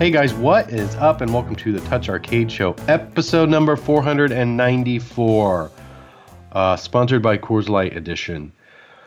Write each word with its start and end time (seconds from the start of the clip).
Hey 0.00 0.10
guys, 0.10 0.32
what 0.32 0.70
is 0.70 0.96
up? 0.96 1.20
And 1.20 1.30
welcome 1.30 1.54
to 1.56 1.72
the 1.72 1.80
TouchArcade 1.80 2.48
Show, 2.48 2.74
episode 2.88 3.50
number 3.50 3.76
494, 3.76 5.70
uh, 6.52 6.76
sponsored 6.76 7.20
by 7.20 7.36
Coors 7.36 7.68
Light 7.68 7.94
Edition. 7.94 8.50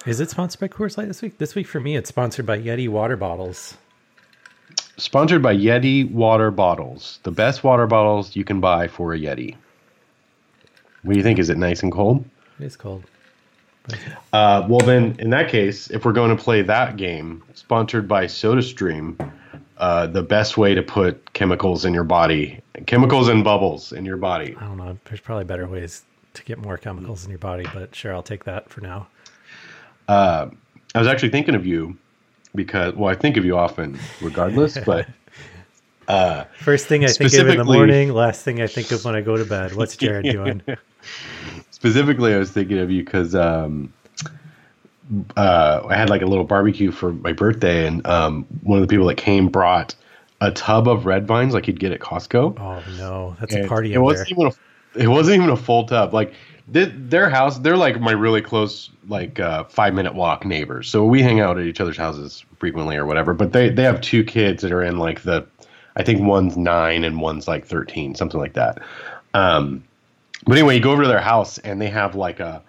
Is 0.06 0.20
it 0.20 0.30
sponsored 0.30 0.60
by 0.60 0.68
Coors 0.68 0.96
Light 0.96 1.08
this 1.08 1.24
week? 1.24 1.40
This 1.40 1.56
week 1.56 1.66
for 1.66 1.80
me, 1.80 1.96
it's 1.96 2.10
sponsored 2.10 2.46
by 2.46 2.60
Yeti 2.60 2.88
water 2.90 3.18
bottles. 3.18 3.76
Sponsored 4.98 5.42
by 5.42 5.56
Yeti 5.56 6.12
water 6.12 6.52
bottles, 6.52 7.18
the 7.24 7.32
best 7.32 7.64
water 7.64 7.88
bottles 7.88 8.36
you 8.36 8.44
can 8.44 8.60
buy 8.60 8.88
for 8.88 9.16
a 9.16 9.18
Yeti. 9.18 9.56
What 11.02 11.14
do 11.14 11.18
you 11.18 11.24
think? 11.24 11.40
Is 11.40 11.50
it 11.50 11.58
nice 11.58 11.82
and 11.82 11.92
cold? 11.92 12.24
It's 12.60 12.76
cold. 12.76 13.04
Uh, 14.32 14.68
well, 14.70 14.82
then, 14.82 15.16
in 15.18 15.32
that 15.32 15.50
case, 15.50 15.90
if 15.90 16.06
we're 16.06 16.14
going 16.14 16.38
to 16.38 16.44
play 16.44 16.62
that 16.62 16.98
game, 16.98 17.42
sponsored 17.56 18.08
by 18.08 18.26
SodaStream, 18.26 19.18
uh, 19.78 20.08
the 20.08 20.24
best 20.24 20.58
way 20.58 20.74
to 20.76 20.84
put 20.84 21.34
chemicals 21.34 21.86
in 21.86 21.94
your 21.94 22.04
body, 22.04 22.62
chemicals 22.86 23.28
and 23.28 23.44
bubbles 23.44 23.92
in 23.92 24.06
your 24.06 24.18
body. 24.18 24.56
I 24.60 24.66
don't 24.66 24.78
know. 24.78 24.98
There's 25.06 25.20
probably 25.20 25.46
better 25.46 25.68
ways 25.68 26.04
to 26.36 26.44
get 26.44 26.58
more 26.58 26.78
chemicals 26.78 27.24
in 27.24 27.30
your 27.30 27.40
body, 27.40 27.66
but 27.74 27.94
sure, 27.96 28.14
I'll 28.14 28.24
take 28.24 28.44
that 28.46 28.70
for 28.70 28.82
now. 28.82 29.08
Uh, 30.08 30.48
I 30.96 31.00
was 31.00 31.08
actually 31.08 31.30
thinking 31.30 31.56
of 31.56 31.66
you 31.66 31.98
because, 32.56 32.94
well, 32.96 33.10
I 33.10 33.16
think 33.16 33.38
of 33.38 33.46
you 33.46 33.58
often, 33.58 33.98
regardless, 34.22 34.78
but 34.86 35.08
Uh, 36.08 36.44
First 36.60 36.88
thing 36.88 37.06
I 37.06 37.08
think 37.08 37.34
of 37.34 37.48
in 37.48 37.58
the 37.58 37.64
morning, 37.64 38.12
last 38.12 38.44
thing 38.44 38.62
I 38.62 38.68
think 38.68 38.92
of 38.92 39.06
when 39.06 39.16
I 39.16 39.22
go 39.22 39.38
to 39.38 39.46
bed. 39.46 39.74
What's 39.74 39.96
Jared 39.96 40.26
doing? 40.32 40.62
specifically, 41.72 42.34
I 42.34 42.38
was 42.38 42.52
thinking 42.52 42.78
of 42.78 42.92
you 42.92 43.04
because 43.04 43.36
um, 43.36 43.94
uh, 45.38 45.82
I 45.88 45.96
had 45.96 46.10
like 46.10 46.22
a 46.22 46.26
little 46.26 46.46
barbecue 46.46 46.92
for 46.92 47.14
my 47.14 47.34
birthday, 47.34 47.86
and 47.88 48.06
um, 48.08 48.46
one 48.62 48.80
of 48.80 48.88
the 48.88 48.92
people 48.92 49.06
that 49.08 49.16
came 49.18 49.48
brought 49.50 49.96
a 50.42 50.52
tub 50.52 50.88
of 50.88 51.06
red 51.06 51.26
vines, 51.28 51.54
like 51.54 51.68
you'd 51.68 51.80
get 51.80 51.92
at 51.92 52.00
Costco. 52.00 52.60
Oh 52.60 52.84
no, 52.98 53.36
that's 53.40 53.56
a 53.56 53.68
party 53.68 53.94
It 53.94 54.00
wasn't 54.00 54.30
there. 54.30 54.38
even 54.38 54.48
a. 54.48 55.04
It 55.04 55.08
wasn't 55.08 55.38
even 55.38 55.50
a 55.50 55.58
full 55.58 55.86
tub. 55.86 56.14
Like 56.14 56.34
th- 56.72 56.92
their 56.96 57.30
house, 57.30 57.58
they're 57.60 57.78
like 57.78 58.00
my 58.00 58.12
really 58.12 58.42
close, 58.42 58.92
like 59.08 59.40
uh, 59.40 59.64
five 59.64 59.94
minute 59.94 60.14
walk 60.14 60.46
neighbors. 60.46 60.88
So 60.88 61.04
we 61.04 61.22
hang 61.22 61.40
out 61.40 61.58
at 61.58 61.66
each 61.66 61.82
other's 61.82 61.98
houses 61.98 62.46
frequently 62.60 62.96
or 62.96 63.06
whatever. 63.06 63.34
But 63.34 63.54
they 63.54 63.70
they 63.70 63.84
have 63.84 64.02
two 64.02 64.24
kids 64.24 64.62
that 64.62 64.72
are 64.72 64.84
in 64.84 64.98
like 65.00 65.24
the, 65.24 65.46
I 65.96 66.04
think 66.04 66.22
one's 66.22 66.56
nine 66.58 67.04
and 67.04 67.20
one's 67.20 67.48
like 67.48 67.66
thirteen, 67.66 68.14
something 68.16 68.40
like 68.40 68.54
that. 68.54 68.80
Um, 69.34 69.84
but 70.46 70.58
anyway, 70.58 70.76
you 70.76 70.82
go 70.82 70.92
over 70.92 71.02
to 71.04 71.08
their 71.08 71.22
house 71.22 71.58
and 71.60 71.82
they 71.82 71.90
have 71.90 72.14
like 72.16 72.40
a 72.40 72.62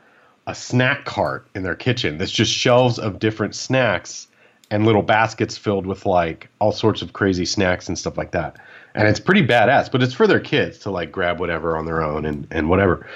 a 0.47 0.55
snack 0.55 1.05
cart 1.05 1.47
in 1.55 1.63
their 1.63 1.75
kitchen 1.75 2.19
that's 2.19 2.31
just 2.31 2.53
shelves 2.53 2.99
of 2.99 3.19
different 3.19 3.55
snacks 3.55 4.29
and 4.71 4.85
little 4.85 5.03
baskets 5.03 5.57
filled 5.57 5.87
with 5.87 6.07
like 6.07 6.49
all 6.59 6.73
sorts 6.73 7.03
of 7.03 7.13
crazy 7.13 7.45
snacks 7.45 7.89
and 7.89 7.99
stuff 7.99 8.17
like 8.19 8.33
that. 8.33 8.57
And 8.95 9.09
it's 9.09 9.21
pretty 9.21 9.47
badass, 9.47 9.91
but 9.91 10.03
it's 10.03 10.15
for 10.15 10.27
their 10.27 10.41
kids 10.41 10.79
to 10.81 10.91
like 10.91 11.11
grab 11.11 11.41
whatever 11.41 11.77
on 11.77 11.87
their 11.87 12.03
own 12.03 12.25
and, 12.25 12.47
and 12.51 12.69
whatever. 12.69 13.07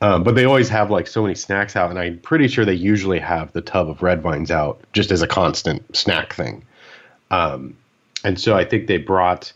Um, 0.00 0.24
but 0.24 0.34
they 0.34 0.44
always 0.44 0.68
have 0.70 0.90
like 0.90 1.06
so 1.06 1.22
many 1.22 1.34
snacks 1.34 1.76
out, 1.76 1.90
and 1.90 1.98
I'm 1.98 2.18
pretty 2.20 2.48
sure 2.48 2.64
they 2.64 2.72
usually 2.72 3.18
have 3.18 3.52
the 3.52 3.60
tub 3.60 3.88
of 3.88 4.02
red 4.02 4.22
vines 4.22 4.50
out 4.50 4.80
just 4.92 5.10
as 5.10 5.20
a 5.20 5.26
constant 5.26 5.94
snack 5.94 6.32
thing. 6.32 6.64
Um, 7.30 7.76
and 8.24 8.40
so 8.40 8.56
I 8.56 8.64
think 8.64 8.86
they 8.86 8.96
brought 8.96 9.52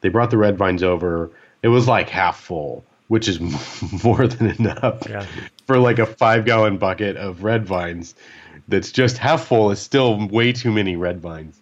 they 0.00 0.08
brought 0.08 0.30
the 0.30 0.38
red 0.38 0.58
vines 0.58 0.82
over. 0.82 1.30
It 1.62 1.68
was 1.68 1.86
like 1.86 2.08
half 2.08 2.40
full, 2.40 2.84
which 3.08 3.28
is 3.28 3.40
more 4.04 4.26
than 4.26 4.50
enough 4.50 5.08
Yeah. 5.08 5.24
For 5.66 5.78
like 5.78 5.98
a 5.98 6.06
five 6.06 6.44
gallon 6.44 6.78
bucket 6.78 7.16
of 7.16 7.42
red 7.42 7.66
vines 7.66 8.14
that's 8.68 8.90
just 8.90 9.18
half 9.18 9.46
full 9.46 9.70
is 9.70 9.78
still 9.78 10.26
way 10.28 10.52
too 10.52 10.72
many 10.72 10.96
red 10.96 11.20
vines. 11.20 11.60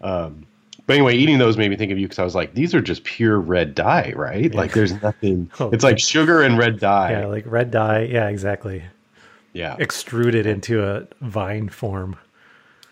Um, 0.00 0.46
but 0.86 0.94
anyway, 0.94 1.14
eating 1.16 1.38
those 1.38 1.56
made 1.56 1.70
me 1.70 1.76
think 1.76 1.92
of 1.92 1.98
you 1.98 2.06
because 2.06 2.18
I 2.18 2.24
was 2.24 2.34
like, 2.34 2.54
these 2.54 2.74
are 2.74 2.80
just 2.80 3.04
pure 3.04 3.38
red 3.40 3.74
dye, 3.74 4.12
right? 4.14 4.54
Like 4.54 4.72
there's 4.72 5.00
nothing. 5.02 5.50
Oh, 5.60 5.70
it's 5.70 5.84
like 5.84 5.98
sugar 5.98 6.42
and 6.42 6.58
red 6.58 6.78
dye. 6.78 7.12
Yeah, 7.12 7.26
like 7.26 7.44
red 7.46 7.70
dye. 7.70 8.02
Yeah, 8.02 8.28
exactly. 8.28 8.82
yeah. 9.52 9.76
Extruded 9.78 10.46
into 10.46 10.84
a 10.84 11.06
vine 11.22 11.68
form. 11.68 12.16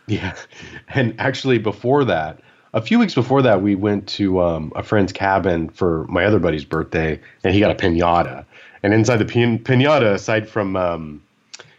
Yeah. 0.06 0.34
And 0.88 1.14
actually, 1.18 1.58
before 1.58 2.04
that, 2.04 2.41
a 2.74 2.80
few 2.80 2.98
weeks 2.98 3.14
before 3.14 3.42
that, 3.42 3.62
we 3.62 3.74
went 3.74 4.06
to 4.08 4.41
um, 4.42 4.72
a 4.74 4.82
friend's 4.82 5.12
cabin 5.12 5.68
for 5.68 6.06
my 6.08 6.24
other 6.24 6.38
buddy's 6.38 6.64
birthday, 6.64 7.20
and 7.44 7.54
he 7.54 7.60
got 7.60 7.70
a 7.70 7.74
pinata. 7.74 8.44
And 8.82 8.93
inside 8.93 9.16
the 9.16 9.25
pin- 9.25 9.59
pinata, 9.59 10.15
aside 10.15 10.48
from, 10.48 10.76
um, 10.76 11.22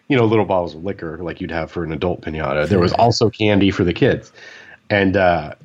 you 0.07 0.15
know, 0.15 0.25
little 0.25 0.45
bottles 0.45 0.75
of 0.75 0.83
liquor 0.83 1.17
like 1.21 1.41
you'd 1.41 1.51
have 1.51 1.71
for 1.71 1.83
an 1.83 1.91
adult 1.91 2.21
pinata, 2.21 2.67
there 2.67 2.79
was 2.79 2.93
also 2.93 3.29
candy 3.29 3.71
for 3.71 3.83
the 3.83 3.93
kids. 3.93 4.31
And 4.89 5.17
uh, 5.17 5.55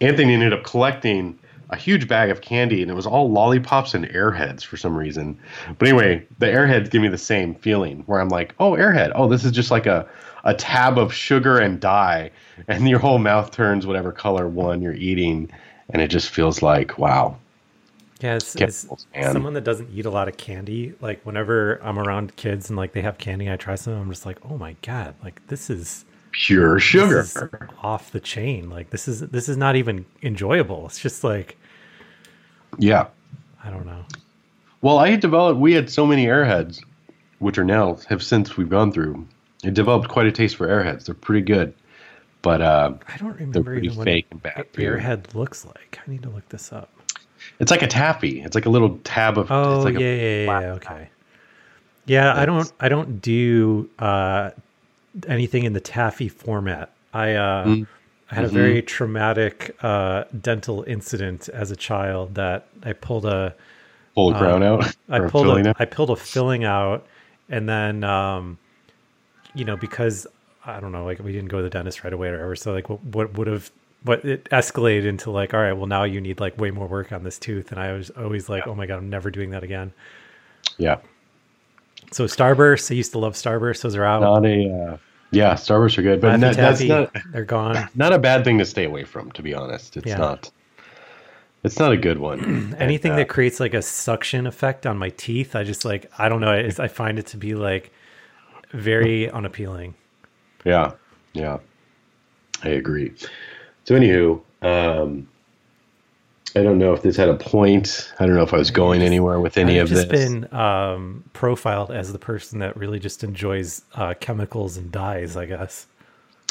Anthony 0.00 0.34
ended 0.34 0.52
up 0.52 0.64
collecting 0.64 1.38
a 1.70 1.76
huge 1.76 2.06
bag 2.06 2.30
of 2.30 2.42
candy, 2.42 2.82
and 2.82 2.90
it 2.90 2.94
was 2.94 3.06
all 3.06 3.30
lollipops 3.30 3.94
and 3.94 4.06
airheads 4.06 4.62
for 4.62 4.76
some 4.76 4.96
reason. 4.96 5.38
But 5.78 5.88
anyway, 5.88 6.26
the 6.38 6.46
airheads 6.46 6.90
give 6.90 7.00
me 7.00 7.08
the 7.08 7.18
same 7.18 7.54
feeling 7.54 8.02
where 8.06 8.20
I'm 8.20 8.28
like, 8.28 8.54
oh, 8.60 8.72
airhead. 8.72 9.12
Oh, 9.14 9.26
this 9.26 9.44
is 9.44 9.52
just 9.52 9.70
like 9.70 9.86
a, 9.86 10.06
a 10.44 10.52
tab 10.52 10.98
of 10.98 11.14
sugar 11.14 11.58
and 11.58 11.80
dye, 11.80 12.30
and 12.68 12.88
your 12.88 12.98
whole 12.98 13.18
mouth 13.18 13.52
turns 13.52 13.86
whatever 13.86 14.12
color 14.12 14.48
one 14.48 14.82
you're 14.82 14.92
eating, 14.94 15.50
and 15.90 16.02
it 16.02 16.08
just 16.08 16.28
feels 16.28 16.60
like, 16.62 16.98
wow. 16.98 17.36
Yeah, 18.22 18.36
it's, 18.36 18.54
it's 18.56 18.86
someone 19.32 19.54
that 19.54 19.64
doesn't 19.64 19.90
eat 19.92 20.06
a 20.06 20.10
lot 20.10 20.28
of 20.28 20.36
candy. 20.36 20.94
Like 21.00 21.24
whenever 21.24 21.76
I'm 21.82 21.98
around 21.98 22.36
kids 22.36 22.70
and 22.70 22.76
like 22.76 22.92
they 22.92 23.02
have 23.02 23.18
candy, 23.18 23.50
I 23.50 23.56
try 23.56 23.74
some. 23.74 23.94
I'm 23.94 24.10
just 24.10 24.26
like, 24.26 24.38
oh 24.48 24.56
my 24.56 24.76
god, 24.82 25.14
like 25.24 25.46
this 25.48 25.70
is 25.70 26.04
Pure 26.32 26.78
sugar. 26.80 27.20
is 27.20 27.36
off 27.82 28.12
the 28.12 28.20
chain. 28.20 28.70
Like 28.70 28.90
this 28.90 29.08
is 29.08 29.20
this 29.20 29.48
is 29.48 29.56
not 29.56 29.76
even 29.76 30.06
enjoyable. 30.22 30.86
It's 30.86 30.98
just 31.00 31.24
like 31.24 31.58
yeah. 32.78 33.08
I 33.64 33.70
don't 33.70 33.86
know. 33.86 34.04
Well, 34.80 34.98
I 34.98 35.10
had 35.10 35.20
developed, 35.20 35.60
we 35.60 35.72
had 35.72 35.88
so 35.90 36.06
many 36.06 36.26
airheads, 36.26 36.82
which 37.38 37.58
are 37.58 37.64
now, 37.64 37.96
have 38.08 38.22
since 38.22 38.56
we've 38.56 38.68
gone 38.68 38.92
through, 38.92 39.26
it 39.62 39.74
developed 39.74 40.08
quite 40.08 40.26
a 40.26 40.32
taste 40.32 40.56
for 40.56 40.66
airheads. 40.66 41.04
They're 41.06 41.14
pretty 41.14 41.42
good. 41.42 41.74
But 42.42 42.60
uh, 42.60 42.94
I 43.06 43.16
don't 43.18 43.38
they're 43.52 43.62
remember 43.62 43.72
pretty 43.72 43.86
even 43.86 43.98
what 43.98 44.04
fake 44.04 44.26
an 44.32 44.32
and 44.32 44.42
bad. 44.42 44.66
airhead 44.76 45.34
looks 45.34 45.64
like. 45.64 46.00
I 46.04 46.10
need 46.10 46.22
to 46.24 46.30
look 46.30 46.48
this 46.48 46.72
up. 46.72 47.01
It's 47.62 47.72
like 47.72 47.82
a 47.82 47.88
taffy. 47.88 48.42
It's 48.42 48.56
like 48.56 48.66
a 48.66 48.70
little 48.70 48.98
tab 49.04 49.38
of. 49.38 49.50
Oh 49.50 49.72
it's 49.76 49.86
like 49.86 49.96
yeah, 49.96 50.00
a, 50.00 50.46
yeah, 50.46 50.60
yeah, 50.60 50.72
okay. 50.74 51.10
Yeah, 52.06 52.34
I 52.36 52.46
don't 52.46 52.72
I 52.80 52.88
don't 52.88 53.20
do 53.20 53.90
uh 53.98 54.50
anything 55.28 55.64
in 55.64 55.72
the 55.74 55.80
taffy 55.80 56.28
format. 56.28 56.92
I 57.12 57.34
uh 57.34 57.76
Mm. 57.80 57.86
I 58.30 58.34
had 58.34 58.44
a 58.44 58.48
Mm-hmm. 58.48 58.54
very 58.54 58.82
traumatic 58.82 59.76
uh 59.82 60.24
dental 60.40 60.84
incident 60.86 61.48
as 61.50 61.70
a 61.70 61.76
child 61.76 62.34
that 62.36 62.68
I 62.84 62.92
pulled 62.94 63.26
a 63.26 63.54
pull 64.14 64.32
the 64.32 64.38
crown 64.38 64.62
out. 64.62 64.84
Um, 64.84 64.92
I 65.10 65.20
pulled 65.20 65.48
a, 65.48 65.64
out. 65.68 65.76
I 65.78 65.84
pulled 65.84 66.10
a 66.10 66.16
filling 66.16 66.64
out, 66.64 67.06
and 67.48 67.68
then 67.68 68.04
um, 68.04 68.58
you 69.54 69.64
know 69.64 69.76
because 69.76 70.26
I 70.64 70.80
don't 70.80 70.92
know, 70.92 71.04
like 71.04 71.18
we 71.20 71.32
didn't 71.32 71.48
go 71.48 71.58
to 71.58 71.62
the 71.64 71.70
dentist 71.70 72.04
right 72.04 72.12
away 72.12 72.28
or 72.28 72.32
whatever. 72.32 72.56
So 72.56 72.72
like 72.72 72.88
what, 72.88 73.02
what 73.04 73.34
would 73.38 73.46
have 73.48 73.70
what 74.04 74.24
it 74.24 74.44
escalated 74.50 75.04
into 75.04 75.30
like, 75.30 75.54
all 75.54 75.60
right, 75.60 75.72
well 75.72 75.86
now 75.86 76.04
you 76.04 76.20
need 76.20 76.40
like 76.40 76.58
way 76.58 76.70
more 76.70 76.86
work 76.86 77.12
on 77.12 77.24
this 77.24 77.38
tooth, 77.38 77.70
and 77.70 77.80
I 77.80 77.92
was 77.92 78.10
always 78.10 78.48
like, 78.48 78.66
oh 78.66 78.74
my 78.74 78.86
god, 78.86 78.98
I'm 78.98 79.10
never 79.10 79.30
doing 79.30 79.50
that 79.50 79.62
again. 79.62 79.92
Yeah. 80.78 80.98
So 82.10 82.24
Starburst, 82.24 82.90
I 82.90 82.94
used 82.94 83.12
to 83.12 83.18
love 83.18 83.34
Starburst. 83.34 83.82
Those 83.82 83.96
are 83.96 84.04
out. 84.04 84.20
Not 84.20 84.44
a. 84.44 84.70
Uh, 84.70 84.96
yeah, 85.30 85.54
Starbursts 85.54 85.96
are 85.96 86.02
good, 86.02 86.20
but 86.20 86.36
not, 86.36 86.56
that's 86.56 86.82
not 86.82 87.10
they're 87.32 87.44
gone. 87.44 87.88
not 87.94 88.12
a 88.12 88.18
bad 88.18 88.44
thing 88.44 88.58
to 88.58 88.66
stay 88.66 88.84
away 88.84 89.04
from. 89.04 89.32
To 89.32 89.42
be 89.42 89.54
honest, 89.54 89.96
it's 89.96 90.06
Yeah. 90.06 90.18
not. 90.18 90.50
It's 91.64 91.78
not 91.78 91.92
a 91.92 91.96
good 91.96 92.18
one. 92.18 92.74
Anything 92.78 93.12
And, 93.12 93.20
uh, 93.20 93.22
that 93.22 93.28
creates 93.28 93.60
like 93.60 93.72
a 93.72 93.82
suction 93.82 94.46
effect 94.46 94.84
on 94.86 94.98
my 94.98 95.10
teeth, 95.10 95.54
I 95.56 95.64
just 95.64 95.84
like 95.84 96.10
I 96.18 96.28
don't 96.28 96.40
know. 96.40 96.50
I, 96.50 96.70
I 96.78 96.88
find 96.88 97.18
it 97.18 97.26
to 97.28 97.36
be 97.36 97.54
like 97.54 97.92
very 98.72 99.30
unappealing. 99.30 99.94
Yeah, 100.64 100.92
yeah, 101.32 101.58
I 102.62 102.70
agree. 102.70 103.12
So, 103.84 103.94
anywho, 103.98 104.40
um, 104.62 105.28
I 106.54 106.62
don't 106.62 106.78
know 106.78 106.92
if 106.92 107.02
this 107.02 107.16
had 107.16 107.28
a 107.28 107.34
point. 107.36 108.12
I 108.20 108.26
don't 108.26 108.36
know 108.36 108.42
if 108.42 108.52
I 108.54 108.58
was 108.58 108.70
going 108.70 109.02
anywhere 109.02 109.40
with 109.40 109.56
any 109.56 109.78
I've 109.78 109.84
of 109.84 109.88
just 109.88 110.08
this. 110.08 110.28
been 110.28 110.52
um, 110.54 111.24
profiled 111.32 111.90
as 111.90 112.12
the 112.12 112.18
person 112.18 112.58
that 112.60 112.76
really 112.76 112.98
just 112.98 113.24
enjoys 113.24 113.82
uh, 113.94 114.14
chemicals 114.20 114.76
and 114.76 114.92
dyes. 114.92 115.36
I 115.36 115.46
guess. 115.46 115.86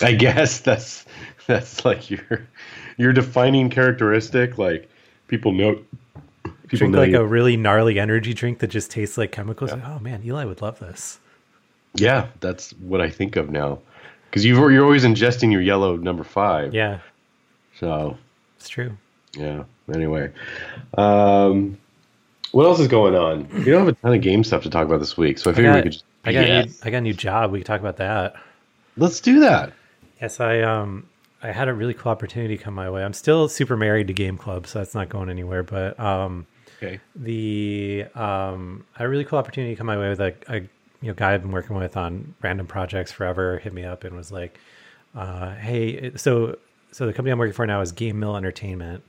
I 0.01 0.13
guess 0.13 0.59
that's 0.61 1.05
that's 1.47 1.85
like 1.85 2.09
your 2.09 2.47
your 2.97 3.13
defining 3.13 3.69
characteristic. 3.69 4.57
Like 4.57 4.89
people 5.27 5.51
know 5.51 5.79
people 6.67 6.89
Drink 6.89 6.93
know 6.93 6.99
like 6.99 7.11
you. 7.11 7.21
a 7.21 7.25
really 7.25 7.55
gnarly 7.55 7.99
energy 7.99 8.33
drink 8.33 8.59
that 8.59 8.67
just 8.67 8.89
tastes 8.89 9.17
like 9.17 9.31
chemicals. 9.31 9.71
Like, 9.71 9.85
oh 9.85 9.99
man, 9.99 10.23
Eli 10.25 10.45
would 10.45 10.61
love 10.61 10.79
this. 10.79 11.19
yeah, 11.95 12.27
that's 12.39 12.71
what 12.73 13.01
I 13.01 13.09
think 13.09 13.35
of 13.35 13.51
now. 13.51 13.79
Because 14.29 14.45
you 14.45 14.55
you're 14.71 14.83
always 14.85 15.03
ingesting 15.03 15.51
your 15.51 15.61
yellow 15.61 15.97
number 15.97 16.23
five. 16.23 16.73
Yeah, 16.73 16.99
So 17.81 18.15
it's 18.57 18.69
true. 18.69 18.95
yeah. 19.35 19.63
Anyway, 19.91 20.31
um, 20.97 21.77
what 22.51 22.65
else 22.65 22.79
is 22.79 22.87
going 22.87 23.15
on? 23.15 23.49
We 23.57 23.71
don't 23.71 23.79
have 23.79 23.87
a 23.87 23.93
ton 23.93 24.13
of 24.13 24.21
game 24.21 24.43
stuff 24.43 24.61
to 24.63 24.69
talk 24.69 24.85
about 24.85 24.99
this 24.99 25.17
week, 25.17 25.39
so 25.39 25.49
I 25.49 25.53
I 25.53 25.55
figured 25.55 25.73
we 25.73 25.81
could 25.81 25.91
just 25.93 26.05
I 26.23 26.31
got, 26.31 26.45
a 26.45 26.47
BS. 26.47 26.65
new, 26.67 26.73
I 26.83 26.89
got 26.91 26.97
a 26.99 27.01
new 27.01 27.13
job. 27.13 27.51
We 27.51 27.59
could 27.59 27.65
talk 27.65 27.79
about 27.79 27.97
that. 27.97 28.35
Let's 28.97 29.19
do 29.19 29.39
that. 29.39 29.73
Yes, 30.21 30.39
I 30.39 30.61
um 30.61 31.07
I 31.41 31.51
had 31.51 31.67
a 31.67 31.73
really 31.73 31.95
cool 31.95 32.11
opportunity 32.11 32.55
come 32.55 32.75
my 32.75 32.89
way. 32.89 33.03
I'm 33.03 33.13
still 33.13 33.49
super 33.49 33.75
married 33.75 34.07
to 34.07 34.13
Game 34.13 34.37
Club, 34.37 34.67
so 34.67 34.77
that's 34.79 34.93
not 34.93 35.09
going 35.09 35.29
anywhere. 35.29 35.63
But 35.63 35.99
um 35.99 36.45
Okay. 36.77 36.99
the 37.15 38.05
um 38.13 38.85
I 38.95 38.99
had 38.99 39.05
a 39.07 39.09
really 39.09 39.25
cool 39.25 39.39
opportunity 39.39 39.75
come 39.75 39.87
my 39.87 39.97
way 39.97 40.09
with 40.09 40.19
a, 40.21 40.35
a 40.47 40.55
you 40.57 41.07
know 41.07 41.13
guy 41.15 41.33
I've 41.33 41.41
been 41.41 41.51
working 41.51 41.75
with 41.75 41.97
on 41.97 42.35
random 42.43 42.67
projects 42.67 43.11
forever 43.11 43.57
hit 43.57 43.73
me 43.73 43.83
up 43.83 44.03
and 44.03 44.15
was 44.15 44.31
like, 44.31 44.59
uh, 45.15 45.55
hey, 45.55 46.15
so 46.15 46.57
so 46.91 47.05
the 47.05 47.13
company 47.13 47.31
I'm 47.31 47.39
working 47.39 47.53
for 47.53 47.65
now 47.65 47.81
is 47.81 47.91
GameMill 47.93 48.35
Entertainment. 48.37 49.03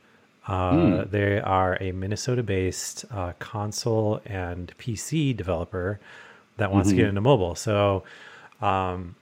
Uh, 0.46 1.04
They 1.04 1.40
are 1.40 1.76
a 1.80 1.92
Minnesota-based 1.92 3.04
uh, 3.10 3.32
console 3.38 4.20
and 4.26 4.72
PC 4.78 5.36
developer 5.36 6.00
that 6.56 6.72
wants 6.72 6.88
to 6.90 6.96
get 6.96 7.06
into 7.08 7.20
mobile. 7.20 7.54
So 7.54 8.02
um, 8.60 9.14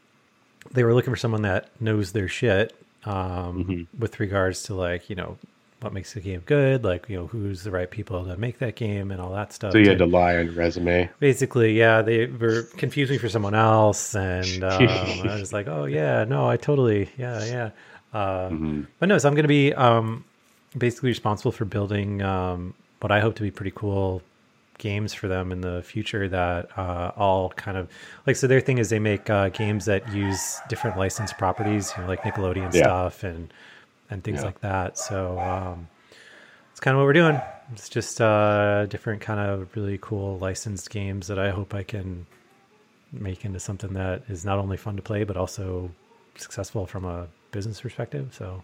they 0.73 0.83
were 0.85 0.95
looking 0.95 1.13
for 1.13 1.17
someone 1.19 1.43
that 1.43 1.69
knows 1.81 2.13
their 2.13 2.29
shit 2.29 2.75
um, 3.05 3.89
with 3.99 4.21
regards 4.21 4.63
to 4.65 4.75
like 4.75 5.09
you 5.09 5.17
know 5.17 5.39
what 5.81 5.95
makes 5.95 6.13
the 6.13 6.21
game 6.21 6.43
good, 6.45 6.85
like 6.85 7.09
you 7.09 7.17
know 7.17 7.27
who's 7.27 7.65
the 7.65 7.71
right 7.71 7.91
people 7.91 8.25
to 8.27 8.37
make 8.37 8.59
that 8.59 8.77
game 8.77 9.11
and 9.11 9.21
all 9.21 9.33
that 9.33 9.53
stuff. 9.53 9.73
So 9.73 9.79
you 9.79 9.89
had 9.89 9.99
to- 9.99 10.05
to 10.05 10.11
lie 10.11 10.37
on 10.37 10.47
your 10.47 10.55
resume. 10.55 11.09
basically, 11.19 11.79
yeah, 11.79 12.03
they 12.03 12.27
were 12.27 12.65
confused 12.77 13.11
me 13.11 13.17
for 13.19 13.31
someone 13.31 13.55
else, 13.55 14.15
and 14.15 14.63
um, 14.65 14.83
I 15.29 15.37
was 15.41 15.53
like, 15.55 15.69
oh 15.69 15.87
yeah, 15.87 16.25
no, 16.25 16.49
I 16.49 16.57
totally, 16.59 17.09
yeah, 17.17 17.43
yeah. 17.47 17.71
Uh, 18.13 18.51
But 18.99 19.09
no, 19.09 19.19
so 19.19 19.29
I'm 19.29 19.35
going 19.35 19.45
to 19.45 19.49
be 19.49 19.73
um, 19.75 20.25
basically 20.77 21.09
responsible 21.11 21.53
for 21.53 21.65
building 21.65 22.23
um, 22.23 22.75
what 23.01 23.11
I 23.11 23.21
hope 23.21 23.35
to 23.37 23.43
be 23.43 23.51
pretty 23.51 23.73
cool 23.75 24.23
games 24.79 25.13
for 25.13 25.29
them 25.29 25.53
in 25.53 25.61
the 25.61 25.83
future 25.83 26.27
that 26.29 26.77
uh, 26.79 27.13
all 27.17 27.51
kind 27.51 27.77
of 27.77 27.87
like 28.27 28.35
so 28.35 28.47
their 28.47 28.61
thing 28.61 28.79
is 28.79 28.89
they 28.89 28.99
make 28.99 29.29
uh, 29.29 29.51
games 29.51 29.85
that 29.85 30.09
use 30.09 30.59
different 30.69 30.97
licensed 30.97 31.37
properties 31.37 31.93
you 31.95 32.03
know 32.03 32.09
like 32.09 32.23
nickelodeon 32.23 32.73
Yeah. 32.73 32.85
stuff 32.85 33.23
and 33.23 33.53
and 34.11 34.25
things 34.25 34.39
Yeah. 34.41 34.47
like 34.47 34.61
that 34.63 34.97
so 34.97 35.39
um, 35.39 35.87
it's 36.71 36.81
kind 36.81 36.95
of 36.95 36.99
what 37.01 37.05
we're 37.05 37.13
doing 37.13 37.39
it's 37.75 37.91
just 37.91 38.23
uh, 38.23 38.87
different 38.87 39.21
kind 39.21 39.39
of 39.39 39.77
really 39.77 39.99
cool 40.01 40.39
licensed 40.39 40.89
games 40.89 41.27
that 41.27 41.39
i 41.39 41.51
hope 41.51 41.75
i 41.75 41.83
can 41.83 42.25
make 43.13 43.45
into 43.45 43.61
something 43.61 43.93
that 43.93 44.23
is 44.31 44.47
not 44.47 44.59
only 44.59 44.79
fun 44.79 44.97
to 44.97 45.03
play 45.03 45.25
but 45.25 45.37
also 45.37 45.91
successful 46.39 46.87
from 46.87 47.05
a 47.05 47.27
business 47.51 47.81
perspective 47.81 48.35
so 48.37 48.63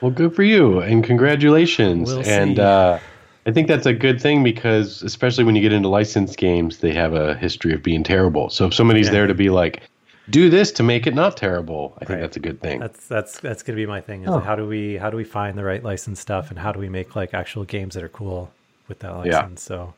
Well, 0.00 0.10
good 0.10 0.34
for 0.34 0.42
you 0.42 0.80
and 0.80 1.02
congratulations. 1.04 2.08
We'll 2.10 2.24
and 2.26 2.58
uh, 2.58 2.98
I 3.46 3.52
think 3.52 3.68
that's 3.68 3.86
a 3.86 3.92
good 3.92 4.20
thing 4.20 4.42
because, 4.42 5.02
especially 5.02 5.44
when 5.44 5.54
you 5.54 5.62
get 5.62 5.72
into 5.72 5.88
licensed 5.88 6.36
games, 6.38 6.78
they 6.78 6.92
have 6.94 7.12
a 7.14 7.34
history 7.34 7.74
of 7.74 7.82
being 7.82 8.02
terrible. 8.02 8.48
So 8.50 8.66
if 8.66 8.74
somebody's 8.74 9.06
Yeah. 9.06 9.12
there 9.12 9.26
to 9.26 9.34
be 9.34 9.50
like, 9.50 9.82
do 10.30 10.48
this 10.48 10.72
to 10.72 10.82
make 10.82 11.06
it 11.06 11.14
not 11.14 11.36
terrible, 11.36 11.92
I 12.00 12.06
think 12.06 12.16
Right. 12.16 12.20
that's 12.22 12.36
a 12.38 12.40
good 12.40 12.60
thing. 12.62 12.80
That's 12.80 13.06
that's 13.06 13.38
that's 13.40 13.62
gonna 13.62 13.76
be 13.76 13.84
my 13.86 14.00
thing. 14.00 14.22
Is 14.22 14.30
Oh. 14.30 14.38
how 14.40 14.56
do 14.56 14.66
we 14.66 14.96
how 14.96 15.10
do 15.10 15.16
we 15.18 15.24
find 15.24 15.58
the 15.58 15.64
right 15.64 15.82
license 15.84 16.20
stuff 16.20 16.50
and 16.50 16.58
how 16.58 16.72
do 16.72 16.80
we 16.80 16.88
make 16.88 17.14
like 17.14 17.34
actual 17.34 17.64
games 17.64 17.94
that 17.94 18.02
are 18.02 18.08
cool 18.08 18.50
with 18.88 19.00
that 19.00 19.12
Yeah. 19.26 19.40
license? 19.40 19.62
So 19.62 19.92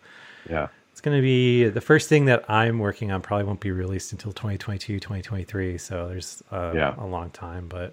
yeah. 0.50 0.66
It's 0.96 1.02
gonna 1.02 1.20
be 1.20 1.68
the 1.68 1.82
first 1.82 2.08
thing 2.08 2.24
that 2.24 2.48
I'm 2.50 2.78
working 2.78 3.12
on. 3.12 3.20
Probably 3.20 3.44
won't 3.44 3.60
be 3.60 3.70
released 3.70 4.12
until 4.12 4.32
2022, 4.32 4.98
2023. 4.98 5.76
So 5.76 6.08
there's 6.08 6.42
uh, 6.50 6.72
Yeah. 6.74 6.94
a 6.96 7.04
long 7.04 7.28
time, 7.28 7.66
but 7.68 7.92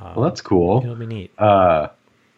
Well, 0.00 0.22
that's 0.22 0.40
cool. 0.40 0.80
it'll 0.82 0.94
be 0.94 1.04
neat. 1.04 1.30
Uh, 1.38 1.88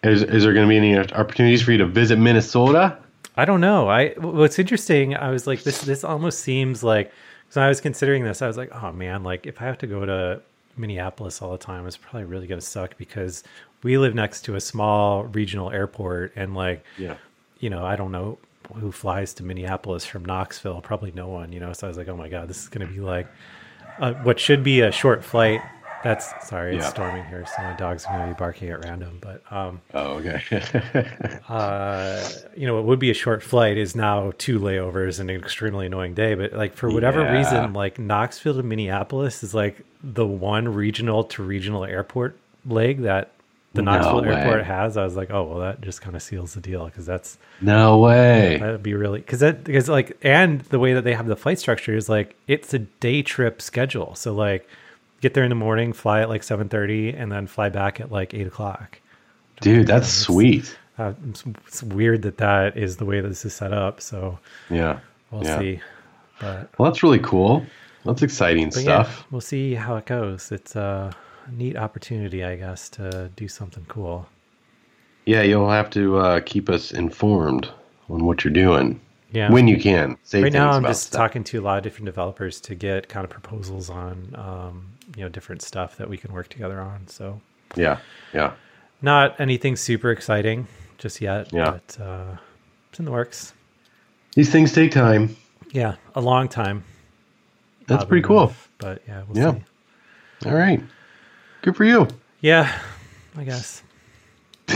is, 0.03 0.25
is 0.25 0.43
there 0.43 0.53
going 0.53 0.67
to 0.67 0.69
be 0.69 0.77
any 0.77 0.99
opportunities 0.99 1.63
for 1.63 1.71
you 1.71 1.79
to 1.79 1.87
visit 1.87 2.19
Minnesota? 2.19 2.99
I 3.37 3.45
don't 3.45 3.61
know. 3.61 3.89
I 3.89 4.15
what's 4.19 4.59
interesting. 4.59 5.15
I 5.15 5.31
was 5.31 5.47
like, 5.47 5.63
this 5.63 5.81
this 5.83 6.03
almost 6.03 6.41
seems 6.41 6.83
like. 6.83 7.13
So 7.49 7.63
I 7.63 7.69
was 7.69 7.81
considering 7.81 8.25
this. 8.25 8.43
I 8.43 8.49
was 8.49 8.57
like, 8.57 8.71
oh 8.83 8.91
man, 8.91 9.23
like 9.23 9.47
if 9.47 9.63
I 9.63 9.67
have 9.67 9.79
to 9.79 9.87
go 9.87 10.05
to 10.05 10.41
Minneapolis 10.77 11.41
all 11.41 11.53
the 11.53 11.59
time, 11.59 11.87
it's 11.87 11.97
probably 11.97 12.25
really 12.25 12.49
gonna 12.49 12.61
suck 12.61 12.97
because 12.99 13.45
we 13.85 13.97
live 13.97 14.17
next 14.17 14.43
to 14.47 14.57
a 14.57 14.61
small 14.61 15.23
regional 15.23 15.71
airport, 15.71 16.33
and 16.35 16.57
like, 16.57 16.83
Yeah. 16.97 17.15
you 17.61 17.71
know, 17.71 17.85
I 17.87 17.95
don't 17.95 18.11
know 18.11 18.39
who 18.75 18.93
flies 18.93 19.35
to 19.35 19.43
Minneapolis 19.45 20.05
from 20.05 20.25
Knoxville. 20.25 20.81
Probably 20.81 21.13
no 21.13 21.29
one. 21.29 21.53
You 21.53 21.61
know, 21.61 21.73
so 21.73 21.87
I 21.87 21.89
was 21.89 21.97
like, 21.97 22.09
oh 22.09 22.17
my 22.17 22.29
god, 22.29 22.49
this 22.49 22.63
is 22.63 22.69
gonna 22.69 22.87
be 22.87 23.01
like 23.01 23.27
uh, 23.99 24.13
what 24.15 24.39
should 24.39 24.63
be 24.63 24.81
a 24.81 24.93
short 24.93 25.25
flight. 25.25 25.65
That's 26.03 26.35
sorry, 26.39 26.77
it's 26.77 26.85
Yeah. 26.85 26.91
storming 26.91 27.25
here, 27.25 27.45
so 27.45 27.63
my 27.63 27.73
dog's 27.73 28.09
are 28.09 28.13
gonna 28.13 28.25
be 28.25 28.33
barking 28.33 28.69
at 28.71 28.81
random. 28.81 29.19
But 29.21 29.43
um, 29.51 29.81
Oh, 29.95 30.21
okay. 30.23 30.41
uh, 31.49 32.29
you 32.57 32.67
know, 32.67 32.75
what 32.77 32.85
would 32.85 32.99
be 32.99 33.11
a 33.11 33.15
short 33.15 33.43
flight 33.43 33.77
is 33.77 33.97
now 33.97 34.33
two 34.39 34.59
layovers 34.61 35.19
and 35.21 35.31
an 35.31 35.37
extremely 35.41 35.87
annoying 35.87 36.15
day. 36.15 36.35
But 36.35 36.53
like 36.53 36.75
for 36.75 36.91
whatever 36.91 37.23
Yeah. 37.25 37.33
reason, 37.33 37.73
like 37.73 37.99
Knoxville 37.99 38.55
to 38.55 38.63
Minneapolis 38.63 39.43
is 39.43 39.55
like 39.55 39.85
the 40.03 40.27
one 40.27 40.69
regional 40.73 41.25
to 41.25 41.43
regional 41.43 41.85
airport 41.85 42.39
leg 42.65 43.03
that 43.03 43.33
the 43.79 43.91
Knoxville 43.91 44.23
way. 44.23 44.29
airport 44.35 44.65
has. 44.65 44.97
I 44.97 45.05
was 45.05 45.17
like, 45.17 45.31
oh 45.31 45.45
well, 45.45 45.59
that 45.61 45.81
just 45.81 46.03
kind 46.03 46.15
of 46.15 46.23
seals 46.23 46.55
the 46.55 46.61
deal 46.61 46.85
because 46.87 47.07
that's 47.07 47.39
no 47.61 47.99
way. 47.99 48.59
that'd 48.61 48.83
be 48.83 48.95
really 48.95 49.21
because 49.21 49.41
that 49.41 49.65
because 49.65 49.89
like 49.89 50.17
and 50.23 50.61
the 50.63 50.79
way 50.79 50.95
that 50.95 51.05
they 51.05 51.15
have 51.15 51.27
the 51.27 51.37
flight 51.37 51.59
structure 51.59 51.97
is 51.97 52.09
like 52.09 52.37
it's 52.47 52.73
a 52.75 52.79
day 52.81 53.23
trip 53.23 53.61
schedule. 53.63 54.15
So 54.15 54.35
like 54.35 54.69
get 55.21 55.35
there 55.35 55.45
in 55.45 55.49
the 55.49 55.55
morning, 55.57 55.93
fly 55.93 56.21
at 56.21 56.29
like 56.29 56.43
seven 56.43 56.69
thirty, 56.69 57.11
and 57.11 57.33
then 57.33 57.47
fly 57.47 57.69
back 57.69 58.01
at 58.01 58.13
like 58.13 58.35
eight 58.35 58.47
o'clock. 58.47 59.01
Dude, 59.61 59.87
that's 59.87 60.09
sweet. 60.09 60.77
Uh, 60.99 61.13
it's, 61.29 61.45
it's 61.67 61.83
weird 61.83 62.23
that 62.23 62.39
that 62.39 62.77
is 62.77 62.97
the 62.97 63.05
way 63.05 63.21
that 63.21 63.29
this 63.29 63.45
is 63.45 63.55
set 63.55 63.73
up. 63.73 64.01
So 64.01 64.39
Yeah. 64.71 64.99
we'll 65.31 65.45
yeah. 65.45 65.59
see. 65.59 65.81
But, 66.41 66.71
Well, 66.79 66.91
that's 66.91 67.03
really 67.03 67.19
cool. 67.21 67.65
That's 68.05 68.23
exciting 68.23 68.71
but 68.71 68.79
yeah, 68.85 69.03
stuff. 69.05 69.27
we'll 69.31 69.41
see 69.41 69.75
how 69.75 69.97
it 69.97 70.07
goes. 70.07 70.51
It's 70.53 70.75
a 70.77 71.13
neat 71.53 71.77
opportunity, 71.77 72.45
I 72.45 72.57
guess, 72.57 72.89
to 72.91 73.31
do 73.37 73.49
something 73.49 73.85
cool. 73.89 74.29
Yeah, 75.25 75.43
you'll 75.43 75.71
have 75.71 75.91
to 75.91 76.17
uh, 76.19 76.41
keep 76.41 76.69
us 76.69 76.93
informed 76.93 77.69
on 78.09 78.25
what 78.25 78.45
you're 78.45 78.53
doing 78.53 79.01
Yeah. 79.33 79.51
when 79.51 79.69
you 79.69 79.79
can. 79.79 80.17
Say 80.25 80.43
right 80.43 80.53
now, 80.53 80.71
I'm 80.71 80.85
just 80.85 81.09
stuff. 81.09 81.19
talking 81.19 81.45
to 81.45 81.59
a 81.61 81.63
lot 81.63 81.77
of 81.79 81.85
different 81.85 82.07
developers 82.07 82.61
to 82.63 82.75
get 82.75 83.09
kind 83.09 83.25
of 83.25 83.31
proposals 83.31 83.91
on, 83.91 84.35
um, 84.37 84.93
you 85.17 85.23
know, 85.23 85.29
different 85.29 85.61
stuff 85.63 85.97
that 85.99 86.09
we 86.09 86.17
can 86.17 86.33
work 86.33 86.49
together 86.49 86.81
on. 86.81 87.07
So 87.09 87.41
Yeah, 87.77 87.99
yeah. 88.33 88.53
not 89.03 89.39
anything 89.41 89.77
super 89.77 90.11
exciting 90.11 90.67
just 90.97 91.21
yet, 91.21 91.53
Yeah. 91.53 91.73
but 91.73 92.01
uh, 92.03 92.37
it's 92.91 92.99
in 92.99 93.05
the 93.05 93.13
works. 93.13 93.53
These 94.35 94.51
things 94.51 94.73
take 94.73 94.93
time. 94.93 95.37
Yeah, 95.73 95.97
a 96.15 96.21
long 96.23 96.49
time. 96.49 96.85
That's 97.87 98.05
pretty 98.05 98.23
cool. 98.27 98.45
enough, 98.45 98.69
But 98.79 99.03
yeah, 99.09 99.23
we'll 99.29 99.37
Yeah. 99.43 99.53
see. 100.43 100.49
All 100.49 100.55
right. 100.55 100.81
Good 101.63 101.77
for 101.77 101.85
you. 101.85 102.09
Yeah, 102.41 102.79
I 103.37 103.45
guess. 103.45 103.83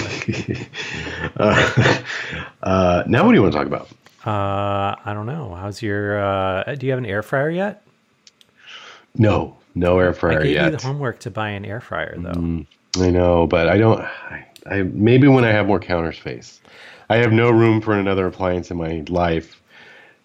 uh, 1.36 2.02
uh, 2.62 3.04
now, 3.06 3.24
what 3.24 3.32
do 3.32 3.34
you 3.34 3.42
want 3.42 3.52
to 3.52 3.58
talk 3.58 3.66
about? 3.66 3.88
Uh, 4.26 4.96
I 5.04 5.12
don't 5.14 5.26
know. 5.26 5.54
How's 5.54 5.82
your? 5.82 6.22
Uh, 6.22 6.74
do 6.74 6.86
you 6.86 6.92
have 6.92 6.98
an 6.98 7.06
air 7.06 7.22
fryer 7.22 7.50
yet? 7.50 7.84
No, 9.16 9.56
no 9.74 9.98
air 9.98 10.10
I 10.10 10.12
fryer 10.12 10.42
gave 10.42 10.52
yet. 10.52 10.64
you 10.64 10.76
the 10.76 10.82
homework 10.86 11.20
to 11.20 11.30
buy 11.30 11.50
an 11.50 11.64
air 11.64 11.80
fryer, 11.80 12.16
though. 12.16 12.64
I 13.00 13.10
know, 13.10 13.46
but 13.46 13.68
I 13.68 13.78
don't. 13.78 14.00
I, 14.00 14.46
I 14.66 14.82
maybe 14.82 15.28
when 15.28 15.44
I 15.44 15.50
have 15.50 15.66
more 15.66 15.80
counter 15.80 16.12
space, 16.12 16.60
I 17.08 17.16
have 17.16 17.32
no 17.32 17.50
room 17.50 17.80
for 17.80 17.94
another 17.94 18.26
appliance 18.26 18.70
in 18.70 18.76
my 18.76 19.04
life. 19.08 19.60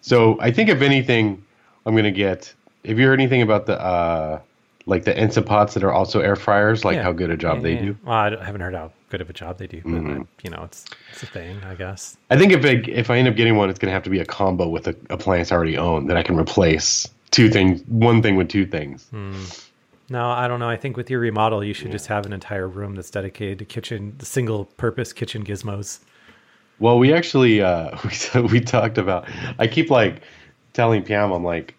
So 0.00 0.38
I 0.40 0.50
think 0.50 0.70
if 0.70 0.80
anything, 0.80 1.44
I'm 1.86 1.94
gonna 1.94 2.10
get. 2.10 2.52
Have 2.84 2.98
you 2.98 3.06
heard 3.06 3.20
anything 3.20 3.42
about 3.42 3.66
the 3.66 3.80
uh, 3.80 4.40
like 4.88 5.04
the 5.04 5.14
Ensa 5.14 5.44
pots 5.44 5.74
that 5.74 5.84
are 5.84 5.92
also 5.92 6.20
air 6.20 6.34
fryers? 6.36 6.84
Like 6.84 6.96
Yeah. 6.96 7.02
how 7.04 7.12
good 7.12 7.30
a 7.30 7.36
job 7.36 7.58
Yeah, 7.58 7.62
they 7.62 7.74
yeah. 7.74 7.80
do. 7.82 7.96
Well, 8.04 8.14
I 8.14 8.44
haven't 8.44 8.60
heard 8.62 8.74
how 8.74 8.90
good 9.10 9.20
of 9.20 9.30
a 9.30 9.32
job 9.32 9.58
they 9.58 9.66
do, 9.66 9.80
but 9.84 9.92
Mm-hmm. 9.92 10.22
uh, 10.22 10.24
you 10.42 10.50
know, 10.50 10.62
it's 10.64 10.84
it's 11.12 11.22
a 11.22 11.26
thing, 11.26 11.56
I 11.64 11.74
guess. 11.74 12.16
I 12.30 12.36
think 12.36 12.52
if 12.52 12.64
I, 12.64 12.82
if 12.90 13.10
I 13.10 13.18
end 13.18 13.28
up 13.28 13.36
getting 13.36 13.56
one, 13.56 13.70
it's 13.70 13.78
gonna 13.78 13.92
have 13.92 14.02
to 14.04 14.10
be 14.10 14.18
a 14.18 14.24
combo 14.24 14.68
with 14.68 14.88
a 14.88 14.96
appliance 15.10 15.52
I 15.52 15.56
already 15.56 15.78
own 15.78 16.06
that 16.08 16.16
I 16.16 16.22
can 16.22 16.36
replace 16.38 17.06
two 17.30 17.50
things, 17.50 17.82
one 17.86 18.22
thing 18.22 18.36
with 18.36 18.48
two 18.48 18.66
things. 18.66 19.06
Hmm. 19.10 19.44
No, 20.10 20.30
I 20.30 20.48
don't 20.48 20.58
know. 20.58 20.70
I 20.70 20.76
think 20.78 20.96
with 20.96 21.10
your 21.10 21.20
remodel, 21.20 21.62
you 21.62 21.74
should 21.74 21.90
just 21.92 22.06
have 22.06 22.24
an 22.24 22.32
entire 22.32 22.66
room 22.66 22.94
that's 22.94 23.10
dedicated 23.10 23.58
to 23.58 23.66
kitchen, 23.66 24.18
single-purpose 24.20 25.12
kitchen 25.12 25.44
gizmos. 25.44 25.98
Well, 26.78 26.98
we 26.98 27.12
actually 27.12 27.60
uh, 27.60 27.94
we 28.34 28.40
we 28.42 28.60
talked 28.60 28.96
about. 28.96 29.28
I 29.58 29.66
keep 29.66 29.90
like 29.90 30.22
telling 30.72 31.02
Pam, 31.02 31.30
I'm 31.30 31.44
like, 31.44 31.74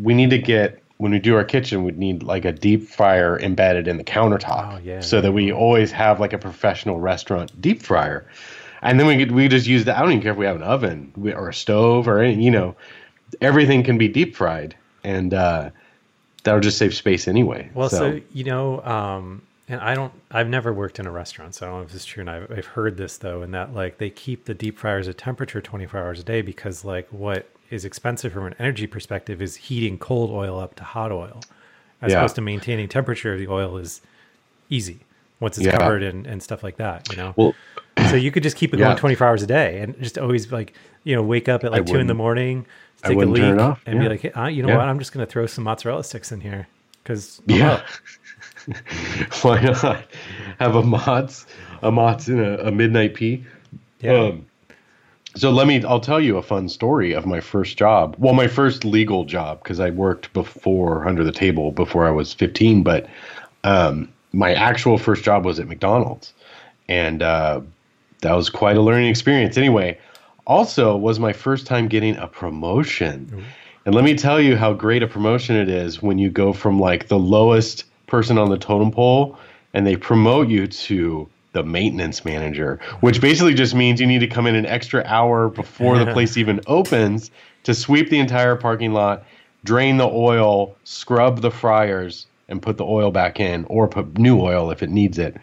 we 0.00 0.14
need 0.14 0.30
to 0.30 0.38
get 0.38 0.83
when 0.98 1.12
we 1.12 1.18
do 1.18 1.34
our 1.36 1.44
kitchen, 1.44 1.84
we'd 1.84 1.98
need 1.98 2.22
like 2.22 2.44
a 2.44 2.52
deep 2.52 2.88
fryer 2.88 3.38
embedded 3.40 3.88
in 3.88 3.96
the 3.96 4.04
countertop, 4.04 4.74
Oh, 4.74 4.78
yeah. 4.82 5.00
so 5.00 5.20
that 5.20 5.32
we 5.32 5.52
always 5.52 5.90
have 5.92 6.20
like 6.20 6.32
a 6.32 6.38
professional 6.38 7.00
restaurant 7.00 7.60
deep 7.60 7.82
fryer. 7.82 8.26
And 8.82 9.00
then 9.00 9.06
we 9.06 9.16
could 9.16 9.32
we 9.32 9.48
just 9.48 9.66
use 9.66 9.84
the. 9.84 9.96
I 9.96 10.00
don't 10.00 10.10
even 10.12 10.22
care 10.22 10.32
if 10.32 10.38
we 10.38 10.44
have 10.46 10.56
an 10.56 10.62
oven 10.62 11.12
or 11.34 11.48
a 11.48 11.54
stove 11.54 12.06
or 12.06 12.20
any, 12.20 12.42
you 12.44 12.50
know, 12.50 12.76
everything 13.40 13.82
can 13.82 13.96
be 13.98 14.08
deep 14.08 14.36
fried, 14.36 14.76
and 15.02 15.32
uh, 15.32 15.70
that'll 16.42 16.60
just 16.60 16.76
save 16.78 16.94
space 16.94 17.26
anyway. 17.26 17.70
Well, 17.74 17.88
so, 17.88 18.20
you 18.32 18.44
know, 18.44 18.82
um, 18.82 19.40
and 19.68 19.80
I 19.80 19.94
don't, 19.94 20.12
I've 20.30 20.48
never 20.48 20.72
worked 20.74 20.98
in 20.98 21.06
a 21.06 21.10
restaurant, 21.10 21.54
so 21.54 21.66
I 21.66 21.70
don't 21.70 21.78
know 21.78 21.84
if 21.86 21.92
this 21.92 22.02
is 22.02 22.04
true. 22.06 22.20
And 22.20 22.28
I've, 22.30 22.50
I've 22.50 22.66
heard 22.66 22.98
this 22.98 23.16
though, 23.16 23.40
and 23.40 23.54
that 23.54 23.72
like 23.74 23.96
they 23.96 24.10
keep 24.10 24.44
the 24.44 24.54
deep 24.54 24.78
fryers 24.78 25.08
at 25.08 25.16
temperature 25.16 25.62
24 25.62 25.98
hours 26.00 26.20
a 26.20 26.24
day 26.24 26.42
because 26.42 26.84
like 26.84 27.08
what 27.08 27.48
is 27.70 27.84
expensive 27.84 28.32
from 28.32 28.46
an 28.46 28.54
energy 28.58 28.86
perspective 28.86 29.40
is 29.42 29.56
heating 29.56 29.98
cold 29.98 30.30
oil 30.30 30.58
up 30.58 30.74
to 30.76 30.84
hot 30.84 31.10
oil, 31.12 31.40
as 32.02 32.12
Yeah. 32.12 32.18
opposed 32.18 32.34
to 32.36 32.40
maintaining 32.40 32.88
temperature 32.88 33.32
of 33.32 33.38
the 33.38 33.48
oil 33.48 33.76
is 33.76 34.00
easy 34.70 35.00
once 35.40 35.58
it's 35.58 35.66
Yeah. 35.66 35.76
covered 35.78 36.02
and, 36.02 36.26
and 36.26 36.42
stuff 36.42 36.62
like 36.62 36.76
that, 36.76 37.08
you 37.10 37.16
know? 37.16 37.32
well, 37.36 37.54
so 38.10 38.16
you 38.16 38.30
could 38.30 38.42
just 38.42 38.56
keep 38.56 38.72
it 38.74 38.78
Yeah. 38.80 38.86
going 38.86 38.96
24 38.96 39.26
hours 39.26 39.42
a 39.42 39.46
day 39.46 39.78
and 39.80 40.00
just 40.00 40.18
always 40.18 40.50
like, 40.52 40.74
you 41.04 41.14
know, 41.14 41.22
wake 41.22 41.48
up 41.48 41.64
at 41.64 41.72
like 41.72 41.86
two 41.86 41.98
in 41.98 42.06
the 42.06 42.14
morning, 42.14 42.66
take 43.02 43.16
a 43.20 43.26
leak 43.26 43.42
turn 43.42 43.58
it 43.58 43.62
off, 43.62 43.82
and 43.86 44.00
be 44.00 44.08
like, 44.08 44.20
hey, 44.20 44.30
uh, 44.32 44.46
you 44.46 44.62
know 44.62 44.68
Yeah. 44.68 44.76
what? 44.78 44.88
I'm 44.88 44.98
just 44.98 45.12
going 45.12 45.24
to 45.24 45.30
throw 45.30 45.46
some 45.46 45.64
mozzarella 45.64 46.02
sticks 46.04 46.32
in 46.32 46.40
here 46.40 46.66
because 47.02 47.40
yeah. 47.46 47.82
Why 49.42 49.60
not 49.60 50.06
have 50.58 50.74
a 50.76 50.82
Mott's, 50.82 51.46
a 51.82 51.90
Mott's 51.92 52.28
in 52.28 52.40
a, 52.40 52.56
a 52.58 52.70
midnight 52.72 53.14
pea? 53.14 53.44
Yeah. 54.00 54.12
Um, 54.18 54.46
so 55.36 55.50
let 55.50 55.66
me. 55.66 55.82
I'll 55.84 56.00
tell 56.00 56.20
you 56.20 56.36
a 56.36 56.42
fun 56.42 56.68
story 56.68 57.12
of 57.12 57.26
my 57.26 57.40
first 57.40 57.76
job. 57.76 58.14
Well, 58.18 58.34
my 58.34 58.46
first 58.46 58.84
legal 58.84 59.24
job 59.24 59.62
because 59.62 59.80
I 59.80 59.90
worked 59.90 60.32
before 60.32 61.06
under 61.06 61.24
the 61.24 61.32
table 61.32 61.72
before 61.72 62.06
I 62.06 62.10
was 62.10 62.32
15. 62.32 62.82
But 62.82 63.06
um, 63.64 64.12
my 64.32 64.54
actual 64.54 64.98
first 64.98 65.24
job 65.24 65.44
was 65.44 65.58
at 65.58 65.66
McDonald's, 65.66 66.32
and 66.88 67.22
uh, 67.22 67.60
that 68.20 68.32
was 68.34 68.48
quite 68.48 68.76
a 68.76 68.82
learning 68.82 69.08
experience. 69.08 69.56
Anyway, 69.56 69.98
also 70.46 70.96
was 70.96 71.18
my 71.18 71.32
first 71.32 71.66
time 71.66 71.88
getting 71.88 72.16
a 72.16 72.28
promotion. 72.28 73.44
And 73.86 73.94
let 73.94 74.04
me 74.04 74.14
tell 74.14 74.40
you 74.40 74.56
how 74.56 74.72
great 74.72 75.02
a 75.02 75.06
promotion 75.06 75.56
it 75.56 75.68
is 75.68 76.02
when 76.02 76.18
you 76.18 76.30
go 76.30 76.52
from 76.52 76.80
like 76.80 77.08
the 77.08 77.18
lowest 77.18 77.84
person 78.06 78.38
on 78.38 78.50
the 78.50 78.58
totem 78.58 78.90
pole 78.90 79.38
and 79.74 79.86
they 79.86 79.96
promote 79.96 80.48
you 80.48 80.66
to 80.66 81.28
the 81.54 81.64
maintenance 81.64 82.24
manager, 82.24 82.78
which 83.00 83.20
basically 83.20 83.54
just 83.54 83.74
means 83.74 84.00
you 84.00 84.06
need 84.06 84.18
to 84.18 84.26
come 84.26 84.46
in 84.46 84.54
an 84.54 84.66
extra 84.66 85.02
hour 85.06 85.48
before 85.48 85.98
the 85.98 86.06
place 86.12 86.36
even 86.36 86.60
opens 86.66 87.30
to 87.62 87.72
sweep 87.72 88.10
the 88.10 88.18
entire 88.18 88.54
parking 88.54 88.92
lot, 88.92 89.24
drain 89.64 89.96
the 89.96 90.06
oil, 90.06 90.76
scrub 90.84 91.40
the 91.40 91.50
fryers, 91.50 92.26
and 92.48 92.60
put 92.60 92.76
the 92.76 92.84
oil 92.84 93.10
back 93.10 93.40
in, 93.40 93.64
or 93.64 93.88
put 93.88 94.18
new 94.18 94.38
oil 94.38 94.70
if 94.70 94.82
it 94.82 94.90
needs 94.90 95.18
it. 95.18 95.36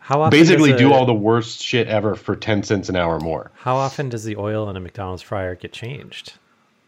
How 0.00 0.22
often 0.22 0.38
Basically, 0.38 0.72
do 0.72 0.92
all 0.92 1.04
the 1.04 1.12
worst 1.12 1.60
shit 1.60 1.88
ever 1.88 2.14
for 2.14 2.34
10 2.34 2.62
cents 2.62 2.88
an 2.88 2.96
hour 2.96 3.20
more. 3.20 3.50
How 3.56 3.76
often 3.76 4.08
does 4.08 4.24
the 4.24 4.36
oil 4.36 4.70
in 4.70 4.76
a 4.76 4.80
McDonald's 4.80 5.22
fryer 5.22 5.54
get 5.54 5.72
changed? 5.72 6.34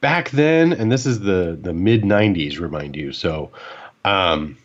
back 0.01 0.31
then, 0.31 0.73
and 0.73 0.91
this 0.91 1.07
is 1.07 1.21
the 1.21 1.59
the 1.61 1.73
mid 1.73 2.03
'90s, 2.03 2.59
remind 2.59 2.97
you. 2.97 3.13
So, 3.13 3.51
um, 4.05 4.57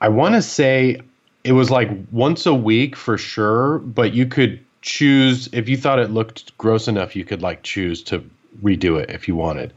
I 0.00 0.08
want 0.08 0.34
to 0.34 0.42
say 0.42 1.00
it 1.44 1.52
was 1.52 1.70
like 1.70 1.90
once 2.10 2.46
a 2.46 2.54
week 2.54 2.96
for 2.96 3.18
sure, 3.18 3.78
but 3.80 4.14
you 4.14 4.26
could 4.26 4.58
choose 4.80 5.48
if 5.52 5.68
you 5.68 5.76
thought 5.76 5.98
it 5.98 6.10
looked 6.10 6.56
gross 6.58 6.88
enough, 6.88 7.14
you 7.14 7.24
could 7.24 7.42
like 7.42 7.62
choose 7.62 8.02
to 8.04 8.28
redo 8.62 9.00
it 9.00 9.10
if 9.10 9.28
you 9.28 9.36
wanted. 9.36 9.72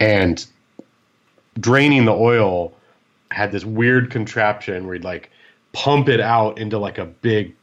And 0.00 0.44
draining 1.58 2.04
the 2.04 2.12
oil 2.12 2.72
had 3.30 3.52
this 3.52 3.64
weird 3.64 4.10
contraption 4.10 4.86
where 4.86 4.96
you'd 4.96 5.04
like 5.04 5.30
pump 5.72 6.08
it 6.08 6.20
out 6.20 6.58
into 6.58 6.78
like 6.78 6.98
a 6.98 7.06
big 7.06 7.54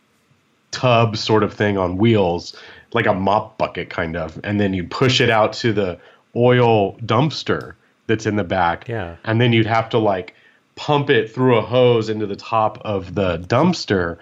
tub 0.71 1.17
sort 1.17 1.43
of 1.43 1.53
thing 1.53 1.77
on 1.77 1.97
wheels, 1.97 2.55
like 2.93 3.05
a 3.05 3.13
mop 3.13 3.57
bucket 3.57 3.89
kind 3.89 4.15
of, 4.15 4.39
and 4.43 4.59
then 4.59 4.73
you'd 4.73 4.89
push 4.89 5.19
it 5.19 5.29
out 5.29 5.53
to 5.53 5.73
the 5.73 5.99
oil 6.35 6.97
dumpster 6.99 7.75
that's 8.07 8.25
in 8.25 8.35
the 8.35 8.43
back. 8.43 8.87
Yeah. 8.87 9.15
And 9.23 9.39
then 9.39 9.53
you'd 9.53 9.65
have 9.65 9.89
to 9.89 9.97
like 9.97 10.33
pump 10.83 11.09
it 11.09 11.33
through 11.33 11.55
a 11.57 11.61
hose 11.61 12.09
into 12.09 12.27
the 12.27 12.35
top 12.35 12.77
of 12.83 13.15
the 13.15 13.37
dumpster. 13.37 14.17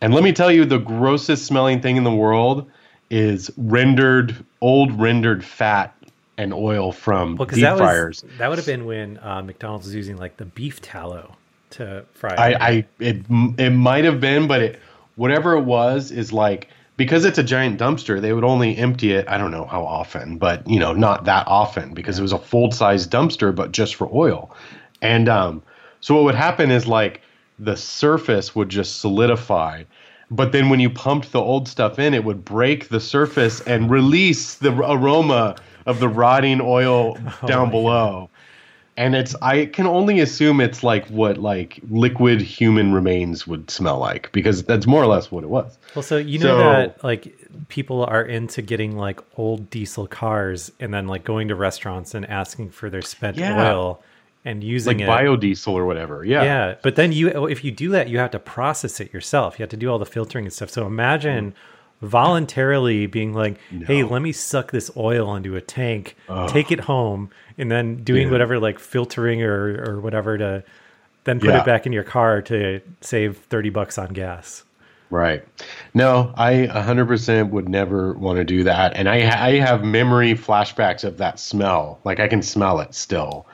And 0.00 0.14
let 0.14 0.22
me 0.22 0.32
tell 0.32 0.52
you, 0.52 0.64
the 0.64 0.78
grossest 0.78 1.44
smelling 1.44 1.80
thing 1.82 1.96
in 1.96 2.04
the 2.04 2.14
world 2.14 2.70
is 3.10 3.50
rendered, 3.56 4.36
old 4.60 5.00
rendered 5.00 5.44
fat 5.44 5.92
and 6.36 6.54
oil 6.54 6.92
from 6.92 7.34
Well, 7.34 7.48
deep 7.48 7.62
that 7.62 7.72
was 7.72 7.80
fryers. 7.80 8.24
that 8.38 8.48
would 8.48 8.58
have 8.58 8.66
been 8.66 8.86
when 8.86 9.18
uh, 9.18 9.42
McDonald's 9.42 9.86
was 9.86 9.94
using 9.96 10.16
like 10.18 10.36
the 10.36 10.44
beef 10.44 10.80
tallow 10.80 11.34
to 11.70 12.04
fry. 12.14 12.32
I, 12.36 12.48
it. 12.50 12.56
I 12.60 12.86
it 13.00 13.16
it 13.58 13.70
might 13.70 14.04
have 14.04 14.20
been, 14.20 14.46
but 14.46 14.62
it 14.62 14.80
whatever 15.16 15.54
it 15.54 15.62
was 15.62 16.12
is 16.12 16.32
like 16.32 16.68
because 16.96 17.24
it's 17.24 17.38
a 17.38 17.42
giant 17.42 17.80
dumpster, 17.80 18.20
they 18.20 18.32
would 18.32 18.44
only 18.44 18.76
empty 18.76 19.14
it. 19.14 19.28
I 19.28 19.36
don't 19.36 19.50
know 19.50 19.64
how 19.64 19.84
often, 19.84 20.38
but 20.38 20.64
you 20.68 20.78
know, 20.78 20.92
not 20.92 21.24
that 21.24 21.48
often 21.48 21.92
because 21.92 22.20
it 22.20 22.22
was 22.22 22.32
a 22.32 22.38
full 22.38 22.70
size 22.70 23.08
dumpster, 23.08 23.52
but 23.52 23.72
just 23.72 23.96
for 23.96 24.08
oil. 24.14 24.54
And 25.02 25.28
um, 25.28 25.62
so 26.00 26.14
what 26.14 26.24
would 26.24 26.34
happen 26.34 26.70
is 26.70 26.86
like 26.86 27.20
the 27.58 27.76
surface 27.76 28.54
would 28.54 28.68
just 28.68 29.00
solidify. 29.00 29.84
But 30.30 30.52
then 30.52 30.68
when 30.68 30.78
you 30.78 30.90
pumped 30.90 31.32
the 31.32 31.40
old 31.40 31.68
stuff 31.68 31.98
in, 31.98 32.12
it 32.12 32.22
would 32.22 32.44
break 32.44 32.88
the 32.88 33.00
surface 33.00 33.60
and 33.62 33.90
release 33.90 34.56
the 34.56 34.72
aroma 34.72 35.56
of 35.86 36.00
the 36.00 36.08
rotting 36.08 36.60
oil 36.60 37.16
oh 37.42 37.46
down 37.46 37.70
below 37.70 38.28
and 38.98 39.14
it's 39.14 39.34
i 39.40 39.64
can 39.64 39.86
only 39.86 40.20
assume 40.20 40.60
it's 40.60 40.82
like 40.82 41.06
what 41.06 41.38
like 41.38 41.80
liquid 41.88 42.42
human 42.42 42.92
remains 42.92 43.46
would 43.46 43.70
smell 43.70 43.98
like 43.98 44.30
because 44.32 44.64
that's 44.64 44.86
more 44.86 45.02
or 45.02 45.06
less 45.06 45.30
what 45.30 45.44
it 45.44 45.46
was 45.46 45.78
well, 45.94 46.02
so 46.02 46.16
you 46.18 46.38
know 46.38 46.58
so- 46.58 46.58
that 46.58 47.04
like 47.04 47.34
people 47.68 48.04
are 48.04 48.22
into 48.22 48.60
getting 48.60 48.96
like 48.98 49.20
old 49.38 49.70
diesel 49.70 50.06
cars 50.06 50.70
and 50.80 50.92
then 50.92 51.06
like 51.06 51.24
going 51.24 51.48
to 51.48 51.54
restaurants 51.54 52.12
and 52.12 52.26
asking 52.26 52.68
for 52.68 52.90
their 52.90 53.02
spent 53.02 53.36
Yeah. 53.38 53.72
oil 53.72 54.02
and 54.48 54.64
using 54.64 54.98
like 54.98 55.06
it. 55.06 55.10
biodiesel 55.10 55.72
or 55.72 55.84
whatever 55.86 56.24
yeah 56.24 56.42
Yeah, 56.42 56.74
but 56.82 56.96
then 56.96 57.12
you 57.12 57.30
oh, 57.32 57.46
if 57.46 57.62
you 57.64 57.70
do 57.70 57.90
that, 57.90 58.08
you 58.08 58.18
have 58.18 58.30
to 58.32 58.38
process 58.38 59.00
it 59.00 59.12
yourself. 59.12 59.58
You 59.58 59.62
have 59.64 59.70
to 59.70 59.76
do 59.76 59.88
all 59.90 59.98
the 59.98 60.06
filtering 60.06 60.44
and 60.46 60.52
stuff. 60.52 60.70
So 60.70 60.86
imagine 60.86 61.54
voluntarily 62.02 63.06
being 63.06 63.34
like, 63.34 63.58
"Hey, 63.86 64.02
let 64.04 64.22
me 64.22 64.32
suck 64.32 64.70
this 64.70 64.90
oil 64.96 65.34
into 65.36 65.56
a 65.56 65.60
tank, 65.60 66.16
take 66.48 66.70
it 66.72 66.80
home, 66.80 67.30
and 67.58 67.70
then 67.70 68.02
doing 68.04 68.24
Dude. 68.24 68.32
whatever 68.32 68.58
like 68.58 68.78
filtering 68.78 69.42
or 69.42 69.84
or 69.88 70.00
whatever 70.00 70.38
to 70.38 70.62
then 71.24 71.40
put 71.40 71.50
Yeah. 71.50 71.58
it 71.60 71.66
back 71.66 71.86
in 71.86 71.92
your 71.92 72.04
car 72.04 72.40
to 72.42 72.80
save 73.00 73.36
30 73.50 73.70
bucks 73.70 73.98
on 73.98 74.08
gas." 74.08 74.64
right 75.10 75.42
no 75.94 76.34
i 76.36 76.66
100% 76.70 77.48
would 77.48 77.66
never 77.66 78.12
want 78.12 78.36
to 78.36 78.44
do 78.44 78.62
that 78.64 78.92
and 78.94 79.08
i 79.08 79.14
i 79.46 79.52
have 79.58 79.82
memory 79.82 80.34
flashbacks 80.34 81.02
of 81.02 81.16
that 81.16 81.40
smell 81.40 81.98
like 82.04 82.20
i 82.20 82.28
can 82.28 82.42
smell 82.42 82.78
it 82.78 82.94
still 82.94 83.46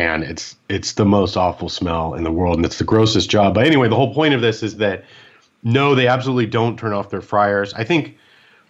and 0.00 0.24
it's 0.24 0.56
it's 0.70 0.94
the 0.94 1.04
most 1.04 1.36
awful 1.36 1.68
smell 1.68 2.14
in 2.14 2.24
the 2.24 2.32
world 2.32 2.56
and 2.56 2.64
it's 2.64 2.78
the 2.78 2.84
grossest 2.84 3.28
job 3.28 3.54
but 3.54 3.66
anyway 3.66 3.86
the 3.86 3.94
whole 3.94 4.14
point 4.14 4.32
of 4.32 4.40
this 4.40 4.62
is 4.62 4.78
that 4.78 5.04
no 5.62 5.94
they 5.94 6.06
absolutely 6.06 6.46
don't 6.46 6.78
turn 6.78 6.94
off 6.94 7.10
their 7.10 7.20
fryers 7.20 7.74
i 7.74 7.84
think 7.84 8.16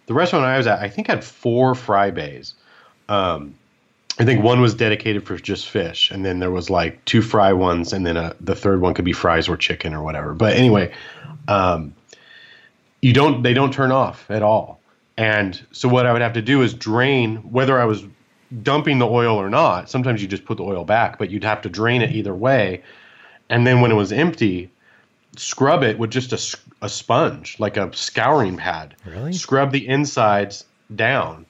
the 0.07 0.13
restaurant 0.13 0.43
i 0.43 0.57
was 0.57 0.67
at 0.67 0.79
i 0.79 0.89
think 0.89 1.07
had 1.07 1.23
four 1.23 1.73
fry 1.73 2.11
bays 2.11 2.53
um, 3.09 3.55
I 4.19 4.23
think 4.23 4.43
one 4.43 4.61
was 4.61 4.73
dedicated 4.73 5.25
for 5.25 5.37
just 5.37 5.67
fish, 5.67 6.11
and 6.11 6.23
then 6.23 6.39
there 6.39 6.51
was 6.51 6.69
like 6.69 7.03
two 7.05 7.21
fry 7.21 7.51
ones, 7.51 7.91
and 7.91 8.05
then 8.05 8.15
a, 8.15 8.35
the 8.39 8.55
third 8.55 8.79
one 8.79 8.93
could 8.93 9.03
be 9.03 9.13
fries 9.13 9.49
or 9.49 9.57
chicken 9.57 9.93
or 9.93 10.01
whatever. 10.03 10.33
But 10.33 10.55
anyway, 10.55 10.93
um, 11.47 11.93
you 13.01 13.13
don't 13.13 13.41
they 13.41 13.53
don't 13.53 13.73
turn 13.73 13.91
off 13.91 14.29
at 14.29 14.43
all. 14.43 14.79
And 15.17 15.59
so 15.71 15.89
what 15.89 16.05
I 16.05 16.13
would 16.13 16.21
have 16.21 16.33
to 16.33 16.41
do 16.41 16.61
is 16.61 16.73
drain 16.73 17.37
whether 17.37 17.79
I 17.79 17.85
was 17.85 18.03
dumping 18.63 18.99
the 18.99 19.07
oil 19.07 19.37
or 19.37 19.49
not. 19.49 19.89
Sometimes 19.89 20.21
you 20.21 20.27
just 20.27 20.45
put 20.45 20.57
the 20.57 20.63
oil 20.63 20.83
back, 20.83 21.17
but 21.17 21.29
you'd 21.29 21.43
have 21.43 21.61
to 21.61 21.69
drain 21.69 22.01
it 22.01 22.11
either 22.11 22.35
way. 22.35 22.83
And 23.49 23.65
then 23.65 23.81
when 23.81 23.91
it 23.91 23.95
was 23.95 24.11
empty, 24.11 24.69
scrub 25.35 25.83
it 25.83 25.97
with 25.97 26.11
just 26.11 26.33
a, 26.33 26.85
a 26.85 26.89
sponge, 26.89 27.59
like 27.59 27.77
a 27.77 27.93
scouring 27.95 28.57
pad. 28.57 28.95
Really? 29.05 29.33
Scrub 29.33 29.71
the 29.71 29.87
insides 29.87 30.65
down. 30.93 31.45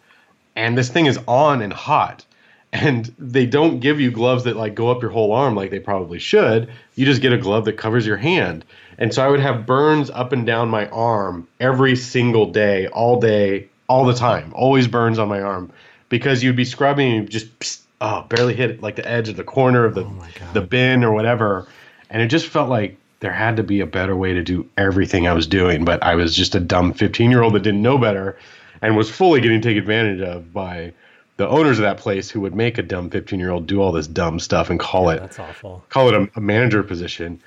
And 0.55 0.77
this 0.77 0.89
thing 0.89 1.05
is 1.05 1.20
on 1.27 1.62
and 1.62 1.74
hot. 1.74 2.25
And 2.74 3.13
they 3.20 3.46
don't 3.46 3.79
give 3.79 4.00
you 4.00 4.12
gloves 4.12 4.46
that 4.46 4.55
like 4.55 4.75
go 4.75 4.89
up 4.89 5.01
your 5.01 5.12
whole 5.12 5.34
arm 5.34 5.55
like 5.55 5.72
they 5.72 5.79
probably 5.79 6.20
should. 6.20 6.72
You 6.96 7.05
just 7.05 7.22
get 7.22 7.34
a 7.34 7.38
glove 7.38 7.65
that 7.65 7.74
covers 7.74 8.05
your 8.05 8.17
hand. 8.17 8.63
And 8.98 9.13
so 9.13 9.25
I 9.25 9.27
would 9.27 9.39
have 9.41 9.65
burns 9.65 10.10
up 10.10 10.31
and 10.31 10.46
down 10.46 10.70
my 10.70 10.88
arm 10.88 11.48
every 11.60 11.96
single 11.96 12.51
day, 12.51 12.88
all 12.88 13.20
day, 13.20 13.67
all 13.89 14.05
the 14.05 14.13
time. 14.13 14.53
Always 14.55 14.88
burns 14.88 15.20
on 15.20 15.27
my 15.27 15.41
arm 15.41 15.72
because 16.11 16.43
you'd 16.43 16.57
be 16.57 16.65
scrubbing 16.65 17.13
and 17.13 17.29
just 17.29 17.57
psst, 17.59 17.81
oh, 18.01 18.21
barely 18.29 18.53
hit 18.53 18.83
like 18.83 18.97
the 18.97 19.07
edge 19.09 19.29
of 19.29 19.37
the 19.37 19.43
corner 19.43 19.85
of 19.85 19.95
the 19.95 20.03
God. 20.03 20.53
the 20.53 20.61
bin 20.61 21.03
or 21.03 21.11
whatever. 21.13 21.67
And 22.09 22.21
it 22.21 22.27
just 22.27 22.47
felt 22.47 22.69
like 22.69 22.97
there 23.21 23.31
had 23.31 23.55
to 23.55 23.63
be 23.63 23.79
a 23.79 23.85
better 23.85 24.15
way 24.15 24.33
to 24.33 24.43
do 24.43 24.69
everything 24.77 25.25
I 25.25 25.33
was 25.33 25.47
doing, 25.47 25.85
but 25.85 26.03
I 26.03 26.15
was 26.15 26.35
just 26.35 26.53
a 26.53 26.59
dumb 26.59 26.93
15 26.93 27.31
year 27.31 27.41
old 27.41 27.53
that 27.55 27.63
didn't 27.63 27.81
know 27.81 27.97
better 27.97 28.37
and 28.81 28.97
was 28.97 29.09
fully 29.09 29.39
getting 29.39 29.61
taken 29.61 29.79
advantage 29.79 30.21
of 30.21 30.53
by 30.53 30.93
the 31.37 31.47
owners 31.47 31.79
of 31.79 31.83
that 31.83 31.97
place 31.97 32.29
who 32.29 32.41
would 32.41 32.53
make 32.53 32.77
a 32.77 32.83
dumb 32.83 33.09
15 33.09 33.39
year 33.39 33.49
old 33.49 33.65
do 33.65 33.81
all 33.81 33.93
this 33.93 34.07
dumb 34.07 34.37
stuff 34.37 34.69
and 34.69 34.79
call 34.79 35.09
it 35.09 35.21
That's 35.21 35.39
awful. 35.39 35.83
call 35.89 36.09
it 36.09 36.13
a, 36.13 36.29
a 36.35 36.41
manager 36.41 36.83
position. 36.83 37.41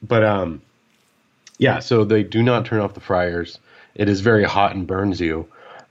But 0.00 0.22
um, 0.22 0.62
yeah, 1.58 1.80
so 1.80 2.04
they 2.04 2.22
do 2.22 2.42
not 2.42 2.66
turn 2.66 2.80
off 2.80 2.94
the 2.94 3.00
fryers. 3.00 3.58
It 3.96 4.08
is 4.08 4.20
very 4.20 4.44
hot 4.44 4.76
and 4.76 4.86
burns 4.86 5.20
you, 5.20 5.48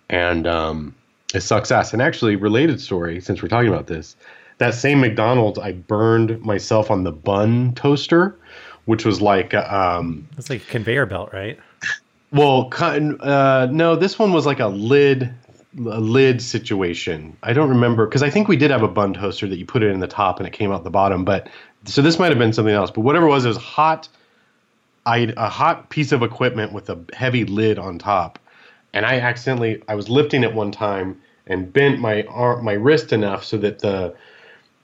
and 0.10 0.46
um, 0.48 0.96
it 1.36 1.42
sucks 1.42 1.72
ass. 1.72 1.94
And 1.94 2.02
actually, 2.02 2.36
related 2.36 2.80
story 2.82 3.22
since 3.22 3.42
we're 3.42 3.50
talking 3.50 3.70
about 3.70 3.88
this, 3.88 4.16
that 4.58 4.74
same 4.74 5.02
McDonald's, 5.02 5.60
I 5.60 5.74
burned 5.74 6.42
myself 6.42 6.90
on 6.90 7.04
the 7.04 7.12
bun 7.12 7.74
toaster, 7.76 8.38
which 8.86 9.06
was 9.06 9.22
like 9.22 9.54
um, 9.54 10.28
It's 10.38 10.50
like 10.50 10.62
a 10.62 10.66
conveyor 10.66 11.06
belt, 11.06 11.32
right? 11.34 11.60
well, 12.32 12.70
uh, 12.80 13.68
no, 13.72 13.96
this 13.96 14.18
one 14.18 14.34
was 14.34 14.46
like 14.46 14.60
a 14.60 14.68
lid, 14.68 15.34
a 15.78 16.00
lid 16.00 16.42
situation. 16.42 17.36
I 17.44 17.54
don't 17.54 17.70
remember 17.70 18.06
because 18.06 18.24
I 18.24 18.30
think 18.30 18.48
we 18.48 18.56
did 18.56 18.72
have 18.72 18.84
a 18.84 18.88
bun 18.88 19.14
toaster 19.14 19.48
that 19.48 19.58
you 19.58 19.66
put 19.66 19.84
it 19.84 19.92
in 19.92 20.00
the 20.00 20.08
top 20.08 20.40
and 20.40 20.48
it 20.48 20.52
came 20.52 20.72
out 20.72 20.84
the 20.84 20.90
bottom. 20.90 21.26
But 21.26 21.50
so 21.86 22.02
this 22.02 22.18
might 22.18 22.30
have 22.30 22.40
been 22.40 22.54
something 22.54 22.74
else. 22.74 22.92
But 22.92 23.02
whatever 23.02 23.28
it 23.28 23.30
was, 23.30 23.46
it 23.46 23.50
was 23.50 23.58
hot. 23.58 24.08
I 25.06 25.34
a 25.38 25.50
hot 25.50 25.90
piece 25.90 26.12
of 26.12 26.24
equipment 26.24 26.74
with 26.74 26.90
a 26.90 27.00
heavy 27.14 27.46
lid 27.46 27.78
on 27.78 28.00
top, 28.00 28.40
and 28.94 29.06
I 29.06 29.20
accidentally 29.20 29.84
I 29.88 29.94
was 29.94 30.10
lifting 30.10 30.44
it 30.44 30.54
one 30.54 30.72
time 30.72 31.22
and 31.48 31.72
bent 31.72 32.00
my 32.00 32.24
arm, 32.24 32.64
my 32.64 32.74
wrist 32.74 33.14
enough 33.14 33.44
so 33.44 33.58
that 33.58 33.80
the 33.80 34.16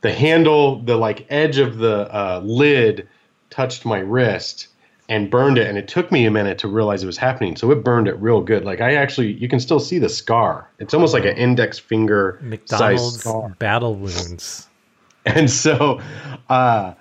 the 0.01 0.12
handle, 0.12 0.82
the 0.82 0.98
like 0.98 1.25
edge 1.30 1.58
of 1.58 1.77
the 1.77 2.13
uh, 2.13 2.41
lid 2.44 3.08
touched 3.50 3.86
my 3.86 4.00
wrist 4.00 4.68
and 5.10 5.30
burned 5.30 5.58
it. 5.58 5.68
And 5.68 5.77
it 5.77 5.88
took 5.88 6.12
me 6.12 6.25
a 6.25 6.32
minute 6.32 6.58
to 6.60 6.68
realize 6.68 7.03
it 7.03 7.06
was 7.06 7.18
happening. 7.18 7.56
So 7.56 7.70
it 7.72 7.84
burned 7.84 8.08
it 8.08 8.13
real 8.15 8.41
good. 8.41 8.63
Like 8.63 8.82
i 8.82 8.96
actually 8.96 9.34
you 9.34 9.48
can 9.48 9.60
still 9.60 9.80
see 9.80 10.00
the 10.00 10.10
scar. 10.10 10.68
It's 10.80 10.94
almost 10.94 11.13
like 11.13 11.25
an 11.25 11.38
index 11.38 11.77
finger 11.77 12.39
McDonald's 12.41 13.20
scar. 13.20 13.50
battle 13.60 13.96
wounds. 13.96 14.68
and 15.25 15.51
so 15.51 16.01
uh 16.50 16.94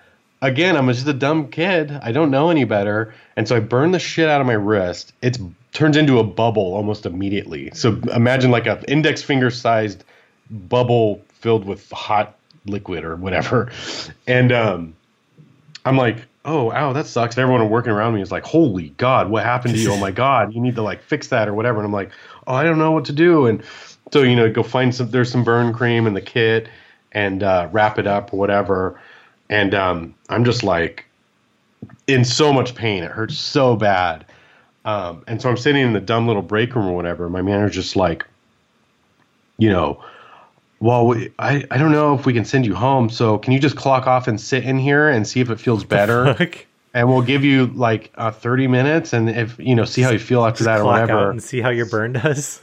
again 0.43 0.77
i'm 0.77 0.87
just 0.89 1.07
a 1.07 1.15
dumb 1.15 1.49
kid. 1.49 1.91
I 2.03 2.13
don't 2.13 2.31
know 2.31 2.51
any 2.51 2.65
better. 2.65 3.15
And 3.37 3.49
so 3.49 3.57
i 3.57 3.61
burned 3.61 3.95
the 3.95 3.99
shit 3.99 4.29
out 4.29 4.41
of 4.41 4.47
my 4.47 4.55
wrist. 4.55 5.13
It 5.23 5.39
turns 5.73 5.97
into 5.97 6.19
a 6.19 6.25
bubble 6.25 6.75
almost 6.75 7.07
immediately. 7.07 7.71
So 7.75 8.01
imagine 8.15 8.51
like 8.51 8.67
a 8.67 8.83
index 8.91 9.23
finger 9.23 9.51
sized 9.51 10.05
bubble 10.51 11.23
filled 11.29 11.65
with 11.65 11.91
hot 11.91 12.37
liquid 12.67 13.05
or 13.05 13.17
whatever. 13.17 13.71
And 14.27 14.53
um 14.53 14.95
i'm 15.85 15.97
like 15.97 16.19
oh 16.45 16.71
ow 16.73 16.93
that 16.93 17.07
sucks. 17.07 17.37
And 17.37 17.43
everyone 17.43 17.69
working 17.71 17.93
around 17.93 18.15
me 18.15 18.23
is 18.23 18.31
like 18.31 18.45
holy 18.45 18.91
god 18.91 19.31
what 19.31 19.45
happened 19.45 19.75
to 19.75 19.81
you? 19.81 19.93
Oh 19.93 19.97
my 19.97 20.11
god 20.25 20.53
you 20.55 20.61
need 20.61 20.75
to 20.75 20.83
like 20.83 21.03
fix 21.03 21.29
that 21.29 21.49
or 21.49 21.55
whatever. 21.55 21.79
And 21.79 21.87
i'm 21.87 21.93
like 21.93 22.11
oh 22.47 22.55
i 22.55 22.65
don't 22.65 22.79
know 22.79 22.93
what 22.93 23.05
to 23.07 23.13
do. 23.13 23.47
And 23.47 23.63
so 24.13 24.23
you 24.23 24.37
know 24.37 24.51
go 24.51 24.63
find 24.63 24.95
some 24.95 25.11
there's 25.11 25.31
some 25.31 25.45
burn 25.45 25.73
cream 25.73 26.07
in 26.07 26.15
the 26.15 26.21
kit 26.21 26.69
and 27.13 27.43
uh, 27.43 27.69
wrap 27.73 27.99
it 27.99 28.07
up 28.07 28.33
or 28.33 28.37
whatever. 28.39 29.01
And 29.49 29.75
um, 29.75 30.15
i'm 30.29 30.45
just 30.45 30.63
like 30.63 31.07
in 32.07 32.25
so 32.25 32.53
much 32.53 32.75
pain. 32.75 33.05
It 33.05 33.11
hurts 33.11 33.39
so 33.39 33.77
bad 33.77 34.27
um, 34.85 35.25
and 35.27 35.41
so 35.41 35.49
i'm 35.49 35.57
sitting 35.57 35.83
in 35.83 35.93
the 35.93 36.01
dumb 36.01 36.27
little 36.27 36.43
break 36.43 36.75
room 36.75 36.87
or 36.87 36.95
whatever 36.95 37.29
my 37.29 37.43
manager's 37.43 37.75
just 37.75 37.97
like 37.97 38.25
you 39.59 39.71
know 39.71 40.03
well, 40.81 41.07
we, 41.07 41.31
I, 41.39 41.65
I 41.71 41.77
don't 41.77 41.93
know 41.93 42.15
if 42.15 42.25
we 42.25 42.33
can 42.33 42.47
send 42.47 42.65
you 42.65 42.75
home. 42.75 43.11
So 43.11 43.37
can 43.39 43.53
you 43.53 43.59
just 43.61 43.77
clock 43.77 44.07
off 44.07 44.27
and 44.27 44.41
sit 44.41 44.65
in 44.65 44.79
here 44.79 45.09
and 45.09 45.29
see 45.29 45.41
if 45.41 45.51
it 45.51 45.61
feels 45.61 45.85
better? 45.85 46.25
And 46.93 47.09
we'll 47.09 47.23
give 47.23 47.45
you 47.45 47.67
like 47.67 48.11
uh, 48.17 48.33
30 48.33 48.67
minutes. 48.67 49.13
And 49.13 49.31
if, 49.31 49.59
you 49.61 49.75
know, 49.77 49.85
see 49.85 50.03
how 50.03 50.11
you 50.11 50.19
feel 50.19 50.45
after 50.45 50.65
that 50.65 50.81
or 50.81 50.83
Clock 50.83 50.97
out 51.03 51.03
whatever. 51.03 51.31
and 51.31 51.43
see 51.43 51.61
how 51.61 51.69
your 51.69 51.87
burn 51.87 52.15
does. 52.15 52.61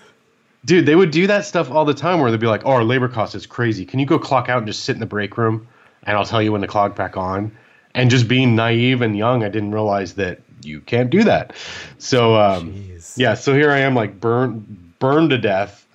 Dude, 0.65 0.85
they 0.85 0.95
would 0.95 1.11
do 1.11 1.27
that 1.27 1.45
stuff 1.45 1.71
all 1.71 1.85
the 1.85 1.93
time 1.93 2.19
where 2.19 2.29
they'd 2.29 2.39
be 2.39 2.47
like, 2.47 2.65
oh, 2.65 2.71
our 2.71 2.83
labor 2.83 3.07
cost 3.07 3.35
is 3.35 3.45
crazy. 3.45 3.85
Can 3.85 3.99
you 3.99 4.05
go 4.05 4.19
clock 4.19 4.49
out 4.49 4.57
and 4.57 4.67
just 4.67 4.83
sit 4.83 4.95
in 4.95 4.99
the 4.99 5.05
break 5.05 5.37
room? 5.37 5.67
And 6.03 6.17
I'll 6.17 6.25
tell 6.25 6.41
you 6.41 6.51
when 6.51 6.59
to 6.61 6.67
clock 6.67 6.95
back 6.95 7.15
on. 7.15 7.55
And 7.93 8.09
just 8.09 8.27
being 8.27 8.55
naive 8.55 9.01
and 9.01 9.17
young, 9.17 9.43
I 9.43 9.49
didn't 9.49 9.71
realize 9.71 10.15
that 10.15 10.41
you 10.61 10.81
can't 10.81 11.09
do 11.09 11.23
that. 11.23 11.53
So, 11.97 12.35
um, 12.35 12.73
Jeez. 12.73 13.17
yeah, 13.17 13.33
so 13.33 13.53
here 13.53 13.71
I 13.71 13.79
am, 13.79 13.95
like 13.95 14.19
burned, 14.19 14.93
burned 14.99 15.29
to 15.31 15.37
death. 15.37 15.85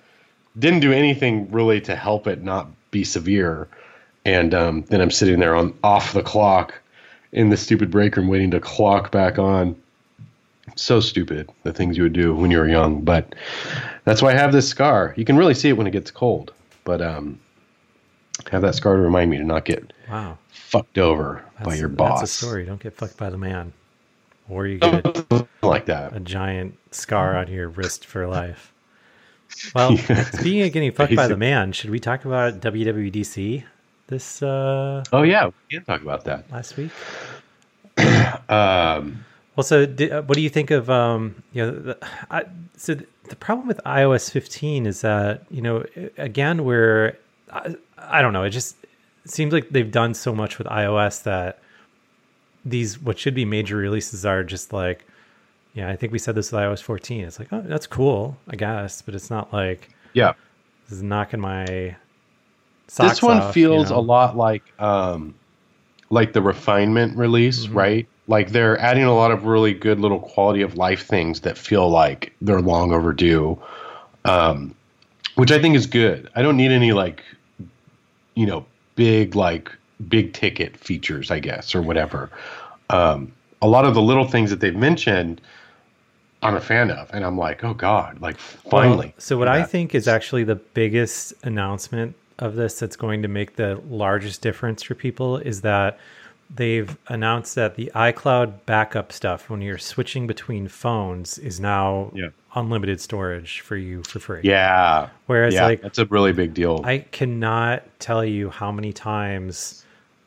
Didn't 0.57 0.81
do 0.81 0.91
anything 0.91 1.51
really 1.51 1.81
to 1.81 1.95
help 1.95 2.27
it 2.27 2.43
not 2.43 2.67
be 2.91 3.03
severe, 3.03 3.67
and 4.25 4.53
um, 4.53 4.83
then 4.89 5.01
I'm 5.01 5.11
sitting 5.11 5.39
there 5.39 5.55
on 5.55 5.73
off 5.83 6.13
the 6.13 6.21
clock 6.21 6.79
in 7.31 7.49
the 7.49 7.57
stupid 7.57 7.89
break 7.89 8.15
room, 8.15 8.27
waiting 8.27 8.51
to 8.51 8.59
clock 8.59 9.11
back 9.11 9.39
on. 9.39 9.75
So 10.75 10.99
stupid, 10.99 11.49
the 11.63 11.73
things 11.73 11.97
you 11.97 12.03
would 12.03 12.13
do 12.13 12.33
when 12.33 12.49
you 12.51 12.57
were 12.57 12.69
young, 12.69 13.01
but 13.01 13.35
that's 14.05 14.21
why 14.21 14.31
I 14.31 14.37
have 14.37 14.51
this 14.51 14.67
scar. 14.67 15.13
You 15.17 15.25
can 15.25 15.37
really 15.37 15.53
see 15.53 15.69
it 15.69 15.73
when 15.77 15.87
it 15.87 15.91
gets 15.91 16.09
cold, 16.09 16.53
but 16.83 17.01
um, 17.01 17.39
have 18.51 18.61
that 18.61 18.75
scar 18.75 18.95
to 18.95 19.01
remind 19.01 19.29
me 19.31 19.37
to 19.37 19.43
not 19.43 19.65
get 19.65 19.91
Wow. 20.09 20.37
fucked 20.49 20.97
over 20.97 21.43
by 21.63 21.75
your 21.75 21.89
boss. 21.89 22.21
That's 22.21 22.31
a 22.33 22.45
story. 22.45 22.65
Don't 22.65 22.81
get 22.81 22.93
fucked 22.93 23.17
by 23.17 23.29
the 23.29 23.37
man. 23.37 23.73
Or 24.49 24.67
you 24.67 24.77
get 24.79 25.05
a, 25.05 25.47
like 25.61 25.85
that. 25.85 26.15
a 26.15 26.19
giant 26.19 26.77
scar 26.91 27.35
on 27.37 27.47
your 27.47 27.67
wrist 27.69 28.05
for 28.05 28.27
life. 28.27 28.69
Well, 29.75 29.95
speaking 29.97 30.63
of 30.63 30.71
getting 30.73 30.91
fucked 30.91 31.15
by 31.15 31.27
the 31.27 31.37
man, 31.37 31.73
should 31.73 31.91
we 31.91 31.99
talk 31.99 32.25
about 32.25 32.59
WWDC 32.59 33.63
this 34.07 34.41
uh, 34.41 35.03
Oh 35.13 35.21
yeah, 35.21 35.45
we 35.47 35.53
can 35.77 35.85
talk 35.85 36.01
about 36.01 36.23
that. 36.25 36.51
last 36.51 36.75
week? 36.77 36.91
Um, 38.49 39.23
Well, 39.55 39.63
so 39.63 39.85
di- 39.85 40.09
uh, 40.11 40.23
what 40.23 40.35
do 40.35 40.41
you 40.41 40.49
think 40.49 40.71
of 40.71 40.89
um, 40.89 41.43
you 41.53 41.63
know? 41.65 41.71
The, 41.71 41.97
I, 42.31 42.43
so 42.77 42.95
th- 42.95 43.07
the 43.29 43.35
problem 43.35 43.67
with 43.67 43.79
iOS 43.85 44.31
15 44.31 44.87
is 44.87 45.01
that 45.01 45.45
you 45.51 45.61
know 45.61 45.85
again 46.17 46.65
we're 46.65 47.15
I, 47.51 47.75
I 47.97 48.21
don't 48.23 48.33
know. 48.33 48.43
It 48.43 48.49
just 48.49 48.75
seems 49.25 49.53
like 49.53 49.69
they've 49.69 49.91
done 49.91 50.13
so 50.15 50.33
much 50.33 50.57
with 50.57 50.65
iOS 50.67 51.23
that 51.23 51.59
these 52.65 52.99
what 53.01 53.19
should 53.19 53.35
be 53.35 53.45
major 53.45 53.75
releases 53.75 54.25
are 54.25 54.43
just 54.43 54.73
like 54.73 55.05
yeah. 55.73 55.89
I 55.89 55.95
think 55.95 56.13
we 56.13 56.19
said 56.19 56.35
this 56.35 56.51
with 56.51 56.61
iOS 56.61 56.81
14. 56.83 57.25
It's 57.25 57.39
like 57.39 57.51
oh 57.51 57.61
that's 57.61 57.87
cool 57.87 58.37
I 58.47 58.55
guess, 58.55 59.01
but 59.01 59.15
it's 59.15 59.29
not 59.29 59.51
like 59.51 59.89
yeah, 60.13 60.33
this 60.85 60.97
is 60.97 61.03
knocking 61.03 61.39
my. 61.39 61.95
Socks 62.87 63.09
this 63.11 63.21
one 63.23 63.37
off, 63.37 63.55
you 63.55 63.67
feels 63.67 63.89
know? 63.89 63.97
a 63.97 64.01
lot 64.01 64.37
like 64.37 64.61
um, 64.79 65.33
like 66.09 66.33
the 66.33 66.41
refinement 66.41 67.17
release, 67.17 67.65
Mm-hmm. 67.65 67.77
right? 67.77 68.07
Like 68.27 68.51
they're 68.51 68.77
adding 68.79 69.03
a 69.03 69.13
lot 69.13 69.31
of 69.31 69.45
really 69.45 69.73
good 69.73 69.99
little 69.99 70.19
quality 70.19 70.61
of 70.61 70.77
life 70.77 71.05
things 71.07 71.41
that 71.41 71.57
feel 71.57 71.89
like 71.89 72.33
they're 72.41 72.61
long 72.61 72.93
overdue, 72.93 73.59
um, 74.25 74.75
which 75.35 75.51
I 75.51 75.59
think 75.59 75.75
is 75.75 75.87
good. 75.87 76.29
I 76.35 76.41
don't 76.41 76.55
need 76.55 76.71
any 76.71 76.93
like, 76.93 77.23
you 78.35 78.45
know, 78.45 78.65
big 78.95 79.35
like 79.35 79.71
big 80.09 80.33
ticket 80.33 80.77
features, 80.77 81.31
I 81.31 81.39
guess, 81.39 81.73
or 81.75 81.81
whatever. 81.81 82.29
Um, 82.89 83.31
a 83.61 83.67
lot 83.67 83.85
of 83.85 83.93
the 83.93 84.01
little 84.01 84.27
things 84.27 84.49
that 84.49 84.59
they've 84.59 84.75
mentioned, 84.75 85.41
I'm 86.41 86.55
a 86.55 86.61
fan 86.61 86.91
of, 86.91 87.09
and 87.13 87.23
I'm 87.25 87.37
like, 87.37 87.63
oh 87.63 87.73
god, 87.73 88.19
like 88.21 88.37
Well, 88.65 88.81
finally. 88.83 89.13
so 89.17 89.37
what 89.37 89.45
do 89.45 89.51
I 89.51 89.63
think 89.63 89.95
is 89.95 90.07
actually 90.07 90.43
the 90.43 90.55
biggest 90.55 91.33
announcement 91.43 92.15
of 92.39 92.55
this 92.55 92.79
that's 92.79 92.95
going 92.95 93.21
to 93.21 93.27
make 93.27 93.55
the 93.55 93.81
largest 93.89 94.41
difference 94.41 94.83
for 94.83 94.95
people 94.95 95.37
is 95.37 95.61
that 95.61 95.97
they've 96.53 96.97
announced 97.07 97.55
that 97.55 97.75
the 97.75 97.89
iCloud 97.95 98.53
backup 98.65 99.11
stuff 99.11 99.49
when 99.49 99.61
you're 99.61 99.77
switching 99.77 100.27
between 100.27 100.67
phones 100.67 101.37
is 101.37 101.59
now 101.59 102.11
Yeah. 102.13 102.29
unlimited 102.55 102.99
storage 102.99 103.61
for 103.61 103.77
you 103.77 104.03
for 104.03 104.19
free. 104.19 104.41
yeah, 104.43 105.09
Whereas 105.27 105.53
yeah, 105.53 105.63
like 105.65 105.81
that's 105.81 105.99
a 105.99 106.05
really 106.07 106.33
big 106.33 106.53
deal. 106.53 106.81
I 106.83 106.99
cannot 107.11 107.83
tell 107.99 108.25
you 108.25 108.49
how 108.49 108.71
many 108.71 108.91
times 108.91 109.82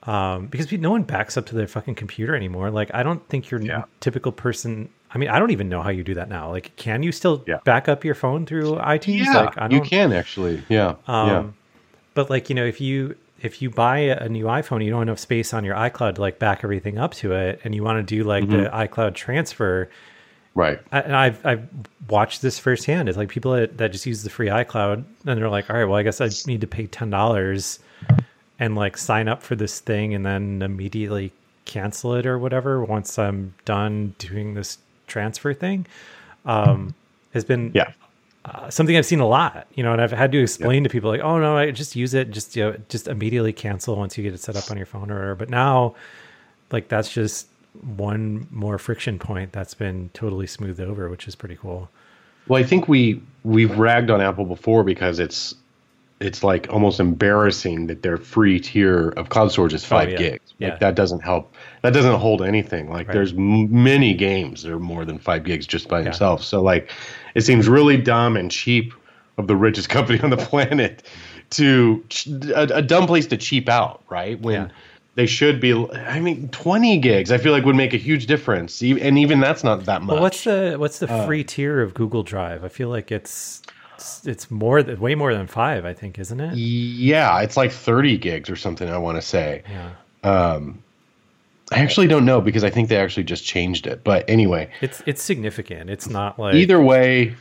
um, 0.06 0.46
because 0.46 0.70
no 0.72 0.90
one 0.90 1.02
backs 1.02 1.36
up 1.36 1.46
to 1.46 1.54
their 1.54 1.66
fucking 1.66 1.94
computer 1.96 2.34
anymore. 2.36 2.70
Like 2.70 2.90
I 2.94 3.02
don't 3.02 3.26
think 3.28 3.50
your 3.50 3.60
Yeah. 3.60 3.84
typical 4.00 4.32
person. 4.32 4.88
I 5.12 5.18
mean, 5.18 5.28
I 5.28 5.38
don't 5.38 5.50
even 5.50 5.68
know 5.68 5.82
how 5.82 5.90
you 5.90 6.02
do 6.04 6.14
that 6.14 6.28
now. 6.28 6.50
Like, 6.50 6.74
can 6.76 7.02
you 7.02 7.12
still 7.12 7.42
Yeah. 7.46 7.58
back 7.64 7.88
up 7.88 8.04
your 8.04 8.14
phone 8.14 8.44
through 8.46 8.76
iTunes? 8.76 9.24
Yeah, 9.24 9.40
like, 9.40 9.58
I 9.58 9.64
you 9.64 9.78
don't, 9.78 9.84
can 9.88 10.12
actually. 10.12 10.62
Yeah, 10.68 10.96
Um, 11.06 11.28
yeah, 11.28 11.44
But 12.14 12.30
like 12.30 12.48
you 12.48 12.54
know, 12.54 12.64
if 12.64 12.80
you 12.80 13.16
if 13.42 13.60
you 13.60 13.68
buy 13.70 13.98
a 13.98 14.28
new 14.28 14.44
iPhone, 14.46 14.82
you 14.82 14.90
don't 14.90 15.00
have 15.00 15.08
enough 15.08 15.18
space 15.18 15.52
on 15.52 15.62
your 15.64 15.74
iCloud 15.76 16.14
to 16.14 16.20
like 16.22 16.38
back 16.38 16.64
everything 16.64 16.96
up 16.98 17.12
to 17.14 17.32
it, 17.32 17.60
and 17.64 17.74
you 17.74 17.82
want 17.82 17.98
to 17.98 18.02
do 18.16 18.24
like 18.24 18.48
the 18.48 18.56
Mm-hmm. 18.56 18.76
iCloud 18.94 19.14
transfer. 19.14 19.90
right. 20.54 20.80
And 20.90 21.14
I've 21.14 21.44
I've 21.44 21.68
watched 22.08 22.40
this 22.42 22.58
firsthand. 22.58 23.08
It's 23.10 23.18
like 23.18 23.28
people 23.28 23.52
that, 23.52 23.76
that 23.78 23.92
just 23.92 24.06
use 24.06 24.22
the 24.22 24.30
free 24.30 24.48
iCloud, 24.48 25.04
and 25.26 25.38
they're 25.38 25.50
like, 25.50 25.68
all 25.68 25.76
right, 25.76 25.84
well, 25.84 25.98
I 25.98 26.02
guess 26.02 26.20
I 26.22 26.30
need 26.50 26.62
to 26.62 26.66
pay 26.66 26.86
ten 26.86 27.10
dollars 27.10 27.78
and 28.58 28.74
like 28.74 28.96
sign 28.96 29.28
up 29.28 29.42
for 29.42 29.56
this 29.56 29.80
thing, 29.80 30.14
and 30.14 30.24
then 30.24 30.62
immediately 30.62 31.32
cancel 31.64 32.14
it 32.14 32.26
or 32.26 32.38
whatever 32.38 32.84
once 32.84 33.18
I'm 33.18 33.54
done 33.64 34.14
doing 34.18 34.54
this 34.54 34.78
transfer 35.06 35.52
thing. 35.52 35.86
Um, 36.44 36.94
has 37.32 37.44
been 37.44 37.72
Yeah, 37.74 37.92
uh, 38.46 38.70
something 38.70 38.96
I've 38.96 39.06
seen 39.06 39.18
a 39.18 39.26
lot, 39.26 39.66
you 39.74 39.82
know, 39.82 39.92
and 39.92 40.00
I've 40.00 40.12
had 40.12 40.30
to 40.32 40.38
explain 40.40 40.84
to 40.84 40.88
people 40.88 41.10
like, 41.10 41.20
oh 41.20 41.38
no, 41.38 41.56
I 41.56 41.72
just 41.72 41.96
use 41.96 42.14
it, 42.14 42.30
just 42.30 42.54
you 42.54 42.64
know, 42.64 42.76
just 42.88 43.08
immediately 43.08 43.52
cancel 43.52 43.96
once 43.96 44.16
you 44.16 44.22
get 44.22 44.34
it 44.34 44.40
set 44.40 44.56
up 44.56 44.70
on 44.70 44.76
your 44.76 44.86
phone 44.86 45.10
or 45.10 45.14
whatever. 45.14 45.34
But 45.34 45.50
now, 45.50 45.96
like 46.70 46.86
that's 46.88 47.12
just 47.12 47.48
one 47.96 48.46
more 48.52 48.78
friction 48.78 49.18
point 49.18 49.52
that's 49.52 49.74
been 49.74 50.10
totally 50.14 50.46
smoothed 50.46 50.80
over, 50.80 51.08
which 51.08 51.26
is 51.26 51.34
pretty 51.34 51.56
cool. 51.56 51.90
Well, 52.46 52.62
I 52.62 52.64
think 52.64 52.86
we 52.86 53.20
we've 53.42 53.76
ragged 53.76 54.10
on 54.10 54.20
Apple 54.20 54.44
before 54.44 54.84
because 54.84 55.18
it's 55.18 55.56
it's 56.20 56.42
like 56.42 56.66
almost 56.70 56.98
embarrassing 56.98 57.88
that 57.88 58.02
their 58.02 58.16
free 58.16 58.58
tier 58.58 59.10
of 59.10 59.28
cloud 59.28 59.52
storage 59.52 59.74
is 59.74 59.84
five 59.84 60.08
Oh, 60.08 60.12
yeah. 60.12 60.16
gigs. 60.18 60.54
Like 60.60 60.70
Yeah. 60.72 60.76
that 60.78 60.94
doesn't 60.94 61.20
help. 61.20 61.52
That 61.82 61.92
doesn't 61.92 62.18
hold 62.18 62.40
anything. 62.42 62.88
Like 62.90 63.08
Right. 63.08 63.14
there's 63.14 63.32
m- 63.32 63.82
many 63.84 64.14
games 64.14 64.62
that 64.62 64.72
are 64.72 64.78
more 64.78 65.04
than 65.04 65.18
five 65.18 65.44
gigs 65.44 65.66
just 65.66 65.88
by 65.88 66.00
themselves. 66.02 66.46
So 66.46 66.62
like, 66.62 66.90
it 67.34 67.42
seems 67.42 67.68
really 67.68 67.98
dumb 67.98 68.36
and 68.36 68.50
cheap 68.50 68.94
of 69.36 69.46
the 69.46 69.56
richest 69.56 69.88
company 69.96 70.18
on 70.20 70.30
the 70.30 70.38
planet 70.38 71.02
to 71.50 72.02
ch- 72.08 72.28
a, 72.28 72.76
a 72.78 72.82
dumb 72.82 73.06
place 73.06 73.26
to 73.26 73.36
cheap 73.36 73.68
out, 73.68 74.02
right? 74.08 74.40
When 74.40 74.54
Yeah. 74.62 74.68
they 75.16 75.26
should 75.26 75.60
be. 75.60 75.72
I 75.94 76.18
mean, 76.20 76.48
20 76.48 76.96
gigs. 76.98 77.30
I 77.30 77.36
feel 77.36 77.52
like 77.52 77.64
would 77.66 77.76
make 77.76 77.92
a 77.92 77.98
huge 77.98 78.24
difference, 78.26 78.80
and 78.80 79.18
even 79.18 79.40
that's 79.40 79.62
not 79.62 79.84
that 79.84 80.00
much. 80.02 80.14
Well, 80.14 80.22
what's 80.22 80.44
the 80.44 80.76
what's 80.78 80.98
the 80.98 81.10
Uh, 81.12 81.26
free 81.26 81.44
tier 81.44 81.82
of 81.82 81.92
Google 81.94 82.22
Drive? 82.22 82.64
I 82.64 82.68
feel 82.68 82.88
like 82.88 83.12
it's 83.12 83.60
it's, 83.96 84.26
it's 84.26 84.50
more 84.50 84.82
than 84.82 85.00
way 85.00 85.14
more 85.14 85.34
than 85.34 85.46
five. 85.46 85.84
I 85.84 85.92
think, 85.92 86.18
isn't 86.18 86.40
it? 86.40 86.56
Yeah, 86.56 87.40
it's 87.40 87.56
like 87.56 87.72
30 87.72 88.18
gigs 88.18 88.48
or 88.50 88.56
something. 88.56 88.88
I 88.88 88.98
want 88.98 89.16
to 89.16 89.22
say. 89.22 89.62
Yeah, 89.68 89.90
Um, 90.22 90.82
I 91.72 91.80
actually 91.80 92.06
don't 92.06 92.24
know 92.24 92.40
because 92.40 92.62
I 92.62 92.70
think 92.70 92.88
they 92.88 92.96
actually 92.96 93.24
just 93.24 93.44
changed 93.44 93.86
it. 93.86 94.04
But 94.04 94.24
anyway, 94.28 94.70
it's 94.80 95.02
it's 95.06 95.22
significant. 95.22 95.90
It's 95.90 96.08
not 96.08 96.38
like 96.38 96.54
either 96.54 96.80
way, 96.80 97.34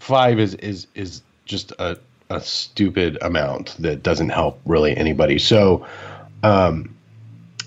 five 0.00 0.38
is 0.38 0.54
is 0.54 0.86
is 0.94 1.22
just 1.44 1.72
a 1.78 1.98
a 2.30 2.40
stupid 2.40 3.18
amount 3.22 3.76
that 3.78 4.02
doesn't 4.02 4.30
help 4.30 4.60
really 4.64 4.96
anybody. 4.96 5.38
So, 5.38 5.86
um, 6.42 6.94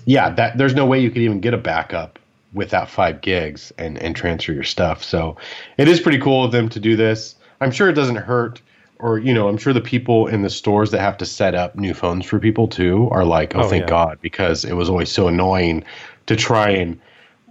yeah, 0.04 0.30
that 0.30 0.58
there's 0.58 0.74
no 0.74 0.84
way 0.84 1.00
you 1.00 1.10
could 1.10 1.22
even 1.22 1.40
get 1.40 1.54
a 1.54 1.58
backup 1.58 2.18
without 2.52 2.88
five 2.90 3.20
gigs 3.20 3.72
and 3.78 3.96
and 3.98 4.16
transfer 4.16 4.52
your 4.52 4.64
stuff. 4.64 5.04
So, 5.04 5.36
it 5.78 5.86
is 5.88 6.00
pretty 6.00 6.18
cool 6.18 6.44
of 6.44 6.52
them 6.52 6.68
to 6.70 6.80
do 6.80 6.96
this. 6.96 7.36
I'm 7.60 7.70
sure 7.70 7.88
it 7.88 7.94
doesn't 7.94 8.16
hurt. 8.16 8.62
Or 8.98 9.18
you 9.18 9.32
know, 9.32 9.48
I'm 9.48 9.56
sure 9.56 9.72
the 9.72 9.80
people 9.80 10.26
in 10.26 10.42
the 10.42 10.50
stores 10.50 10.90
that 10.90 11.00
have 11.00 11.16
to 11.18 11.26
set 11.26 11.54
up 11.54 11.74
new 11.76 11.94
phones 11.94 12.26
for 12.26 12.38
people 12.38 12.68
too 12.68 13.08
are 13.12 13.24
like, 13.24 13.54
"Oh, 13.54 13.62
Oh, 13.62 13.62
thank 13.62 13.86
yeah. 13.86 13.86
God," 13.86 14.18
because 14.20 14.64
it 14.64 14.74
was 14.74 14.90
always 14.90 15.10
so 15.10 15.26
annoying 15.28 15.84
to 16.26 16.36
try 16.36 16.70
and 16.70 17.00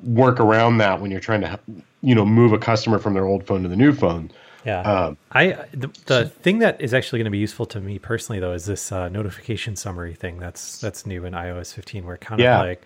work 0.03 0.39
around 0.39 0.77
that 0.77 1.01
when 1.01 1.09
you're 1.11 1.19
trying 1.19 1.41
to, 1.41 1.59
you 2.01 2.13
know, 2.15 2.25
move 2.25 2.53
a 2.53 2.59
customer 2.59 2.99
from 2.99 3.15
their 3.15 3.25
old 3.25 3.47
phone 3.47 3.63
to 3.63 3.69
the 3.69 3.75
new 3.75 3.93
phone. 3.93 4.31
Yeah. 4.63 4.85
Um, 4.85 5.17
I 5.31 5.65
the, 5.73 5.87
the 6.05 6.25
thing 6.25 6.59
that 6.59 6.81
is 6.81 6.93
actually 6.93 7.19
going 7.19 7.25
to 7.25 7.31
be 7.31 7.37
useful 7.37 7.65
to 7.67 7.79
me 7.79 7.99
personally 7.99 8.39
though 8.39 8.53
is 8.53 8.65
this 8.65 8.91
uh, 8.91 9.07
notification 9.09 9.75
summary 9.75 10.15
thing 10.15 10.39
that's 10.39 10.79
that's 10.79 11.05
new 11.05 11.23
in 11.25 11.33
iOS 11.33 11.73
15 11.73 12.05
where 12.05 12.17
kind 12.17 12.41
Yeah. 12.41 12.55
of 12.55 12.55
like 12.55 12.83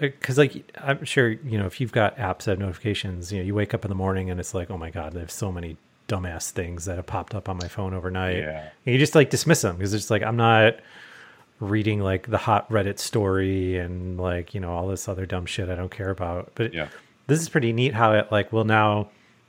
because 0.00 0.38
like 0.38 0.70
I'm 0.78 1.04
sure 1.04 1.28
you 1.28 1.58
know 1.58 1.66
if 1.66 1.80
you've 1.80 1.92
got 1.92 2.16
apps 2.16 2.44
that 2.44 2.52
have 2.52 2.58
notifications 2.58 3.30
you 3.32 3.38
know 3.38 3.44
you 3.44 3.54
wake 3.54 3.74
up 3.74 3.84
in 3.84 3.90
the 3.90 3.94
morning 3.94 4.30
and 4.30 4.40
it's 4.40 4.54
like 4.54 4.70
oh 4.70 4.78
my 4.78 4.90
god 4.90 5.12
there's 5.12 5.32
so 5.32 5.52
many 5.52 5.76
dumbass 6.08 6.50
things 6.50 6.86
that 6.86 6.96
have 6.96 7.06
popped 7.06 7.34
up 7.34 7.48
on 7.48 7.56
my 7.58 7.68
phone 7.68 7.94
overnight 7.94 8.38
Yeah. 8.38 8.68
and 8.86 8.92
you 8.92 8.98
just 8.98 9.14
like 9.14 9.30
dismiss 9.30 9.60
them 9.62 9.76
because 9.76 9.94
it's 9.94 10.10
like 10.10 10.22
I'm 10.22 10.36
not 10.36 10.76
reading 11.60 12.00
like 12.00 12.28
the 12.30 12.38
hot 12.38 12.68
Reddit 12.70 12.98
story 12.98 13.78
and 13.78 14.18
like 14.18 14.54
you 14.54 14.60
know 14.60 14.72
all 14.72 14.88
this 14.88 15.08
other 15.08 15.26
dumb 15.26 15.44
shit 15.46 15.68
I 15.68 15.74
don't 15.74 15.90
care 15.90 16.10
about 16.10 16.52
but 16.54 16.72
Yeah. 16.72 16.88
this 17.26 17.40
is 17.40 17.48
pretty 17.48 17.72
neat 17.72 17.94
how 17.94 18.12
it 18.14 18.30
like 18.32 18.52
will 18.52 18.64
now 18.64 19.08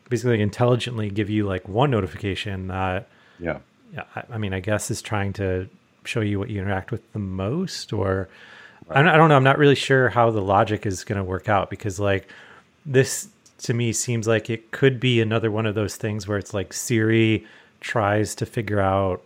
basically 0.09 0.41
intelligently 0.41 1.09
give 1.09 1.29
you 1.29 1.45
like 1.45 1.67
one 1.69 1.91
notification 1.91 2.67
that 2.67 3.07
Yeah. 3.39 3.59
yeah, 3.93 4.03
I, 4.15 4.23
I 4.31 4.37
mean, 4.37 4.53
I 4.53 4.59
guess 4.59 4.89
is 4.91 5.01
trying 5.01 5.33
to 5.33 5.69
show 6.03 6.21
you 6.21 6.39
what 6.39 6.49
you 6.49 6.59
interact 6.59 6.91
with 6.91 7.09
the 7.13 7.19
most, 7.19 7.93
or 7.93 8.27
I, 8.89 9.01
I 9.01 9.17
don't 9.17 9.29
know. 9.29 9.35
I'm 9.35 9.43
not 9.43 9.59
really 9.59 9.75
sure 9.75 10.09
how 10.09 10.31
the 10.31 10.41
logic 10.41 10.85
is 10.87 11.03
going 11.03 11.17
to 11.17 11.23
work 11.23 11.47
out 11.47 11.69
because, 11.69 11.99
like, 11.99 12.27
this 12.87 13.27
to 13.59 13.73
me 13.73 13.91
seems 13.93 14.27
like 14.27 14.49
it 14.49 14.71
could 14.71 14.99
be 14.99 15.21
another 15.21 15.51
one 15.51 15.65
of 15.65 15.75
those 15.75 15.95
things 15.95 16.27
where 16.27 16.37
it's 16.37 16.53
like 16.53 16.73
Siri 16.73 17.45
tries 17.81 18.35
to 18.35 18.45
figure 18.45 18.79
out 18.79 19.21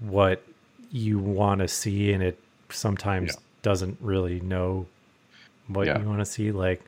what 0.00 0.42
you 0.90 1.18
want 1.18 1.60
to 1.60 1.68
see, 1.68 2.12
and 2.12 2.22
it 2.22 2.38
sometimes 2.70 3.32
Yeah. 3.32 3.40
doesn't 3.62 3.98
really 4.00 4.40
know 4.40 4.86
what 5.68 5.86
Yeah. 5.86 5.98
you 6.00 6.06
want 6.06 6.20
to 6.20 6.24
see. 6.26 6.50
Like, 6.52 6.82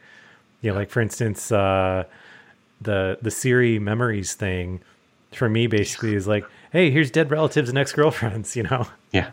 you 0.61 0.71
yeah, 0.73 0.77
like 0.79 0.91
for 0.91 1.01
instance, 1.01 1.51
uh, 1.53 2.05
the 2.81 3.19
the 3.23 3.31
Siri 3.31 3.79
memories 3.79 4.35
thing 4.35 4.81
for 5.33 5.49
me 5.49 5.67
basically 5.67 6.15
is 6.15 6.27
like, 6.27 6.45
hey, 6.73 6.91
here's 6.91 7.11
dead 7.11 7.31
relatives 7.31 7.69
and 7.69 7.79
ex 7.79 7.93
girlfriends, 7.93 8.55
you 8.57 8.65
know? 8.65 8.87
Yeah. 9.13 9.31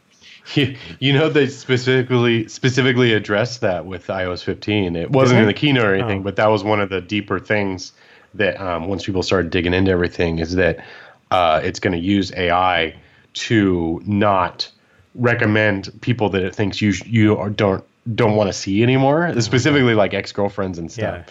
You, 0.55 0.75
you 0.99 1.13
know 1.13 1.29
they 1.29 1.47
specifically 1.47 2.47
specifically 2.47 3.13
addressed 3.13 3.61
that 3.61 3.85
with 3.85 4.07
iOS 4.07 4.43
15. 4.43 4.95
It 4.95 5.11
wasn't 5.11 5.41
in 5.41 5.45
the 5.45 5.53
keynote 5.53 5.85
or 5.85 5.93
anything, 5.93 6.21
Oh. 6.21 6.23
but 6.23 6.35
that 6.37 6.47
was 6.47 6.63
one 6.63 6.79
of 6.81 6.89
the 6.89 7.01
deeper 7.01 7.39
things 7.39 7.93
that 8.33 8.59
um, 8.59 8.87
once 8.87 9.05
people 9.05 9.21
started 9.23 9.51
digging 9.51 9.73
into 9.73 9.91
everything 9.91 10.39
is 10.39 10.55
that 10.55 10.83
uh, 11.31 11.61
it's 11.63 11.79
going 11.79 11.93
to 11.93 11.99
use 11.99 12.31
AI 12.35 12.95
to 13.33 14.01
not 14.05 14.71
recommend 15.15 15.89
people 16.01 16.29
that 16.29 16.41
it 16.43 16.55
thinks 16.55 16.81
you 16.81 16.93
you 17.05 17.37
are, 17.37 17.49
don't 17.49 17.83
don't 18.15 18.35
want 18.35 18.47
to 18.47 18.53
see 18.53 18.81
anymore, 18.81 19.39
specifically 19.41 19.93
like 19.93 20.13
ex 20.13 20.31
girlfriends 20.31 20.79
and 20.79 20.91
stuff. 20.91 21.25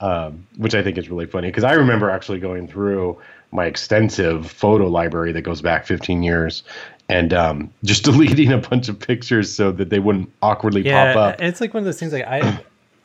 um, 0.00 0.46
which 0.56 0.74
I 0.74 0.82
think 0.82 0.96
is 0.96 1.10
really 1.10 1.26
funny 1.26 1.48
because 1.48 1.64
I 1.64 1.72
remember 1.72 2.08
actually 2.10 2.38
going 2.40 2.68
through 2.68 3.18
my 3.52 3.66
extensive 3.66 4.48
photo 4.50 4.86
library 4.86 5.32
that 5.32 5.42
goes 5.42 5.60
back 5.60 5.84
15 5.86 6.22
years 6.22 6.62
and 7.10 7.32
um, 7.34 7.70
just 7.84 8.04
deleting 8.10 8.52
a 8.52 8.58
bunch 8.58 8.88
of 8.88 8.98
pictures 8.98 9.52
so 9.54 9.72
that 9.72 9.90
they 9.90 9.98
wouldn't 9.98 10.30
awkwardly 10.42 10.82
Yeah. 10.82 11.12
pop 11.14 11.34
up. 11.34 11.40
It's 11.42 11.60
like 11.60 11.74
one 11.74 11.82
of 11.82 11.84
those 11.84 11.98
things 11.98 12.12
like 12.12 12.24
I 12.24 12.60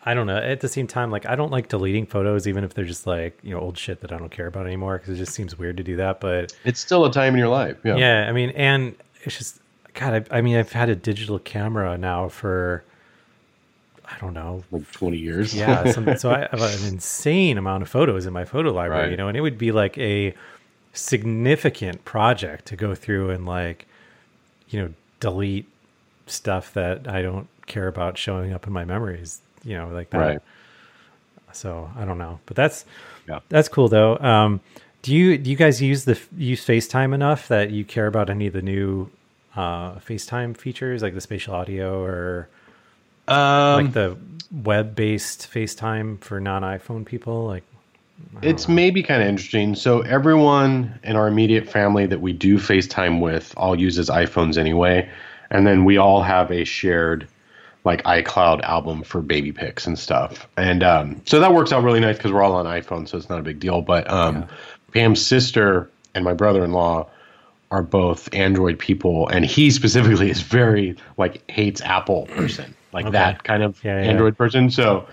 I 0.07 0.13
don't 0.13 0.27
know. 0.27 0.37
At 0.37 0.59
the 0.59 0.67
same 0.69 0.85
time, 0.85 1.09
like 1.09 1.25
I 1.25 1.35
don't 1.35 1.51
like 1.51 1.67
deleting 1.69 2.05
photos, 2.05 2.47
even 2.47 2.63
if 2.63 2.75
they're 2.75 2.85
just 2.85 3.07
like, 3.07 3.39
you 3.41 3.53
know, 3.55 3.59
old 3.59 3.77
shit 3.77 4.01
that 4.01 4.11
I 4.11 4.17
don't 4.17 4.29
care 4.29 4.45
about 4.47 4.67
anymore 4.67 4.97
because 4.99 5.15
it 5.15 5.17
just 5.17 5.33
seems 5.33 5.57
weird 5.57 5.77
to 5.77 5.83
do 5.83 5.95
that. 5.95 6.19
But 6.19 6.55
It's 6.63 6.79
still 6.79 7.05
a 7.05 7.11
time 7.11 7.33
in 7.33 7.39
your 7.39 7.47
life. 7.49 7.77
Yeah. 7.83 7.95
yeah, 7.95 8.27
I 8.29 8.31
mean, 8.31 8.51
and 8.51 8.95
it's 9.23 9.35
just, 9.37 9.59
God, 9.95 10.27
I, 10.31 10.37
I 10.37 10.41
mean, 10.41 10.57
I've 10.57 10.71
had 10.71 10.89
a 10.89 10.95
digital 10.95 11.39
camera 11.39 11.97
now 11.97 12.27
for, 12.29 12.83
I 14.05 14.15
don't 14.21 14.35
know, 14.35 14.63
Like 14.69 14.91
20 14.91 15.17
years. 15.17 15.55
yeah 15.55 15.91
some, 15.91 16.15
so 16.17 16.29
i 16.29 16.41
have 16.41 16.61
an 16.61 16.87
insane 16.93 17.57
amount 17.57 17.81
of 17.81 17.89
photos 17.89 18.27
in 18.27 18.33
my 18.33 18.45
photo 18.45 18.71
library 18.71 19.03
Right. 19.05 19.11
you 19.11 19.17
know 19.17 19.27
and 19.27 19.35
it 19.35 19.41
would 19.41 19.57
be 19.57 19.71
like 19.71 19.97
a 19.97 20.35
significant 20.93 22.05
project 22.05 22.65
to 22.67 22.75
go 22.75 22.93
through 22.95 23.29
and 23.31 23.45
like 23.45 23.87
you 24.69 24.81
know 24.81 24.93
delete 25.19 25.67
stuff 26.27 26.73
that 26.73 27.07
i 27.07 27.21
don't 27.21 27.47
care 27.67 27.87
about 27.87 28.17
showing 28.17 28.53
up 28.53 28.67
in 28.67 28.73
my 28.73 28.85
memories 28.85 29.39
you 29.63 29.75
know 29.77 29.87
like 29.89 30.09
that 30.11 30.17
Right. 30.19 30.39
so 31.51 31.89
i 31.97 32.05
don't 32.05 32.17
know 32.17 32.39
but 32.45 32.55
that's 32.55 32.85
Yeah. 33.27 33.39
that's 33.49 33.67
cool 33.69 33.87
though 33.87 34.17
um 34.19 34.59
do 35.01 35.13
you 35.15 35.37
do 35.37 35.49
you 35.49 35.55
guys 35.55 35.81
use 35.81 36.05
the 36.05 36.19
use 36.35 36.65
facetime 36.65 37.13
enough 37.13 37.47
that 37.47 37.71
you 37.71 37.85
care 37.85 38.07
about 38.07 38.29
any 38.29 38.47
of 38.47 38.53
the 38.53 38.61
new 38.61 39.09
uh 39.55 39.95
facetime 39.95 40.55
features 40.57 41.01
like 41.01 41.13
the 41.13 41.21
spatial 41.21 41.53
audio 41.55 42.03
or 42.03 42.49
Um, 43.27 43.85
like 43.85 43.93
the 43.93 44.17
web-based 44.51 45.49
FaceTime 45.51 46.19
for 46.21 46.39
non-iPhone 46.39 47.03
people. 47.05 47.45
Like, 47.47 47.63
It's 48.41 48.67
maybe 48.67 49.01
kind 49.01 49.21
of 49.21 49.27
interesting. 49.27 49.75
So 49.75 50.01
everyone 50.01 50.99
in 51.03 51.15
our 51.15 51.27
immediate 51.27 51.67
family 51.69 52.05
that 52.05 52.21
we 52.21 52.33
do 52.33 52.57
FaceTime 52.57 53.19
with 53.19 53.53
all 53.57 53.79
uses 53.79 54.09
iPhones 54.09 54.57
anyway, 54.57 55.09
and 55.49 55.65
then 55.65 55.85
we 55.85 55.97
all 55.97 56.21
have 56.21 56.51
a 56.51 56.63
shared 56.63 57.27
like 57.83 58.03
iCloud 58.03 58.61
album 58.63 59.03
for 59.03 59.21
baby 59.21 59.51
pics 59.51 59.85
and 59.85 59.97
stuff. 59.97 60.47
And 60.57 60.83
um, 60.83 61.21
so 61.25 61.39
that 61.39 61.53
works 61.53 61.71
out 61.71 61.83
really 61.83 61.99
nice 61.99 62.17
because 62.17 62.31
we're 62.31 62.43
all 62.43 62.53
on 62.53 62.65
iPhone, 62.65 63.07
so 63.07 63.17
it's 63.17 63.29
not 63.29 63.39
a 63.39 63.43
big 63.43 63.59
deal. 63.59 63.81
But 63.81 64.09
um, 64.09 64.45
Pam's 64.93 65.25
sister 65.25 65.89
and 66.15 66.23
my 66.25 66.33
brother-in-law 66.33 67.07
are 67.71 67.83
both 67.83 68.33
Android 68.33 68.79
people, 68.79 69.27
and 69.29 69.45
he 69.45 69.69
specifically 69.71 70.29
is 70.29 70.41
very 70.41 70.95
like 71.17 71.49
hates 71.49 71.81
Apple 71.81 72.25
person, 72.27 72.73
like 72.93 73.05
Okay. 73.05 73.11
that 73.13 73.43
kind 73.43 73.63
of 73.63 73.83
Yeah, 73.83 74.01
yeah. 74.01 74.09
Android 74.09 74.37
person. 74.37 74.69
So 74.69 75.07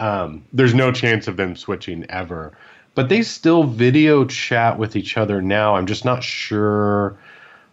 um, 0.00 0.44
there's 0.52 0.74
no 0.74 0.92
chance 0.92 1.26
of 1.28 1.36
them 1.36 1.56
switching 1.56 2.04
ever. 2.10 2.52
But 2.94 3.08
they 3.08 3.22
still 3.22 3.64
video 3.64 4.24
chat 4.24 4.78
with 4.78 4.96
each 4.96 5.16
other 5.16 5.42
now. 5.42 5.76
I'm 5.76 5.86
just 5.86 6.04
not 6.04 6.22
sure 6.22 7.16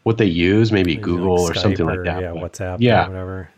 what 0.04 0.18
they 0.18 0.26
use, 0.26 0.72
maybe 0.72 0.96
Google 0.98 1.40
or 1.40 1.52
Skype 1.52 1.62
something 1.62 1.86
like 1.86 2.04
that. 2.04 2.22
Yeah, 2.22 2.34
but- 2.34 2.52
WhatsApp. 2.54 2.78
Yeah. 2.82 3.06
or 3.06 3.10
whatever. 3.10 3.50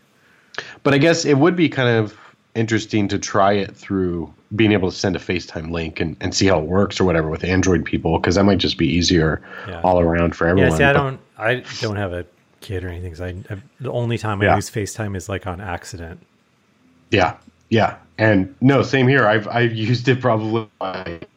But 0.84 0.94
I 0.94 0.98
guess 0.98 1.24
it 1.24 1.34
would 1.38 1.56
be 1.56 1.68
kind 1.68 1.88
of 1.88 2.16
interesting 2.54 3.08
to 3.08 3.18
try 3.18 3.52
it 3.52 3.76
through 3.76 4.32
being 4.54 4.72
able 4.72 4.90
to 4.90 4.96
send 4.96 5.16
a 5.16 5.18
FaceTime 5.18 5.70
link 5.70 5.98
and, 6.00 6.16
and 6.20 6.32
see 6.34 6.46
how 6.46 6.58
it 6.60 6.64
works 6.66 6.98
or 7.00 7.04
whatever 7.04 7.28
with 7.28 7.42
Android 7.44 7.84
people 7.84 8.18
because 8.18 8.36
that 8.36 8.44
might 8.44 8.58
just 8.58 8.78
be 8.78 8.86
easier 8.86 9.42
Yeah. 9.68 9.80
all 9.82 10.00
around 10.00 10.34
for 10.36 10.46
everyone. 10.46 10.70
Yeah. 10.70 10.76
See, 10.78 10.84
I 10.84 10.92
But- 10.92 10.98
don't. 10.98 11.20
I 11.38 11.62
don't 11.82 11.96
have 11.96 12.12
a 12.14 12.24
kid 12.60 12.82
or 12.84 12.88
anything. 12.88 13.10
'cause 13.12 13.20
I, 13.20 13.28
I 13.50 13.56
the 13.80 13.90
only 13.92 14.16
time 14.16 14.40
I 14.40 14.46
Yeah. 14.46 14.56
use 14.56 14.70
FaceTime 14.70 15.14
is 15.16 15.28
like 15.28 15.46
on 15.46 15.60
accident. 15.60 16.20
Yeah, 17.10 17.34
yeah, 17.70 17.98
and 18.18 18.54
no, 18.60 18.82
same 18.82 19.08
here. 19.08 19.26
I've 19.26 19.48
I've 19.48 19.74
used 19.74 20.08
it 20.08 20.20
probably 20.20 20.68
like 20.80 21.28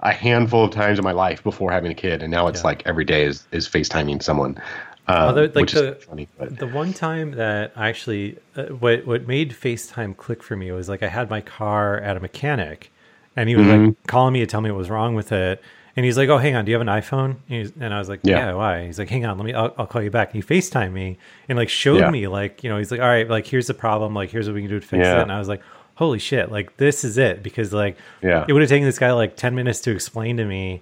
a 0.00 0.12
handful 0.12 0.64
of 0.64 0.70
times 0.72 0.98
in 0.98 1.04
my 1.04 1.12
life 1.12 1.42
before 1.42 1.70
having 1.72 1.90
a 1.92 1.94
kid, 1.94 2.22
and 2.22 2.30
now 2.30 2.46
it's 2.48 2.64
Yeah. 2.64 2.64
like 2.64 2.82
every 2.86 3.04
day 3.04 3.24
is 3.24 3.46
is 3.52 3.68
FaceTiming 3.68 4.22
someone, 4.22 4.60
um, 5.08 5.46
Although, 5.46 5.50
like 5.54 5.72
the- 5.72 6.00
funny. 6.08 6.28
The 6.38 6.66
one 6.66 6.92
time 6.92 7.32
that 7.32 7.72
I 7.76 7.88
actually, 7.88 8.38
uh, 8.56 8.64
what 8.66 9.06
what 9.06 9.26
made 9.28 9.52
FaceTime 9.52 10.16
click 10.16 10.42
for 10.42 10.56
me 10.56 10.72
was 10.72 10.88
like 10.88 11.02
I 11.02 11.08
had 11.08 11.30
my 11.30 11.40
car 11.40 11.98
at 11.98 12.16
a 12.16 12.20
mechanic, 12.20 12.90
and 13.36 13.48
he 13.48 13.56
was 13.56 13.68
Mm-hmm. 13.68 13.68
like 13.68 13.94
calling 14.08 14.32
me 14.34 14.40
to 14.40 14.46
tell 14.46 14.60
me 14.60 14.70
what 14.70 14.78
was 14.78 14.90
wrong 14.90 15.14
with 15.14 15.30
it, 15.32 15.62
And 15.94 16.06
he's 16.06 16.16
like, 16.16 16.28
"Oh, 16.30 16.38
hang 16.38 16.54
on, 16.56 16.64
do 16.64 16.70
you 16.72 16.78
have 16.78 16.86
an 16.86 16.92
iPhone?" 17.02 17.24
And, 17.30 17.36
he's, 17.48 17.72
and 17.78 17.92
I 17.92 17.98
was 17.98 18.08
like, 18.08 18.20
Yeah. 18.22 18.38
yeah. 18.48 18.54
why?" 18.54 18.86
He's 18.86 18.98
like, 18.98 19.08
"Hang 19.10 19.26
on, 19.26 19.36
let 19.36 19.44
me. 19.44 19.52
I'll, 19.52 19.74
I'll 19.76 19.86
call 19.86 20.02
you 20.02 20.10
back." 20.10 20.32
And 20.34 20.42
he 20.42 20.54
Facetime 20.60 20.92
me 20.92 21.18
and 21.48 21.58
like 21.58 21.68
showed 21.68 22.00
Yeah. 22.00 22.10
me 22.10 22.28
like 22.28 22.64
you 22.64 22.70
know 22.70 22.78
he's 22.78 22.90
like, 22.90 23.00
"All 23.00 23.06
right, 23.08 23.28
like 23.28 23.46
here's 23.46 23.66
the 23.66 23.74
problem. 23.74 24.14
Like 24.14 24.30
here's 24.30 24.46
what 24.48 24.54
we 24.54 24.62
can 24.62 24.70
do 24.70 24.80
to 24.80 24.86
fix 24.86 25.04
Yeah. 25.04 25.18
it." 25.18 25.22
And 25.22 25.32
I 25.32 25.38
was 25.38 25.48
like, 25.48 25.60
"Holy 25.96 26.18
shit! 26.18 26.50
Like 26.50 26.76
this 26.78 27.04
is 27.04 27.18
it." 27.18 27.42
Because 27.42 27.72
like 27.72 27.96
Yeah. 28.22 28.44
it 28.48 28.52
would 28.52 28.62
have 28.62 28.68
taken 28.70 28.86
this 28.86 28.98
guy 28.98 29.12
like 29.12 29.36
ten 29.36 29.54
minutes 29.54 29.80
to 29.82 29.90
explain 29.90 30.36
to 30.38 30.44
me 30.46 30.80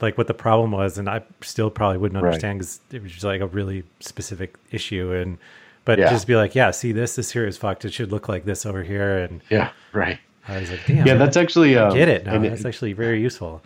like 0.00 0.16
what 0.18 0.26
the 0.26 0.34
problem 0.34 0.72
was, 0.72 0.98
and 0.98 1.08
I 1.08 1.22
still 1.42 1.70
probably 1.70 1.98
wouldn't 1.98 2.16
understand 2.24 2.58
because 2.58 2.80
it 2.90 3.02
was 3.02 3.12
just 3.12 3.24
like 3.24 3.40
a 3.42 3.46
really 3.46 3.84
specific 4.00 4.56
issue 4.70 5.12
and. 5.12 5.38
But 5.86 5.98
just 5.98 6.26
be 6.26 6.36
like, 6.36 6.54
yeah, 6.54 6.70
see 6.72 6.92
this, 6.92 7.16
this 7.16 7.32
here 7.32 7.46
is 7.46 7.56
fucked. 7.56 7.84
It 7.86 7.92
should 7.94 8.12
look 8.12 8.28
like 8.28 8.44
this 8.44 8.66
over 8.66 8.82
here, 8.82 9.18
and 9.18 9.40
Yeah, 9.48 9.70
right. 9.94 10.18
I 10.46 10.58
was 10.60 10.70
like, 10.70 10.80
damn, 10.86 11.06
Yeah, 11.06 11.14
that's 11.14 11.38
actually 11.38 11.76
um, 11.76 11.94
get 11.94 12.06
it 12.08 12.26
and 12.28 12.44
That's 12.44 12.66
actually 12.66 12.92
very 12.92 13.20
useful. 13.20 13.62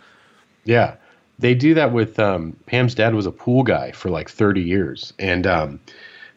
Yeah, 0.65 0.95
they 1.39 1.53
do 1.55 1.73
that 1.75 1.91
with 1.93 2.19
um, 2.19 2.55
Pam's 2.65 2.95
dad 2.95 3.13
was 3.13 3.25
a 3.25 3.31
pool 3.31 3.63
guy 3.63 3.91
for 3.91 4.09
like 4.09 4.29
30 4.29 4.61
years, 4.61 5.13
and 5.19 5.45
um, 5.47 5.79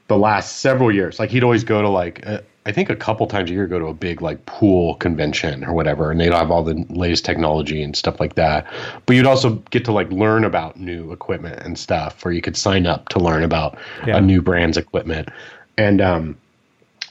the 0.09 0.19
last 0.19 0.59
several 0.59 0.93
years, 0.95 1.19
like 1.19 1.31
he'd 1.31 1.45
always 1.45 1.65
go 1.65 1.83
to 1.83 1.89
like 1.89 2.27
uh, 2.27 2.41
I 2.67 2.73
think 2.73 2.91
a 2.91 2.97
couple 2.97 3.27
times 3.27 3.51
a 3.51 3.55
year 3.55 3.67
go 3.67 3.79
to 3.79 3.87
a 3.87 3.95
big 3.95 4.21
like 4.21 4.45
pool 4.45 4.97
convention 4.97 5.65
or 5.65 5.73
whatever, 5.73 6.11
and 6.11 6.21
they'd 6.21 6.33
have 6.33 6.51
all 6.51 6.63
the 6.63 6.75
latest 6.91 7.25
technology 7.25 7.83
and 7.83 7.97
stuff 7.97 8.21
like 8.21 8.35
that. 8.35 8.67
But 9.07 9.17
you'd 9.17 9.27
also 9.27 9.55
get 9.71 9.85
to 9.87 9.93
like 9.93 10.11
learn 10.13 10.45
about 10.45 10.79
new 10.79 11.11
equipment 11.13 11.61
and 11.63 11.79
stuff, 11.79 12.25
or 12.27 12.33
you 12.33 12.43
could 12.43 12.57
sign 12.57 12.87
up 12.87 13.09
to 13.11 13.19
learn 13.19 13.43
about 13.43 13.79
Yeah. 14.07 14.19
a 14.19 14.21
new 14.21 14.43
brand's 14.43 14.77
equipment, 14.77 15.31
and 15.79 16.01
um, 16.03 16.37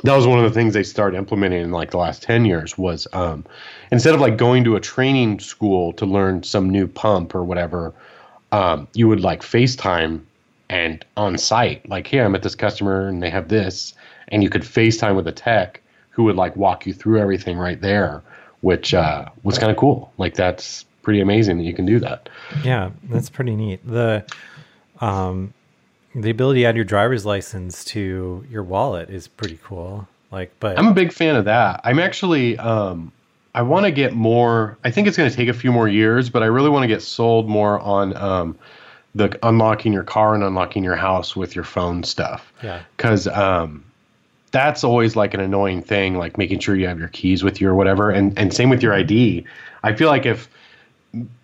that 0.04 0.16
was 0.16 0.28
one 0.28 0.38
of 0.38 0.46
the 0.46 0.54
things 0.54 0.74
they 0.74 0.84
started 0.84 1.18
implementing 1.18 1.62
in 1.62 1.72
like 1.72 1.92
the 1.92 1.98
last 1.98 2.22
10 2.24 2.46
years 2.46 2.78
was 2.78 3.08
um, 3.14 3.46
instead 3.92 4.14
of 4.14 4.22
like 4.22 4.38
going 4.38 4.64
to 4.64 4.76
a 4.76 4.80
training 4.80 5.40
school 5.40 5.94
to 5.94 6.06
learn 6.06 6.44
some 6.44 6.70
new 6.70 6.88
pump 6.88 7.34
or 7.34 7.44
whatever 7.44 7.94
um, 8.52 8.88
you 8.94 9.08
would 9.08 9.22
like 9.22 9.42
facetime 9.42 10.22
and 10.70 11.06
on 11.16 11.38
site 11.38 11.88
like 11.88 12.08
hey 12.08 12.20
i'm 12.20 12.36
at 12.36 12.44
this 12.44 12.56
customer 12.56 13.08
and 13.08 13.24
they 13.24 13.30
have 13.30 13.48
this 13.48 13.94
and 14.28 14.44
you 14.44 14.50
could 14.50 14.64
facetime 14.64 15.16
with 15.16 15.28
a 15.28 15.32
tech 15.32 15.82
who 16.10 16.24
would 16.24 16.36
like 16.36 16.56
walk 16.56 16.86
you 16.86 16.94
through 16.94 17.20
everything 17.20 17.58
right 17.58 17.82
there 17.82 18.22
which 18.62 18.94
uh, 18.94 19.26
was 19.44 19.58
kind 19.58 19.72
of 19.72 19.78
cool 19.78 20.12
like 20.18 20.34
that's 20.34 20.84
pretty 21.04 21.22
amazing 21.22 21.58
that 21.58 21.64
you 21.64 21.74
can 21.74 21.86
do 21.86 22.00
that 22.00 22.28
Yeah, 22.66 22.92
that's 23.04 23.30
pretty 23.30 23.56
neat. 23.56 23.80
The 23.88 24.26
um 25.00 25.54
the 26.22 26.32
ability 26.32 26.62
to 26.62 26.66
add 26.66 26.76
your 26.76 26.86
driver's 26.86 27.26
license 27.26 27.84
to 27.86 28.46
your 28.50 28.64
wallet 28.64 29.10
is 29.10 29.28
pretty 29.28 29.60
cool. 29.64 30.08
Like 30.32 30.52
but 30.60 30.78
I'm 30.78 30.88
a 30.88 30.94
big 30.94 31.14
fan 31.14 31.36
of 31.36 31.46
that. 31.46 31.82
I'm 31.84 32.00
actually 32.00 32.58
um 32.58 33.12
I 33.54 33.62
want 33.62 33.86
to 33.86 33.92
get 33.92 34.14
more 34.14 34.78
I 34.84 34.92
think 34.92 35.08
it's 35.08 35.16
going 35.16 35.30
to 35.30 35.36
take 35.36 35.48
a 35.48 35.54
few 35.54 35.72
more 35.72 35.88
years, 35.88 36.30
but 36.30 36.44
I 36.44 36.48
really 36.48 36.70
want 36.70 36.84
to 36.84 36.88
get 36.88 37.02
sold 37.02 37.48
more 37.48 37.80
on 37.80 38.16
um 38.18 38.58
the 39.16 39.38
unlocking 39.44 39.94
your 39.94 40.04
car 40.04 40.36
and 40.36 40.44
unlocking 40.44 40.84
your 40.84 40.96
house 40.96 41.36
with 41.36 41.56
your 41.56 41.64
phone 41.64 42.04
stuff. 42.04 42.52
Yeah. 42.64 42.82
Cuz 42.98 43.28
um 43.28 43.84
that's 44.52 44.84
always 44.84 45.16
like 45.16 45.34
an 45.34 45.40
annoying 45.40 45.84
thing 45.84 46.18
like 46.18 46.38
making 46.38 46.60
sure 46.60 46.76
you 46.76 46.88
have 46.88 47.00
your 47.00 47.10
keys 47.10 47.44
with 47.44 47.62
you 47.62 47.70
or 47.70 47.76
whatever 47.76 48.10
and 48.10 48.38
and 48.38 48.54
same 48.54 48.70
with 48.70 48.82
your 48.82 48.94
ID. 48.94 49.46
I 49.84 49.94
feel 49.94 50.10
like 50.10 50.26
if 50.26 50.50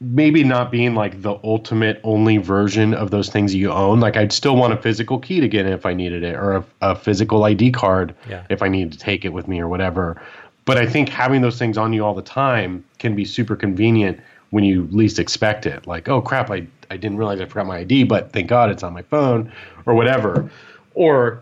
maybe 0.02 0.44
not 0.44 0.72
being 0.72 0.96
like 0.96 1.22
the 1.22 1.40
ultimate 1.44 2.00
only 2.04 2.38
version 2.38 2.94
of 2.94 3.12
those 3.12 3.30
things 3.30 3.54
you 3.56 3.72
own. 3.72 4.00
Like 4.00 4.18
I'd 4.18 4.32
still 4.34 4.56
want 4.56 4.74
a 4.74 4.78
physical 4.78 5.20
key 5.20 5.40
to 5.40 5.48
get 5.48 5.66
in 5.66 5.74
if 5.74 5.86
I 5.86 5.94
needed 5.94 6.24
it, 6.24 6.36
or 6.36 6.56
a, 6.58 6.66
a 6.82 6.96
physical 6.96 7.44
ID 7.44 7.72
card 7.72 8.16
Yeah. 8.30 8.46
if 8.50 8.62
I 8.62 8.68
needed 8.68 8.94
to 8.94 9.00
take 9.00 9.26
it 9.26 9.30
with 9.30 9.48
me 9.48 9.60
or 9.60 9.68
whatever. 9.68 10.22
But 10.66 10.78
I 10.78 10.86
think 10.86 11.10
having 11.10 11.42
those 11.42 11.58
things 11.58 11.78
on 11.78 11.94
you 11.94 12.06
all 12.06 12.14
the 12.14 12.22
time 12.22 12.84
can 13.00 13.16
be 13.16 13.26
super 13.26 13.56
convenient 13.56 14.20
when 14.52 14.64
you 14.64 14.88
least 14.92 15.20
expect 15.20 15.66
it. 15.66 15.86
Like, 15.88 16.08
oh 16.08 16.22
crap, 16.22 16.50
I, 16.52 16.68
I 16.90 16.98
didn't 16.98 17.18
realize 17.18 17.42
I 17.42 17.46
forgot 17.46 17.66
my 17.68 17.80
ID, 17.80 18.04
but 18.04 18.32
thank 18.32 18.48
God 18.48 18.70
it's 18.70 18.84
on 18.84 18.94
my 18.94 19.02
phone 19.02 19.52
or 19.86 19.94
whatever. 19.96 20.50
Or 20.94 21.42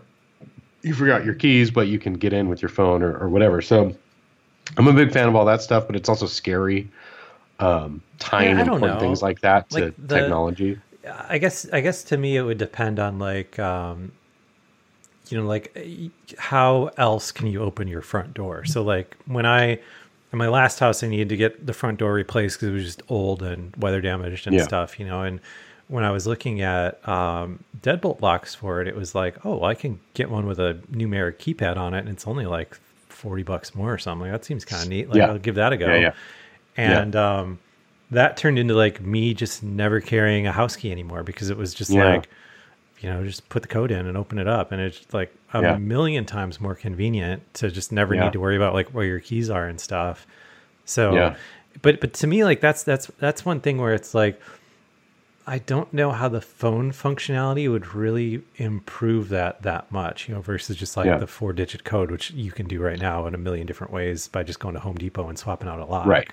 you 0.82 0.94
forgot 0.94 1.24
your 1.24 1.34
keys, 1.34 1.70
but 1.70 1.86
you 1.88 1.98
can 1.98 2.14
get 2.14 2.32
in 2.32 2.48
with 2.48 2.62
your 2.62 2.68
phone 2.68 3.02
or, 3.02 3.16
or 3.16 3.28
whatever. 3.28 3.62
So 3.62 3.94
I'm 4.76 4.88
a 4.88 4.92
big 4.92 5.12
fan 5.12 5.28
of 5.28 5.36
all 5.36 5.44
that 5.44 5.60
stuff, 5.62 5.86
but 5.86 5.94
it's 5.94 6.08
also 6.08 6.26
scary 6.26 6.88
um, 7.62 8.02
tying 8.18 8.56
Yeah, 8.56 8.62
important 8.62 8.94
know. 8.94 9.00
things 9.00 9.22
like 9.22 9.40
that 9.40 9.70
to 9.70 9.84
Like 9.86 9.94
the- 9.98 10.14
technology. 10.20 10.78
I 11.28 11.38
guess 11.38 11.66
I 11.72 11.80
guess 11.80 12.04
to 12.04 12.16
me 12.16 12.36
it 12.36 12.42
would 12.42 12.58
depend 12.58 13.00
on 13.00 13.18
like 13.18 13.58
um 13.58 14.12
you 15.28 15.36
know 15.38 15.46
like 15.46 15.76
how 16.38 16.90
else 16.96 17.32
can 17.32 17.46
you 17.48 17.60
open 17.62 17.88
your 17.88 18.02
front 18.02 18.34
door? 18.34 18.64
So 18.64 18.82
like 18.82 19.16
when 19.26 19.44
I 19.46 19.78
in 20.32 20.38
my 20.38 20.48
last 20.48 20.78
house 20.78 21.02
I 21.02 21.08
needed 21.08 21.28
to 21.30 21.36
get 21.36 21.66
the 21.66 21.72
front 21.72 21.98
door 21.98 22.12
replaced 22.12 22.60
cuz 22.60 22.68
it 22.68 22.72
was 22.72 22.84
just 22.84 23.02
old 23.08 23.42
and 23.42 23.74
weather 23.76 24.00
damaged 24.00 24.46
and 24.46 24.54
Yeah. 24.56 24.62
stuff, 24.62 25.00
you 25.00 25.06
know, 25.06 25.22
and 25.22 25.40
when 25.88 26.04
I 26.04 26.10
was 26.10 26.26
looking 26.26 26.62
at 26.62 27.06
um, 27.06 27.58
deadbolt 27.82 28.22
locks 28.22 28.54
for 28.54 28.80
it, 28.80 28.88
it 28.88 28.96
was 28.96 29.14
like, 29.14 29.44
oh, 29.44 29.62
I 29.64 29.74
can 29.74 29.98
get 30.14 30.30
one 30.30 30.46
with 30.46 30.58
a 30.58 30.74
numeric 30.90 31.36
keypad 31.36 31.76
on 31.76 31.92
it, 31.92 31.98
and 31.98 32.08
it's 32.08 32.26
only 32.26 32.46
like 32.46 32.76
forty 33.08 33.42
bucks 33.42 33.74
more 33.74 33.92
or 33.92 33.98
something. 33.98 34.30
Like, 34.30 34.40
That 34.40 34.44
seems 34.46 34.64
kind 34.64 34.82
of 34.82 34.88
neat. 34.88 35.08
Like, 35.10 35.18
Yeah. 35.18 35.26
I'll 35.32 35.38
give 35.38 35.56
that 35.56 35.70
a 35.72 35.76
go. 35.76 35.92
Yeah, 35.92 36.12
yeah. 36.76 36.90
Yeah. 36.90 37.00
And 37.02 37.16
um, 37.16 37.58
that 38.10 38.36
turned 38.36 38.58
into 38.58 38.74
like 38.74 39.00
me 39.00 39.34
just 39.34 39.62
never 39.62 40.00
carrying 40.00 40.46
a 40.46 40.52
house 40.52 40.76
key 40.76 40.90
anymore 40.92 41.22
because 41.22 41.50
it 41.50 41.56
was 41.56 41.72
just 41.74 41.90
Yeah. 41.90 42.04
like, 42.14 42.28
you 43.00 43.08
know, 43.10 43.24
just 43.24 43.48
put 43.48 43.62
the 43.62 43.68
code 43.68 43.90
in 43.90 44.06
and 44.06 44.16
open 44.16 44.38
it 44.38 44.46
up, 44.46 44.70
and 44.72 44.80
it's 44.80 45.12
like 45.12 45.34
a 45.52 45.60
Yeah. 45.62 45.76
million 45.76 46.24
times 46.24 46.60
more 46.60 46.74
convenient 46.74 47.42
to 47.54 47.70
just 47.70 47.90
never 47.92 48.14
need 48.14 48.32
to 48.32 48.40
worry 48.40 48.56
about 48.56 48.74
like 48.74 48.88
where 48.90 49.04
your 49.04 49.20
keys 49.20 49.50
are 49.50 49.66
and 49.66 49.80
stuff. 49.80 50.26
So, 50.84 51.34
but 51.80 52.00
but 52.00 52.12
to 52.14 52.26
me, 52.26 52.44
like 52.44 52.60
that's 52.60 52.82
that's 52.84 53.06
that's 53.18 53.44
one 53.44 53.60
thing 53.60 53.78
where 53.78 53.94
it's 53.94 54.14
like. 54.14 54.40
I 55.44 55.58
don't 55.58 55.92
know 55.92 56.12
how 56.12 56.28
the 56.28 56.40
phone 56.40 56.92
functionality 56.92 57.68
would 57.68 57.94
really 57.96 58.42
improve 58.58 59.28
that 59.30 59.62
that 59.62 59.90
much, 59.90 60.28
you 60.28 60.34
know, 60.36 60.40
versus 60.40 60.76
just 60.76 60.96
like 60.96 61.06
Yeah. 61.06 61.18
the 61.18 61.26
four 61.26 61.52
digit 61.52 61.82
code, 61.82 62.12
which 62.12 62.30
you 62.30 62.52
can 62.52 62.68
do 62.68 62.80
right 62.80 63.00
now 63.00 63.26
in 63.26 63.34
a 63.34 63.38
million 63.38 63.66
different 63.66 63.92
ways 63.92 64.28
by 64.28 64.44
just 64.44 64.60
going 64.60 64.74
to 64.74 64.80
Home 64.80 64.94
Depot 64.94 65.28
and 65.28 65.36
swapping 65.36 65.66
out 65.66 65.80
a 65.80 65.84
lock. 65.84 66.06
Right. 66.06 66.30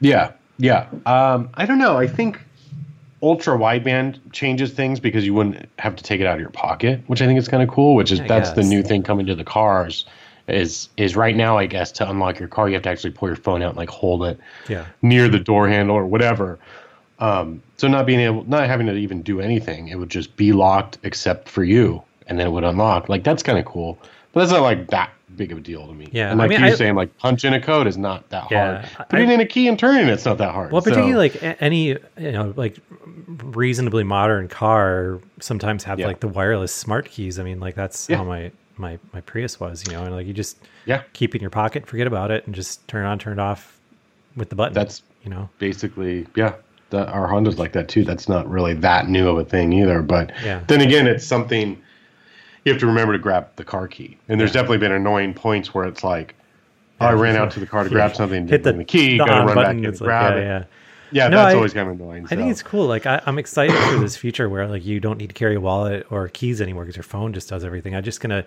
Yeah, 0.00 0.32
yeah. 0.58 0.86
Um, 1.06 1.50
I 1.54 1.66
don't 1.66 1.78
know. 1.78 1.96
I 1.96 2.06
think 2.06 2.40
ultra 3.22 3.58
wideband 3.58 4.18
changes 4.32 4.72
things 4.72 4.98
because 4.98 5.26
you 5.26 5.34
wouldn't 5.34 5.68
have 5.78 5.94
to 5.96 6.02
take 6.02 6.20
it 6.20 6.26
out 6.26 6.34
of 6.34 6.40
your 6.40 6.50
pocket, 6.50 7.02
which 7.06 7.20
I 7.20 7.26
think 7.26 7.38
is 7.38 7.48
kind 7.48 7.62
of 7.62 7.68
cool. 7.68 7.94
Which 7.94 8.10
is 8.10 8.20
I 8.20 8.26
that's 8.26 8.52
the 8.52 8.62
new 8.62 8.82
thing 8.82 9.02
coming 9.02 9.26
to 9.26 9.34
the 9.34 9.44
cars. 9.44 10.04
Is 10.48 10.88
is 10.96 11.14
right 11.14 11.36
now? 11.36 11.58
I 11.58 11.66
guess 11.66 11.92
to 11.92 12.10
unlock 12.10 12.38
your 12.38 12.48
car, 12.48 12.68
you 12.68 12.74
have 12.74 12.82
to 12.82 12.88
actually 12.88 13.12
pull 13.12 13.28
your 13.28 13.36
phone 13.36 13.62
out 13.62 13.70
and 13.70 13.76
like 13.76 13.90
hold 13.90 14.24
it 14.24 14.40
Yeah. 14.68 14.86
near 15.02 15.28
the 15.28 15.38
door 15.38 15.68
handle 15.68 15.94
or 15.94 16.06
whatever. 16.06 16.58
Um, 17.20 17.62
so 17.76 17.86
not 17.86 18.06
being 18.06 18.20
able, 18.20 18.44
not 18.44 18.66
having 18.66 18.86
to 18.86 18.94
even 18.94 19.22
do 19.22 19.40
anything, 19.40 19.88
it 19.88 19.96
would 19.96 20.08
just 20.08 20.34
be 20.36 20.52
locked 20.52 20.98
except 21.02 21.48
for 21.48 21.62
you, 21.62 22.02
and 22.26 22.38
then 22.38 22.46
it 22.46 22.50
would 22.50 22.64
unlock. 22.64 23.08
Like 23.08 23.22
that's 23.22 23.42
kind 23.42 23.58
of 23.58 23.64
cool, 23.66 23.98
but 24.32 24.40
that's 24.40 24.52
not 24.52 24.62
like 24.62 24.88
that 24.88 25.10
big 25.36 25.52
of 25.52 25.58
a 25.58 25.60
deal 25.60 25.86
to 25.86 25.92
me. 25.94 26.08
Yeah, 26.12 26.30
and 26.30 26.40
I 26.40 26.44
like 26.44 26.50
mean, 26.50 26.60
you 26.60 26.66
I- 26.66 26.74
saying, 26.74 26.94
like 26.94 27.16
punching 27.18 27.52
a 27.54 27.60
code 27.60 27.86
is 27.86 27.96
not 27.96 28.28
that 28.30 28.50
Yeah, 28.50 28.82
hard. 28.82 28.88
I- 28.98 29.04
Putting 29.04 29.30
in 29.30 29.40
a 29.40 29.46
key 29.46 29.68
and 29.68 29.78
turning 29.78 30.06
it's 30.08 30.24
not 30.24 30.38
that 30.38 30.52
hard. 30.52 30.72
Well, 30.72 30.82
So, 30.82 30.90
particularly 30.90 31.30
like 31.30 31.56
any 31.62 31.88
you 32.18 32.32
know 32.32 32.52
like 32.56 32.78
reasonably 33.42 34.04
modern 34.04 34.48
car 34.48 35.18
sometimes 35.40 35.84
have 35.84 35.98
Yeah. 35.98 36.06
like 36.06 36.20
the 36.20 36.28
wireless 36.28 36.74
smart 36.74 37.06
keys. 37.10 37.38
I 37.38 37.42
mean, 37.42 37.60
like 37.60 37.74
that's 37.74 38.08
Yeah. 38.08 38.18
how 38.18 38.24
my 38.24 38.50
my 38.76 38.98
my 39.12 39.20
Prius 39.20 39.60
was, 39.60 39.84
you 39.86 39.92
know, 39.92 40.04
and 40.04 40.14
like 40.14 40.26
you 40.26 40.32
just 40.32 40.58
yeah, 40.86 41.02
keep 41.12 41.34
it 41.34 41.38
in 41.38 41.42
your 41.42 41.50
pocket, 41.50 41.86
forget 41.86 42.06
about 42.06 42.30
it, 42.30 42.46
and 42.46 42.54
just 42.54 42.86
turn 42.88 43.04
it 43.04 43.08
on, 43.08 43.18
turn 43.18 43.34
it 43.34 43.38
off 43.38 43.78
with 44.36 44.48
the 44.48 44.56
button. 44.56 44.74
That's- 44.74 45.02
you 45.22 45.30
know, 45.30 45.50
basically, 45.58 46.26
yeah. 46.34 46.54
The, 46.88 47.06
our 47.08 47.28
Honda's 47.28 47.58
like 47.58 47.72
that 47.72 47.88
too. 47.88 48.04
That's 48.04 48.26
not 48.28 48.50
really 48.50 48.72
that 48.74 49.06
new 49.08 49.28
of 49.28 49.36
a 49.38 49.44
thing 49.44 49.72
either. 49.74 50.00
But 50.02 50.32
Yeah. 50.42 50.60
then 50.66 50.80
again, 50.80 51.06
it's 51.06 51.24
something 51.26 51.78
you 52.64 52.72
have 52.72 52.80
to 52.80 52.86
remember 52.86 53.12
to 53.14 53.18
grab 53.18 53.48
the 53.56 53.64
car 53.64 53.88
key. 53.88 54.16
And 54.28 54.40
there's 54.40 54.52
definitely 54.52 54.78
been 54.78 54.92
annoying 54.92 55.34
points 55.34 55.72
where 55.74 55.84
it's 55.84 56.04
like, 56.04 56.34
oh, 57.00 57.06
I 57.06 57.12
ran 57.12 57.36
out 57.36 57.50
to 57.52 57.60
the 57.60 57.66
car 57.66 57.84
to 57.84 57.90
grab 57.90 58.14
something, 58.14 58.46
hit 58.46 58.62
the, 58.62 58.72
the 58.72 58.84
key, 58.84 59.18
the 59.18 59.24
got 59.24 59.26
to 59.26 59.32
run 59.32 59.46
back 59.48 59.54
button. 59.54 59.70
in 59.78 59.84
and 59.84 59.86
It's 59.86 60.00
like, 60.00 60.06
grab 60.08 60.34
yeah, 60.34 60.40
it. 60.40 60.44
yeah. 60.44 60.64
Yeah, 61.12 61.28
No, 61.28 61.38
that's 61.38 61.54
I- 61.54 61.56
always 61.56 61.72
kind 61.72 61.88
of 61.88 61.98
annoying. 62.00 62.24
I 62.30 62.36
think 62.36 62.50
it's 62.50 62.62
cool. 62.62 62.86
Like 62.86 63.04
I, 63.06 63.20
I'm 63.26 63.38
excited 63.38 63.74
for 63.76 63.98
this 63.98 64.16
future 64.16 64.48
where 64.48 64.68
like 64.68 64.84
you 64.84 65.00
don't 65.00 65.18
need 65.18 65.26
to 65.28 65.34
carry 65.34 65.56
a 65.56 65.60
wallet 65.60 66.06
or 66.10 66.28
keys 66.28 66.60
anymore 66.60 66.84
because 66.84 66.96
your 66.96 67.02
phone 67.02 67.32
just 67.32 67.48
does 67.48 67.64
everything. 67.64 67.96
I 67.96 68.00
just 68.00 68.20
gonna, 68.20 68.44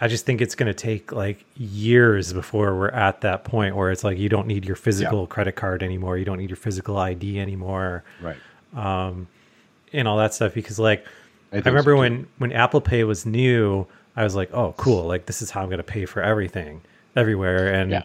I 0.00 0.08
just 0.08 0.26
think 0.26 0.40
it's 0.40 0.56
gonna 0.56 0.74
take 0.74 1.12
like 1.12 1.44
years 1.56 2.32
before 2.32 2.74
we're 2.76 2.88
at 2.88 3.20
that 3.20 3.44
point 3.44 3.76
where 3.76 3.92
it's 3.92 4.02
like 4.02 4.18
you 4.18 4.28
don't 4.28 4.48
need 4.48 4.64
your 4.64 4.74
physical 4.74 5.28
credit 5.28 5.52
card 5.54 5.82
anymore. 5.84 6.18
You 6.18 6.24
don't 6.24 6.38
need 6.38 6.50
your 6.50 6.56
physical 6.56 6.96
ID 6.98 7.38
anymore, 7.38 8.02
right. 8.20 8.36
Um, 8.74 9.28
and 9.92 10.08
all 10.08 10.16
that 10.18 10.34
stuff. 10.34 10.54
Because 10.54 10.80
like 10.80 11.06
I, 11.56 11.58
I 11.58 11.62
so, 11.62 11.70
remember 11.70 11.92
too. 11.94 11.98
when 11.98 12.26
when 12.38 12.52
Apple 12.52 12.80
Pay 12.80 13.04
was 13.04 13.26
new, 13.26 13.86
I 14.16 14.24
was 14.24 14.34
like, 14.34 14.52
oh 14.54 14.74
cool, 14.76 15.04
like 15.06 15.26
this 15.26 15.42
is 15.42 15.50
how 15.50 15.62
I'm 15.62 15.70
gonna 15.70 15.82
pay 15.82 16.04
for 16.06 16.22
everything 16.22 16.82
everywhere. 17.16 17.72
And 17.72 17.90
Yeah. 17.90 18.02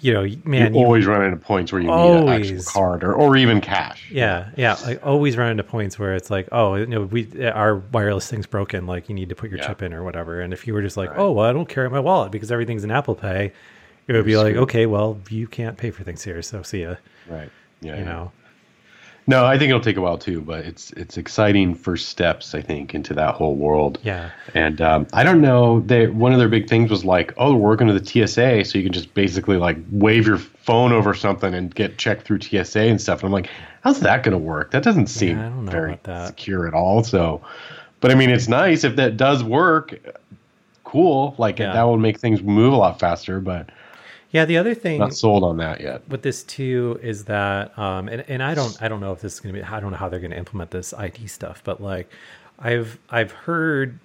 you 0.00 0.12
know, 0.14 0.22
man, 0.44 0.72
you 0.74 0.80
you 0.80 0.86
always 0.86 1.06
run 1.06 1.22
into 1.24 1.36
points 1.36 1.72
where 1.72 1.80
you 1.82 1.88
need 1.88 1.92
an 2.22 2.28
actual 2.28 2.62
card 2.62 3.04
or, 3.04 3.12
or 3.12 3.36
even 3.36 3.60
cash. 3.60 4.10
Yeah, 4.10 4.50
yeah. 4.56 4.76
I 4.84 4.96
always 4.96 5.36
run 5.36 5.50
into 5.50 5.64
points 5.64 5.98
where 5.98 6.14
it's 6.14 6.30
like, 6.30 6.48
oh, 6.52 6.74
you 6.76 6.86
know, 6.86 7.02
we 7.02 7.28
our 7.48 7.76
wireless 7.76 8.28
thing's 8.30 8.46
broken. 8.46 8.86
Like 8.86 9.08
you 9.08 9.14
need 9.14 9.28
to 9.28 9.34
put 9.34 9.50
your 9.50 9.58
Yeah. 9.58 9.66
chip 9.68 9.82
in 9.82 9.92
or 9.92 10.02
whatever. 10.02 10.40
And 10.40 10.52
if 10.52 10.66
you 10.66 10.72
were 10.74 10.82
just 10.82 10.96
like, 10.96 11.10
Right. 11.10 11.18
oh, 11.18 11.32
well, 11.32 11.44
I 11.46 11.52
don't 11.52 11.68
carry 11.68 11.90
my 11.90 12.00
wallet 12.00 12.32
because 12.32 12.50
everything's 12.50 12.84
in 12.84 12.90
Apple 12.90 13.14
Pay, 13.14 13.52
it 14.06 14.12
would 14.14 14.24
be 14.24 14.36
like, 14.36 14.56
okay, 14.56 14.86
well, 14.86 15.18
you 15.28 15.46
can't 15.46 15.76
pay 15.76 15.90
for 15.90 16.02
things 16.02 16.24
here, 16.24 16.40
so 16.42 16.62
see 16.62 16.82
ya. 16.82 16.94
Right. 17.28 17.50
Yeah. 17.80 17.92
You 17.92 17.98
yeah. 17.98 18.04
know, 18.04 18.32
No, 19.30 19.46
I 19.46 19.56
think 19.58 19.68
it'll 19.70 19.80
take 19.80 19.96
a 19.96 20.00
while 20.00 20.18
too, 20.18 20.40
but 20.40 20.64
it's 20.64 20.90
it's 20.94 21.16
exciting 21.16 21.76
first 21.76 22.08
steps, 22.08 22.52
I 22.52 22.60
think, 22.62 22.96
into 22.96 23.14
that 23.14 23.36
whole 23.36 23.54
world. 23.54 24.00
Yeah. 24.02 24.30
And 24.54 24.80
um, 24.80 25.06
I 25.12 25.22
don't 25.22 25.40
know. 25.40 25.78
They 25.78 26.08
one 26.08 26.32
of 26.32 26.40
their 26.40 26.48
big 26.48 26.68
things 26.68 26.90
was 26.90 27.04
like, 27.04 27.32
oh, 27.36 27.54
we're 27.54 27.68
working 27.70 27.86
with 27.86 28.04
the 28.04 28.26
TSA, 28.26 28.64
so 28.64 28.76
you 28.76 28.82
can 28.82 28.92
just 28.92 29.14
basically 29.14 29.56
like 29.56 29.76
wave 29.92 30.26
your 30.26 30.38
phone 30.38 30.90
over 30.90 31.14
something 31.14 31.54
and 31.54 31.72
get 31.72 31.96
checked 31.96 32.22
through 32.26 32.40
TSA 32.40 32.80
and 32.80 33.00
stuff. 33.00 33.20
And 33.20 33.28
I'm 33.28 33.32
like, 33.32 33.48
how's 33.82 34.00
that 34.00 34.24
going 34.24 34.32
to 34.32 34.38
work? 34.38 34.72
That 34.72 34.82
doesn't 34.82 35.06
seem 35.06 35.38
know 35.38 35.70
very 35.70 35.96
secure 36.26 36.66
at 36.66 36.74
all. 36.74 37.04
So, 37.04 37.40
but 38.00 38.10
I 38.10 38.16
mean, 38.16 38.30
it's 38.30 38.48
nice 38.48 38.82
if 38.82 38.96
that 38.96 39.16
does 39.16 39.44
work. 39.44 39.96
Cool. 40.82 41.36
Like 41.38 41.60
Yeah. 41.60 41.72
that 41.72 41.84
would 41.84 42.00
make 42.00 42.18
things 42.18 42.42
move 42.42 42.72
a 42.72 42.76
lot 42.76 42.98
faster, 42.98 43.38
but 43.38 43.70
Yeah. 44.32 44.44
The 44.44 44.58
other 44.58 44.74
thing 44.74 44.98
not 45.00 45.14
sold 45.14 45.42
on 45.44 45.56
that 45.58 45.80
yet. 45.80 46.08
with 46.08 46.22
this 46.22 46.42
too 46.44 46.98
is 47.02 47.24
that 47.24 47.76
um 47.78 48.08
and, 48.08 48.24
and 48.28 48.42
i 48.42 48.54
don't 48.54 48.76
i 48.82 48.88
don't 48.88 49.00
know 49.00 49.12
if 49.12 49.20
this 49.20 49.34
is 49.34 49.40
going 49.40 49.54
to 49.54 49.60
be 49.60 49.66
i 49.66 49.80
don't 49.80 49.90
know 49.90 49.96
how 49.96 50.08
they're 50.08 50.20
going 50.20 50.30
to 50.30 50.36
implement 50.38 50.70
this 50.70 50.92
ID 50.94 51.26
stuff 51.26 51.62
but 51.64 51.82
like 51.82 52.08
i've 52.58 52.98
i've 53.10 53.32
heard 53.32 53.98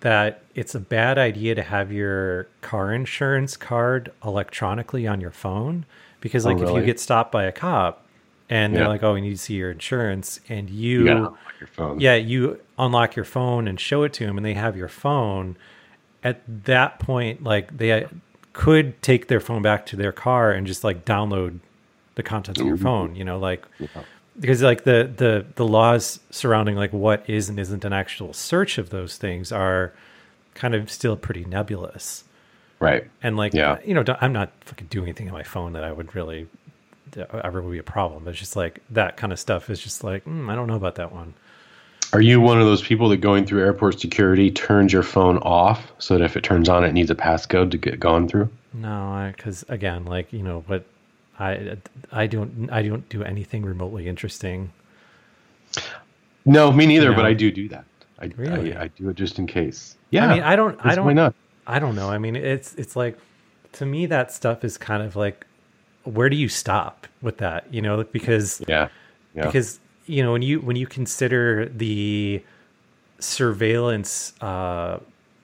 that 0.00 0.42
it's 0.54 0.74
a 0.74 0.80
bad 0.80 1.18
idea 1.18 1.54
to 1.54 1.62
have 1.62 1.90
your 1.92 2.46
car 2.62 2.92
insurance 2.94 3.56
card 3.56 4.12
electronically 4.24 5.06
on 5.06 5.20
your 5.20 5.32
phone 5.32 5.84
because 6.20 6.46
Oh, 6.46 6.50
like 6.50 6.62
if 6.62 6.70
you 6.74 6.82
get 6.84 6.98
stopped 7.00 7.32
by 7.32 7.44
a 7.44 7.52
cop 7.52 8.04
and 8.48 8.74
they're 8.74 8.88
like 8.88 9.02
oh 9.02 9.14
we 9.14 9.20
need 9.20 9.30
to 9.30 9.36
see 9.36 9.54
your 9.54 9.70
insurance 9.72 10.40
and 10.48 10.70
You 10.70 11.04
you, 11.04 11.10
unlock 11.16 11.38
your 11.60 11.66
phone. 11.68 12.00
yeah 12.00 12.14
you 12.14 12.60
unlock 12.78 13.16
your 13.16 13.24
phone 13.26 13.66
and 13.68 13.78
show 13.78 14.02
it 14.04 14.12
to 14.14 14.24
them 14.26 14.36
and 14.38 14.46
they 14.46 14.54
have 14.54 14.76
your 14.76 14.88
phone 14.88 15.56
at 16.24 16.40
that 16.64 16.98
point 17.00 17.42
like 17.42 17.76
they 17.76 18.06
could 18.58 19.00
take 19.02 19.28
their 19.28 19.38
phone 19.38 19.62
back 19.62 19.86
to 19.86 19.94
their 19.94 20.10
car 20.10 20.50
and 20.50 20.66
just 20.66 20.82
like 20.82 21.04
download 21.04 21.60
the 22.16 22.22
contents 22.24 22.60
of 22.60 22.66
your 22.66 22.76
phone 22.76 23.14
you 23.14 23.24
know 23.24 23.38
like 23.38 23.64
because 24.40 24.62
like 24.62 24.82
the 24.82 25.08
the 25.16 25.46
the 25.54 25.64
laws 25.64 26.18
surrounding 26.30 26.74
like 26.74 26.92
what 26.92 27.22
is 27.30 27.48
and 27.48 27.58
isn't 27.60 27.84
an 27.84 27.92
actual 27.92 28.32
search 28.32 28.76
of 28.76 28.90
those 28.90 29.16
things 29.16 29.52
are 29.52 29.92
kind 30.54 30.74
of 30.74 30.90
still 30.90 31.16
pretty 31.16 31.44
nebulous. 31.44 32.24
Right. 32.80 33.08
and 33.22 33.36
like 33.36 33.54
Yeah. 33.54 33.78
you 33.84 33.94
know 33.94 34.02
don't- 34.02 34.20
i'm 34.20 34.32
not 34.32 34.50
fucking 34.62 34.88
doing 34.88 35.06
anything 35.06 35.28
on 35.28 35.34
my 35.34 35.44
phone 35.44 35.72
that 35.74 35.84
i 35.84 35.92
would 35.92 36.14
really 36.16 36.48
ever 37.16 37.62
would 37.62 37.72
be 37.72 37.78
a 37.78 37.82
problem. 37.82 38.28
It's 38.28 38.38
just 38.38 38.54
like 38.56 38.80
that 38.90 39.16
kind 39.16 39.32
of 39.32 39.38
stuff 39.38 39.70
is 39.70 39.80
just 39.80 40.02
like 40.02 40.24
mm, 40.24 40.50
i 40.50 40.54
don't 40.56 40.66
know 40.66 40.74
about 40.76 40.96
that 40.96 41.12
one 41.12 41.34
Are 42.12 42.20
you 42.20 42.40
one 42.40 42.58
of 42.58 42.66
those 42.66 42.82
people 42.82 43.08
that 43.10 43.18
going 43.18 43.44
through 43.44 43.62
airport 43.62 44.00
security 44.00 44.50
turns 44.50 44.92
your 44.92 45.02
phone 45.02 45.38
off 45.38 45.92
so 45.98 46.16
that 46.16 46.24
if 46.24 46.36
it 46.36 46.42
turns 46.42 46.68
on, 46.68 46.84
it 46.84 46.92
needs 46.92 47.10
a 47.10 47.14
passcode 47.14 47.70
to 47.72 47.78
get 47.78 48.00
gone 48.00 48.28
through? 48.28 48.48
No, 48.72 49.32
because 49.36 49.64
again, 49.68 50.04
like 50.04 50.32
you 50.32 50.42
know, 50.42 50.64
what 50.66 50.84
I 51.38 51.76
I 52.10 52.26
don't 52.26 52.70
I 52.72 52.82
don't 52.82 53.06
do 53.08 53.22
anything 53.22 53.64
remotely 53.64 54.08
interesting. 54.08 54.72
No, 56.46 56.72
me 56.72 56.86
neither. 56.86 57.12
But 57.12 57.26
I 57.26 57.34
do 57.34 57.50
do 57.50 57.68
that. 57.68 57.84
I, 58.20 58.26
Really? 58.36 58.74
I, 58.74 58.84
I 58.84 58.88
do 58.88 59.08
it 59.10 59.16
just 59.16 59.38
in 59.38 59.46
case. 59.46 59.96
Yeah. 60.10 60.26
I 60.26 60.34
mean, 60.34 60.42
I 60.42 60.56
don't 60.56 60.78
I 60.84 60.94
don't 60.94 61.06
Why 61.06 61.12
not? 61.12 61.34
I 61.66 61.78
don't 61.78 61.94
know. 61.94 62.10
I 62.10 62.18
mean, 62.18 62.36
it's 62.36 62.74
it's 62.74 62.96
like 62.96 63.18
to 63.72 63.84
me 63.84 64.06
that 64.06 64.32
stuff 64.32 64.64
is 64.64 64.78
kind 64.78 65.02
of 65.02 65.14
like 65.14 65.46
where 66.04 66.30
do 66.30 66.36
you 66.36 66.48
stop 66.48 67.06
with 67.20 67.36
that? 67.38 67.72
You 67.72 67.82
know, 67.82 68.02
because 68.04 68.62
Yeah. 68.66 68.88
Yeah. 69.34 69.46
because 69.46 69.78
you 70.08 70.22
know 70.22 70.32
when 70.32 70.42
you 70.42 70.60
when 70.60 70.76
you 70.76 70.86
consider 70.86 71.66
the 71.68 72.42
surveillance 73.20 74.32
uh, 74.40 74.98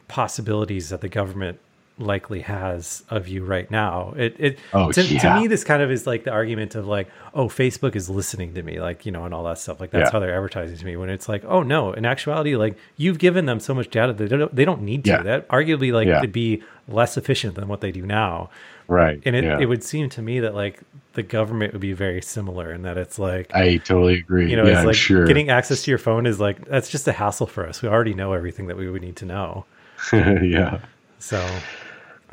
possibilities 0.09 0.89
that 0.89 1.01
the 1.01 1.09
government 1.09 1.59
likely 1.97 2.41
has 2.41 3.05
of 3.09 3.29
you 3.29 3.45
right 3.45 3.71
now 3.71 4.13
it 4.17 4.35
it 4.41 4.59
Oh, 4.73 4.91
to, 4.91 5.01
to 5.21 5.35
me 5.37 5.47
this 5.47 5.63
kind 5.63 5.81
of 5.81 5.93
is 5.93 6.09
like 6.09 6.25
the 6.25 6.33
argument 6.33 6.75
of 6.75 6.89
like 6.89 7.09
oh 7.35 7.47
facebook 7.47 7.95
is 7.95 8.11
listening 8.11 8.53
to 8.55 8.65
me 8.65 8.81
like 8.81 9.07
you 9.07 9.13
know 9.13 9.25
and 9.25 9.33
all 9.33 9.45
that 9.45 9.59
stuff 9.59 9.79
like 9.81 9.93
that's 9.93 10.09
Yeah. 10.09 10.11
how 10.13 10.19
they're 10.19 10.35
advertising 10.35 10.77
to 10.77 10.85
me 10.85 10.97
when 10.97 11.09
it's 11.09 11.29
like 11.29 11.45
oh 11.45 11.63
no 11.63 11.93
in 11.93 12.05
actuality 12.05 12.57
like 12.57 12.77
you've 12.97 13.21
given 13.21 13.47
them 13.47 13.61
so 13.61 13.75
much 13.75 13.91
data 13.91 14.13
that 14.13 14.29
they 14.29 14.37
don't, 14.37 14.53
they 14.57 14.65
don't 14.65 14.83
need 14.83 15.05
to 15.05 15.11
Yeah. 15.11 15.23
that 15.23 15.47
arguably 15.49 15.93
like 15.93 16.09
Yeah. 16.09 16.21
could 16.21 16.33
be 16.33 16.65
less 16.89 17.17
efficient 17.17 17.55
than 17.55 17.69
what 17.69 17.81
they 17.81 17.93
do 17.93 18.05
now 18.05 18.51
right. 18.89 19.23
and 19.25 19.37
it, 19.37 19.45
yeah. 19.45 19.61
it 19.61 19.67
would 19.67 19.85
seem 19.85 20.09
to 20.11 20.21
me 20.23 20.41
that 20.41 20.55
like 20.57 20.81
the 21.13 21.23
government 21.23 21.73
would 21.75 21.81
be 21.81 21.93
very 21.93 22.21
similar 22.21 22.73
in 22.73 22.83
that 22.83 22.99
it's 22.99 23.21
like 23.21 23.55
I 23.55 23.77
totally 23.77 24.15
agree. 24.19 24.51
you 24.51 24.57
know, 24.57 24.65
yeah, 24.67 24.79
it's 24.79 24.87
like 24.87 24.97
sure. 24.97 25.27
getting 25.27 25.49
access 25.49 25.85
to 25.85 25.93
your 25.93 25.99
phone 25.99 26.27
is 26.27 26.41
like 26.41 26.65
that's 26.67 26.89
just 26.91 27.07
a 27.07 27.13
hassle 27.13 27.47
for 27.47 27.69
us. 27.69 27.83
We 27.83 27.89
already 27.89 28.15
know 28.15 28.33
everything 28.33 28.67
that 28.67 28.77
we 28.77 28.91
would 28.91 29.01
need 29.01 29.15
to 29.17 29.25
know. 29.25 29.65
yeah. 30.13 30.81
So 31.21 31.39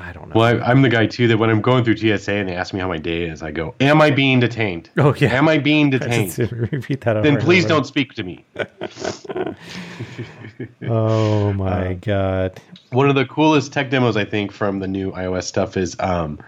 I 0.01 0.11
don't 0.13 0.29
know. 0.29 0.33
Well, 0.35 0.61
I, 0.61 0.65
I'm 0.71 0.81
the 0.81 0.89
guy 0.89 1.05
too 1.05 1.27
that 1.29 1.37
when 1.37 1.49
I'm 1.49 1.61
going 1.61 1.83
through 1.83 1.97
TSA 1.97 2.33
and 2.33 2.49
they 2.49 2.55
ask 2.55 2.73
me 2.73 2.79
how 2.79 2.87
my 2.87 2.97
day 2.97 3.23
is, 3.29 3.41
I 3.43 3.51
go, 3.51 3.75
"Am 3.79 4.01
I 4.01 4.09
being 4.11 4.39
detained? 4.39 4.89
Oh, 4.97 5.13
yeah. 5.15 5.33
Am 5.33 5.47
I 5.47 5.57
being 5.59 5.89
detained? 5.97 6.33
just 6.35 6.51
repeat 6.71 7.01
that 7.01 7.17
over 7.17 7.27
then 7.29 7.39
please 7.39 7.65
over. 7.65 7.75
don't 7.75 7.85
speak 7.85 8.13
to 8.15 8.23
me." 8.23 8.43
Oh 10.83 11.53
my 11.53 11.91
Uh, 11.91 11.93
god. 11.93 12.61
One 12.91 13.09
of 13.09 13.15
the 13.15 13.25
coolest 13.25 13.73
tech 13.73 13.89
demos 13.89 14.17
I 14.17 14.25
think 14.25 14.51
from 14.51 14.79
the 14.79 14.87
new 14.87 15.11
iOS 15.11 15.43
stuff 15.43 15.75
is 15.77 15.95
um, 15.99 16.39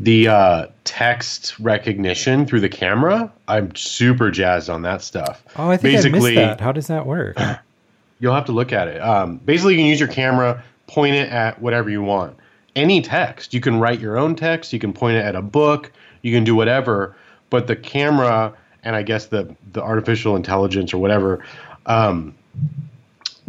the 0.00 0.28
uh, 0.28 0.66
text 0.84 1.58
recognition 1.60 2.46
through 2.46 2.60
the 2.60 2.68
camera. 2.68 3.30
I'm 3.46 3.74
super 3.76 4.30
jazzed 4.30 4.68
on 4.70 4.82
that 4.82 5.02
stuff. 5.02 5.44
Oh, 5.56 5.70
I 5.70 5.76
think 5.76 6.04
I 6.04 6.08
missed 6.08 6.34
that. 6.34 6.60
How 6.60 6.72
does 6.72 6.86
that 6.88 7.06
work? 7.06 7.36
You'll 8.20 8.34
have 8.34 8.46
to 8.46 8.52
look 8.52 8.72
at 8.72 8.88
it. 8.88 9.00
Um, 9.00 9.36
basically, 9.38 9.74
you 9.74 9.80
can 9.80 9.86
use 9.86 10.00
your 10.00 10.08
camera, 10.08 10.62
point 10.86 11.14
it 11.14 11.28
at 11.30 11.60
whatever 11.60 11.90
you 11.90 12.02
want. 12.02 12.36
Any 12.76 13.00
text. 13.00 13.52
You 13.52 13.60
can 13.60 13.80
write 13.80 13.98
your 13.98 14.16
own 14.16 14.36
text. 14.36 14.72
You 14.72 14.78
can 14.78 14.92
point 14.92 15.16
it 15.16 15.24
at 15.24 15.34
a 15.34 15.42
book. 15.42 15.90
You 16.22 16.32
can 16.32 16.44
do 16.44 16.54
whatever. 16.54 17.16
But 17.50 17.66
the 17.66 17.74
camera 17.74 18.54
and 18.84 18.94
I 18.94 19.02
guess 19.02 19.26
the 19.26 19.54
the 19.72 19.82
artificial 19.82 20.36
intelligence 20.36 20.94
or 20.94 20.98
whatever 20.98 21.44
um, 21.86 22.34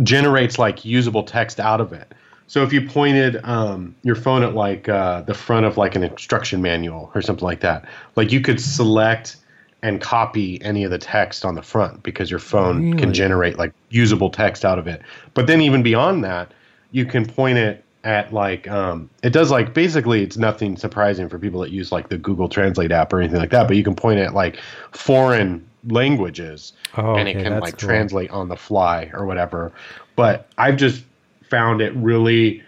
generates 0.02 0.58
like 0.58 0.84
usable 0.84 1.24
text 1.24 1.60
out 1.60 1.80
of 1.80 1.94
it. 1.94 2.14
So 2.48 2.64
if 2.64 2.72
you 2.72 2.82
pointed 2.88 3.44
um, 3.44 3.94
your 4.04 4.16
phone 4.16 4.42
at 4.42 4.56
like 4.56 4.88
uh, 4.90 5.22
the 5.22 5.34
front 5.34 5.66
of 5.66 5.78
like 5.78 5.96
an 5.96 6.04
instruction 6.04 6.62
manual 6.62 7.12
or 7.14 7.22
something 7.22 7.46
like 7.46 7.60
that, 7.60 7.86
like 8.16 8.32
you 8.32 8.42
could 8.42 8.60
select 8.60 9.38
and 9.84 10.02
copy 10.02 10.62
any 10.64 10.84
of 10.84 10.90
the 10.90 10.98
text 10.98 11.46
on 11.46 11.56
the 11.56 11.62
front 11.62 12.02
because 12.04 12.32
your 12.32 12.40
phone 12.40 12.84
Really? 12.84 12.98
can 12.98 13.14
generate 13.14 13.58
like 13.58 13.74
usable 13.90 14.30
text 14.30 14.66
out 14.66 14.80
of 14.80 14.88
it. 14.88 15.02
But 15.34 15.46
then 15.48 15.62
even 15.62 15.84
beyond 15.84 16.24
that, 16.24 16.52
you 16.92 17.06
can 17.06 17.26
point 17.26 17.58
it 17.58 17.84
at 18.04 18.32
like 18.34 18.68
um, 18.68 19.10
it 19.24 19.32
does 19.32 19.52
like 19.52 19.74
basically 19.74 20.24
it's 20.24 20.38
nothing 20.38 20.78
surprising 20.78 21.28
for 21.30 21.40
people 21.40 21.62
that 21.62 21.72
use 21.72 21.92
like 21.92 22.10
the 22.10 22.18
Google 22.18 22.48
Translate 22.50 22.92
app 22.92 23.12
or 23.14 23.20
anything 23.20 23.40
like 23.40 23.50
that. 23.52 23.68
But 23.68 23.78
you 23.78 23.84
can 23.84 23.96
point 23.96 24.20
at 24.20 24.34
like 24.34 24.60
foreign 24.92 25.68
languages 25.88 26.74
Oh, 26.98 27.16
and 27.16 27.28
it 27.30 27.42
can 27.42 27.60
like 27.60 27.78
cool. 27.78 27.88
translate 27.90 28.30
on 28.32 28.50
the 28.50 28.58
fly 28.58 29.10
or 29.14 29.26
whatever. 29.26 29.72
But 30.16 30.48
I've 30.58 30.78
just 30.78 31.04
found 31.50 31.82
it 31.82 31.94
really. 31.96 32.64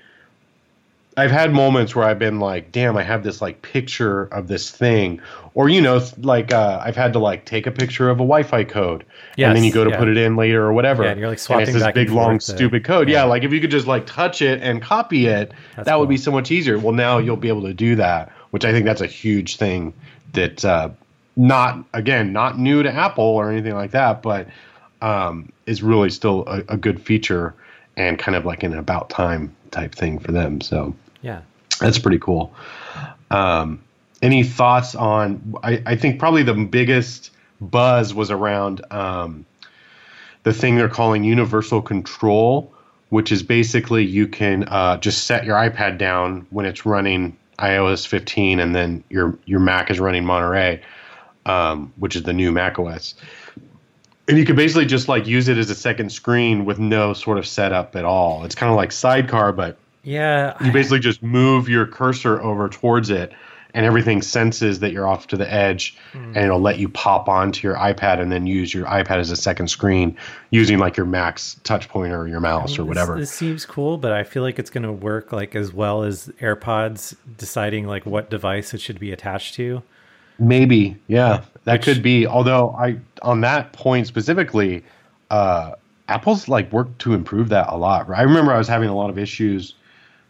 I've 1.20 1.32
had 1.32 1.54
moments 1.54 1.96
where 1.96 2.06
I've 2.06 2.20
been 2.20 2.40
like, 2.40 2.72
"Damn, 2.72 2.96
I 2.96 3.04
have 3.04 3.24
this 3.24 3.42
like 3.42 3.62
picture 3.62 4.24
of 4.26 4.48
this 4.48 4.72
thing," 4.72 5.22
or 5.54 5.68
you 5.70 5.82
know, 5.82 6.02
like 6.20 6.54
uh, 6.54 6.82
I've 6.84 6.96
had 6.96 7.14
to 7.14 7.20
like 7.20 7.46
take 7.46 7.68
a 7.68 7.72
picture 7.72 8.10
of 8.10 8.18
a 8.18 8.24
Wi-Fi 8.24 8.64
code, 8.64 9.06
and 9.38 9.56
then 9.56 9.64
you 9.64 9.72
go 9.72 9.84
to 9.84 9.90
yeah. 9.90 9.98
put 9.98 10.08
it 10.08 10.18
in 10.18 10.36
later 10.36 10.64
or 10.64 10.74
whatever. 10.74 11.04
Yeah, 11.04 11.12
and 11.12 11.20
you're, 11.20 11.30
like, 11.30 11.38
and 11.38 11.42
swapping 11.42 11.64
it's 11.64 11.74
this 11.74 11.84
and 11.84 11.94
big 11.94 12.10
long 12.10 12.40
to- 12.40 12.46
stupid 12.46 12.84
code. 12.84 13.10
Yeah. 13.10 13.20
yeah. 13.20 13.24
like 13.26 13.44
if 13.44 13.52
you 13.52 13.60
could 13.60 13.72
just 13.72 13.88
like 13.88 14.06
touch 14.06 14.42
it 14.42 14.62
and 14.62 14.82
copy 14.82 15.26
it, 15.28 15.52
That's 15.76 15.88
that 15.88 16.00
would 16.00 16.10
be 16.10 16.18
so 16.18 16.32
much 16.32 16.52
easier. 16.52 16.80
Well, 16.80 16.94
now 16.94 17.18
you'll 17.18 17.36
be 17.38 17.50
able 17.50 17.64
to 17.64 17.74
do 17.74 17.96
that, 17.98 18.32
which 18.52 18.64
I 18.64 18.72
think 18.72 18.86
that's 18.86 19.02
a 19.02 19.08
huge 19.08 19.58
thing 19.58 19.94
that 20.34 20.64
uh, 20.64 20.90
not 21.36 21.84
again 21.94 22.34
not 22.34 22.58
new 22.58 22.84
to 22.84 22.92
Apple 22.92 23.26
or 23.26 23.52
anything 23.52 23.74
like 23.74 23.92
that, 23.92 24.22
but 24.22 24.48
um, 25.02 25.52
is 25.66 25.84
really 25.84 26.10
still 26.10 26.44
a, 26.48 26.64
a 26.70 26.78
good 26.78 27.02
feature 27.02 27.54
and 27.98 28.18
kind 28.18 28.36
of 28.36 28.46
like 28.46 28.64
an 28.64 28.74
about 28.74 29.10
time 29.10 29.56
type 29.72 29.94
thing 29.94 30.20
for 30.20 30.32
them. 30.32 30.62
So 30.62 30.96
Yeah. 31.22 31.42
that's 31.80 32.00
pretty 32.00 32.20
cool. 32.20 32.54
Um, 33.32 33.82
any 34.22 34.44
thoughts 34.44 34.96
on? 34.96 35.56
I, 35.64 35.82
I 35.86 35.96
think 35.96 36.20
probably 36.20 36.44
the 36.44 36.54
biggest 36.54 37.32
buzz 37.62 38.14
was 38.14 38.32
around 38.32 38.82
um, 38.92 39.46
the 40.44 40.54
thing 40.54 40.76
they're 40.76 40.90
calling 40.90 41.24
universal 41.24 41.82
control, 41.82 42.74
which 43.10 43.32
is 43.32 43.44
basically 43.44 44.06
you 44.06 44.28
can 44.28 44.64
uh, 44.68 44.98
just 44.98 45.26
set 45.26 45.46
your 45.46 45.56
iPad 45.56 45.98
down 45.98 46.48
when 46.50 46.66
it's 46.66 46.86
running 46.86 47.38
iOS 47.60 48.08
15, 48.08 48.60
and 48.60 48.76
then 48.76 49.04
your 49.10 49.38
your 49.46 49.60
Mac 49.60 49.90
is 49.90 50.00
running 50.00 50.26
Monterey, 50.26 50.82
um, 51.46 51.94
which 51.98 52.16
is 52.16 52.24
the 52.24 52.34
new 52.34 52.52
Mac 52.52 52.80
OS. 52.80 53.16
And 54.28 54.38
you 54.38 54.46
can 54.46 54.56
basically 54.56 54.86
just 54.86 55.08
like 55.08 55.26
use 55.26 55.48
it 55.48 55.58
as 55.58 55.70
a 55.70 55.76
second 55.76 56.12
screen 56.12 56.64
with 56.64 56.78
no 56.78 57.14
sort 57.14 57.38
of 57.40 57.48
setup 57.48 57.96
at 57.96 58.06
all. 58.06 58.46
It's 58.46 58.54
kind 58.54 58.70
of 58.70 58.76
like 58.76 58.92
Sidecar, 58.92 59.52
but 59.52 59.78
Yeah. 60.04 60.56
you 60.64 60.72
basically 60.72 61.00
just 61.00 61.22
move 61.22 61.68
your 61.70 61.86
cursor 61.86 62.42
over 62.42 62.70
towards 62.70 63.10
it 63.10 63.34
and 63.74 63.86
everything 63.86 64.22
senses 64.22 64.80
that 64.80 64.92
you're 64.92 65.08
off 65.08 65.28
to 65.28 65.38
the 65.38 65.52
edge 65.52 65.96
and 66.14 66.38
it'll 66.38 66.60
let 66.60 66.80
you 66.80 66.90
pop 66.90 67.30
onto 67.30 67.68
your 67.68 67.78
iPad 67.78 68.20
and 68.20 68.32
then 68.32 68.48
use 68.48 68.74
your 68.74 68.86
iPad 68.88 69.20
as 69.20 69.30
a 69.30 69.36
second 69.36 69.68
screen 69.68 70.18
using 70.50 70.80
like 70.80 70.98
your 70.98 71.06
Mac's 71.06 71.60
touch 71.64 71.88
pointer 71.88 72.20
or 72.20 72.28
your 72.28 72.40
mouse 72.40 72.80
or 72.80 72.86
whatever. 72.86 73.20
This, 73.20 73.32
seems 73.32 73.66
cool, 73.66 73.98
but 73.98 74.12
I 74.12 74.24
feel 74.24 74.42
like 74.42 74.58
it's 74.58 74.72
going 74.72 74.84
to 74.84 74.92
work 74.92 75.32
like 75.32 75.56
as 75.56 75.72
well 75.72 76.04
as 76.04 76.30
AirPods 76.42 77.16
deciding 77.38 77.86
like 77.86 78.06
what 78.06 78.30
device 78.30 78.74
it 78.74 78.82
should 78.82 79.00
be 79.00 79.12
attached 79.12 79.54
to. 79.56 79.84
Maybe, 80.40 80.98
yeah, 81.08 81.44
that 81.66 81.74
Which- 81.74 81.84
could 81.84 82.02
be. 82.02 82.26
Although 82.26 82.72
I, 82.72 82.98
on 83.22 83.42
that 83.42 83.74
point 83.74 84.08
specifically, 84.08 84.84
uh, 85.30 85.74
Apple's 86.08 86.48
like 86.48 86.72
worked 86.72 87.00
to 87.00 87.14
improve 87.14 87.50
that 87.50 87.68
a 87.70 87.78
lot. 87.78 88.10
I 88.10 88.24
remember 88.24 88.52
I 88.52 88.58
was 88.58 88.68
having 88.68 88.90
a 88.90 88.96
lot 88.96 89.12
of 89.12 89.20
issues 89.20 89.76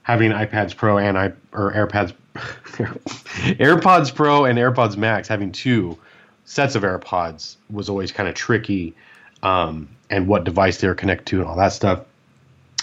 having 0.10 0.32
iPads 0.32 0.76
Pro 0.76 0.98
and 0.98 1.20
i 1.20 1.32
or 1.54 1.72
AirPods, 1.72 2.14
AirPods 2.34 4.14
Pro 4.14 4.46
and 4.46 4.58
AirPods 4.58 4.98
Max. 4.98 5.28
Having 5.28 5.52
two 5.52 5.96
sets 6.46 6.74
of 6.74 6.82
AirPods 6.82 7.58
was 7.70 7.90
always 7.90 8.12
kind 8.12 8.28
of 8.28 8.34
tricky, 8.34 8.96
um, 9.44 9.88
and 10.10 10.28
what 10.28 10.46
device 10.46 10.80
they 10.82 10.88
were 10.88 10.96
connected 10.96 11.28
to 11.28 11.42
and 11.42 11.48
all 11.48 11.56
that 11.58 11.74
stuff. 11.74 12.02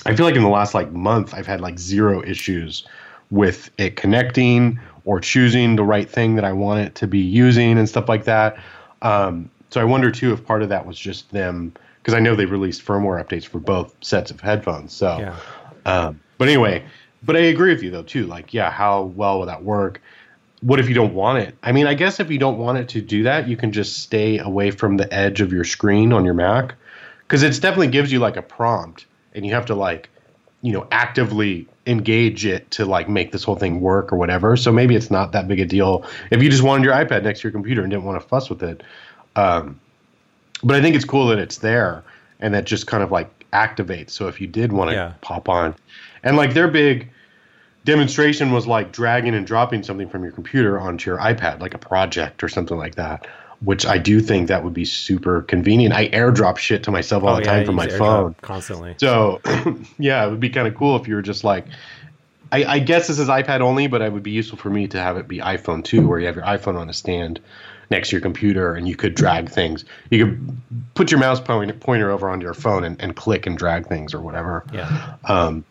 I 0.05 0.15
feel 0.15 0.25
like 0.25 0.37
in 0.37 0.43
the 0.43 0.49
last 0.49 0.73
like 0.73 0.93
month, 0.93 1.35
I've 1.35 1.49
had 1.49 1.61
like 1.61 1.81
zero 1.81 2.23
issues 2.23 2.87
with 3.33 3.71
it 3.77 3.97
connecting 3.97 4.79
or 5.05 5.19
choosing 5.19 5.75
the 5.75 5.83
right 5.83 6.09
thing 6.09 6.37
that 6.37 6.45
I 6.45 6.53
want 6.53 6.87
it 6.87 6.95
to 6.97 7.09
be 7.09 7.19
using 7.19 7.77
and 7.77 7.89
stuff 7.89 8.09
like 8.09 8.25
that. 8.27 8.57
Um, 9.03 9.51
so 9.71 9.81
I 9.81 9.85
wonder 9.85 10.13
too 10.13 10.33
if 10.33 10.47
part 10.47 10.63
of 10.63 10.69
that 10.69 10.87
was 10.87 10.97
just 10.97 11.29
them 11.33 11.73
because 12.01 12.15
I 12.15 12.21
know 12.21 12.37
they 12.37 12.47
released 12.47 12.85
firmware 12.85 13.21
updates 13.21 13.45
for 13.45 13.59
both 13.59 13.97
sets 14.01 14.31
of 14.31 14.41
headphones. 14.41 14.93
So, 14.93 15.19
Yeah. 15.19 15.37
um, 15.87 16.21
but 16.39 16.47
anyway, 16.47 16.85
but 17.27 17.37
I 17.37 17.41
agree 17.41 17.73
with 17.75 17.83
you 17.83 17.91
though 17.91 18.03
too. 18.03 18.27
Like, 18.27 18.55
yeah, 18.55 18.71
how 18.71 19.03
well 19.03 19.41
will 19.41 19.47
that 19.47 19.63
work? 19.63 20.01
What 20.63 20.81
if 20.81 20.89
you 20.89 20.95
don't 20.95 21.13
want 21.15 21.39
it? 21.39 21.57
I 21.63 21.73
mean, 21.73 21.87
I 21.87 21.95
guess 21.95 22.19
if 22.19 22.31
you 22.31 22.39
don't 22.39 22.59
want 22.59 22.79
it 22.79 22.89
to 22.91 23.03
do 23.03 23.25
that, 23.25 23.47
you 23.47 23.57
can 23.57 23.73
just 23.73 23.99
stay 24.01 24.39
away 24.39 24.71
from 24.71 24.97
the 24.97 25.13
edge 25.13 25.41
of 25.41 25.53
your 25.53 25.65
screen 25.65 26.13
on 26.13 26.25
your 26.25 26.35
Mac 26.35 26.75
because 27.27 27.43
it 27.43 27.51
definitely 27.61 27.89
gives 27.89 28.11
you 28.11 28.19
like 28.21 28.37
a 28.37 28.43
prompt 28.43 29.07
and 29.35 29.45
you 29.45 29.53
have 29.53 29.67
to 29.67 29.75
like 29.75 30.09
you 30.63 30.73
know 30.73 30.87
actively 30.91 31.69
engage 31.87 32.47
it 32.47 32.69
to 32.71 32.85
like 32.87 33.09
make 33.09 33.31
this 33.33 33.45
whole 33.45 33.57
thing 33.57 33.81
work 33.81 34.13
or 34.13 34.17
whatever 34.17 34.57
so 34.57 34.73
maybe 34.73 34.97
it's 34.97 35.11
not 35.11 35.33
that 35.33 35.47
big 35.47 35.61
a 35.61 35.67
deal 35.67 36.05
if 36.31 36.43
you 36.43 36.49
just 36.49 36.63
wanted 36.63 36.83
your 36.83 36.95
ipad 36.95 37.23
next 37.23 37.41
to 37.41 37.45
your 37.45 37.53
computer 37.53 37.83
and 37.83 37.91
didn't 37.91 38.05
want 38.05 38.21
to 38.21 38.27
fuss 38.27 38.49
with 38.49 38.63
it 38.63 38.83
um, 39.37 39.79
but 40.65 40.75
i 40.75 40.81
think 40.81 40.97
it's 40.97 41.05
cool 41.05 41.27
that 41.29 41.39
it's 41.39 41.59
there 41.59 42.03
and 42.41 42.55
that 42.55 42.65
just 42.65 42.87
kind 42.87 43.03
of 43.03 43.13
like 43.13 43.29
activates 43.53 44.11
so 44.11 44.27
if 44.29 44.41
you 44.41 44.47
did 44.47 44.73
want 44.73 44.89
to 44.91 44.97
Yeah. 44.97 45.13
pop 45.21 45.49
on 45.49 45.75
and 46.23 46.37
like 46.37 46.55
their 46.55 46.69
big 46.69 47.09
demonstration 47.87 48.53
was 48.53 48.67
like 48.67 48.93
dragging 48.93 49.35
and 49.35 49.47
dropping 49.47 49.83
something 49.83 50.09
from 50.09 50.23
your 50.23 50.33
computer 50.33 50.79
onto 50.79 51.09
your 51.09 51.19
ipad 51.19 51.61
like 51.61 51.73
a 51.73 51.79
project 51.79 52.43
or 52.43 52.49
something 52.49 52.77
like 52.77 52.97
that 52.97 53.27
which 53.61 53.87
i 53.87 53.97
do 53.97 54.21
think 54.21 54.49
that 54.49 54.63
would 54.65 54.75
be 54.75 54.85
super 54.85 55.41
convenient 55.43 55.95
i 55.95 56.09
airdrop 56.11 56.59
shit 56.59 56.83
to 56.83 56.91
myself 56.91 57.23
all 57.23 57.31
Oh, 57.35 57.37
the 57.37 57.45
yeah, 57.45 57.53
time 57.57 57.65
from 57.67 57.77
my 57.77 57.89
phone 57.89 58.35
constantly. 58.43 58.95
so, 58.99 59.41
yeah, 59.99 60.27
it 60.27 60.31
would 60.31 60.41
be 60.41 60.51
kind 60.51 60.69
of 60.69 60.75
cool 60.75 60.97
if 60.97 61.09
you 61.09 61.15
were 61.15 61.23
just 61.23 61.43
like, 61.45 61.65
I, 62.53 62.65
I 62.65 62.79
guess 62.81 63.09
this 63.09 63.19
is 63.19 63.29
iPad 63.29 63.61
only, 63.61 63.87
but 63.89 64.03
it 64.03 64.13
would 64.13 64.23
be 64.23 64.31
useful 64.31 64.59
for 64.59 64.71
me 64.71 64.87
to 64.89 65.01
have 65.01 65.17
it 65.17 65.27
be 65.27 65.39
iPhone 65.39 65.83
too, 65.83 66.07
where 66.07 66.19
you 66.21 66.27
have 66.27 66.37
your 66.37 66.45
iPhone 66.45 66.77
on 66.79 66.89
a 66.89 66.93
stand 66.93 67.41
next 67.91 68.11
to 68.11 68.17
your 68.17 68.21
computer 68.21 68.75
and 68.75 68.87
you 68.87 68.95
could 68.95 69.15
drag 69.15 69.49
things. 69.49 69.85
You 70.11 70.25
could 70.27 70.57
put 70.95 71.11
your 71.11 71.19
mouse 71.21 71.41
pointer, 71.41 71.75
pointer 71.75 72.11
over 72.11 72.29
onto 72.29 72.45
your 72.45 72.55
phone 72.55 72.85
and, 72.85 73.01
and 73.01 73.17
click 73.17 73.47
and 73.47 73.57
drag 73.59 73.87
things 73.89 74.13
or 74.15 74.21
whatever. 74.21 74.65
Yeah. 74.73 75.15
Um, 75.25 75.65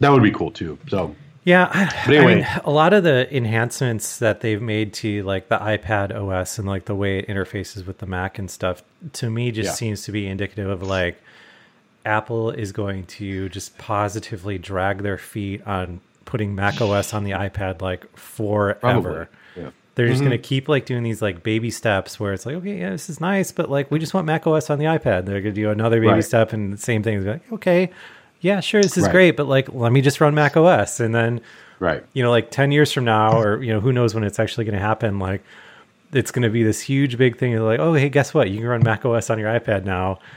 that 0.00 0.10
would 0.10 0.22
be 0.22 0.32
cool 0.32 0.50
too. 0.50 0.78
So, 0.88 1.14
Yeah, 1.46 1.70
I, 1.72 2.12
anyway. 2.12 2.32
I 2.32 2.34
mean, 2.34 2.46
a 2.64 2.70
lot 2.72 2.92
of 2.92 3.04
the 3.04 3.34
enhancements 3.34 4.18
that 4.18 4.40
they've 4.40 4.60
made 4.60 4.92
to 4.94 5.22
like 5.22 5.48
the 5.48 5.56
iPad 5.58 6.12
OS 6.12 6.58
and 6.58 6.66
like 6.66 6.86
the 6.86 6.94
way 6.96 7.20
it 7.20 7.28
interfaces 7.28 7.86
with 7.86 7.98
the 7.98 8.06
Mac 8.06 8.36
and 8.40 8.50
stuff, 8.50 8.82
to 9.14 9.30
me, 9.30 9.52
just 9.52 9.68
Yeah. 9.68 9.72
seems 9.74 10.02
to 10.04 10.12
be 10.12 10.26
indicative 10.26 10.68
of 10.68 10.82
like 10.82 11.22
Apple 12.04 12.50
is 12.50 12.72
going 12.72 13.06
to 13.06 13.48
just 13.48 13.78
positively 13.78 14.58
drag 14.58 15.04
their 15.04 15.18
feet 15.18 15.64
on 15.68 16.00
putting 16.24 16.56
Mac 16.56 16.80
OS 16.80 17.14
on 17.14 17.22
the 17.22 17.30
iPad 17.30 17.80
like 17.80 18.04
forever. 18.18 19.28
Yeah. 19.56 19.70
They're 19.94 20.08
just 20.08 20.18
mm-hmm. 20.18 20.30
gonna 20.30 20.38
keep 20.38 20.68
like 20.68 20.84
doing 20.84 21.04
these 21.04 21.22
like 21.22 21.44
baby 21.44 21.70
steps 21.70 22.18
where 22.18 22.32
it's 22.32 22.44
like, 22.44 22.56
okay, 22.56 22.80
yeah, 22.80 22.90
this 22.90 23.08
is 23.08 23.20
nice, 23.20 23.52
but 23.52 23.70
like 23.70 23.88
we 23.92 24.00
just 24.00 24.14
want 24.14 24.26
Mac 24.26 24.48
OS 24.48 24.68
on 24.68 24.80
the 24.80 24.86
iPad. 24.86 25.26
They're 25.26 25.40
gonna 25.40 25.52
do 25.52 25.70
another 25.70 26.00
baby 26.00 26.14
Right. 26.14 26.24
step 26.24 26.52
and 26.52 26.72
the 26.72 26.76
same 26.76 27.04
thing. 27.04 27.24
Like, 27.24 27.52
okay, 27.52 27.90
yeah, 28.40 28.60
sure, 28.60 28.82
this 28.82 28.96
is 28.96 29.04
Right. 29.04 29.12
great, 29.12 29.36
but 29.36 29.46
like 29.48 29.72
let 29.72 29.92
me 29.92 30.00
just 30.00 30.20
run 30.20 30.34
Mac 30.34 30.56
OS 30.56 31.00
and 31.00 31.14
then 31.14 31.40
right. 31.80 32.04
you 32.12 32.22
know, 32.22 32.30
like 32.30 32.50
10 32.50 32.70
years 32.72 32.92
from 32.92 33.04
now, 33.04 33.40
or, 33.40 33.62
you 33.62 33.72
know, 33.72 33.80
who 33.80 33.92
knows 33.92 34.14
when 34.14 34.24
it's 34.24 34.38
actually 34.38 34.64
going 34.64 34.74
to 34.78 34.80
happen, 34.84 35.18
like, 35.18 35.42
it's 36.12 36.30
going 36.30 36.42
to 36.44 36.50
be 36.50 36.62
this 36.62 36.80
huge 36.80 37.18
big 37.18 37.36
thing. 37.36 37.56
like, 37.58 37.80
oh, 37.80 37.92
hey, 37.94 38.08
guess 38.08 38.32
what? 38.32 38.48
You 38.50 38.58
can 38.58 38.66
run 38.66 38.82
Mac 38.82 39.04
OS 39.04 39.28
on 39.30 39.38
your 39.38 39.48
iPad 39.48 39.84
now. 39.84 40.18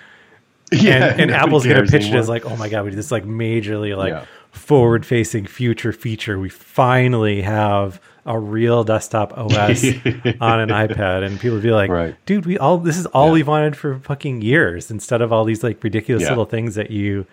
Yeah, 0.72 1.06
and, 1.14 1.22
and 1.22 1.32
Apple's 1.32 1.66
going 1.66 1.84
to 1.84 1.91
pitch 1.91 2.06
it 2.06 2.14
as 2.14 2.30
like, 2.30 2.45
oh 2.45 2.56
my 2.56 2.70
God, 2.70 2.84
we 2.84 2.91
did 2.91 3.00
this 3.00 3.10
like 3.12 3.24
majorly 3.26 3.97
like 3.97 4.12
Yeah. 4.14 4.26
forward 4.52 5.04
facing 5.04 5.47
future 5.47 5.91
feature. 5.91 6.38
We 6.38 6.50
finally 6.50 7.41
have 7.41 8.00
a 8.24 8.38
real 8.38 8.84
desktop 8.84 9.36
OS 9.36 9.84
on 10.39 10.60
an 10.60 10.70
iPad. 10.70 11.24
And 11.24 11.39
people 11.39 11.56
would 11.56 11.64
be 11.64 11.72
like, 11.72 11.89
Right. 11.89 12.16
dude, 12.28 12.45
we 12.45 12.60
all, 12.60 12.78
this 12.78 13.00
is 13.00 13.08
all 13.08 13.28
Yeah. 13.30 13.34
we've 13.34 13.47
wanted 13.47 13.76
for 13.78 13.97
fucking 13.97 14.41
years 14.43 14.91
instead 14.91 15.24
of 15.24 15.34
all 15.34 15.43
these 15.43 15.64
like 15.64 15.84
ridiculous 15.84 16.22
Yeah. 16.26 16.30
little 16.30 16.45
things 16.45 16.76
that 16.76 16.91
you 16.91 17.26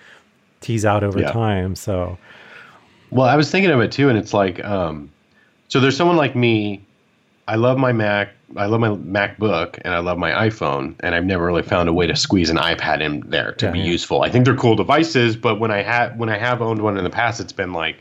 tease 0.61 0.85
out 0.85 1.03
over 1.05 1.21
Yeah. 1.21 1.33
time. 1.33 1.75
So, 1.75 2.19
Well, 3.11 3.27
I 3.29 3.37
was 3.37 3.51
thinking 3.51 3.71
of 3.71 3.81
it 3.81 3.93
too, 3.93 4.09
and 4.09 4.19
it's 4.19 4.35
like, 4.35 4.65
um, 4.65 5.11
so 5.69 5.79
there's 5.81 5.97
someone 5.97 6.17
like 6.17 6.35
me. 6.35 6.85
I 7.49 7.55
love 7.55 7.79
my 7.79 7.93
Mac. 7.93 8.31
I 8.57 8.67
love 8.67 8.81
my 8.81 8.89
MacBook, 8.91 9.79
and 9.85 9.93
I 9.95 9.99
love 9.99 10.19
my 10.19 10.31
iPhone, 10.33 10.95
and 11.01 11.15
I've 11.15 11.25
never 11.25 11.45
really 11.47 11.63
found 11.63 11.89
a 11.89 11.93
way 11.93 12.07
to 12.07 12.15
squeeze 12.17 12.49
an 12.51 12.57
iPad 12.57 13.01
in 13.01 13.21
there 13.29 13.53
to 13.53 13.67
Yeah, 13.67 13.73
be 13.73 13.79
yeah. 13.81 13.85
useful. 13.87 14.23
I 14.23 14.31
think 14.31 14.45
they're 14.45 14.57
cool 14.57 14.77
devices, 14.77 15.37
but 15.37 15.59
when 15.61 15.71
I 15.71 15.83
have 15.83 16.17
when 16.17 16.29
I 16.29 16.39
have 16.39 16.63
owned 16.63 16.83
one 16.83 16.97
in 16.97 17.05
the 17.05 17.11
past, 17.11 17.41
it's 17.41 17.53
been 17.53 17.73
like, 17.73 17.97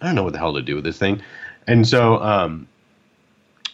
I 0.00 0.06
don't 0.06 0.14
know 0.14 0.22
what 0.24 0.32
the 0.32 0.38
hell 0.38 0.54
to 0.54 0.62
do 0.62 0.76
with 0.76 0.84
this 0.84 0.98
thing. 0.98 1.20
And 1.66 1.86
so, 1.86 2.20
um, 2.22 2.66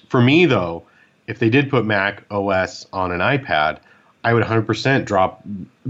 for 0.08 0.20
me 0.20 0.46
though, 0.46 0.82
if 1.26 1.38
they 1.38 1.50
did 1.50 1.70
put 1.70 1.84
Mac 1.84 2.24
OS 2.30 2.86
on 2.92 3.12
an 3.12 3.20
iPad, 3.20 3.78
I 4.22 4.34
would 4.34 4.44
100% 4.44 5.04
drop 5.06 5.42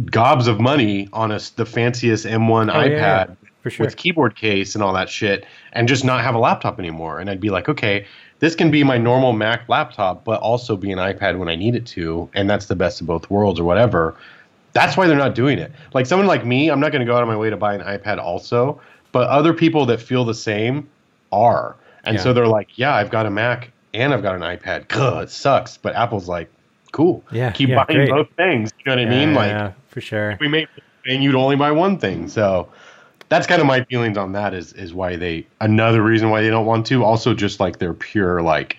gobs 0.07 0.47
of 0.47 0.61
money 0.61 1.09
on 1.13 1.33
a, 1.33 1.41
the 1.57 1.67
fanciest 1.67 2.25
M1 2.27 2.73
Oh, 2.73 2.81
yeah, 2.81 2.85
yeah, 2.87 3.25
iPad 3.27 3.37
for 3.63 3.71
sure. 3.71 3.87
with 3.87 3.97
keyboard 3.97 4.37
case 4.37 4.75
and 4.75 4.85
all 4.85 4.93
that 4.95 5.09
shit 5.09 5.45
and 5.73 5.89
just 5.89 6.05
not 6.05 6.23
have 6.23 6.35
a 6.35 6.39
laptop 6.39 6.79
anymore. 6.79 7.19
And 7.19 7.29
I'd 7.29 7.41
be 7.41 7.51
like, 7.51 7.69
okay, 7.69 8.07
this 8.39 8.55
can 8.55 8.71
be 8.71 8.85
my 8.85 8.97
normal 8.99 9.33
Mac 9.33 9.69
laptop, 9.69 10.25
but 10.25 10.41
also 10.41 10.77
be 10.77 10.93
an 10.93 10.99
iPad 10.99 11.39
when 11.39 11.49
I 11.49 11.57
need 11.57 11.75
it 11.75 11.85
to. 11.89 12.31
And 12.35 12.49
that's 12.49 12.67
the 12.67 12.77
best 12.77 13.01
of 13.01 13.07
both 13.07 13.29
worlds 13.31 13.59
or 13.61 13.65
whatever. 13.65 14.17
That's 14.73 14.97
why 14.97 15.09
they're 15.09 15.17
not 15.19 15.35
doing 15.35 15.59
it. 15.59 15.73
Like 15.93 16.07
someone 16.07 16.29
like 16.29 16.47
me, 16.47 16.71
I'm 16.71 16.79
not 16.81 16.93
going 16.93 17.01
to 17.01 17.07
go 17.07 17.17
out 17.17 17.23
of 17.23 17.29
my 17.29 17.37
way 17.37 17.51
to 17.51 17.57
buy 17.57 17.75
an 17.75 17.81
iPad 17.81 18.19
also, 18.19 18.81
but 19.13 19.29
other 19.29 19.53
people 19.53 19.85
that 19.87 20.01
feel 20.01 20.25
the 20.25 20.35
same 20.35 20.89
are. 21.33 21.75
And 22.05 22.17
Yeah. 22.17 22.23
so 22.23 22.33
they're 22.33 22.47
like, 22.47 22.79
yeah, 22.79 22.95
I've 22.95 23.11
got 23.11 23.27
a 23.27 23.31
Mac 23.31 23.73
and 23.93 24.15
I've 24.15 24.23
got 24.23 24.37
an 24.37 24.43
iPad. 24.43 24.87
Ugh, 24.97 25.25
it 25.25 25.31
sucks. 25.31 25.77
But 25.77 25.97
Apple's 25.97 26.29
like, 26.29 26.49
cool. 26.93 27.25
Yeah, 27.33 27.53
Keep 27.53 27.71
yeah, 27.71 27.85
buying 27.85 27.99
great. 27.99 28.11
both 28.11 28.29
things. 28.37 28.73
You 28.79 28.85
know 28.91 28.97
what 29.03 29.07
I 29.07 29.11
mean? 29.11 29.35
Like, 29.35 29.51
yeah, 29.51 29.73
for 29.89 30.01
sure. 30.01 30.37
we 30.41 30.49
made 30.49 30.69
and 31.07 31.23
you'd 31.25 31.35
only 31.35 31.57
buy 31.57 31.71
one 31.73 31.99
thing. 31.99 32.29
So 32.29 32.69
that's 33.31 33.47
kind 33.47 33.61
of 33.61 33.67
my 33.67 33.85
feelings 33.85 34.19
on 34.19 34.33
that 34.33 34.53
is 34.55 34.73
is 34.75 34.93
why 34.93 35.17
they 35.17 35.47
another 35.61 36.03
reason 36.03 36.31
why 36.31 36.43
they 36.43 36.51
don't 36.51 36.67
want 36.67 36.87
to. 36.87 37.05
Also 37.05 37.33
just 37.35 37.61
like 37.61 37.79
they're 37.79 37.95
pure 37.95 38.43
like 38.43 38.77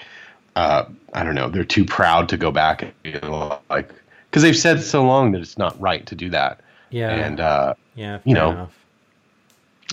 uh 0.55 0.86
I 1.14 1.24
don't 1.24 1.36
know, 1.36 1.49
they're 1.49 1.64
too 1.64 1.86
proud 1.86 2.30
to 2.30 2.38
go 2.38 2.51
back 2.51 2.82
and 2.84 2.93
you 3.03 3.20
know, 3.22 3.59
like 3.70 3.91
because 4.30 4.43
they've 4.43 4.55
said 4.57 4.82
so 4.84 5.03
long 5.03 5.32
that 5.32 5.41
it's 5.41 5.57
not 5.57 5.80
right 5.82 6.05
to 6.07 6.16
do 6.16 6.30
that. 6.30 6.59
Yeah. 6.89 7.09
And 7.09 7.39
uh 7.39 7.74
Yeah, 7.95 8.20
you 8.26 8.36
know. 8.36 8.51
enough. 8.51 8.86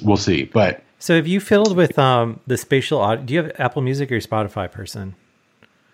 we'll 0.02 0.16
see. 0.16 0.44
But 0.44 0.82
So 0.98 1.14
have 1.16 1.26
you 1.26 1.40
filled 1.40 1.76
with 1.76 1.98
um 1.98 2.40
the 2.46 2.56
spatial 2.56 3.00
audio? 3.00 3.24
Do 3.24 3.34
you 3.34 3.42
have 3.42 3.52
Apple 3.58 3.82
Music 3.82 4.12
or 4.12 4.18
Spotify 4.18 4.70
person? 4.70 5.14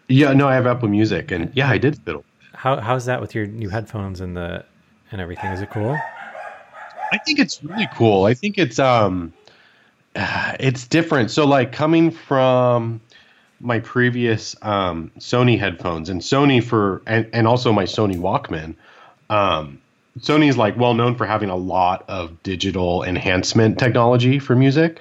Yeah, 0.08 0.32
no, 0.32 0.48
I 0.48 0.54
have 0.54 0.66
Apple 0.66 0.88
Music 0.88 1.30
and 1.30 1.50
yeah, 1.54 1.68
I 1.68 1.78
did 1.78 1.98
fiddle. 1.98 2.24
How 2.52 2.80
how's 2.80 3.06
that 3.06 3.20
with 3.20 3.34
your 3.34 3.46
new 3.46 3.68
headphones 3.68 4.20
and 4.20 4.36
the 4.36 4.64
and 5.10 5.20
everything? 5.20 5.50
Is 5.52 5.60
it 5.60 5.70
cool? 5.70 5.98
I 7.12 7.18
think 7.18 7.38
it's 7.38 7.62
really 7.62 7.88
cool. 7.94 8.24
I 8.24 8.34
think 8.34 8.58
it's 8.58 8.78
um 8.78 9.32
it's 10.16 10.86
different. 10.86 11.30
So 11.30 11.46
like 11.46 11.72
coming 11.72 12.10
from 12.10 13.00
my 13.60 13.78
previous 13.80 14.56
um 14.62 15.10
Sony 15.18 15.58
headphones 15.58 16.08
and 16.08 16.20
Sony 16.20 16.62
for 16.62 17.02
and, 17.06 17.28
and 17.32 17.46
also 17.46 17.72
my 17.72 17.84
Sony 17.84 18.16
Walkman, 18.16 18.74
um 19.30 19.80
Sony 20.18 20.48
is 20.48 20.56
like 20.56 20.76
well 20.76 20.94
known 20.94 21.16
for 21.16 21.26
having 21.26 21.50
a 21.50 21.56
lot 21.56 22.04
of 22.08 22.42
digital 22.42 23.02
enhancement 23.02 23.78
technology 23.78 24.38
for 24.38 24.54
music. 24.54 25.00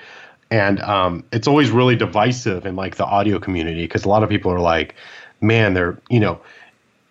And 0.54 0.80
um, 0.82 1.24
it's 1.32 1.48
always 1.48 1.72
really 1.72 1.96
divisive 1.96 2.68
in 2.68 2.76
like 2.76 2.98
the 2.98 3.06
audio 3.06 3.40
community 3.40 3.86
because 3.86 4.06
a 4.06 4.10
lot 4.10 4.22
of 4.22 4.30
people 4.30 4.52
are 4.52 4.60
like, 4.60 4.94
man, 5.42 5.74
they're 5.74 5.98
you 6.10 6.20
know, 6.20 6.40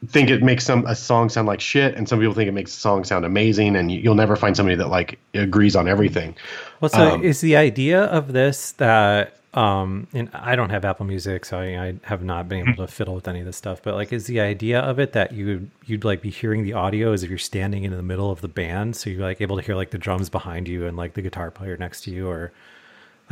think 0.06 0.30
it 0.30 0.44
makes 0.44 0.64
some 0.64 0.86
a 0.86 0.94
song 0.94 1.28
sound 1.28 1.48
like 1.48 1.60
shit, 1.60 1.96
and 1.96 2.08
some 2.08 2.20
people 2.20 2.34
think 2.34 2.48
it 2.48 2.52
makes 2.52 2.72
a 2.76 2.78
song 2.78 3.02
sound 3.02 3.24
amazing, 3.24 3.74
and 3.74 3.90
you, 3.90 3.98
you'll 3.98 4.14
never 4.14 4.36
find 4.36 4.56
somebody 4.56 4.76
that 4.76 4.90
like 4.90 5.18
agrees 5.34 5.74
on 5.74 5.88
everything. 5.88 6.36
Well, 6.80 6.88
so 6.88 7.14
Um, 7.14 7.24
is 7.24 7.40
the 7.40 7.56
idea 7.56 8.04
of 8.04 8.32
this 8.32 8.72
that 8.78 9.38
um 9.54 10.06
and 10.14 10.30
I 10.32 10.54
don't 10.54 10.70
have 10.70 10.84
Apple 10.84 11.04
Music, 11.04 11.44
so 11.44 11.58
I, 11.58 11.66
I 11.86 11.94
have 12.04 12.22
not 12.22 12.48
been 12.48 12.60
able 12.68 12.86
to 12.86 12.92
fiddle 12.92 13.16
with 13.16 13.26
any 13.26 13.40
of 13.40 13.46
this 13.46 13.56
stuff. 13.56 13.82
But 13.82 13.96
like, 13.96 14.12
is 14.12 14.26
the 14.26 14.40
idea 14.40 14.78
of 14.78 15.00
it 15.00 15.14
that 15.14 15.32
you 15.32 15.68
you'd 15.84 16.04
like 16.04 16.22
be 16.22 16.30
hearing 16.30 16.62
the 16.62 16.74
audio 16.74 17.12
as 17.12 17.24
if 17.24 17.28
you're 17.28 17.38
standing 17.38 17.82
in 17.82 17.90
the 17.90 18.02
middle 18.02 18.30
of 18.30 18.40
the 18.40 18.48
band, 18.48 18.94
so 18.94 19.10
you're 19.10 19.26
like 19.26 19.40
able 19.40 19.56
to 19.56 19.62
hear 19.66 19.74
like 19.74 19.90
the 19.90 19.98
drums 19.98 20.30
behind 20.30 20.68
you 20.68 20.86
and 20.86 20.96
like 20.96 21.14
the 21.14 21.22
guitar 21.22 21.50
player 21.50 21.76
next 21.76 22.04
to 22.04 22.10
you, 22.12 22.28
or 22.28 22.52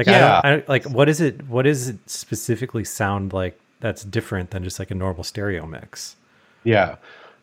like 0.07 0.15
Yeah. 0.15 0.41
I 0.43 0.51
don't 0.51 0.65
I, 0.69 0.73
like 0.73 0.85
what 0.85 1.09
is 1.09 1.21
it? 1.21 1.47
What 1.49 1.63
does 1.63 1.89
it 1.89 1.99
specifically 2.07 2.85
sound 2.85 3.33
like 3.33 3.59
that's 3.81 4.05
different 4.05 4.51
than 4.51 4.63
just 4.63 4.79
like 4.79 4.91
a 4.91 4.95
normal 4.95 5.25
stereo 5.25 5.67
mix. 5.67 6.17
Yeah. 6.65 6.97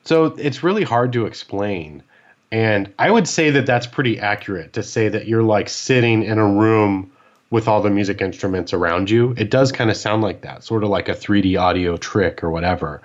So 0.03 0.25
it's 0.37 0.63
really 0.63 0.83
hard 0.83 1.11
to 1.13 1.25
explain. 1.25 2.03
And 2.51 2.93
I 2.97 3.11
would 3.11 3.27
say 3.27 3.49
that 3.49 3.65
that's 3.65 3.87
pretty 3.87 4.19
accurate 4.19 4.73
to 4.73 4.83
say 4.83 5.09
that 5.09 5.27
you're 5.27 5.43
like 5.43 5.67
sitting 5.67 6.23
in 6.23 6.37
a 6.37 6.47
room 6.47 7.11
with 7.49 7.67
all 7.67 7.81
the 7.81 7.89
music 7.89 8.21
instruments 8.21 8.73
around 8.73 9.09
you. 9.09 9.33
It 9.37 9.49
does 9.49 9.71
kind 9.71 9.89
of 9.89 9.97
sound 9.97 10.21
like 10.21 10.41
that, 10.41 10.63
sort 10.63 10.83
of 10.83 10.89
like 10.89 11.09
a 11.09 11.13
3D 11.13 11.59
audio 11.59 11.97
trick 11.97 12.43
or 12.43 12.51
whatever. 12.51 13.01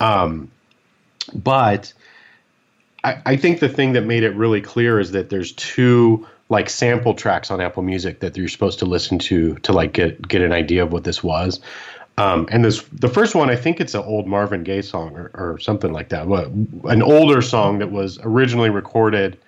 Um, 0.00 0.50
but 1.34 1.92
I, 3.04 3.20
I 3.26 3.36
think 3.36 3.60
the 3.60 3.68
thing 3.68 3.92
that 3.92 4.02
made 4.02 4.22
it 4.22 4.34
really 4.34 4.60
clear 4.60 4.98
is 4.98 5.12
that 5.12 5.28
there's 5.30 5.52
two 5.52 6.26
like 6.50 6.68
sample 6.68 7.14
tracks 7.14 7.50
on 7.50 7.60
Apple 7.60 7.82
Music 7.82 8.20
that 8.20 8.36
you're 8.36 8.48
supposed 8.48 8.78
to 8.80 8.84
listen 8.84 9.18
to 9.20 9.54
to 9.56 9.72
like 9.72 9.94
get 9.94 10.28
get 10.28 10.42
an 10.42 10.52
idea 10.52 10.82
of 10.82 10.92
what 10.92 11.04
this 11.04 11.22
was. 11.22 11.60
Um, 12.18 12.46
and 12.50 12.64
this 12.64 12.82
the 12.92 13.08
first 13.08 13.34
one, 13.34 13.48
I 13.48 13.56
think 13.56 13.80
it's 13.80 13.94
an 13.94 14.02
old 14.02 14.26
Marvin 14.26 14.62
Gaye 14.62 14.82
song 14.82 15.16
or, 15.16 15.30
or 15.32 15.58
something 15.58 15.92
like 15.92 16.10
that. 16.10 16.26
An 16.84 17.02
older 17.02 17.40
song 17.40 17.78
that 17.78 17.90
was 17.90 18.18
originally 18.22 18.68
recorded 18.68 19.38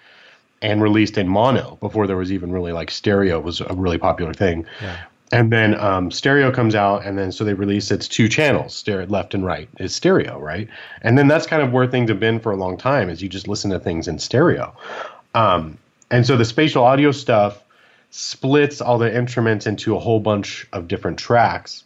and 0.63 0.81
released 0.81 1.19
in 1.19 1.29
mono 1.29 1.77
before 1.81 2.07
there 2.07 2.17
was 2.17 2.33
even 2.33 2.53
really 2.53 2.73
like 2.73 2.91
stereo 2.91 3.41
was 3.41 3.61
a 3.61 3.75
really 3.75 3.99
popular 3.99 4.33
thing. 4.33 4.65
Yeah. 4.81 4.97
And 5.33 5.51
then 5.51 5.81
um, 5.81 6.11
stereo 6.11 6.53
comes 6.53 6.75
out, 6.75 7.07
and 7.07 7.19
then 7.19 7.33
so 7.33 7.43
they 7.43 7.55
release 7.55 7.91
its 7.91 8.07
two 8.07 8.29
channels, 8.29 8.75
stereo 8.75 9.07
left 9.07 9.33
and 9.35 9.45
right 9.45 9.69
is 9.79 9.95
stereo, 9.95 10.39
right? 10.39 10.69
And 11.01 11.17
then 11.17 11.27
that's 11.27 11.47
kind 11.47 11.63
of 11.63 11.73
where 11.73 11.87
things 11.87 12.11
have 12.11 12.21
been 12.21 12.39
for 12.39 12.53
a 12.53 12.57
long 12.57 12.77
time, 12.77 13.09
is 13.09 13.23
you 13.23 13.31
just 13.31 13.49
listen 13.49 13.71
to 13.71 13.81
things 13.81 14.07
in 14.07 14.19
stereo. 14.19 14.77
Um, 15.35 15.79
and 16.13 16.27
so 16.27 16.37
the 16.37 16.45
spatial 16.45 16.85
audio 16.85 17.11
stuff 17.11 17.65
splits 18.11 18.81
all 18.81 18.99
the 18.99 19.15
instruments 19.15 19.67
into 19.67 19.97
a 19.97 19.99
whole 19.99 20.21
bunch 20.21 20.69
of 20.73 20.87
different 20.87 21.19
tracks. 21.19 21.83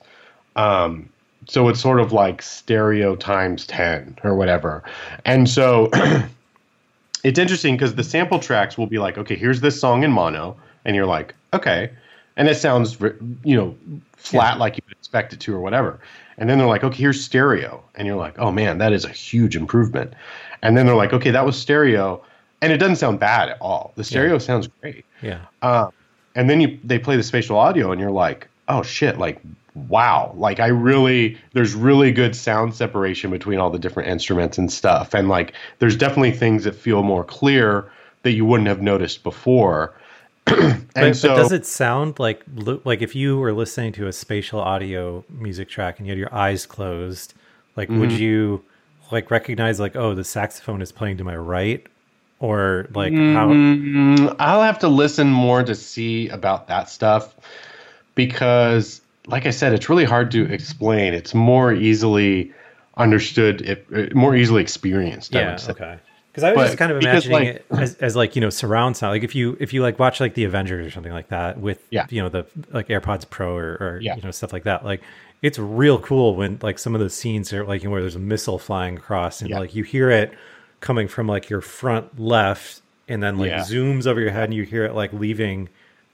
Um, 0.56 1.08
so 1.46 1.68
it's 1.68 1.80
sort 1.80 2.00
of 2.00 2.12
like 2.12 2.42
stereo 2.42 3.14
times 3.14 3.66
10 3.66 4.18
or 4.24 4.34
whatever. 4.34 4.82
And 5.24 5.48
so 5.48 5.88
it's 7.24 7.38
interesting 7.38 7.76
because 7.76 7.94
the 7.94 8.02
sample 8.02 8.40
tracks 8.40 8.76
will 8.76 8.88
be 8.88 8.98
like, 8.98 9.16
okay, 9.16 9.36
here's 9.36 9.60
this 9.60 9.80
song 9.80 10.02
in 10.02 10.10
mono. 10.10 10.56
And 10.84 10.96
you're 10.96 11.06
like, 11.06 11.34
okay. 11.54 11.90
And 12.36 12.48
it 12.48 12.56
sounds, 12.56 13.00
you 13.44 13.56
know, 13.56 13.76
flat 14.16 14.54
yeah. 14.54 14.58
like 14.58 14.76
you 14.76 14.82
would 14.88 14.96
expect 14.98 15.32
it 15.32 15.40
to 15.40 15.54
or 15.54 15.60
whatever. 15.60 16.00
And 16.36 16.50
then 16.50 16.58
they're 16.58 16.66
like, 16.66 16.82
okay, 16.82 16.98
here's 16.98 17.24
stereo. 17.24 17.82
And 17.94 18.08
you're 18.08 18.16
like, 18.16 18.38
oh 18.40 18.50
man, 18.50 18.78
that 18.78 18.92
is 18.92 19.04
a 19.04 19.10
huge 19.10 19.56
improvement. 19.56 20.14
And 20.62 20.76
then 20.76 20.86
they're 20.86 20.96
like, 20.96 21.12
okay, 21.12 21.30
that 21.30 21.46
was 21.46 21.56
stereo. 21.56 22.22
And 22.62 22.72
it 22.72 22.78
doesn't 22.78 22.96
sound 22.96 23.20
bad 23.20 23.50
at 23.50 23.60
all. 23.60 23.92
The 23.96 24.04
stereo 24.04 24.34
yeah. 24.34 24.38
sounds 24.38 24.68
great. 24.80 25.04
Yeah. 25.22 25.40
Um, 25.62 25.92
and 26.34 26.48
then 26.48 26.60
you 26.60 26.78
they 26.84 26.98
play 26.98 27.16
the 27.16 27.22
spatial 27.22 27.56
audio 27.56 27.92
and 27.92 28.00
you're 28.00 28.10
like, 28.10 28.48
oh 28.68 28.82
shit, 28.82 29.18
like 29.18 29.40
wow 29.88 30.32
like 30.36 30.58
i 30.58 30.68
really 30.68 31.36
there's 31.52 31.74
really 31.74 32.10
good 32.10 32.34
sound 32.34 32.74
separation 32.74 33.30
between 33.30 33.58
all 33.58 33.68
the 33.68 33.78
different 33.78 34.08
instruments 34.08 34.56
and 34.56 34.72
stuff 34.72 35.12
and 35.12 35.28
like 35.28 35.52
there's 35.80 35.96
definitely 35.96 36.30
things 36.30 36.64
that 36.64 36.74
feel 36.74 37.02
more 37.02 37.22
clear 37.22 37.90
that 38.22 38.32
you 38.32 38.44
wouldn't 38.44 38.68
have 38.68 38.80
noticed 38.80 39.22
before 39.22 39.94
and 40.46 40.86
but, 40.94 41.14
so, 41.14 41.28
but 41.28 41.36
does 41.36 41.52
it 41.52 41.66
sound 41.66 42.18
like 42.18 42.42
like 42.84 43.02
if 43.02 43.14
you 43.14 43.36
were 43.36 43.52
listening 43.52 43.92
to 43.92 44.06
a 44.06 44.12
spatial 44.12 44.60
audio 44.60 45.22
music 45.28 45.68
track 45.68 45.98
and 45.98 46.06
you 46.06 46.12
had 46.12 46.18
your 46.18 46.34
eyes 46.34 46.64
closed 46.64 47.34
like 47.76 47.88
mm-hmm. 47.88 48.00
would 48.00 48.12
you 48.12 48.64
like 49.12 49.30
recognize 49.30 49.78
like 49.78 49.94
oh 49.94 50.14
the 50.14 50.24
saxophone 50.24 50.80
is 50.80 50.90
playing 50.90 51.18
to 51.18 51.24
my 51.24 51.36
right 51.36 51.86
or 52.38 52.86
like 52.94 53.12
mm-hmm. 53.12 54.28
i'll 54.38 54.62
have 54.62 54.78
to 54.78 54.88
listen 54.88 55.28
more 55.28 55.62
to 55.62 55.74
see 55.74 56.28
about 56.28 56.68
that 56.68 56.90
stuff 56.90 57.34
because 58.14 59.00
like 59.26 59.46
I 59.46 59.50
said, 59.50 59.72
it's 59.72 59.88
really 59.88 60.04
hard 60.04 60.30
to 60.32 60.50
explain. 60.50 61.14
It's 61.14 61.34
more 61.34 61.72
easily 61.72 62.52
understood, 62.96 63.62
if, 63.62 64.14
more 64.14 64.34
easily 64.36 64.62
experienced. 64.62 65.34
Yeah. 65.34 65.58
Okay. 65.68 65.98
Because 66.30 66.44
I 66.44 66.50
was 66.50 66.56
but 66.56 66.66
just 66.66 66.78
kind 66.78 66.92
of 66.92 66.98
imagining 66.98 67.32
like, 67.32 67.48
it 67.48 67.66
as, 67.70 67.94
as 67.94 68.14
like 68.14 68.36
you 68.36 68.42
know 68.42 68.50
surround 68.50 68.96
sound. 68.96 69.12
Like 69.12 69.22
if 69.22 69.34
you 69.34 69.56
if 69.58 69.72
you 69.72 69.80
like 69.80 69.98
watch 69.98 70.20
like 70.20 70.34
the 70.34 70.44
Avengers 70.44 70.86
or 70.86 70.90
something 70.90 71.12
like 71.12 71.28
that 71.28 71.58
with 71.58 71.82
yeah. 71.88 72.06
you 72.10 72.22
know 72.22 72.28
the 72.28 72.46
like 72.72 72.88
AirPods 72.88 73.28
Pro 73.28 73.56
or, 73.56 73.76
or 73.80 74.00
yeah. 74.02 74.16
you 74.16 74.22
know 74.22 74.30
stuff 74.30 74.52
like 74.52 74.64
that. 74.64 74.84
Like 74.84 75.00
it's 75.40 75.58
real 75.58 75.98
cool 75.98 76.36
when 76.36 76.58
like 76.60 76.78
some 76.78 76.94
of 76.94 77.00
the 77.00 77.08
scenes 77.08 77.54
are 77.54 77.64
like 77.64 77.82
you 77.82 77.88
know, 77.88 77.92
where 77.92 78.02
there's 78.02 78.16
a 78.16 78.20
missile 78.20 78.58
flying 78.58 78.98
across 78.98 79.40
and 79.40 79.48
yeah. 79.48 79.58
like 79.58 79.74
you 79.74 79.82
hear 79.82 80.10
it 80.10 80.34
coming 80.80 81.08
from 81.08 81.26
like 81.26 81.48
your 81.48 81.60
front 81.60 82.18
left 82.18 82.82
and 83.08 83.22
then 83.22 83.38
like 83.38 83.50
yeah. 83.50 83.60
zooms 83.60 84.06
over 84.06 84.20
your 84.20 84.30
head 84.30 84.44
and 84.44 84.54
you 84.54 84.62
hear 84.64 84.84
it 84.84 84.94
like 84.94 85.12
leaving 85.12 85.68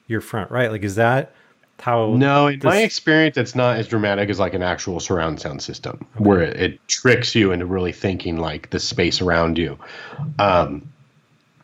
your 0.07 0.21
front 0.21 0.51
right. 0.51 0.71
Like 0.71 0.83
is 0.83 0.97
that 0.97 1.35
how 1.83 2.15
no 2.15 2.47
in 2.47 2.61
this... 2.61 2.65
my 2.65 2.79
experience 2.83 3.37
it's 3.37 3.57
not 3.57 3.77
as 3.77 3.89
dramatic 3.89 4.31
as 4.31 4.39
like 4.39 4.55
an 4.55 4.63
actual 4.63 5.01
surround 5.01 5.41
sound 5.41 5.61
system 5.61 6.07
okay. 6.15 6.25
where 6.25 6.41
it, 6.41 6.57
it, 6.57 6.89
tricks 6.89 7.35
you 7.35 7.51
into 7.51 7.67
really 7.67 7.91
thinking 7.93 8.37
like 8.37 8.71
the 8.71 8.79
space 8.79 9.21
around 9.21 9.59
you 9.59 9.77
um 10.39 10.89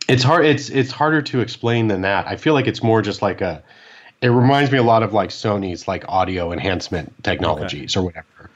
it's 0.08 0.24
hard 0.24 0.44
it's 0.44 0.70
it's 0.70 0.90
harder 0.90 1.22
to 1.22 1.40
explain 1.40 1.86
than 1.86 2.00
that 2.00 2.26
i 2.26 2.34
feel 2.34 2.52
like 2.52 2.66
it's 2.66 2.82
more 2.82 3.00
just 3.00 3.22
like 3.22 3.40
a 3.40 3.62
it 4.20 4.28
reminds 4.28 4.72
me 4.72 4.78
a 4.78 4.82
lot 4.82 5.04
of 5.04 5.12
like 5.12 5.30
sony's 5.30 5.86
like 5.86 6.04
audio 6.08 6.50
enhancement 6.50 7.12
technologies 7.22 7.96
okay. 7.96 8.02
or 8.02 8.04
whatever 8.04 8.50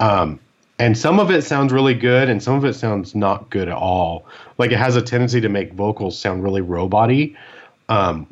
um 0.00 0.40
and 0.84 0.98
some 0.98 1.18
of 1.18 1.30
it 1.30 1.42
sounds 1.42 1.72
really 1.72 1.94
good 1.94 2.28
and 2.28 2.42
some 2.42 2.54
of 2.54 2.64
it 2.64 2.74
sounds 2.74 3.14
not 3.14 3.48
good 3.50 3.68
at 3.68 3.76
all 3.76 4.26
like 4.58 4.70
it 4.70 4.78
has 4.78 4.96
a 4.96 5.02
tendency 5.02 5.40
to 5.40 5.48
make 5.48 5.72
vocals 5.72 6.18
sound 6.18 6.42
really 6.42 6.62
roboty 6.62 7.36
um 7.88 8.26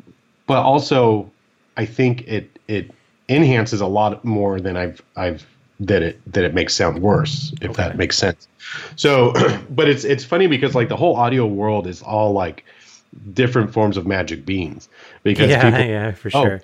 but 0.47 0.61
also 0.61 1.29
i 1.77 1.85
think 1.85 2.27
it 2.27 2.49
it 2.67 2.91
enhances 3.29 3.81
a 3.81 3.87
lot 3.87 4.23
more 4.23 4.59
than 4.59 4.77
I've 4.77 5.01
I've 5.15 5.45
that 5.79 6.01
it 6.01 6.21
that 6.33 6.43
it 6.43 6.53
makes 6.53 6.75
sound 6.75 7.01
worse 7.01 7.53
if 7.61 7.71
okay. 7.71 7.83
that 7.83 7.97
makes 7.97 8.17
sense. 8.17 8.47
So, 8.95 9.33
but 9.69 9.89
it's 9.89 10.03
it's 10.03 10.23
funny 10.23 10.47
because 10.47 10.75
like 10.75 10.89
the 10.89 10.97
whole 10.97 11.15
audio 11.15 11.45
world 11.45 11.87
is 11.87 12.01
all 12.01 12.33
like 12.33 12.65
different 13.33 13.71
forms 13.71 13.97
of 13.97 14.07
magic 14.07 14.45
beans 14.45 14.89
because 15.23 15.49
yeah 15.49 15.69
people, 15.69 15.85
yeah 15.85 16.11
for 16.11 16.31
oh, 16.33 16.43
sure. 16.43 16.61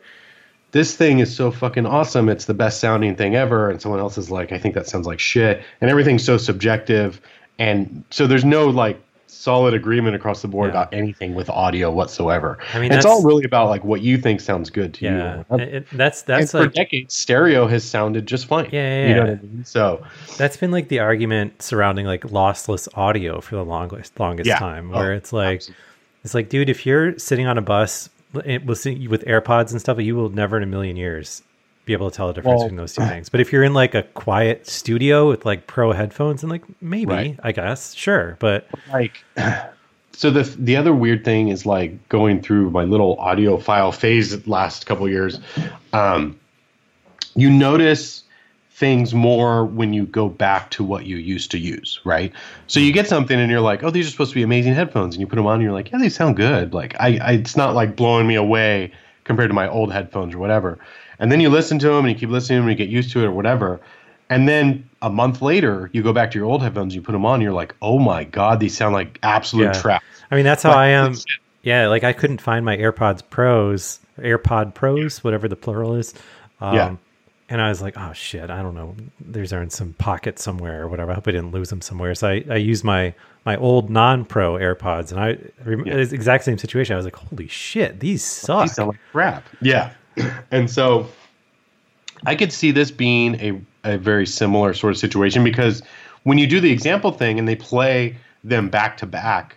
This 0.72 0.96
thing 0.96 1.20
is 1.20 1.36
so 1.36 1.52
fucking 1.52 1.86
awesome. 1.86 2.30
It's 2.30 2.46
the 2.46 2.54
best 2.54 2.80
sounding 2.80 3.16
thing 3.16 3.36
ever. 3.36 3.70
And 3.70 3.82
someone 3.82 4.00
else 4.00 4.18
is 4.18 4.30
like, 4.30 4.52
I 4.52 4.60
think 4.60 4.76
that 4.76 4.88
sounds 4.88 5.08
like 5.08 5.20
shit. 5.20 5.64
And 5.82 5.90
everything's 5.90 6.24
so 6.24 6.38
subjective. 6.38 7.22
And 7.58 8.04
so 8.12 8.28
there's 8.28 8.46
no 8.46 8.68
like 8.68 9.00
solid 9.30 9.74
agreement 9.74 10.16
across 10.16 10.42
the 10.42 10.48
board 10.48 10.68
yeah. 10.68 10.72
about 10.72 10.94
anything 10.94 11.36
with 11.36 11.50
audio 11.50 11.92
whatsoever. 11.92 12.58
I 12.74 12.80
mean, 12.80 12.92
it's 12.92 13.06
all 13.06 13.24
really 13.24 13.46
about 13.46 13.70
like 13.70 13.84
what 13.84 14.02
you 14.02 14.18
think 14.18 14.42
sounds 14.42 14.70
good 14.70 14.94
to 14.96 15.06
yeah, 15.06 15.44
you. 15.50 15.58
It, 15.58 15.88
that's 15.92 16.24
that's 16.24 16.54
and 16.54 16.62
like, 16.62 16.70
for 16.72 16.76
decades, 16.76 17.16
stereo 17.16 17.68
has 17.68 17.84
sounded 17.84 18.26
just 18.26 18.48
fine. 18.48 18.70
Yeah, 18.72 18.82
yeah, 18.82 19.08
you 19.08 19.16
know 19.16 19.22
what 19.22 19.30
I 19.30 19.36
mean. 19.42 19.66
So 19.66 20.06
that's 20.38 20.58
been 20.58 20.72
like 20.72 20.90
the 20.90 21.00
argument 21.00 21.62
surrounding 21.62 22.06
like 22.06 22.24
lossless 22.24 22.88
audio 22.98 23.40
for 23.40 23.56
the 23.56 23.66
longest 23.66 24.20
longest 24.20 24.52
time, 24.52 24.90
where 24.90 25.14
oh, 25.14 25.18
it's 25.18 25.32
like 25.32 25.58
absolutely. 25.58 25.84
it's 26.24 26.34
like, 26.34 26.50
dude, 26.50 26.70
if 26.70 26.86
you're 26.86 27.18
sitting 27.18 27.46
on 27.46 27.58
a 27.58 27.62
bus 27.62 28.10
listening 28.34 29.10
with 29.10 29.24
AirPods 29.26 29.72
and 29.72 29.80
stuff, 29.80 30.00
you 30.00 30.16
will 30.16 30.30
never 30.30 30.58
in 30.58 30.64
a 30.64 30.68
million 30.68 30.96
years 30.96 31.44
be 31.86 31.94
able 31.94 32.12
to 32.12 32.16
tell 32.16 32.28
the 32.28 32.34
difference 32.34 32.60
well, 32.60 32.66
between 32.66 32.78
those 32.78 32.94
two 32.94 33.04
things. 33.08 33.30
But 33.30 33.42
if 33.42 33.52
you're 33.52 33.64
in 33.64 33.74
like 33.74 33.96
a 33.96 34.04
quiet 34.04 34.68
studio 34.68 35.28
with 35.28 35.46
like 35.46 35.68
pro 35.68 35.92
headphones 35.92 36.44
and 36.44 36.52
like 36.52 36.64
maybe, 36.82 37.12
right. 37.12 37.40
I 37.44 37.52
guess, 37.52 37.94
sure. 37.94 38.38
But 38.40 38.68
like 38.92 39.24
so 40.12 40.30
the 40.30 40.44
the 40.44 40.76
other 40.76 40.94
weird 40.94 41.26
thing 41.26 41.48
is 41.50 41.66
like 41.66 42.10
going 42.10 42.42
through 42.42 42.70
my 42.72 42.84
little 42.84 43.18
audiophile 43.18 43.94
phase 43.94 44.48
last 44.48 44.86
couple 44.86 45.10
years. 45.10 45.40
Um, 45.94 46.40
you 47.36 47.50
notice 47.50 48.24
things 48.80 49.14
more 49.14 49.66
when 49.66 49.92
you 49.92 50.06
go 50.06 50.30
back 50.30 50.72
to 50.72 50.86
what 50.86 51.06
you 51.06 51.18
used 51.18 51.52
to 51.52 51.60
use, 51.60 52.00
right? 52.06 52.32
So 52.68 52.80
you 52.80 52.94
get 52.94 53.08
something 53.08 53.38
and 53.38 53.52
you're 53.52 53.60
like, 53.60 53.84
"Oh, 53.84 53.92
these 53.92 54.08
are 54.08 54.12
supposed 54.12 54.32
to 54.32 54.36
be 54.36 54.44
amazing 54.44 54.74
headphones," 54.74 55.16
and 55.16 55.22
you 55.22 55.28
put 55.28 55.36
them 55.36 55.46
on 55.46 55.56
and 55.56 55.64
you're 55.64 55.74
like, 55.74 55.92
"Yeah, 55.92 56.00
they 56.00 56.08
sound 56.08 56.38
good." 56.38 56.74
Like 56.74 56.96
I, 56.98 57.18
I 57.18 57.32
it's 57.34 57.58
not 57.58 57.76
like 57.76 57.98
blowing 57.98 58.26
me 58.26 58.36
away 58.36 58.92
compared 59.26 59.50
to 59.50 59.54
my 59.54 59.68
old 59.68 59.92
headphones 59.92 60.34
or 60.34 60.40
whatever. 60.40 60.80
And 61.20 61.30
then 61.30 61.42
you 61.42 61.50
listen 61.50 61.78
to 61.80 61.88
them 61.90 62.06
and 62.06 62.10
you 62.10 62.16
keep 62.16 62.30
listening 62.30 62.60
and 62.60 62.70
you 62.70 62.76
get 62.76 62.88
used 62.88 63.12
to 63.12 63.20
it 63.20 63.26
or 63.26 63.32
whatever. 63.32 63.82
And 64.30 64.48
then 64.48 64.90
a 65.02 65.10
month 65.10 65.42
later, 65.42 65.90
you 65.92 66.02
go 66.02 66.14
back 66.14 66.32
to 66.32 66.40
your 66.40 66.48
old 66.48 66.62
headphones, 66.62 66.96
you 66.96 67.02
put 67.02 67.12
them 67.12 67.26
on, 67.26 67.36
and 67.36 67.44
you're 67.44 67.52
like, 67.52 67.76
oh 67.82 68.00
my 68.00 68.24
God, 68.24 68.60
these 68.60 68.78
sound 68.78 68.94
like 68.94 69.20
absolute 69.24 69.66
yeah. 69.66 69.82
trash. 69.82 70.04
I 70.32 70.36
mean, 70.36 70.46
that's 70.46 70.64
how 70.64 70.72
I 70.72 70.88
am. 70.88 71.16
Yeah, 71.64 71.88
like 71.88 72.06
I 72.06 72.14
couldn't 72.14 72.40
find 72.40 72.64
my 72.64 72.78
AirPods 72.78 73.22
Pros, 73.30 74.00
AirPod 74.20 74.74
Pros, 74.74 75.24
whatever 75.24 75.48
the 75.48 75.58
plural 75.58 75.96
is. 75.96 76.14
Um, 76.62 76.76
yeah. 76.76 76.96
And 77.50 77.62
I 77.62 77.70
was 77.70 77.82
like, 77.82 77.98
oh 77.98 78.14
shit, 78.14 78.50
I 78.52 78.62
don't 78.62 78.76
know. 78.76 78.96
These 79.20 79.52
are 79.54 79.62
in 79.62 79.72
some 79.72 79.94
pocket 79.94 80.38
somewhere 80.38 80.84
or 80.84 80.88
whatever. 80.88 81.12
I 81.12 81.16
hope 81.16 81.28
I 81.28 81.32
didn't 81.32 81.52
lose 81.52 81.70
them 81.70 81.82
somewhere. 81.82 82.14
So 82.14 82.28
I, 82.28 82.44
I 82.50 82.58
used 82.58 82.84
my 82.84 83.14
my 83.46 83.58
old 83.58 83.90
non-pro 83.90 84.54
AirPods, 84.54 85.12
and 85.12 85.20
I 85.20 85.30
yeah. 85.68 85.96
it's 85.96 86.12
exact 86.12 86.44
same 86.44 86.58
situation. 86.58 86.94
I 86.94 86.98
was 86.98 87.06
like, 87.06 87.16
holy 87.16 87.48
shit, 87.48 88.00
these 88.00 88.24
suck. 88.24 88.64
These 88.64 88.76
sound 88.76 88.90
like 88.90 89.00
crap. 89.12 89.48
Yeah. 89.62 89.94
and 90.52 90.70
so 90.70 91.08
I 92.26 92.36
could 92.36 92.52
see 92.52 92.72
this 92.72 92.92
being 92.92 93.36
a, 93.36 93.62
a 93.84 93.98
very 93.98 94.28
similar 94.28 94.74
sort 94.74 94.92
of 94.92 94.98
situation 94.98 95.44
because 95.44 95.82
when 96.24 96.38
you 96.38 96.48
do 96.48 96.60
the 96.60 96.72
example 96.72 97.12
thing 97.12 97.40
and 97.40 97.48
they 97.48 97.56
play 97.56 98.16
them 98.44 98.70
back 98.70 98.98
to 98.98 99.06
back, 99.06 99.56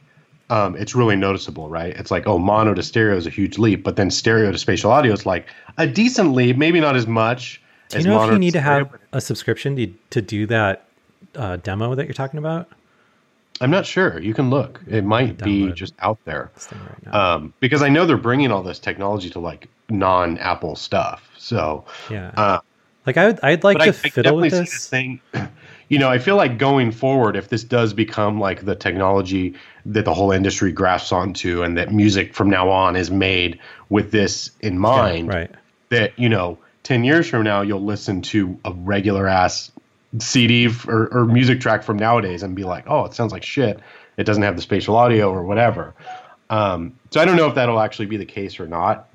um, 0.49 0.77
it's 0.77 0.95
really 0.95 1.17
noticeable, 1.17 1.69
right? 1.69 1.95
It's 1.97 2.11
like, 2.11 2.27
oh, 2.27 2.39
mono 2.39 2.75
to 2.75 2.83
stereo 2.83 3.17
is 3.17 3.27
a 3.27 3.31
huge 3.31 3.59
leap, 3.59 3.83
but 3.83 3.97
then 3.97 4.11
stereo 4.11 4.53
to 4.53 4.59
spatial 4.59 4.93
audio 4.93 5.13
is 5.13 5.27
like 5.27 5.47
a 5.79 5.87
decent 5.87 6.33
leap, 6.35 6.57
maybe 6.57 6.81
not 6.81 6.95
as 6.95 7.07
much 7.07 7.62
Do 7.93 8.09
you 8.09 8.15
know 8.15 8.25
if 8.25 8.33
you 8.33 8.39
need 8.39 8.53
to 8.53 8.61
have 8.61 8.91
a 9.13 9.21
subscription 9.21 9.77
to, 9.77 9.93
to 10.11 10.23
do 10.23 10.47
that 10.47 10.87
uh, 11.35 11.57
demo 11.57 11.95
that 11.95 12.07
you're 12.07 12.15
talking 12.15 12.39
about? 12.39 12.69
I'm 13.61 13.71
not 13.71 13.87
sure. 13.87 14.21
You 14.21 14.35
can 14.35 14.51
look. 14.51 14.81
It 14.89 15.05
might 15.05 15.39
be 15.39 15.71
just 15.73 15.95
out 16.01 16.19
there. 16.25 16.51
Right. 17.05 17.15
Um, 17.15 17.55
because 17.61 17.83
I 17.83 17.89
know 17.89 18.07
they're 18.07 18.17
bringing 18.17 18.51
all 18.51 18.63
this 18.63 18.79
technology 18.79 19.31
to 19.31 19.39
like 19.39 19.69
non-Apple 19.89 20.75
stuff. 20.75 21.31
So, 21.39 21.85
yeah. 22.11 22.33
uh, 22.37 22.59
like 23.07 23.17
I 23.17 23.27
would, 23.27 23.41
I'd 23.43 23.63
like 23.63 23.79
to 23.79 23.85
I, 23.85 23.89
I 23.89 23.93
fiddle 23.93 24.23
definitely 24.23 24.43
with 24.51 24.53
this. 24.53 24.71
this 24.73 24.89
thing. 24.89 25.21
You 25.89 25.99
know, 25.99 26.09
I 26.09 26.19
feel 26.19 26.37
like 26.37 26.57
going 26.57 26.91
forward, 26.91 27.37
if 27.37 27.51
this 27.51 27.63
does 27.63 27.93
become 27.93 28.41
like 28.41 28.65
the 28.65 28.75
technology 28.75 29.55
that 29.85 30.07
the 30.07 30.15
whole 30.15 30.33
industry 30.33 30.73
grasps 30.73 31.13
onto, 31.13 31.63
and 31.63 31.77
that 31.77 31.93
music 31.93 32.35
from 32.35 32.49
now 32.49 32.71
on 32.71 32.97
is 32.97 33.11
made 33.11 33.61
with 33.91 34.11
this 34.11 34.51
in 34.61 34.79
mind, 34.79 35.29
right. 35.29 35.51
that 35.91 36.19
you 36.19 36.31
know, 36.31 36.57
ten 36.83 37.05
years 37.05 37.29
from 37.29 37.43
now, 37.45 37.63
you'll 37.63 37.83
listen 37.85 38.23
to 38.23 38.59
a 38.65 38.73
regular 38.73 39.27
ass 39.29 39.71
CD 40.19 40.69
or, 40.89 41.09
or 41.13 41.25
music 41.25 41.61
track 41.61 41.83
from 41.83 41.97
nowadays 41.97 42.43
and 42.43 42.55
be 42.55 42.65
like, 42.65 42.85
oh, 42.87 43.05
it 43.05 43.15
sounds 43.15 43.33
like 43.33 43.43
shit. 43.43 43.81
It 44.19 44.25
doesn't 44.25 44.43
have 44.43 44.57
the 44.57 44.63
spatial 44.63 44.97
audio 44.97 45.31
or 45.33 45.43
whatever. 45.43 45.95
Um, 46.51 46.99
so 47.11 47.21
I 47.21 47.25
don't 47.25 47.37
know 47.37 47.47
if 47.47 47.55
that'll 47.55 47.81
actually 47.81 48.07
be 48.07 48.19
the 48.19 48.27
case 48.27 48.61
or 48.61 48.67
not. 48.67 49.09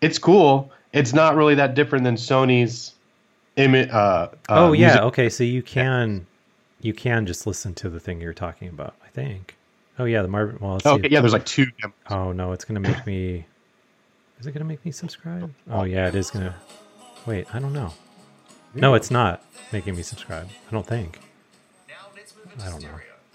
It's 0.00 0.18
cool. 0.18 0.70
It's 0.94 1.12
not 1.12 1.36
really 1.36 1.54
that 1.56 1.74
different 1.74 2.04
than 2.04 2.14
Sony's 2.16 2.94
image. 3.56 3.90
Uh, 3.90 3.94
uh, 3.94 4.28
oh 4.48 4.72
yeah. 4.72 4.86
music- 4.86 5.02
Okay. 5.02 5.28
So 5.28 5.44
you 5.44 5.62
can, 5.62 6.26
you 6.80 6.94
can 6.94 7.26
just 7.26 7.46
listen 7.46 7.74
to 7.74 7.90
the 7.90 8.00
thing 8.00 8.20
you're 8.22 8.32
talking 8.32 8.68
about. 8.68 8.94
I 9.04 9.08
think. 9.08 9.54
Oh 9.98 10.04
yeah. 10.04 10.22
The 10.22 10.28
Marvin. 10.28 10.56
Well, 10.60 10.80
see. 10.80 10.88
Okay, 10.88 11.08
yeah. 11.10 11.20
There's 11.20 11.34
like 11.34 11.44
two. 11.44 11.66
Oh 12.08 12.32
no, 12.32 12.52
it's 12.52 12.64
gonna 12.64 12.80
make 12.80 13.06
me. 13.06 13.44
Is 14.40 14.46
it 14.46 14.52
gonna 14.52 14.64
make 14.64 14.82
me 14.84 14.90
subscribe? 14.92 15.52
Oh 15.70 15.84
yeah, 15.84 16.08
it 16.08 16.14
is 16.14 16.30
gonna. 16.30 16.54
Wait, 17.26 17.46
I 17.54 17.58
don't 17.58 17.72
know. 17.72 17.92
No, 18.74 18.94
it's 18.94 19.10
not 19.10 19.44
making 19.72 19.96
me 19.96 20.02
subscribe. 20.02 20.48
I 20.68 20.70
don't 20.70 20.86
think. 20.86 21.20
I 22.64 22.68
don't 22.70 22.82
know. 22.82 22.88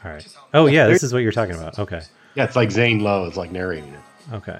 All 0.04 0.12
right. 0.12 0.28
Oh 0.54 0.68
yeah, 0.68 0.88
this 0.88 1.04
is 1.04 1.14
what 1.14 1.20
you're 1.20 1.32
talking 1.32 1.56
about. 1.56 1.80
Okay. 1.80 2.02
Yeah, 2.36 2.44
it's 2.44 2.56
like 2.56 2.72
Zane 2.72 3.00
Lowe 3.00 3.26
is 3.26 3.38
like 3.38 3.52
narrating 3.52 3.94
it. 3.94 4.34
Okay. 4.34 4.60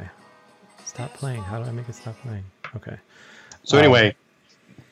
Stop 0.86 1.14
playing. 1.14 1.44
How 1.44 1.62
do 1.62 1.70
I 1.70 1.72
make 1.72 1.88
it 1.88 1.94
stop 1.94 2.20
playing? 2.22 2.44
Okay. 2.76 2.98
So 3.64 3.78
uh, 3.78 3.82
anyway, 3.82 4.16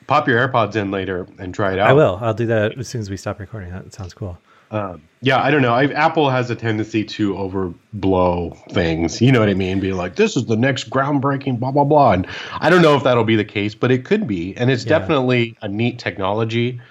pop 0.07 0.27
your 0.27 0.47
AirPods 0.47 0.75
in 0.75 0.91
later 0.91 1.27
and 1.39 1.53
try 1.53 1.73
it 1.73 1.79
out. 1.79 1.89
I 1.89 1.93
will. 1.93 2.19
I'll 2.21 2.33
do 2.33 2.45
that 2.47 2.77
as 2.77 2.87
soon 2.87 3.01
as 3.01 3.09
we 3.09 3.17
stop 3.17 3.39
recording. 3.39 3.71
That 3.71 3.93
sounds 3.93 4.13
cool. 4.13 4.37
Um, 4.75 5.01
yeah, 5.21 5.41
I 5.41 5.51
don't 5.51 5.61
know. 5.61 5.73
I, 5.73 5.85
Apple 5.85 6.29
has 6.29 6.49
a 6.49 6.55
tendency 6.55 7.03
to 7.05 7.33
overblow 7.33 8.57
things. 8.71 9.21
You 9.21 9.31
know 9.31 9.39
what 9.39 9.49
I 9.49 9.53
mean? 9.53 9.79
Be 9.79 9.93
like, 9.93 10.17
this 10.17 10.35
is 10.35 10.45
the 10.45 10.57
next 10.57 10.89
groundbreaking, 10.89 11.59
blah 11.59 11.71
blah 11.71 11.85
blah. 11.85 12.11
And 12.11 12.27
I 12.59 12.69
don't 12.69 12.81
know 12.81 12.95
if 12.95 13.03
that'll 13.03 13.23
be 13.23 13.37
the 13.37 13.45
case, 13.45 13.73
but 13.73 13.89
it 13.89 14.03
could 14.05 14.27
be. 14.27 14.55
And 14.57 14.69
it's 14.69 14.83
Yeah. 14.83 14.99
definitely 14.99 15.57
a 15.61 15.67
neat 15.67 15.97
technology. 15.97 16.81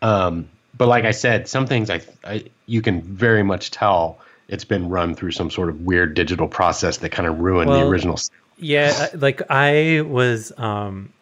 Um, 0.00 0.48
but 0.76 0.88
like 0.88 1.04
I 1.04 1.10
said, 1.10 1.46
some 1.46 1.66
things 1.66 1.90
I, 1.90 2.00
I 2.24 2.44
you 2.66 2.80
can 2.82 3.02
very 3.02 3.42
much 3.42 3.70
tell 3.70 4.18
it's 4.48 4.64
been 4.64 4.88
run 4.88 5.14
through 5.14 5.32
some 5.32 5.50
sort 5.50 5.68
of 5.68 5.82
weird 5.82 6.14
digital 6.14 6.48
process 6.48 6.96
that 6.98 7.10
kind 7.10 7.28
of 7.28 7.38
ruined 7.38 7.70
the 7.70 7.82
original. 7.82 8.18
Yeah, 8.58 9.08
like 9.14 9.42
I 9.50 10.00
was 10.00 10.52
um 10.56 11.12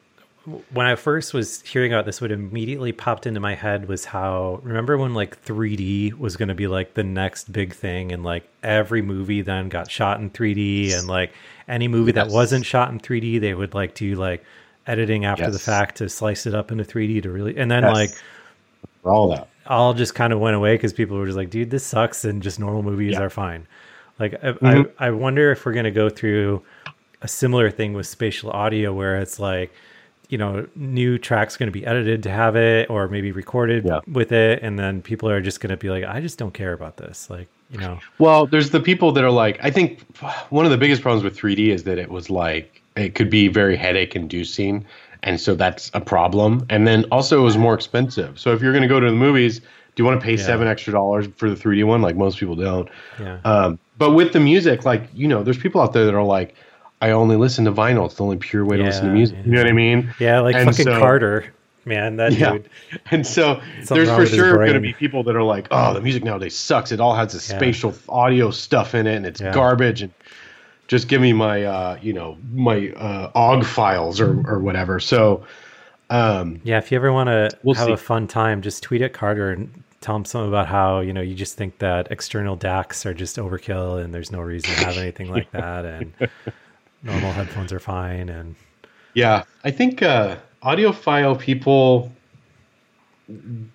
when 0.71 0.87
I 0.87 0.97
first 0.97 1.33
was 1.35 1.61
hearing 1.63 1.93
about 1.93 2.05
this, 2.05 2.21
what 2.21 2.33
immediately 2.33 2.91
popped 2.93 3.27
into 3.27 3.39
my 3.41 3.55
head 3.55 3.87
was 3.89 4.05
how 4.05 4.61
remember 4.63 4.99
when 4.99 5.15
like 5.15 5.43
3D 5.45 6.15
was 6.19 6.37
going 6.37 6.49
to 6.49 6.55
be 6.55 6.67
like 6.67 6.95
the 6.95 7.05
next 7.05 7.53
big 7.53 7.73
thing, 7.73 8.11
and 8.13 8.25
like 8.25 8.49
every 8.63 9.03
movie 9.03 9.43
then 9.43 9.69
got 9.69 9.91
shot 9.91 10.21
in 10.21 10.31
3D, 10.31 10.99
and 10.99 11.07
like 11.07 11.33
any 11.69 11.87
movie 11.89 12.13
that 12.13 12.29
wasn't 12.29 12.67
shot 12.67 12.91
in 12.91 12.99
3D, 12.99 13.41
they 13.41 13.55
would 13.55 13.75
like 13.75 13.95
do 13.95 14.17
like 14.17 14.45
editing 14.87 15.25
after 15.25 15.49
the 15.51 15.59
fact 15.61 15.97
to 15.99 16.09
slice 16.09 16.45
it 16.45 16.55
up 16.55 16.73
into 16.73 16.83
3D 16.85 17.23
to 17.23 17.31
really, 17.31 17.57
and 17.57 17.71
then 17.71 17.85
Yes. 17.85 17.93
like 17.93 18.11
For 19.03 19.11
all 19.13 19.29
that. 19.29 19.49
all 19.69 19.95
just 19.95 20.17
kind 20.17 20.33
of 20.33 20.41
went 20.41 20.57
away 20.57 20.75
because 20.75 20.93
people 20.93 21.17
were 21.17 21.27
just 21.27 21.39
like, 21.39 21.51
dude, 21.51 21.71
this 21.71 21.85
sucks, 21.87 22.25
and 22.25 22.43
just 22.43 22.59
normal 22.59 22.83
movies 22.83 23.13
Yeah. 23.13 23.23
are 23.23 23.31
fine. 23.31 23.67
Like, 24.19 24.35
I, 24.43 24.53
Mhm. 24.53 24.91
I, 24.99 25.07
I 25.07 25.11
wonder 25.11 25.53
if 25.53 25.65
we're 25.65 25.73
going 25.73 25.85
to 25.85 25.91
go 25.93 26.09
through 26.11 26.63
a 27.23 27.29
similar 27.29 27.71
thing 27.71 27.93
with 27.93 28.07
spatial 28.07 28.51
audio 28.51 28.93
where 28.93 29.17
it's 29.21 29.39
like, 29.39 29.73
you 30.33 30.39
know, 30.39 30.67
new 30.75 31.19
tracks 31.19 31.59
going 31.59 31.67
to 31.67 31.79
be 31.79 31.85
edited 31.85 32.23
to 32.23 32.31
have 32.31 32.57
it 32.57 32.89
or 32.89 33.07
maybe 33.07 33.31
recorded 33.33 33.85
Yeah. 33.85 34.01
with 34.11 34.33
it. 34.33 34.63
And 34.63 34.79
then 34.79 35.03
people 35.03 35.29
are 35.29 35.43
just 35.43 35.61
going 35.61 35.69
to 35.71 35.77
be 35.77 35.91
like, 35.91 36.05
I 36.05 36.23
just 36.23 36.39
don't 36.39 36.55
care 36.55 36.73
about 36.73 36.97
this. 36.97 37.29
Like, 37.29 37.49
you 37.71 37.79
know, 37.79 37.99
Well, 38.19 38.47
there's 38.47 38.71
the 38.71 38.81
people 38.81 39.13
that 39.13 39.25
are 39.25 39.31
like, 39.31 39.59
I 39.63 39.71
think 39.71 40.01
one 40.49 40.65
of 40.65 40.71
the 40.71 40.79
biggest 40.79 41.03
problems 41.03 41.23
with 41.23 41.37
3D 41.37 41.69
is 41.69 41.85
that 41.85 41.99
it 41.99 42.11
was 42.11 42.31
like, 42.31 42.81
it 42.97 43.15
could 43.15 43.29
be 43.29 43.49
very 43.49 43.77
headache 43.77 44.17
inducing. 44.17 44.87
And 45.23 45.39
so 45.39 45.55
that's 45.55 45.91
a 45.93 46.01
problem. 46.01 46.65
And 46.71 46.87
then 46.87 47.05
also 47.13 47.39
it 47.39 47.45
was 47.45 47.59
more 47.59 47.75
expensive. 47.75 48.39
So 48.41 48.53
if 48.55 48.63
you're 48.63 48.73
going 48.73 48.89
to 48.89 48.89
go 48.89 49.01
to 49.01 49.07
the 49.11 49.13
movies, 49.27 49.59
do 49.61 49.67
you 50.03 50.07
want 50.07 50.19
to 50.19 50.25
pay 50.25 50.37
Yeah. 50.37 50.47
seven 50.47 50.67
extra 50.67 50.95
dollars 50.95 51.27
for 51.37 51.51
the 51.51 51.57
3D 51.57 51.85
one? 51.85 52.01
Like 52.01 52.17
most 52.17 52.39
people 52.39 52.57
don't. 52.57 52.89
yeah. 53.21 53.39
Um, 53.45 53.79
but 53.99 54.13
with 54.13 54.33
the 54.33 54.41
music, 54.41 54.87
like, 54.87 55.03
you 55.13 55.29
know, 55.29 55.43
there's 55.43 55.59
people 55.59 55.83
out 55.83 55.93
there 55.93 56.07
that 56.07 56.15
are 56.15 56.25
like, 56.25 56.55
I 57.03 57.11
only 57.11 57.37
listen 57.37 57.65
to 57.67 57.73
vinyl. 57.73 58.07
It's 58.07 58.15
the 58.15 58.25
only 58.25 58.37
pure 58.39 58.65
way 58.65 58.77
to 58.79 58.85
listen 58.85 59.07
to 59.07 59.13
music. 59.13 59.37
yeah. 59.39 59.45
You 59.45 59.51
know 59.53 59.59
what 59.63 59.69
I 59.69 59.73
mean? 59.73 60.15
yeah. 60.19 60.41
Like 60.41 60.55
and 60.55 60.71
fucking 60.71 60.85
so- 60.85 60.99
Carter, 60.99 61.53
man, 61.85 62.17
that 62.17 62.33
Yeah. 62.33 62.53
dude. 62.53 62.71
And 63.11 63.27
so 63.27 63.61
there's 63.89 64.09
for 64.09 64.25
sure 64.25 64.55
going 64.57 64.75
to 64.75 64.81
be 64.81 64.93
people 64.95 65.25
that 65.25 65.35
are 65.37 65.43
like, 65.43 65.67
oh, 65.71 65.93
the 65.95 66.01
music 66.01 66.23
nowadays 66.25 66.55
sucks. 66.55 66.93
It 66.93 67.01
all 67.01 67.15
has 67.15 67.33
this 67.33 67.51
Yeah. 67.51 67.59
spatial 67.59 67.93
audio 68.09 68.51
stuff 68.51 68.95
in 68.95 69.07
it 69.07 69.17
and 69.17 69.27
it's 69.27 69.41
Yeah. 69.41 69.53
garbage. 69.53 70.03
And 70.03 70.13
just 70.89 71.09
give 71.09 71.21
me 71.21 71.33
my, 71.33 71.65
uh, 71.65 71.99
you 72.01 72.13
know, 72.13 72.39
my 72.55 72.91
uh, 72.97 73.31
OGG 73.35 73.65
files 73.67 74.21
or, 74.21 74.41
or 74.47 74.61
whatever. 74.61 75.01
So, 75.01 75.45
um, 76.11 76.61
Yeah, 76.65 76.79
if 76.79 76.93
you 76.93 76.97
ever 76.97 77.13
want 77.13 77.29
to 77.29 77.51
We'll 77.65 77.75
have 77.75 77.87
see. 77.87 77.93
a 77.93 77.97
fun 77.97 78.27
time, 78.29 78.63
just 78.63 78.83
tweet 78.83 79.03
at 79.03 79.13
Carter 79.13 79.51
and 79.51 79.83
tell 80.01 80.15
him 80.17 80.25
something 80.25 80.49
about 80.49 80.67
how 80.67 80.99
you 80.99 81.13
know 81.13 81.21
you 81.21 81.33
just 81.35 81.57
think 81.57 81.79
that 81.79 82.09
external 82.11 82.57
DACs 82.57 83.07
are 83.07 83.15
just 83.15 83.37
overkill 83.39 84.03
and 84.03 84.13
there's 84.13 84.33
no 84.33 84.41
reason 84.41 84.75
to 84.75 84.85
have 84.85 84.97
anything 84.99 85.31
like 85.31 85.49
that, 85.53 85.85
and 85.85 86.13
normal 87.03 87.33
headphones 87.33 87.73
are 87.73 87.81
fine. 87.81 88.29
And 88.29 88.55
yeah, 89.15 89.45
I 89.65 89.71
think 89.71 90.03
uh, 90.03 90.37
audiophile 90.63 91.39
people, 91.39 92.13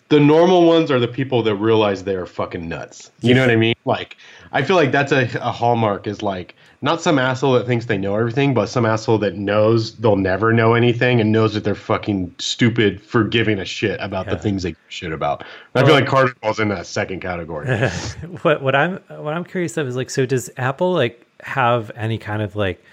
the 0.10 0.20
normal 0.20 0.66
ones 0.66 0.92
are 0.92 1.00
the 1.00 1.08
people 1.08 1.44
that 1.44 1.56
realize 1.56 2.04
they 2.04 2.16
are 2.16 2.26
fucking 2.26 2.68
nuts. 2.68 3.12
You 3.22 3.34
know 3.34 3.42
what 3.42 3.52
I 3.52 3.56
mean? 3.56 3.76
Like, 3.86 4.18
I 4.52 4.64
feel 4.64 4.76
like 4.76 4.92
that's 4.92 5.12
a, 5.12 5.30
a 5.42 5.52
hallmark 5.52 6.08
is 6.08 6.22
like 6.22 6.56
not 6.82 7.02
some 7.02 7.18
asshole 7.18 7.54
that 7.54 7.66
thinks 7.66 7.86
they 7.86 7.98
know 7.98 8.16
everything, 8.16 8.54
but 8.54 8.68
some 8.68 8.86
asshole 8.86 9.18
that 9.20 9.36
knows 9.36 9.96
they'll 9.96 10.16
never 10.16 10.54
know 10.54 10.74
anything 10.74 11.20
and 11.20 11.32
knows 11.32 11.54
that 11.54 11.64
they're 11.64 11.76
fucking 11.76 12.34
stupid 12.38 13.02
for 13.02 13.24
giving 13.24 13.60
a 13.60 13.66
shit 13.66 14.00
about 14.00 14.28
the 14.28 14.38
things 14.38 14.64
they 14.64 14.72
give 14.72 14.80
shit 14.88 15.12
about. 15.12 15.44
And 15.74 15.84
I 15.84 15.88
feel 15.88 15.96
like 15.96 16.08
Carter 16.08 16.36
falls 16.42 16.60
in 16.60 16.70
that 16.70 16.86
second 16.86 17.22
category. 17.22 17.68
what 18.42 18.62
what 18.62 18.76
I'm 18.76 18.98
what 19.08 19.34
I'm 19.34 19.44
curious 19.44 19.76
of 19.78 19.88
is 19.88 19.96
like, 19.96 20.10
so 20.10 20.26
does 20.26 20.50
Apple 20.58 20.94
like 20.94 21.26
have 21.42 21.92
any 21.96 22.18
kind 22.18 22.42
of 22.42 22.56
like 22.56 22.84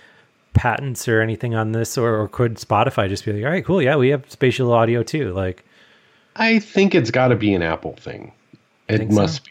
patents 0.55 1.07
or 1.09 1.21
anything 1.21 1.55
on 1.55 1.73
this, 1.73 1.99
or, 1.99 2.15
or 2.23 2.29
could 2.29 2.55
Spotify 2.57 3.09
just 3.09 3.25
be 3.25 3.33
like, 3.35 3.45
all 3.45 3.51
right, 3.51 3.65
cool, 3.65 3.83
yeah, 3.83 3.97
we 3.97 4.09
have 4.09 4.31
spatial 4.31 4.73
audio 4.73 5.03
too, 5.03 5.33
like. 5.33 5.65
I 6.37 6.59
think 6.59 6.95
it's 6.95 7.11
got 7.13 7.29
to 7.29 7.37
be 7.37 7.55
an 7.55 7.63
Apple 7.63 7.93
thing. 7.95 8.33
It 8.89 8.99
Think 8.99 9.13
so? 9.13 9.21
must 9.21 9.45
be. 9.45 9.51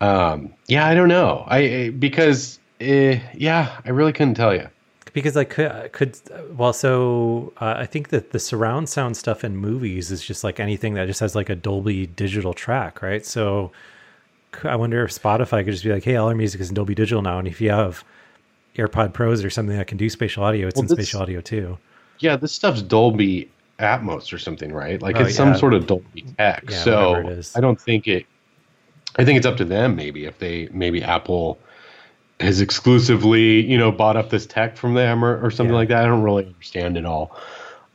Um, 0.00 0.52
yeah, 0.66 0.86
I 0.86 0.94
don't 0.94 1.08
know. 1.08 1.44
I 1.46 1.58
I- 1.58 1.90
because 1.90 2.58
uh, 2.80 3.16
yeah, 3.34 3.80
I 3.84 3.90
really 3.90 4.12
couldn't 4.12 4.34
tell 4.34 4.54
you. 4.54 4.68
because 5.12 5.36
I 5.36 5.44
could 5.44 5.92
could 5.92 6.16
well 6.56 6.72
so 6.72 7.52
uh, 7.60 7.74
I 7.78 7.86
think 7.86 8.08
that 8.08 8.30
the 8.30 8.38
surround 8.38 8.88
sound 8.88 9.16
stuff 9.16 9.42
in 9.44 9.56
movies 9.56 10.10
is 10.10 10.22
just 10.24 10.44
like 10.44 10.60
anything 10.60 10.94
that 10.94 11.06
just 11.06 11.20
has 11.20 11.34
like 11.34 11.50
a 11.50 11.54
Dolby 11.56 12.06
digital 12.06 12.54
track, 12.54 13.02
right? 13.02 13.24
So 13.26 13.72
I 14.64 14.76
wonder 14.76 15.04
if 15.04 15.10
Spotify 15.12 15.64
could 15.64 15.72
just 15.72 15.84
be 15.84 15.92
like, 15.92 16.04
hey, 16.04 16.16
all 16.16 16.28
our 16.28 16.34
music 16.34 16.60
is 16.60 16.68
in 16.70 16.74
Dolby 16.74 16.94
digital 16.94 17.22
now, 17.22 17.38
and 17.38 17.46
if 17.48 17.60
you 17.60 17.70
have 17.70 18.02
AirPod 18.76 19.12
Pros 19.12 19.44
or 19.44 19.50
something 19.50 19.76
that 19.76 19.86
can 19.86 19.98
do 19.98 20.08
spatial 20.08 20.44
audio, 20.44 20.66
it's 20.68 20.76
Well, 20.76 20.82
in 20.82 20.88
this- 20.88 20.96
spatial 21.08 21.22
audio 21.22 21.40
too. 21.40 21.78
Yeah, 22.18 22.36
this 22.36 22.52
stuff's 22.52 22.82
Dolby 22.82 23.50
Atmos 23.78 24.32
or 24.32 24.38
something, 24.38 24.72
right? 24.72 25.00
Like 25.00 25.16
Oh, 25.16 25.20
it's 25.24 25.34
some 25.34 25.54
sort 25.56 25.72
of 25.74 25.86
Dolby 25.86 26.22
tech. 26.38 26.64
Yeah, 26.68 26.76
so 26.82 27.10
whatever 27.12 27.30
it 27.32 27.38
is. 27.38 27.56
I 27.56 27.60
don't 27.60 27.80
think 27.80 28.06
it. 28.06 28.26
I 29.16 29.24
think 29.24 29.38
it's 29.38 29.46
up 29.46 29.56
to 29.56 29.64
them. 29.64 29.96
Maybe 29.96 30.24
if 30.26 30.38
they 30.38 30.68
maybe 30.72 31.02
Apple 31.02 31.58
has 32.40 32.60
exclusively 32.60 33.60
you 33.62 33.76
know 33.78 33.90
bought 33.92 34.16
up 34.16 34.30
this 34.30 34.46
tech 34.46 34.76
from 34.76 34.94
them 34.94 35.24
or, 35.24 35.44
or 35.44 35.50
something 35.50 35.72
Yeah. 35.72 35.78
like 35.78 35.88
that. 35.88 36.04
I 36.04 36.06
don't 36.08 36.22
really 36.22 36.46
understand 36.46 36.96
it 36.96 37.04
all. 37.06 37.36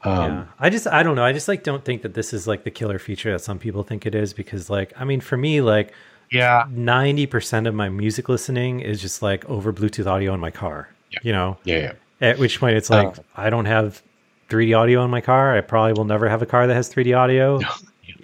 Um, 0.03 0.32
yeah, 0.32 0.43
I 0.59 0.69
just 0.69 0.88
I 0.88 1.03
don't 1.03 1.15
know. 1.15 1.23
I 1.23 1.32
just 1.34 1.47
like 1.47 1.63
don't 1.63 1.84
think 1.86 2.01
that 2.03 2.13
this 2.15 2.34
is 2.34 2.47
like 2.47 2.63
the 2.63 2.71
killer 2.71 2.99
feature 2.99 3.32
that 3.32 3.39
some 3.41 3.59
people 3.59 3.84
think 3.84 4.05
it 4.05 4.13
is 4.15 4.34
because 4.34 4.69
like 4.69 4.91
I 4.97 5.03
mean 5.05 5.21
for 5.21 5.38
me 5.38 5.61
like 5.61 5.93
yeah. 6.32 6.65
ninety 6.69 7.26
percent 7.26 7.67
of 7.67 7.73
my 7.73 7.89
music 7.89 8.30
listening 8.30 8.80
is 8.80 9.01
just 9.01 9.21
like 9.21 9.45
over 9.49 9.71
Bluetooth 9.73 10.07
audio 10.07 10.34
in 10.34 10.39
my 10.39 10.51
car. 10.51 10.89
Yeah. 11.11 11.19
You 11.23 11.32
know, 11.34 11.57
Yeah. 11.63 11.78
Yeah. 11.78 11.91
At 12.21 12.39
which 12.39 12.59
point 12.59 12.78
it's 12.78 12.89
like 12.89 13.07
Uh, 13.07 13.21
I 13.36 13.49
don't 13.49 13.65
have 13.65 14.01
3D 14.49 14.78
audio 14.78 15.03
in 15.03 15.11
my 15.11 15.21
car. 15.21 15.57
I 15.57 15.61
probably 15.61 15.93
will 15.93 16.05
never 16.05 16.30
have 16.30 16.41
a 16.41 16.45
car 16.45 16.65
that 16.67 16.73
has 16.73 16.93
3D 16.93 17.17
audio 17.17 17.59
I 17.63 17.78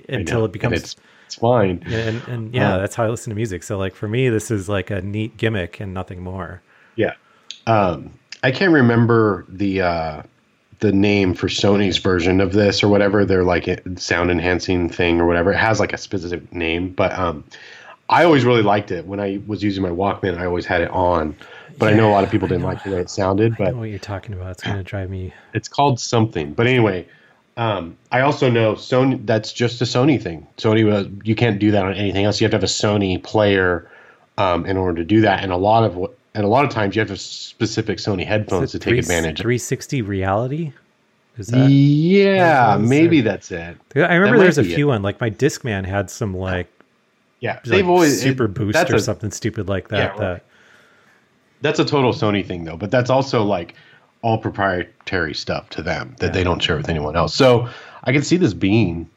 until 0.10 0.46
it 0.46 0.52
becomes. 0.52 0.82
It's 0.82 0.96
it's 1.26 1.36
fine. 1.36 1.82
and, 1.86 2.22
and 2.28 2.54
yeah, 2.54 2.76
Uh, 2.76 2.78
that's 2.80 2.96
how 2.96 3.06
I 3.06 3.10
listen 3.10 3.32
to 3.32 3.36
music. 3.36 3.64
So 3.64 3.78
like 3.78 3.96
for 3.96 4.08
me, 4.08 4.30
this 4.30 4.52
is 4.52 4.68
like 4.68 4.92
a 4.92 5.02
neat 5.02 5.38
gimmick 5.38 5.80
and 5.80 5.94
nothing 5.94 6.22
more. 6.22 6.62
Yeah. 6.96 7.14
Um, 7.68 8.12
I 8.44 8.52
can't 8.52 8.74
remember 8.74 9.46
the 9.48 9.82
uh, 9.82 10.24
the 10.80 10.92
name 10.92 11.34
for 11.34 11.48
Sony's 11.48 11.98
version 12.00 12.42
of 12.42 12.54
this 12.54 12.84
or 12.84 12.88
whatever. 12.88 13.24
They're 13.24 13.44
like 13.44 13.68
sound 13.98 14.32
enhancing 14.32 14.90
thing 14.90 15.22
or 15.22 15.26
whatever. 15.28 15.52
It 15.54 15.58
has 15.58 15.80
like 15.80 15.94
a 15.94 15.98
specific 15.98 16.52
name, 16.52 16.90
but 16.90 17.18
um, 17.18 17.44
I 18.12 18.26
always 18.26 18.44
really 18.46 18.62
liked 18.62 18.92
it 18.92 19.06
when 19.08 19.20
I 19.20 19.40
was 19.48 19.64
using 19.64 19.82
my 19.82 19.90
Walkman. 19.90 20.38
I 20.38 20.46
always 20.46 20.66
had 20.66 20.82
it 20.82 20.92
on, 20.92 21.36
but 21.80 21.94
I 21.94 21.96
know 21.96 22.10
a 22.10 22.14
lot 22.14 22.24
of 22.24 22.30
people 22.30 22.48
didn't 22.48 22.64
like 22.64 22.84
the 22.84 22.92
way 22.92 23.00
it 23.00 23.10
sounded. 23.10 23.54
I 23.54 23.56
But 23.56 23.74
know 23.74 23.80
what 23.80 23.90
you're 23.90 24.00
talking 24.00 24.34
about. 24.34 24.52
It's 24.52 24.64
gonna 24.64 24.84
drive 24.84 25.10
me. 25.10 25.34
it's 25.54 25.68
called 25.68 26.00
something. 26.00 26.54
But 26.54 26.68
anyway, 26.68 27.08
um, 27.58 27.98
I 28.12 28.22
also 28.22 28.50
know 28.50 28.74
Sony. 28.74 29.26
That's 29.26 29.54
just 29.54 29.82
a 29.82 29.86
Sony 29.86 30.22
thing. 30.22 30.46
Sony, 30.58 30.86
was 30.86 31.08
you 31.24 31.36
can't 31.36 31.58
do 31.60 31.72
that 31.72 31.86
on 31.86 31.94
anything 31.94 32.26
else. 32.26 32.40
You 32.42 32.46
have 32.46 32.52
to 32.52 32.58
have 32.58 32.64
a 32.64 32.68
Sony 32.68 33.22
player 33.24 33.90
um, 34.38 34.66
in 34.66 34.78
order 34.78 34.96
to 35.02 35.06
do 35.06 35.22
that. 35.22 35.42
And 35.44 35.52
a 35.52 35.58
lot 35.58 35.84
of 35.84 35.96
what, 35.96 36.18
and 36.36 36.44
a 36.44 36.48
lot 36.50 36.66
of 36.66 36.72
times 36.72 36.96
you 36.96 37.00
have 37.00 37.08
to 37.08 37.14
have 37.14 37.22
specific 37.22 37.98
Sony 37.98 38.26
headphones 38.26 38.72
to 38.72 38.80
take 38.80 38.98
advantage. 38.98 39.40
of 39.40 39.44
360 39.44 40.02
reality. 40.02 40.74
Is 41.38 41.48
that? 41.48 41.70
Yeah, 41.70 42.78
maybe 42.80 43.22
there? 43.22 43.34
that's 43.34 43.52
it. 43.52 43.78
I 43.96 44.16
remember 44.16 44.38
might 44.38 44.44
there's 44.44 44.58
a 44.58 44.64
be 44.64 44.74
it. 44.74 44.76
few 44.76 44.92
on 44.92 45.02
like 45.02 45.22
my 45.22 45.30
Discman 45.30 45.86
had 45.86 46.10
some 46.10 46.36
like, 46.36 46.68
Yeah, 47.42 47.54
like 47.54 47.64
they've 47.64 47.90
always 47.90 48.22
super 48.22 48.46
it- 48.46 48.54
boost 48.54 48.90
or 48.90 48.96
a, 48.96 49.00
something 49.00 49.32
stupid 49.32 49.68
like 49.68 49.90
that. 49.90 49.98
Yeah, 49.98 50.10
right. 50.10 50.18
that 50.20 50.46
That's 51.62 51.80
a 51.80 51.86
total 51.86 52.14
Sony 52.14 52.46
thing 52.46 52.64
though, 52.64 52.78
but 52.78 52.92
that's 52.92 53.10
also 53.10 53.44
like 53.44 53.76
all 54.22 54.38
proprietary 54.38 55.34
stuff 55.34 55.70
to 55.72 55.82
them 55.82 56.16
that 56.20 56.32
they 56.34 56.44
don't 56.44 56.62
share 56.62 56.78
with 56.78 56.90
anyone 56.90 57.16
else. 57.16 57.36
So 57.36 57.68
I 58.04 58.14
can 58.14 58.22
see 58.22 58.38
this 58.38 58.54
being 58.54 59.10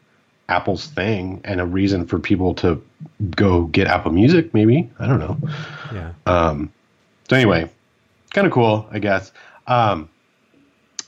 Apple's 0.49 0.87
thing 0.87 1.41
and 1.45 1.61
a 1.61 1.67
reason 1.67 2.07
for 2.07 2.19
people 2.19 2.55
to 2.55 2.83
go 3.37 3.65
get 3.67 3.87
Apple 3.87 4.13
Music. 4.13 4.53
Maybe 4.55 4.91
I 4.99 5.07
don't 5.07 5.21
know. 5.21 5.39
yeah. 5.93 6.13
Um, 6.27 6.73
so 7.29 7.37
anyway, 7.37 7.71
kind 8.33 8.47
of 8.47 8.53
cool, 8.53 8.87
I 8.91 8.99
guess. 8.99 9.33
Um, 9.67 10.09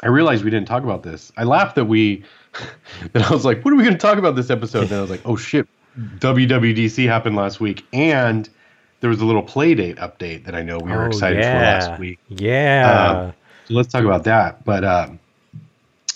I 0.01 0.09
realized 0.09 0.45
we 0.45 0.51
didn't 0.51 0.69
talk 0.69 0.83
about 0.83 1.03
this. 1.03 1.33
I 1.37 1.45
laughed 1.45 1.77
that 1.77 1.87
we, 1.87 2.25
that 3.13 3.23
I 3.23 3.33
was 3.33 3.45
like, 3.45 3.65
what 3.65 3.73
are 3.73 3.77
we 3.77 3.83
going 3.83 3.95
to 3.95 4.01
talk 4.01 4.19
about 4.19 4.37
this 4.37 4.51
episode? 4.51 4.85
And 4.85 4.93
I 4.93 5.01
was 5.01 5.11
like, 5.11 5.23
oh 5.25 5.37
shit, 5.37 5.67
WWDC 5.99 7.07
happened 7.07 7.37
last 7.37 7.61
week, 7.61 7.85
and 7.93 8.49
there 9.01 9.11
was 9.11 9.21
a 9.21 9.25
little 9.25 9.43
Playdate 9.43 9.97
update 9.99 10.45
that 10.45 10.55
I 10.55 10.63
know 10.63 10.79
we 10.79 10.91
were 10.91 11.05
Oh, 11.05 11.07
excited 11.09 11.43
for 11.45 11.51
last 11.51 11.99
week. 12.01 12.19
Yeah. 12.29 13.11
Um, 13.27 13.33
So 13.69 13.75
let's 13.75 13.93
talk 13.93 14.05
about 14.05 14.25
that. 14.25 14.65
But 14.65 14.85
um, 14.85 15.19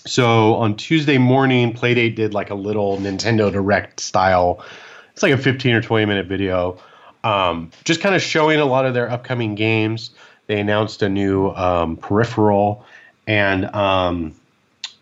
so 0.06 0.54
on 0.56 0.76
Tuesday 0.76 1.18
morning, 1.18 1.72
Playdate 1.74 2.14
did 2.14 2.32
like 2.34 2.50
a 2.50 2.54
little 2.54 2.98
Nintendo 2.98 3.52
Direct 3.52 4.00
style. 4.00 4.64
It's 5.12 5.22
like 5.22 5.32
a 5.32 5.38
15 5.38 5.74
or 5.74 5.82
20 5.82 6.06
minute 6.06 6.26
video, 6.26 6.78
um, 7.24 7.70
just 7.84 8.00
kind 8.00 8.14
of 8.14 8.22
showing 8.22 8.60
a 8.60 8.64
lot 8.64 8.86
of 8.86 8.94
their 8.94 9.10
upcoming 9.10 9.54
games. 9.54 10.10
They 10.46 10.58
announced 10.60 11.02
a 11.02 11.08
new 11.08 11.50
um, 11.50 11.96
peripheral 11.96 12.84
and 13.26 13.66
um, 13.74 14.34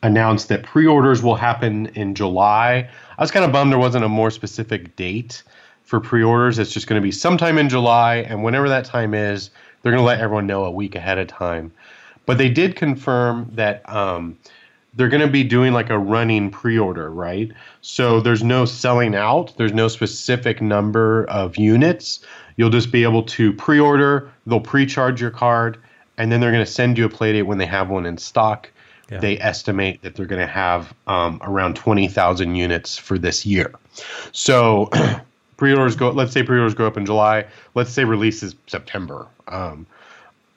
announced 0.02 0.48
that 0.48 0.62
pre-orders 0.62 1.22
will 1.22 1.36
happen 1.36 1.86
in 1.94 2.14
July. 2.14 2.90
I 3.18 3.22
was 3.22 3.32
kind 3.32 3.44
of 3.44 3.50
bummed 3.50 3.72
there 3.72 3.80
wasn't 3.80 4.04
a 4.04 4.08
more 4.08 4.30
specific 4.30 4.94
date 4.94 5.42
for 5.82 5.98
pre-orders. 5.98 6.60
It's 6.60 6.70
just 6.70 6.86
going 6.86 7.02
to 7.02 7.04
be 7.04 7.10
sometime 7.10 7.58
in 7.58 7.68
July, 7.68 8.18
and 8.18 8.44
whenever 8.44 8.68
that 8.68 8.84
time 8.84 9.12
is, 9.12 9.50
they're 9.82 9.90
going 9.90 10.00
to 10.00 10.06
let 10.06 10.20
everyone 10.20 10.46
know 10.46 10.64
a 10.64 10.70
week 10.70 10.94
ahead 10.94 11.18
of 11.18 11.26
time. 11.26 11.72
But 12.26 12.38
they 12.38 12.48
did 12.48 12.76
confirm 12.76 13.50
that 13.54 13.82
um, 13.92 14.38
they're 14.94 15.08
going 15.08 15.26
to 15.26 15.32
be 15.32 15.42
doing 15.42 15.72
like 15.72 15.90
a 15.90 15.98
running 15.98 16.48
pre-order, 16.50 17.10
right? 17.10 17.50
So 17.80 18.20
there's 18.20 18.44
no 18.44 18.64
selling 18.64 19.16
out. 19.16 19.56
There's 19.56 19.72
no 19.72 19.88
specific 19.88 20.62
number 20.62 21.24
of 21.24 21.56
units. 21.56 22.20
You'll 22.54 22.70
just 22.70 22.92
be 22.92 23.02
able 23.02 23.24
to 23.24 23.52
pre-order. 23.52 24.30
They'll 24.46 24.60
pre-charge 24.60 25.20
your 25.20 25.32
card, 25.32 25.78
and 26.18 26.30
then 26.30 26.40
they're 26.40 26.52
going 26.52 26.64
to 26.64 26.70
send 26.70 26.96
you 26.96 27.06
a 27.06 27.10
playdate 27.10 27.46
when 27.46 27.58
they 27.58 27.66
have 27.66 27.90
one 27.90 28.06
in 28.06 28.16
stock. 28.16 28.70
Yeah. 29.10 29.20
They 29.20 29.38
estimate 29.38 30.02
that 30.02 30.16
they're 30.16 30.26
going 30.26 30.46
to 30.46 30.52
have 30.52 30.92
um, 31.06 31.40
around 31.42 31.76
20,000 31.76 32.54
units 32.54 32.98
for 32.98 33.18
this 33.18 33.46
year. 33.46 33.72
So 34.32 34.90
pre-orders 35.56 35.96
go. 35.96 36.10
Let's 36.10 36.32
say 36.32 36.42
pre-orders 36.42 36.74
go 36.74 36.86
up 36.86 36.96
in 36.96 37.06
July. 37.06 37.46
Let's 37.74 37.90
say 37.90 38.04
release 38.04 38.42
is 38.42 38.54
September. 38.66 39.26
Um, 39.46 39.86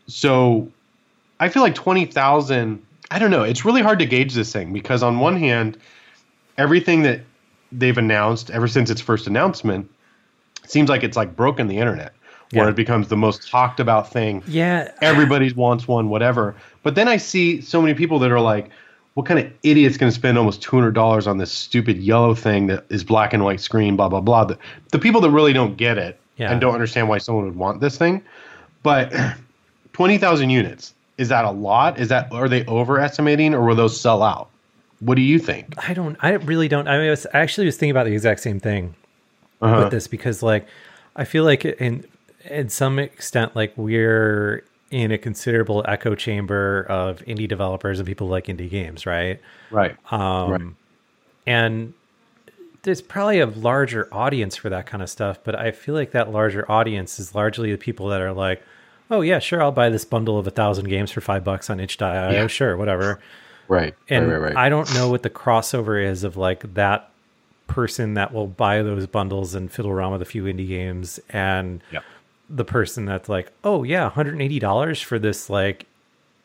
so 0.08 0.70
I 1.39 1.49
feel 1.49 1.64
like 1.64 1.76
20,000, 1.76 2.86
I 3.10 3.20
don't 3.20 3.32
know. 3.32 3.43
It's 3.43 3.64
really 3.64 3.82
hard 3.82 3.99
to 3.99 4.06
gauge 4.06 4.34
this 4.34 4.52
thing 4.52 4.74
because, 4.74 5.02
on 5.02 5.20
one 5.20 5.38
hand, 5.38 5.78
everything 6.58 7.04
that 7.04 7.22
they've 7.72 7.97
announced 7.97 8.52
ever 8.52 8.68
since 8.68 8.89
its 8.89 9.02
first 9.02 9.28
announcement 9.28 9.89
seems 10.66 10.89
like 10.89 11.04
it's 11.04 11.18
like 11.18 11.36
broken 11.36 11.68
the 11.68 11.78
internet, 11.78 12.14
where 12.52 12.66
Yeah. 12.66 12.70
it 12.72 12.76
becomes 12.76 13.08
the 13.08 13.18
most 13.18 13.49
talked 13.49 13.80
about 13.80 14.12
thing. 14.12 14.43
yeah. 14.47 14.91
Everybody 15.02 15.52
wants 15.54 15.88
one, 15.88 16.10
whatever. 16.10 16.56
But 16.84 16.95
then 16.95 17.08
I 17.08 17.18
see 17.18 17.62
so 17.62 17.82
many 17.82 17.93
people 17.93 18.20
that 18.20 18.32
are 18.32 18.39
like, 18.41 18.70
what 19.14 19.26
kind 19.26 19.39
of 19.39 19.52
idiot's 19.64 19.97
going 19.97 20.10
to 20.10 20.16
spend 20.16 20.38
almost 20.38 20.62
$200 20.62 21.28
on 21.28 21.38
this 21.38 21.52
stupid 21.52 21.97
yellow 21.97 22.34
thing 22.34 22.68
that 22.68 22.86
is 22.89 23.04
black 23.04 23.34
and 23.34 23.43
white 23.43 23.60
screen, 23.60 23.95
blah, 23.97 24.08
blah, 24.10 24.22
blah. 24.22 24.45
The, 24.45 24.58
the 24.91 24.99
people 24.99 25.20
that 25.22 25.30
really 25.32 25.54
don't 25.54 25.76
get 25.78 25.97
it 25.97 26.18
Yeah. 26.38 26.52
and 26.52 26.62
don't 26.62 26.74
understand 26.74 27.10
why 27.10 27.18
someone 27.18 27.45
would 27.45 27.56
want 27.58 27.82
this 27.82 27.97
thing. 27.97 28.22
But 28.84 29.14
20,000 29.93 30.49
units, 30.49 30.93
is 31.18 31.30
that 31.30 31.45
a 31.45 31.52
lot? 31.52 31.99
Is 31.99 32.08
that, 32.10 32.32
are 32.32 32.47
they 32.49 32.66
overestimating 32.68 33.54
or 33.54 33.66
will 33.66 33.76
those 33.76 33.99
sell 33.99 34.24
out? 34.24 34.47
What 34.99 35.16
do 35.16 35.22
you 35.22 35.39
think? 35.39 35.74
I 35.88 35.93
don't. 35.93 36.16
I 36.22 36.34
really 36.34 36.68
don't. 36.68 36.88
I, 36.88 36.97
mean, 36.99 37.08
I 37.08 37.10
was 37.10 37.26
I 37.34 37.39
actually 37.39 37.66
was 37.66 37.76
thinking 37.76 37.91
about 37.91 38.06
the 38.06 38.14
exact 38.14 38.39
same 38.39 38.60
thing 38.60 38.93
Uh-huh. 39.60 39.82
with 39.82 39.91
this 39.91 40.08
because, 40.08 40.43
like, 40.43 40.68
I 41.16 41.24
feel 41.26 41.43
like 41.43 41.66
in 41.66 42.06
in 42.50 42.70
some 42.70 43.00
extent, 43.00 43.56
like 43.56 43.74
we're 43.76 44.64
in 44.89 45.12
a 45.12 45.18
considerable 45.18 45.86
echo 45.88 46.16
chamber 46.16 46.86
of 46.89 47.20
indie 47.26 47.48
developers 47.48 48.00
and 48.00 48.06
people 48.08 48.28
like 48.28 48.48
indie 48.48 48.70
games, 48.70 49.06
right? 49.06 49.39
Right. 49.70 49.96
Um, 50.12 50.52
Right. 50.52 50.62
And 51.48 51.94
there's 52.84 53.02
probably 53.02 53.39
a 53.39 53.46
larger 53.48 54.08
audience 54.12 54.56
for 54.56 54.70
that 54.70 54.86
kind 54.86 55.02
of 55.02 55.10
stuff, 55.10 55.39
but 55.44 55.56
I 55.58 55.72
feel 55.72 55.96
like 55.96 56.12
that 56.12 56.32
larger 56.32 56.70
audience 56.72 57.20
is 57.20 57.34
largely 57.34 57.72
the 57.72 57.78
people 57.78 58.10
that 58.10 58.22
are 58.22 58.34
like, 58.34 58.62
"Oh 59.10 59.22
yeah, 59.22 59.39
sure, 59.39 59.62
I'll 59.62 59.72
buy 59.72 59.89
this 59.89 60.06
bundle 60.06 60.38
of 60.38 60.46
a 60.48 60.52
thousand 60.52 60.88
games 60.88 61.12
for 61.12 61.22
five 61.22 61.44
bucks 61.44 61.70
on 61.70 61.80
itch.io. 61.80 62.32
Yeah. 62.32 62.48
Sure, 62.48 62.76
whatever." 62.78 63.20
Right. 63.68 63.96
and 64.10 64.28
right, 64.28 64.34
right, 64.34 64.42
right. 64.50 64.58
I 64.58 64.70
don't 64.70 64.94
know 64.94 65.10
what 65.10 65.24
the 65.24 65.30
crossover 65.30 66.04
is 66.04 66.24
of 66.24 66.36
like 66.38 66.74
that 66.74 67.10
person 67.68 68.16
that 68.16 68.34
will 68.34 68.48
buy 68.48 68.82
those 68.84 69.08
bundles 69.08 69.56
and 69.56 69.72
fiddle 69.72 69.92
around 69.92 70.12
with 70.12 70.22
a 70.22 70.26
few 70.26 70.44
indie 70.44 70.68
games 70.68 71.20
and 71.30 71.82
Yeah. 71.92 72.02
The 72.54 72.66
person 72.66 73.06
that's 73.06 73.30
like, 73.30 73.52
oh 73.64 73.84
yeah, 73.84 74.10
$180 74.10 75.04
for 75.04 75.18
this 75.18 75.49
like 75.49 75.86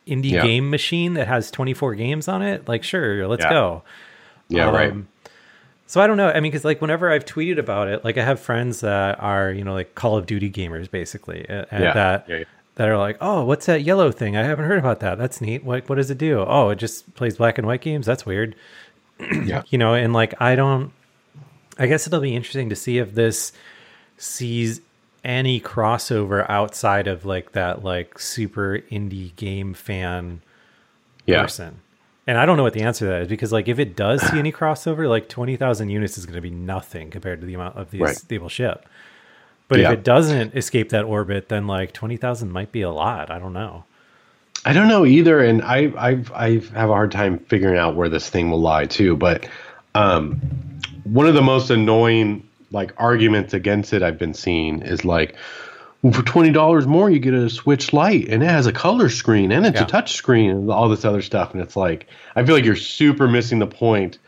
indie 0.07 0.31
Yeah. 0.33 0.43
game 0.43 0.71
machine 0.71 1.15
that 1.15 1.27
has 1.27 1.51
24 1.51 1.95
games 1.97 2.29
on 2.29 2.43
it. 2.43 2.69
Like, 2.69 2.85
sure, 2.85 3.27
let's 3.27 3.43
Yeah. 3.45 3.51
go. 3.51 3.83
yeah, 4.49 4.71
right. 4.71 4.93
Um, 4.93 5.09
So 5.89 6.01
I 6.01 6.07
don't 6.07 6.17
know. 6.17 6.29
I 6.29 6.35
mean, 6.41 6.51
because 6.51 6.65
like 6.65 6.81
whenever 6.81 7.11
I've 7.13 7.25
tweeted 7.25 7.59
about 7.59 7.89
it, 7.89 8.05
like 8.05 8.19
I 8.19 8.25
have 8.25 8.41
friends 8.41 8.81
that 8.81 9.21
are 9.23 9.51
you 9.53 9.63
know 9.65 9.73
like 9.73 9.95
Call 9.95 10.17
of 10.17 10.27
Duty 10.27 10.51
gamers 10.51 10.91
basically, 10.91 11.45
and 11.49 11.67
Yeah, 11.73 11.93
that 11.93 12.27
yeah, 12.29 12.37
yeah. 12.39 12.45
that 12.77 12.89
are 12.89 12.99
like, 12.99 13.17
oh, 13.21 13.45
what's 13.45 13.67
that 13.67 13.83
yellow 13.83 14.11
thing? 14.13 14.37
I 14.37 14.43
haven't 14.43 14.65
heard 14.67 14.79
about 14.81 15.01
that. 15.01 15.17
That's 15.19 15.41
neat. 15.41 15.63
What 15.65 15.89
what 15.89 15.95
does 15.97 16.11
it 16.11 16.19
do? 16.19 16.45
Oh, 16.47 16.71
it 16.71 16.77
just 16.77 17.15
plays 17.15 17.37
black 17.37 17.57
and 17.59 17.67
white 17.67 17.81
games. 17.83 18.05
That's 18.07 18.27
weird. 18.27 18.55
yeah. 19.45 19.63
You 19.69 19.79
know, 19.79 19.95
and 19.95 20.13
like 20.13 20.35
I 20.41 20.55
don't. 20.57 20.93
I 21.79 21.87
guess 21.87 22.07
it'll 22.07 22.21
be 22.21 22.35
interesting 22.35 22.69
to 22.71 22.77
see 22.77 22.99
if 22.99 23.15
this 23.15 23.53
sees 24.17 24.81
any 25.27 25.61
crossover 25.61 26.47
outside 26.49 27.07
of 27.09 27.27
like 27.27 27.53
that 27.53 27.85
like 27.85 28.19
super 28.19 28.79
indie 28.91 29.35
game 29.37 29.75
fan 29.75 30.41
Yeah. 31.27 31.43
person. 31.43 31.81
And 32.29 32.39
I 32.39 32.47
don't 32.47 32.57
know 32.57 32.63
what 32.63 32.73
the 32.73 32.83
answer 32.83 33.05
to 33.05 33.11
that 33.11 33.23
is 33.23 33.29
because 33.29 33.53
like 33.53 33.69
if 33.69 33.79
it 33.79 33.95
does 33.95 34.23
see 34.23 34.39
any 34.39 34.51
crossover, 34.53 35.09
like 35.09 35.29
twenty 35.29 35.57
thousand 35.57 35.91
units 35.91 36.17
is 36.17 36.25
going 36.27 36.37
to 36.37 36.41
be 36.41 36.51
nothing 36.51 37.11
compared 37.11 37.41
to 37.41 37.47
the 37.47 37.55
amount 37.55 37.77
of 37.77 37.91
these 37.91 38.01
Right. 38.31 38.41
will 38.41 38.49
ship. 38.49 38.89
But 39.69 39.81
Yeah. 39.81 39.91
if 39.91 39.99
it 39.99 40.05
doesn't 40.05 40.55
escape 40.55 40.89
that 40.91 41.05
orbit, 41.05 41.49
then 41.49 41.67
like 41.67 41.93
twenty 41.93 42.17
thousand 42.17 42.53
might 42.53 42.73
be 42.73 42.83
a 42.83 42.91
lot. 42.91 43.31
I 43.31 43.39
don't 43.39 43.53
know. 43.53 43.85
I 44.65 44.73
don't 44.73 44.89
know 44.89 45.05
either, 45.07 45.41
and 45.41 45.63
I 45.63 45.93
I've, 45.97 46.33
I 46.33 46.51
have 46.75 46.91
a 46.91 46.95
hard 46.95 47.13
time 47.13 47.39
figuring 47.41 47.79
out 47.79 47.95
where 47.95 48.09
this 48.09 48.29
thing 48.31 48.51
will 48.51 48.61
lie 48.61 48.87
too. 48.87 49.17
But 49.17 49.49
um, 49.95 50.41
one 51.05 51.27
of 51.27 51.35
the 51.35 51.43
most 51.43 51.71
annoying 51.71 52.43
like 52.77 52.93
arguments 52.99 53.53
against 53.55 53.93
it 53.93 54.03
I've 54.05 54.19
been 54.19 54.35
seeing 54.35 54.83
is 54.83 55.05
like, 55.05 55.35
well, 56.03 56.13
for 56.13 56.23
twenty 56.23 56.53
dollars 56.53 56.87
more, 56.87 57.11
you 57.11 57.19
get 57.19 57.35
a 57.35 57.51
Switch 57.51 57.93
Lite, 57.93 58.29
and 58.29 58.43
it 58.43 58.49
has 58.49 58.67
a 58.67 58.73
color 58.73 59.09
screen, 59.09 59.51
and 59.51 59.67
it's 59.67 59.81
Yeah. 59.81 59.87
a 59.87 59.89
touch 59.89 60.15
screen, 60.15 60.51
and 60.51 60.71
all 60.71 60.89
this 60.89 61.05
other 61.05 61.23
stuff. 61.23 61.53
And 61.55 61.63
it's 61.63 61.75
like, 61.75 62.07
I 62.37 62.45
feel 62.45 62.55
like 62.55 62.65
you're 62.65 62.77
super 62.77 63.27
missing 63.27 63.59
the 63.59 63.67
point 63.67 64.19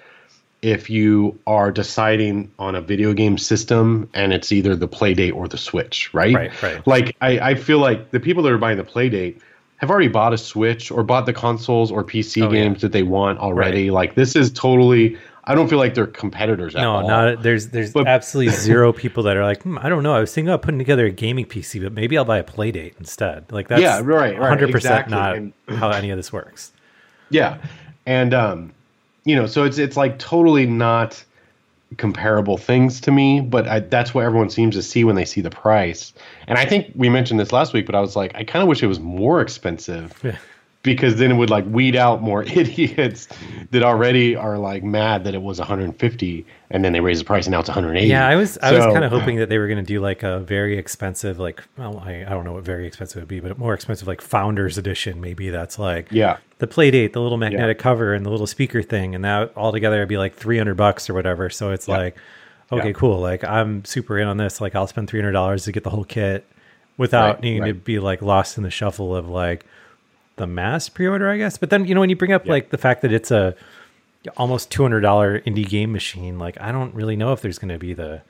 if 0.61 0.91
you 0.91 1.39
are 1.47 1.71
deciding 1.71 2.51
on 2.59 2.75
a 2.75 2.81
video 2.81 3.13
game 3.13 3.39
system 3.39 4.09
and 4.13 4.33
it's 4.33 4.51
either 4.51 4.75
the 4.75 4.89
Playdate 4.89 5.33
or 5.33 5.47
the 5.47 5.57
Switch, 5.59 6.13
right? 6.13 6.35
Right, 6.35 6.63
right. 6.63 6.85
Like 6.85 7.17
I, 7.21 7.39
I 7.51 7.55
feel 7.55 7.79
like 7.79 8.11
the 8.11 8.19
people 8.19 8.43
that 8.43 8.53
are 8.53 8.59
buying 8.59 8.77
the 8.77 8.83
Playdate 8.83 9.39
have 9.77 9.89
already 9.89 10.09
bought 10.09 10.33
a 10.33 10.39
Switch 10.39 10.91
or 10.91 11.05
bought 11.05 11.27
the 11.27 11.33
consoles 11.33 11.93
or 11.93 12.03
PC 12.03 12.43
Oh, 12.43 12.47
yeah. 12.53 12.65
games 12.65 12.81
that 12.81 12.91
they 12.91 13.05
want 13.05 13.39
already. 13.39 13.93
Like 13.93 14.17
this 14.17 14.35
is 14.35 14.51
totally. 14.51 15.17
I 15.49 15.55
don't 15.55 15.67
feel 15.69 15.79
like 15.79 15.95
they're 15.95 16.07
competitors 16.07 16.77
at 16.77 16.85
all. 16.85 17.01
No, 17.03 17.15
all. 17.15 17.33
not 17.33 17.43
there's 17.43 17.69
there's 17.69 17.93
But- 17.93 18.07
absolutely 18.07 18.53
zero 18.69 18.93
people 18.93 19.23
that 19.25 19.37
are 19.37 19.45
like, 19.45 19.63
hmm, 19.63 19.79
I 19.81 19.89
don't 19.89 20.03
know. 20.03 20.15
I 20.15 20.21
was 20.21 20.33
thinking 20.33 20.49
about 20.51 20.63
putting 20.63 20.79
together 20.79 21.07
a 21.07 21.11
gaming 21.11 21.47
PC, 21.47 21.83
but 21.83 21.93
maybe 21.93 22.17
I'll 22.19 22.25
buy 22.25 22.39
a 22.39 22.45
Playdate 22.45 22.99
instead. 22.99 23.51
Like 23.51 23.69
that's 23.69 23.81
Yeah, 23.83 24.01
right, 24.05 24.39
right, 24.39 24.49
hundred 24.49 24.71
percent 24.71 25.07
exactly. 25.09 25.15
not 25.17 25.37
And- 25.37 25.53
how 25.79 25.91
any 25.91 26.11
of 26.11 26.17
this 26.19 26.33
works. 26.33 26.73
Yeah. 27.31 27.59
and 28.07 28.33
um, 28.33 28.73
you 29.25 29.35
know, 29.37 29.47
so 29.47 29.65
it's 29.65 29.79
it's 29.79 29.97
like 29.97 30.19
totally 30.19 30.65
not 30.67 31.23
comparable 31.97 32.59
things 32.59 33.01
to 33.03 33.11
me, 33.11 33.41
but 33.41 33.67
I, 33.67 33.81
that's 33.81 34.13
what 34.15 34.25
everyone 34.25 34.51
seems 34.51 34.75
to 34.77 34.83
see 34.83 35.05
when 35.05 35.15
they 35.17 35.25
see 35.25 35.41
the 35.41 35.51
price. 35.51 36.13
And 36.47 36.59
I 36.59 36.67
think 36.67 36.93
we 36.95 37.09
mentioned 37.09 37.41
this 37.41 37.51
last 37.53 37.73
week, 37.73 37.87
but 37.87 37.95
I 37.95 38.01
was 38.01 38.15
like, 38.17 38.33
I 38.35 38.45
kind 38.45 38.63
of 38.63 38.69
wish 38.69 38.83
it 38.83 38.87
was 38.87 39.01
more 39.01 39.41
expensive 39.41 40.13
Yeah. 40.23 40.37
Because 40.85 41.17
then 41.17 41.33
it 41.33 41.35
would 41.35 41.51
like 41.51 41.65
weed 41.67 41.97
out 41.97 42.23
more 42.23 42.43
idiots 42.47 43.27
that 43.73 43.83
already 43.83 44.37
are 44.37 44.57
like 44.59 44.85
mad 44.85 45.25
that 45.25 45.35
it 45.35 45.43
was 45.43 45.59
150 45.59 46.47
and 46.71 46.85
then 46.85 46.93
they 46.93 47.01
raise 47.01 47.19
the 47.19 47.25
price 47.25 47.47
and 47.47 47.53
now 47.53 47.61
it's 47.61 47.69
180. 47.69 48.07
Yeah, 48.09 48.27
I 48.27 48.37
was 48.37 48.57
I 48.63 48.73
was 48.73 48.85
kind 48.87 49.03
of 49.05 49.11
hoping 49.11 49.37
that 49.39 49.49
they 49.49 49.59
were 49.59 49.67
going 49.67 49.79
to 49.79 49.83
do 49.85 50.01
like 50.01 50.23
a 50.23 50.39
very 50.39 50.79
expensive, 50.79 51.39
like 51.39 51.65
well, 51.77 51.99
I, 51.99 52.25
I 52.25 52.31
don't 52.31 52.45
know 52.45 52.53
what 52.53 52.63
very 52.65 52.87
expensive 52.87 53.21
would 53.21 53.29
be, 53.29 53.41
but 53.41 53.59
more 53.59 53.75
expensive 53.75 54.07
like 54.07 54.21
Founders 54.21 54.79
Edition. 54.79 55.21
Maybe 55.21 55.51
that's 55.51 55.79
like 55.81 56.09
Yeah. 56.13 56.37
the 56.59 56.69
Playdate, 56.69 57.13
the 57.13 57.21
little 57.21 57.39
magnetic 57.39 57.79
cover, 57.81 58.15
and 58.15 58.25
the 58.25 58.31
little 58.31 58.47
speaker 58.47 58.81
thing, 58.83 59.15
and 59.17 59.25
that 59.25 59.53
all 59.57 59.73
together 59.73 59.99
would 59.99 60.09
be 60.09 60.17
like 60.19 60.37
three 60.37 60.59
hundred 60.59 60.77
bucks 60.77 61.11
or 61.11 61.15
whatever. 61.15 61.51
So 61.51 61.71
it's 61.73 61.89
Yeah. 61.89 61.97
like, 61.99 62.17
okay, 62.71 62.87
Yeah. 62.89 62.93
cool. 62.93 63.19
Like 63.19 63.43
I'm 63.43 63.85
super 63.85 64.17
in 64.19 64.29
on 64.29 64.37
this. 64.37 64.61
Like 64.61 64.77
I'll 64.77 64.87
spend 64.87 65.09
three 65.11 65.19
hundred 65.21 65.33
dollars 65.33 65.65
to 65.65 65.73
get 65.73 65.83
the 65.83 65.91
whole 65.91 66.05
kit 66.05 66.47
without 66.97 67.35
Right, 67.37 67.43
needing 67.43 67.65
to 67.65 67.75
be 67.75 67.99
like 67.99 68.23
lost 68.23 68.57
in 68.59 68.63
the 68.63 68.71
shuffle 68.71 69.15
of 69.17 69.29
like 69.29 69.67
the 70.39 70.47
mass 70.47 70.89
pre-order, 70.89 71.29
I 71.29 71.37
guess. 71.37 71.59
But 71.59 71.71
then 71.71 71.85
you 71.85 71.95
know 71.95 72.01
when 72.01 72.11
you 72.11 72.17
bring 72.17 72.33
up 72.33 72.47
Yeah. 72.47 72.53
like 72.53 72.71
the 72.71 72.79
fact 72.79 73.03
that 73.03 73.13
it's 73.13 73.31
a 73.31 73.55
almost 74.37 74.71
two 74.71 74.83
hundred 74.83 75.01
dollar 75.01 75.41
indie 75.41 75.69
game 75.69 75.93
machine, 75.93 76.39
like 76.39 76.61
I 76.61 76.73
don't 76.73 76.95
really 76.95 77.17
know 77.17 77.33
if 77.33 77.41
there's 77.43 77.59
going 77.59 77.73
to 77.73 77.79
be 77.79 77.95
the 77.95 78.23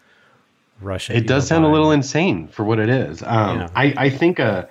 rush. 0.81 1.11
It 1.11 1.27
does 1.27 1.47
sound 1.47 1.65
a 1.65 1.69
little 1.69 1.91
insane 1.91 2.49
for 2.49 2.65
what 2.65 2.79
it 2.79 2.89
is. 2.89 3.23
Um, 3.23 3.61
Yeah. 3.61 3.69
I, 3.75 3.95
I 3.97 4.11
think, 4.11 4.39
uh, 4.39 4.67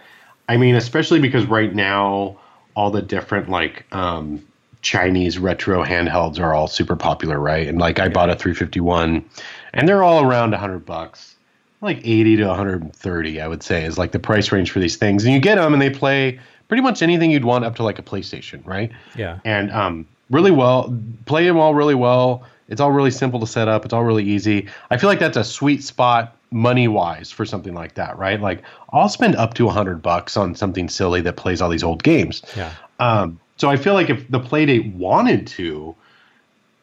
I 0.48 0.58
mean, 0.58 0.76
especially 0.76 1.20
because 1.20 1.46
right 1.46 1.74
now, 1.74 2.40
all 2.76 2.92
the 2.92 3.02
different 3.02 3.50
like 3.50 3.86
um, 3.92 4.46
Chinese 4.82 5.40
retro 5.40 5.84
handhelds 5.84 6.40
are 6.40 6.54
all 6.54 6.68
super 6.68 6.96
popular, 6.96 7.40
right? 7.40 7.68
And 7.68 7.80
like 7.80 8.00
I 8.00 8.08
bought 8.08 8.30
a 8.30 8.36
351 8.36 9.26
and 9.74 9.88
they're 9.88 10.04
all 10.04 10.24
around 10.24 10.52
100 10.52 10.86
bucks. 10.86 11.36
Like 11.82 11.98
80 12.00 12.38
to 12.38 12.46
130, 12.48 13.42
I 13.42 13.48
would 13.48 13.62
say, 13.62 13.84
is 13.84 13.98
like 13.98 14.12
the 14.12 14.20
price 14.20 14.52
range 14.52 14.72
for 14.72 14.80
these 14.80 14.96
things. 14.96 15.26
And 15.26 15.34
you 15.34 15.40
get 15.40 15.56
them 15.56 15.74
and 15.74 15.82
they 15.82 15.90
play 15.92 16.40
pretty 16.68 16.82
much 16.82 17.02
anything 17.02 17.32
you'd 17.32 17.46
want 17.46 17.66
up 17.66 17.76
to 17.78 17.84
like 17.84 18.00
a 18.00 18.04
PlayStation, 18.04 18.66
right? 18.66 18.92
Yeah. 19.16 19.40
and 19.46 19.72
um, 19.72 20.08
really 20.30 20.52
well. 20.52 20.96
Play 21.26 21.46
them 21.46 21.58
all 21.58 21.74
really 21.74 21.96
well. 21.96 22.44
It's 22.68 22.82
all 22.82 22.92
really 22.92 23.12
simple 23.12 23.40
to 23.40 23.48
set 23.48 23.68
up. 23.68 23.86
It's 23.86 23.94
all 23.94 24.04
really 24.04 24.26
easy. 24.26 24.68
I 24.92 24.98
feel 24.98 25.10
like 25.10 25.20
that's 25.20 25.38
a 25.38 25.44
sweet 25.44 25.84
spot 25.84 26.36
money 26.52 26.88
wise 26.88 27.32
for 27.32 27.46
something 27.46 27.74
like 27.74 27.96
that, 27.96 28.18
right? 28.18 28.40
Like 28.40 28.64
I'll 28.92 29.10
spend 29.10 29.36
up 29.36 29.54
to 29.56 29.68
a 29.68 29.72
hundred 29.72 30.02
bucks 30.02 30.38
on 30.38 30.56
something 30.56 30.90
silly 30.90 31.22
that 31.22 31.38
plays 31.38 31.62
all 31.62 31.70
these 31.70 31.84
old 31.84 32.04
games. 32.04 32.42
Yeah. 32.56 32.74
Um, 33.00 33.40
so 33.58 33.70
I 33.70 33.78
feel 33.78 33.94
like 33.94 34.10
if 34.10 34.30
the 34.30 34.40
Playdate 34.40 34.94
wanted 34.96 35.48
to, 35.48 35.96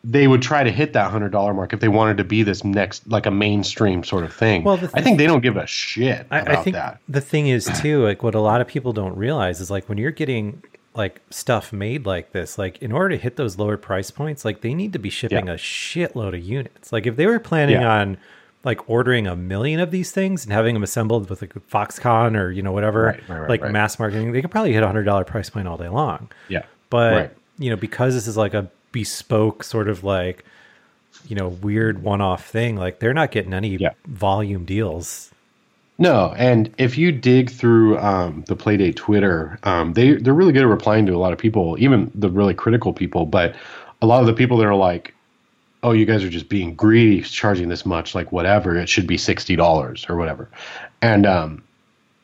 they 0.07 0.29
would 0.29 0.43
try 0.43 0.63
to 0.63 0.71
hit 0.71 0.93
that 0.93 1.11
hundred 1.11 1.33
dollar 1.33 1.55
mark 1.55 1.73
if 1.73 1.81
they 1.81 1.89
wanted 1.89 2.19
to 2.19 2.25
be 2.25 2.43
this 2.43 2.63
next 2.63 3.09
like 3.09 3.25
a 3.27 3.31
mainstream 3.31 4.05
sort 4.05 4.23
of 4.25 4.33
thing. 4.35 4.63
Well, 4.63 4.77
the 4.77 4.91
I 4.95 5.01
think 5.01 5.17
they 5.19 5.27
don't 5.27 5.41
give 5.41 5.57
a 5.57 5.67
shit 5.67 6.27
I, 6.31 6.41
about 6.41 6.57
I 6.59 6.63
think 6.63 6.75
that. 6.75 7.01
the 7.09 7.21
thing 7.23 7.49
is 7.49 7.71
too, 7.81 8.05
like 8.05 8.23
what 8.23 8.35
a 8.35 8.41
lot 8.41 8.61
of 8.61 8.67
people 8.69 8.93
don't 8.93 9.17
realize 9.17 9.61
is 9.61 9.71
like 9.71 9.89
when 9.89 9.97
you're 9.99 10.11
getting 10.11 10.63
like 10.95 11.21
stuff 11.31 11.73
made 11.73 12.05
like 12.07 12.33
this, 12.33 12.59
like 12.59 12.81
in 12.83 12.93
order 12.93 13.17
to 13.17 13.23
hit 13.23 13.37
those 13.37 13.59
lower 13.59 13.77
price 13.79 14.11
points, 14.11 14.45
like 14.45 14.61
they 14.61 14.75
need 14.75 14.93
to 14.93 14.99
be 14.99 15.11
shipping 15.11 15.47
Yeah. 15.47 15.55
a 15.55 15.57
shitload 15.57 16.35
of 16.37 16.41
units. 16.45 16.93
Like 16.93 17.07
if 17.07 17.17
they 17.17 17.27
were 17.27 17.41
planning 17.41 17.81
Yeah. 17.81 17.93
on 18.01 18.19
like 18.63 18.89
ordering 18.89 19.27
a 19.27 19.35
million 19.37 19.81
of 19.81 19.91
these 19.91 20.11
things 20.13 20.45
and 20.45 20.53
having 20.53 20.75
them 20.75 20.83
assembled 20.83 21.29
with 21.31 21.41
like 21.43 21.53
Foxconn 21.71 22.39
or 22.39 22.51
you 22.51 22.63
know 22.63 22.73
whatever, 22.73 23.07
Right, 23.07 23.29
right, 23.29 23.39
right, 23.41 23.49
like 23.63 23.71
mass 23.73 23.99
marketing, 23.99 24.33
they 24.33 24.41
could 24.43 24.51
probably 24.51 24.73
hit 24.75 24.83
a 24.83 24.87
hundred 24.87 25.05
dollar 25.05 25.25
price 25.25 25.49
point 25.51 25.67
all 25.67 25.77
day 25.79 25.89
long. 25.89 26.29
Yeah. 26.49 26.65
But 26.91 27.35
you 27.59 27.71
know, 27.71 27.77
because 27.77 28.15
this 28.15 28.27
is 28.27 28.37
like 28.37 28.53
a 28.55 28.71
bespoke 28.95 29.65
sort 29.65 29.89
of 29.89 30.05
like 30.05 30.45
you 31.27 31.35
know 31.37 31.49
weird 31.49 32.03
one-off 32.03 32.47
thing, 32.47 32.77
like 32.77 33.01
they're 33.01 33.13
not 33.13 33.31
getting 33.33 33.53
any 33.53 33.77
Yeah. 33.77 33.91
volume 34.07 34.65
deals. 34.65 35.31
No, 35.99 36.35
and 36.37 36.73
if 36.79 36.97
you 36.99 37.13
dig 37.13 37.51
through 37.51 37.99
um, 37.99 38.45
the 38.49 38.57
Playdate 38.57 38.97
Twitter, 38.97 39.59
um, 39.65 39.93
they 39.93 40.15
they're 40.15 40.35
really 40.35 40.53
good 40.53 40.63
at 40.63 40.69
replying 40.69 41.07
to 41.07 41.13
a 41.15 41.19
lot 41.19 41.33
of 41.33 41.39
people, 41.39 41.77
even 41.79 42.11
the 42.15 42.29
really 42.31 42.55
critical 42.55 42.93
people. 42.93 43.27
But 43.27 43.55
a 44.03 44.07
lot 44.07 44.21
of 44.21 44.27
the 44.27 44.33
people 44.33 44.57
that 44.59 44.67
are 44.67 44.75
like, 44.75 45.15
"Oh, 45.83 45.93
you 45.93 46.05
guys 46.07 46.25
are 46.25 46.31
just 46.31 46.49
being 46.49 46.75
greedy, 46.75 47.21
charging 47.23 47.69
this 47.69 47.85
much. 47.87 48.15
Like, 48.15 48.33
whatever, 48.33 48.77
it 48.77 48.89
should 48.89 49.07
be 49.07 49.17
sixty 49.19 49.55
dollars 49.57 50.07
or 50.09 50.17
whatever," 50.17 50.49
and 51.01 51.27
um, 51.27 51.63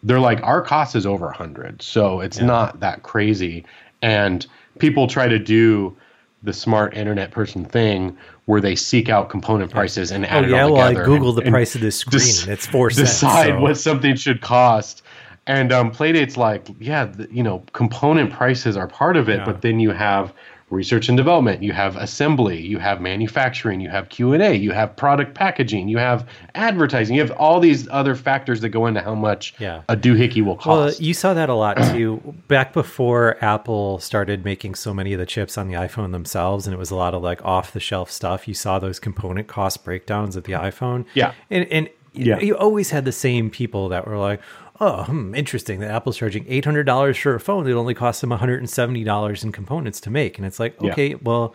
they're 0.02 0.20
like, 0.20 0.42
"Our 0.42 0.62
cost 0.62 0.96
is 0.96 1.06
over 1.06 1.28
a 1.28 1.36
hundred, 1.36 1.80
so 1.82 2.20
it's 2.20 2.40
not 2.40 2.80
that 2.80 3.02
crazy." 3.04 3.64
And 4.02 4.46
people 4.78 5.06
try 5.06 5.28
to 5.28 5.38
do 5.38 5.96
the 6.42 6.52
smart 6.52 6.96
internet 6.96 7.30
person 7.30 7.64
thing 7.64 8.16
where 8.46 8.60
they 8.60 8.74
seek 8.74 9.08
out 9.08 9.28
component 9.28 9.70
prices 9.70 10.10
and 10.10 10.24
Oh 10.24 10.28
add 10.28 10.44
it 10.44 10.50
yeah, 10.50 10.62
all 10.62 10.72
well 10.74 10.82
I 10.82 10.88
together 10.94 11.08
googled 11.08 11.38
and- 11.38 11.46
the 11.46 11.50
price 11.50 11.74
of 11.74 11.80
this 11.82 11.98
screen 12.00 12.20
des- 12.22 12.42
and 12.44 12.52
it's 12.52 12.66
four 12.66 12.90
cents. 12.90 13.10
decide 13.10 13.48
so- 13.50 13.60
what 13.60 13.76
something 13.76 14.16
should 14.16 14.40
cost. 14.40 15.02
And 15.46 15.72
um, 15.72 15.90
Playdate's 15.90 16.36
like, 16.36 16.68
yeah, 16.78 17.06
the, 17.06 17.26
you 17.32 17.42
know, 17.42 17.64
component 17.72 18.30
prices 18.32 18.76
are 18.76 18.86
part 18.86 19.16
of 19.16 19.28
it, 19.28 19.38
Yeah. 19.38 19.44
but 19.46 19.62
then 19.62 19.80
you 19.80 19.90
have 19.90 20.32
research 20.70 21.08
and 21.08 21.16
development, 21.16 21.62
you 21.62 21.72
have 21.72 21.96
assembly, 21.96 22.60
you 22.60 22.78
have 22.78 23.00
manufacturing, 23.00 23.80
you 23.80 23.88
have 23.90 24.08
Q 24.08 24.32
and 24.32 24.42
A, 24.42 24.54
you 24.54 24.70
have 24.70 24.96
product 24.96 25.34
packaging, 25.34 25.88
you 25.88 25.98
have 25.98 26.26
advertising, 26.54 27.16
you 27.16 27.20
have 27.20 27.32
all 27.32 27.60
these 27.60 27.88
other 27.88 28.14
factors 28.14 28.60
that 28.60 28.68
go 28.70 28.86
into 28.86 29.00
how 29.00 29.14
much 29.14 29.54
Yeah. 29.58 29.82
a 29.88 29.96
doohickey 29.96 30.44
will 30.44 30.56
cost 30.56 30.66
Well, 31.00 31.06
you 31.06 31.12
saw 31.14 31.34
that 31.34 31.48
a 31.48 31.54
lot 31.54 31.76
too. 31.92 32.34
Back 32.48 32.72
before 32.72 33.36
Apple 33.44 33.98
started 33.98 34.44
making 34.44 34.74
so 34.76 34.94
many 34.94 35.12
of 35.12 35.18
the 35.18 35.26
chips 35.26 35.58
on 35.58 35.68
the 35.68 35.74
iPhone 35.74 36.12
themselves, 36.12 36.66
and 36.66 36.74
it 36.74 36.78
was 36.78 36.90
a 36.90 36.96
lot 36.96 37.14
of 37.14 37.22
like 37.22 37.44
off 37.44 37.72
the 37.72 37.80
shelf 37.80 38.10
stuff. 38.10 38.46
You 38.46 38.54
saw 38.54 38.78
those 38.78 38.98
component 38.98 39.48
cost 39.48 39.84
breakdowns 39.84 40.36
of 40.36 40.44
the 40.44 40.52
mm-hmm. 40.52 40.66
iPhone. 40.84 41.04
Yeah. 41.14 41.32
and 41.50 41.66
and 41.70 41.88
Yeah. 42.12 42.38
you 42.40 42.56
always 42.56 42.90
had 42.90 43.04
the 43.04 43.12
same 43.12 43.50
people 43.50 43.88
that 43.90 44.06
were 44.06 44.18
like, 44.18 44.40
"Oh, 44.80 45.04
hmm, 45.04 45.34
interesting 45.34 45.80
that 45.80 45.90
Apple's 45.90 46.16
charging 46.16 46.44
eight 46.48 46.64
hundred 46.64 46.84
dollars 46.84 47.16
for 47.18 47.34
a 47.34 47.40
phone 47.40 47.64
that 47.64 47.74
only 47.74 47.94
costs 47.94 48.20
them 48.20 48.30
one 48.30 48.38
hundred 48.38 48.58
and 48.60 48.70
seventy 48.70 49.04
dollars 49.04 49.44
in 49.44 49.52
components 49.52 50.00
to 50.02 50.10
make." 50.10 50.38
And 50.38 50.46
it's 50.46 50.58
like, 50.60 50.74
Yeah. 50.80 50.92
okay, 50.92 51.14
well, 51.16 51.54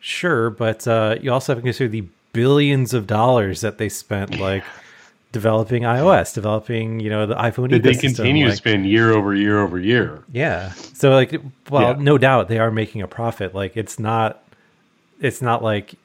sure, 0.00 0.50
but 0.50 0.86
uh, 0.88 1.16
you 1.20 1.32
also 1.32 1.52
have 1.54 1.58
to 1.58 1.62
consider 1.66 1.88
the 1.88 2.04
billions 2.32 2.92
of 2.94 3.06
dollars 3.06 3.60
that 3.62 3.78
they 3.78 3.88
spent, 3.88 4.38
like. 4.38 4.64
Developing 5.32 5.82
iOS, 5.82 6.32
developing 6.32 6.98
you 6.98 7.10
know 7.10 7.26
the 7.26 7.34
iPhone. 7.34 7.68
that 7.70 7.82
they 7.82 7.94
continue 7.94 8.46
to 8.46 8.56
spend 8.56 8.86
year 8.86 9.12
over 9.12 9.34
year 9.34 9.60
over 9.60 9.78
year. 9.78 10.22
yeah. 10.32 10.70
So 10.94 11.10
like 11.10 11.38
well, 11.68 11.94
Yeah. 11.94 12.02
no 12.02 12.16
doubt 12.16 12.48
they 12.48 12.58
are 12.58 12.70
making 12.70 13.02
a 13.02 13.08
profit. 13.08 13.54
Like 13.54 13.76
it's 13.76 13.98
not 13.98 14.42
it's 15.20 15.42
not 15.42 15.62
like 15.62 15.96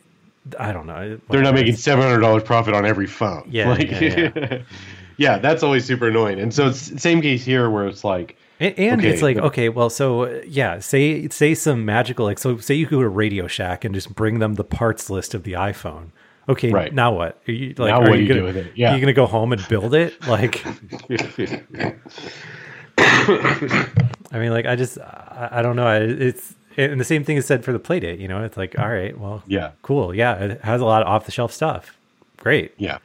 I 0.59 0.73
don't 0.73 0.85
know. 0.85 1.17
They're 1.29 1.43
not 1.43 1.53
making 1.53 1.77
seven 1.77 2.03
hundred 2.03 2.19
dollars 2.21 2.43
profit 2.43 2.73
on 2.73 2.85
every 2.85 3.07
phone. 3.07 3.47
Yeah, 3.49 3.69
like, 3.69 3.89
yeah, 3.91 4.31
yeah, 4.35 4.61
that's 5.17 5.63
always 5.63 5.85
super 5.85 6.07
annoying. 6.09 6.39
And 6.39 6.53
so 6.53 6.67
it's 6.67 7.01
same 7.01 7.21
case 7.21 7.43
here 7.45 7.69
where 7.69 7.87
it's 7.87 8.03
like, 8.03 8.37
and, 8.59 8.77
and 8.77 9.03
it's 9.05 9.17
Okay, 9.17 9.21
like 9.23 9.35
but- 9.37 9.45
okay, 9.45 9.69
well, 9.69 9.89
so 9.89 10.41
yeah, 10.47 10.79
say 10.79 11.27
say 11.29 11.53
some 11.55 11.85
magical 11.85 12.25
like 12.25 12.39
so 12.39 12.57
say 12.57 12.75
you 12.75 12.85
go 12.85 13.01
to 13.01 13.09
Radio 13.09 13.47
Shack 13.47 13.83
and 13.85 13.93
just 13.95 14.13
bring 14.15 14.39
them 14.39 14.55
the 14.55 14.63
parts 14.63 15.09
list 15.09 15.33
of 15.33 15.43
the 15.43 15.53
iPhone. 15.53 16.07
Okay, 16.49 16.71
Right. 16.71 16.93
now 16.93 17.13
what? 17.13 17.39
Are 17.47 17.51
you, 17.51 17.69
like, 17.77 17.91
Now 17.91 18.01
are 18.01 18.09
what 18.09 18.17
you 18.17 18.23
you 18.23 18.27
gonna, 18.27 18.39
do 18.41 18.45
with 18.45 18.57
it? 18.57 18.71
Yeah. 18.75 18.91
Are 18.91 18.95
you 18.95 19.01
gonna 19.01 19.13
go 19.13 19.27
home 19.27 19.53
and 19.53 19.65
build 19.67 19.93
it? 19.93 20.15
Like, 20.27 20.63
I 22.97 24.39
mean, 24.39 24.51
like 24.51 24.65
I 24.65 24.75
just 24.75 24.97
I, 24.99 25.49
I 25.51 25.61
don't 25.61 25.75
know. 25.75 25.87
I- 25.87 25.97
It's 25.99 26.55
and 26.77 26.99
the 26.99 27.03
same 27.05 27.23
thing 27.23 27.37
is 27.37 27.45
said 27.45 27.63
for 27.65 27.73
the 27.73 27.79
Playdate. 27.79 28.19
You 28.19 28.27
know, 28.27 28.43
it's 28.43 28.57
like 28.57 28.77
all 28.79 28.89
right, 28.89 29.17
well, 29.17 29.43
yeah, 29.47 29.71
cool, 29.81 30.13
yeah, 30.15 30.35
it 30.35 30.61
has 30.61 30.81
a 30.81 30.85
lot 30.85 31.01
of 31.01 31.07
off 31.07 31.25
the 31.25 31.31
shelf 31.31 31.51
stuff. 31.51 31.97
Great. 32.37 32.73
yeah, 32.77 32.97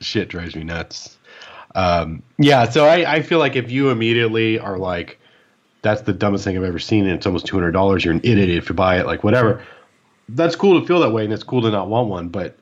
shit 0.00 0.28
drives 0.28 0.56
me 0.56 0.64
nuts. 0.64 1.17
Um, 1.74 2.22
yeah, 2.38 2.68
so 2.68 2.86
I, 2.86 3.16
I 3.16 3.22
feel 3.22 3.38
like 3.38 3.56
if 3.56 3.70
you 3.70 3.90
immediately 3.90 4.58
are 4.58 4.78
like, 4.78 5.18
that's 5.82 6.02
the 6.02 6.12
dumbest 6.12 6.44
thing 6.44 6.56
I've 6.56 6.64
ever 6.64 6.78
seen, 6.78 7.04
and 7.06 7.14
it's 7.14 7.26
almost 7.26 7.46
two 7.46 7.56
hundred 7.56 7.72
dollars, 7.72 8.04
you're 8.04 8.14
an 8.14 8.20
idiot 8.24 8.50
if 8.50 8.68
you 8.68 8.74
buy 8.74 8.98
it, 8.98 9.06
like 9.06 9.22
whatever. 9.22 9.62
That's 10.30 10.56
cool 10.56 10.80
to 10.80 10.86
feel 10.86 11.00
that 11.00 11.10
way, 11.10 11.24
and 11.24 11.32
it's 11.32 11.44
cool 11.44 11.62
to 11.62 11.70
not 11.70 11.88
want 11.88 12.08
one, 12.08 12.28
but 12.28 12.56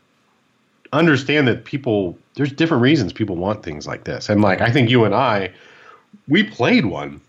understand 0.93 1.49
that 1.49 1.65
people 1.65 2.17
there's 2.35 2.53
different 2.53 2.83
reasons 2.83 3.13
people 3.13 3.37
want 3.37 3.63
things 3.63 3.87
like 3.87 4.05
this, 4.05 4.29
and 4.29 4.43
like 4.43 4.61
I 4.61 4.71
think 4.71 4.91
you 4.91 5.05
and 5.05 5.15
I, 5.15 5.53
we 6.29 6.43
played 6.45 6.87
one. 6.87 7.21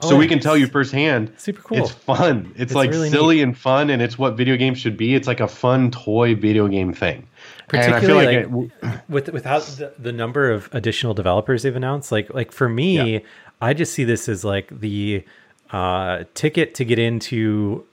So 0.00 0.14
Oh, 0.14 0.16
we 0.16 0.28
can 0.28 0.38
tell 0.38 0.56
you 0.56 0.68
firsthand. 0.68 1.32
super 1.38 1.60
cool. 1.60 1.78
It's 1.78 1.90
fun. 1.90 2.52
It's, 2.52 2.60
It's 2.70 2.74
like 2.74 2.90
really 2.90 3.10
silly 3.10 3.42
and 3.42 3.58
fun, 3.58 3.90
and 3.90 4.00
it's 4.00 4.16
what 4.16 4.36
video 4.36 4.56
games 4.56 4.78
should 4.78 4.96
be. 4.96 5.16
It's 5.16 5.26
like 5.26 5.40
a 5.40 5.48
fun 5.48 5.90
toy 5.90 6.36
video 6.36 6.68
game 6.68 6.92
thing. 6.92 7.26
And 7.72 7.94
I 7.94 8.00
feel 8.00 8.16
particularly 8.18 8.36
like, 8.44 8.72
like, 8.82 8.92
it, 8.94 9.00
with 9.08 9.28
without 9.30 9.62
the, 9.62 9.92
the 9.98 10.12
number 10.12 10.50
of 10.50 10.68
additional 10.72 11.14
developers 11.14 11.62
they've 11.62 11.74
announced 11.76 12.10
like 12.12 12.32
like 12.32 12.52
for 12.52 12.68
me 12.68 13.14
Yeah. 13.14 13.18
i 13.60 13.74
just 13.74 13.92
see 13.92 14.04
this 14.04 14.28
as 14.28 14.44
like 14.44 14.80
the 14.80 15.24
uh 15.70 16.24
ticket 16.34 16.74
to 16.76 16.84
get 16.84 16.98
into 16.98 17.84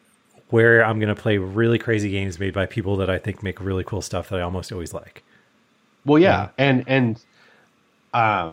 where 0.49 0.83
i'm 0.85 0.99
going 0.99 1.13
to 1.13 1.21
play 1.21 1.37
really 1.37 1.77
crazy 1.77 2.09
games 2.09 2.39
made 2.39 2.53
by 2.53 2.65
people 2.65 2.95
that 2.97 3.09
i 3.09 3.17
think 3.17 3.43
make 3.43 3.59
really 3.59 3.83
cool 3.83 4.01
stuff 4.01 4.29
that 4.29 4.39
i 4.39 4.41
almost 4.41 4.71
always 4.71 4.93
like 4.93 5.23
well, 6.05 6.21
yeah, 6.21 6.49
and 6.57 6.83
and 6.87 7.19
uh, 8.13 8.51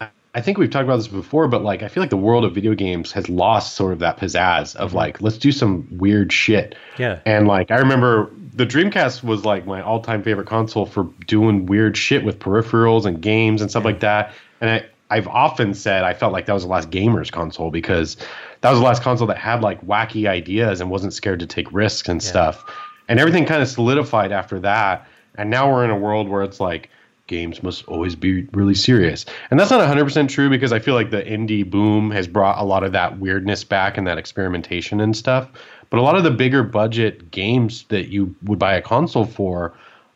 I 0.00 0.40
think 0.40 0.58
we've 0.58 0.70
talked 0.70 0.84
about 0.84 0.96
this 0.96 1.08
before, 1.08 1.48
but 1.48 1.62
like 1.62 1.82
I 1.82 1.88
feel 1.88 2.02
like 2.02 2.10
the 2.10 2.16
world 2.16 2.44
of 2.44 2.54
video 2.54 2.74
games 2.74 3.12
has 3.12 3.28
lost 3.28 3.74
sort 3.74 3.92
of 3.92 3.98
that 3.98 4.16
pizzazz 4.16 4.76
of 4.76 4.94
like 4.94 5.20
let's 5.20 5.36
do 5.36 5.52
some 5.52 5.86
weird 5.90 6.32
shit. 6.32 6.76
Yeah. 6.98 7.20
And 7.26 7.46
like 7.48 7.70
I 7.70 7.78
remember 7.78 8.30
the 8.54 8.64
Dreamcast 8.66 9.24
was 9.24 9.44
like 9.44 9.66
my 9.66 9.82
all-time 9.82 10.22
favorite 10.22 10.46
console 10.46 10.86
for 10.86 11.04
doing 11.26 11.66
weird 11.66 11.96
shit 11.96 12.24
with 12.24 12.38
peripherals 12.38 13.04
and 13.04 13.20
games 13.20 13.60
and 13.60 13.70
stuff 13.70 13.84
like 13.84 14.00
that. 14.00 14.32
And 14.60 14.70
I 14.70 14.86
I've 15.10 15.28
often 15.28 15.74
said 15.74 16.02
I 16.02 16.14
felt 16.14 16.32
like 16.32 16.46
that 16.46 16.54
was 16.54 16.62
the 16.64 16.68
last 16.68 16.90
gamers 16.90 17.30
console 17.30 17.70
because 17.70 18.16
that 18.62 18.70
was 18.70 18.78
the 18.78 18.84
last 18.84 19.02
console 19.02 19.26
that 19.26 19.36
had 19.36 19.62
like 19.62 19.84
wacky 19.86 20.28
ideas 20.28 20.80
and 20.80 20.90
wasn't 20.90 21.12
scared 21.12 21.40
to 21.40 21.46
take 21.46 21.70
risks 21.72 22.08
and 22.08 22.22
stuff. 22.22 22.64
And 23.08 23.20
everything 23.20 23.44
kind 23.44 23.62
of 23.62 23.68
solidified 23.68 24.32
after 24.32 24.58
that. 24.60 25.06
And 25.36 25.50
now 25.50 25.70
we're 25.70 25.84
in 25.84 25.90
a 25.90 25.96
world 25.96 26.28
where 26.28 26.42
it's 26.42 26.58
like 26.58 26.88
games 27.26 27.62
must 27.62 27.84
always 27.86 28.14
be 28.14 28.42
really 28.52 28.74
serious. 28.74 29.24
And 29.50 29.60
that's 29.60 29.70
not 29.70 29.80
100% 29.80 30.28
true 30.28 30.50
because 30.50 30.72
I 30.72 30.78
feel 30.78 30.94
like 30.94 31.10
the 31.10 31.22
indie 31.22 31.68
boom 31.68 32.10
has 32.10 32.26
brought 32.26 32.58
a 32.58 32.64
lot 32.64 32.82
of 32.82 32.92
that 32.92 33.18
weirdness 33.18 33.62
back 33.62 33.96
and 33.96 34.06
that 34.06 34.18
experimentation 34.18 35.00
and 35.00 35.16
stuff. 35.16 35.50
But 35.90 35.98
a 35.98 36.02
lot 36.02 36.16
of 36.16 36.24
the 36.24 36.30
bigger 36.30 36.62
budget 36.62 37.30
games 37.30 37.84
that 37.88 38.08
you 38.08 38.34
would 38.44 38.58
buy 38.58 38.74
a 38.74 38.82
console 38.82 39.26
for, 39.26 39.72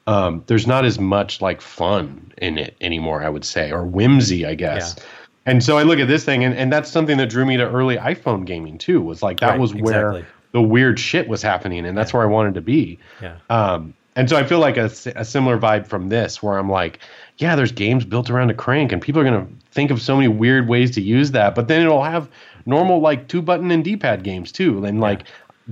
um, 0.06 0.42
there's 0.46 0.66
not 0.66 0.84
as 0.84 0.98
much 0.98 1.40
like 1.40 1.60
fun 1.60 2.32
in 2.38 2.58
it 2.58 2.76
anymore, 2.80 3.22
I 3.22 3.28
would 3.28 3.44
say, 3.44 3.70
or 3.70 3.84
whimsy, 3.84 4.46
I 4.46 4.54
guess. 4.54 4.94
Yeah. 4.96 5.04
And 5.46 5.64
so 5.64 5.78
I 5.78 5.82
look 5.82 5.98
at 5.98 6.08
this 6.08 6.24
thing, 6.24 6.44
and, 6.44 6.54
and 6.54 6.72
that's 6.72 6.90
something 6.90 7.16
that 7.16 7.30
drew 7.30 7.46
me 7.46 7.56
to 7.56 7.68
early 7.70 7.96
iPhone 7.96 8.44
gaming 8.44 8.76
too. 8.76 9.00
Was 9.00 9.22
like 9.22 9.40
that 9.40 9.52
Right, 9.52 9.60
was 9.60 9.74
where 9.74 10.10
exactly. 10.10 10.24
the 10.52 10.62
weird 10.62 11.00
shit 11.00 11.26
was 11.26 11.40
happening, 11.42 11.86
and 11.86 11.96
that's 11.96 12.12
where 12.12 12.22
I 12.22 12.26
wanted 12.26 12.54
to 12.54 12.60
be. 12.60 12.98
Yeah. 13.22 13.36
Um, 13.48 13.94
and 14.14 14.28
so 14.28 14.36
I 14.36 14.44
feel 14.44 14.58
like 14.58 14.76
a 14.76 14.90
similar 15.24 15.58
vibe 15.58 15.86
from 15.86 16.08
this, 16.08 16.42
where 16.42 16.58
I'm 16.58 16.68
like, 16.68 16.98
yeah, 17.38 17.54
there's 17.54 17.70
games 17.72 18.04
built 18.04 18.30
around 18.30 18.50
a 18.50 18.54
crank, 18.54 18.92
and 18.92 19.00
people 19.00 19.22
are 19.22 19.24
gonna 19.24 19.46
think 19.70 19.90
of 19.90 20.02
so 20.02 20.16
many 20.16 20.26
weird 20.28 20.68
ways 20.68 20.90
to 20.96 21.00
use 21.00 21.30
that. 21.30 21.54
But 21.54 21.68
then 21.68 21.82
it'll 21.82 22.02
have 22.02 22.28
normal 22.66 23.00
like 23.00 23.28
two 23.28 23.40
button 23.40 23.70
and 23.70 23.84
D-pad 23.84 24.24
games 24.24 24.50
too, 24.50 24.84
and 24.84 25.00
like 25.00 25.22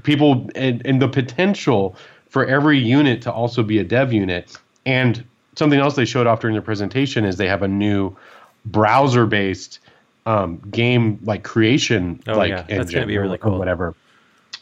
people 0.02 0.48
and, 0.54 0.84
and 0.86 1.00
the 1.00 1.08
potential 1.08 1.96
for 2.28 2.44
every 2.46 2.78
unit 2.78 3.22
to 3.22 3.32
also 3.32 3.62
be 3.62 3.78
a 3.78 3.84
dev 3.84 4.12
unit. 4.12 4.56
And 4.84 5.24
something 5.56 5.80
else 5.80 5.96
they 5.96 6.04
showed 6.04 6.26
off 6.26 6.40
during 6.40 6.54
their 6.54 6.62
presentation 6.62 7.24
is 7.24 7.36
they 7.36 7.48
have 7.48 7.62
a 7.62 7.68
new 7.68 8.14
browser-based 8.64 9.78
um, 10.26 10.58
game 10.70 11.18
like 11.22 11.44
creation 11.44 12.20
Oh, 12.26 12.36
like 12.36 12.50
yeah. 12.50 12.62
That's 12.62 12.70
engine 12.72 12.94
gonna 12.94 13.06
be 13.06 13.18
really 13.18 13.36
or 13.36 13.38
cool. 13.38 13.58
whatever. 13.58 13.94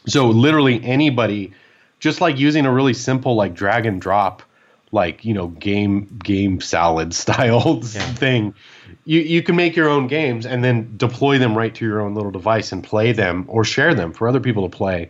So 0.07 0.27
literally 0.27 0.83
anybody, 0.83 1.53
just 1.99 2.21
like 2.21 2.37
using 2.37 2.65
a 2.65 2.71
really 2.71 2.93
simple 2.93 3.35
like 3.35 3.55
drag 3.55 3.85
and 3.85 3.99
drop, 3.99 4.43
like 4.91 5.25
you 5.25 5.33
know 5.33 5.47
game 5.47 6.07
GameSalad 6.23 7.13
style 7.23 7.81
thing, 7.81 8.53
you 9.05 9.19
you 9.21 9.43
can 9.43 9.55
make 9.55 9.75
your 9.75 9.89
own 9.89 10.07
games 10.07 10.45
and 10.45 10.63
then 10.63 10.95
deploy 10.97 11.37
them 11.37 11.57
right 11.57 11.73
to 11.75 11.85
your 11.85 12.01
own 12.01 12.15
little 12.15 12.31
device 12.31 12.71
and 12.71 12.83
play 12.83 13.11
them 13.11 13.45
or 13.47 13.63
share 13.63 13.93
them 13.93 14.13
for 14.13 14.27
other 14.27 14.39
people 14.39 14.67
to 14.67 14.75
play. 14.75 15.09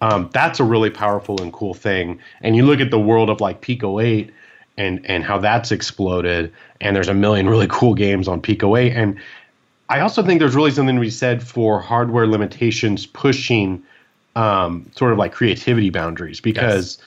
Um, 0.00 0.28
that's 0.32 0.60
a 0.60 0.64
really 0.64 0.90
powerful 0.90 1.40
and 1.40 1.52
cool 1.52 1.72
thing. 1.72 2.18
And 2.42 2.56
you 2.56 2.66
look 2.66 2.80
at 2.80 2.90
the 2.90 2.98
world 2.98 3.30
of 3.30 3.40
like 3.40 3.60
Pico 3.60 4.00
8 4.00 4.30
and 4.76 5.04
and 5.06 5.24
how 5.24 5.38
that's 5.38 5.72
exploded. 5.72 6.52
And 6.80 6.94
there's 6.94 7.08
a 7.08 7.14
million 7.14 7.48
really 7.48 7.68
cool 7.68 7.94
games 7.94 8.28
on 8.28 8.40
Pico 8.40 8.76
8. 8.76 8.92
And 8.92 9.18
I 9.88 10.00
also 10.00 10.22
think 10.22 10.40
there's 10.40 10.54
really 10.54 10.70
something 10.70 10.94
to 10.94 11.00
be 11.00 11.10
said 11.10 11.42
for 11.42 11.80
hardware 11.80 12.26
limitations 12.26 13.06
pushing 13.06 13.82
um, 14.36 14.90
sort 14.96 15.12
of 15.12 15.18
like 15.18 15.32
creativity 15.32 15.90
boundaries 15.90 16.40
because 16.40 16.98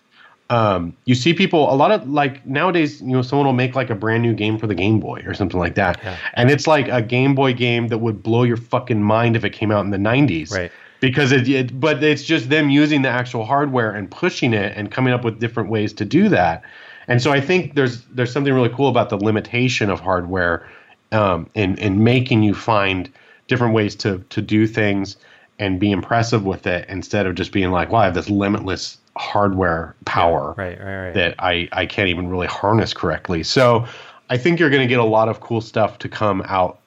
um, 0.50 0.96
you 1.06 1.14
see 1.16 1.34
people 1.34 1.72
a 1.72 1.76
lot 1.76 1.92
of 1.92 2.08
like 2.10 2.46
nowadays 2.46 3.02
you 3.02 3.08
know 3.08 3.22
someone 3.22 3.46
will 3.46 3.54
make 3.54 3.76
like 3.76 3.90
a 3.90 3.96
brand 3.96 4.24
new 4.24 4.34
game 4.34 4.58
for 4.58 4.66
the 4.68 4.76
game 4.76 5.00
boy 5.00 5.22
or 5.26 5.34
something 5.34 5.60
like 5.60 5.76
that 5.76 6.00
Yeah. 6.04 6.18
and 6.36 6.50
it's 6.50 6.68
like 6.68 6.88
a 6.88 7.02
game 7.02 7.36
boy 7.36 7.54
game 7.54 7.90
that 7.90 7.98
would 7.98 8.24
blow 8.24 8.44
your 8.44 8.58
fucking 8.58 9.02
mind 9.04 9.36
if 9.36 9.44
it 9.44 9.50
came 9.52 9.72
out 9.72 9.84
in 9.84 9.92
the 9.92 9.98
90s 9.98 10.52
Right. 10.52 10.72
because 11.02 11.32
it, 11.34 11.50
it 11.50 11.78
but 11.80 12.02
it's 12.02 12.24
just 12.24 12.50
them 12.50 12.70
using 12.70 13.02
the 13.02 13.10
actual 13.10 13.46
hardware 13.46 13.92
and 13.92 14.10
pushing 14.10 14.54
it 14.54 14.72
and 14.78 14.90
coming 14.90 15.14
up 15.14 15.24
with 15.26 15.40
different 15.40 15.70
ways 15.70 15.92
to 15.94 16.06
do 16.06 16.30
that 16.30 16.64
and 17.10 17.22
so 17.22 17.32
i 17.32 17.42
think 17.42 17.76
there's 17.76 18.04
there's 18.14 18.32
something 18.32 18.54
really 18.54 18.70
cool 18.70 18.88
about 18.88 19.10
the 19.10 19.18
limitation 19.18 19.90
of 19.90 20.00
hardware 20.00 20.66
um, 21.12 21.50
in 21.56 21.78
in 21.78 22.04
making 22.04 22.44
you 22.44 22.54
find 22.54 23.10
different 23.48 23.74
ways 23.74 23.96
to 23.96 24.20
to 24.30 24.42
do 24.42 24.66
things 24.68 25.18
and 25.60 25.80
be 25.80 25.92
impressive 25.92 26.46
with 26.46 26.68
it 26.68 26.86
instead 26.90 27.26
of 27.26 27.34
just 27.34 27.52
being 27.52 27.72
like, 27.72 27.92
"Well, 27.92 28.02
I 28.02 28.06
have 28.06 28.14
this 28.14 28.30
limitless 28.30 28.98
hardware 29.18 29.96
power 30.06 30.54
Right, 30.58 30.80
right, 30.80 31.06
right. 31.06 31.14
that 31.14 31.36
I 31.40 31.68
I 31.72 31.86
can't 31.86 32.10
even 32.10 32.30
really 32.30 32.48
harness 32.48 32.94
correctly." 32.94 33.44
So, 33.44 33.86
I 34.30 34.38
think 34.38 34.60
you're 34.60 34.70
going 34.70 34.82
to 34.82 34.88
get 34.88 35.00
a 35.00 35.06
lot 35.06 35.30
of 35.30 35.40
cool 35.40 35.62
stuff 35.62 36.00
to 36.00 36.10
come 36.10 36.42
out 36.46 36.80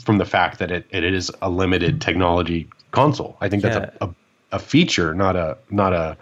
from 0.00 0.18
the 0.18 0.24
fact 0.24 0.58
that 0.58 0.70
it, 0.70 0.86
it 0.90 1.04
is 1.04 1.30
a 1.40 1.48
limited 1.48 2.00
technology 2.00 2.68
console. 2.90 3.36
I 3.40 3.48
think 3.48 3.62
that's 3.62 3.76
a, 3.76 3.92
a 4.00 4.14
a 4.50 4.58
feature, 4.58 5.14
not 5.14 5.36
a 5.36 5.58
not 5.70 5.92
a 5.92 6.16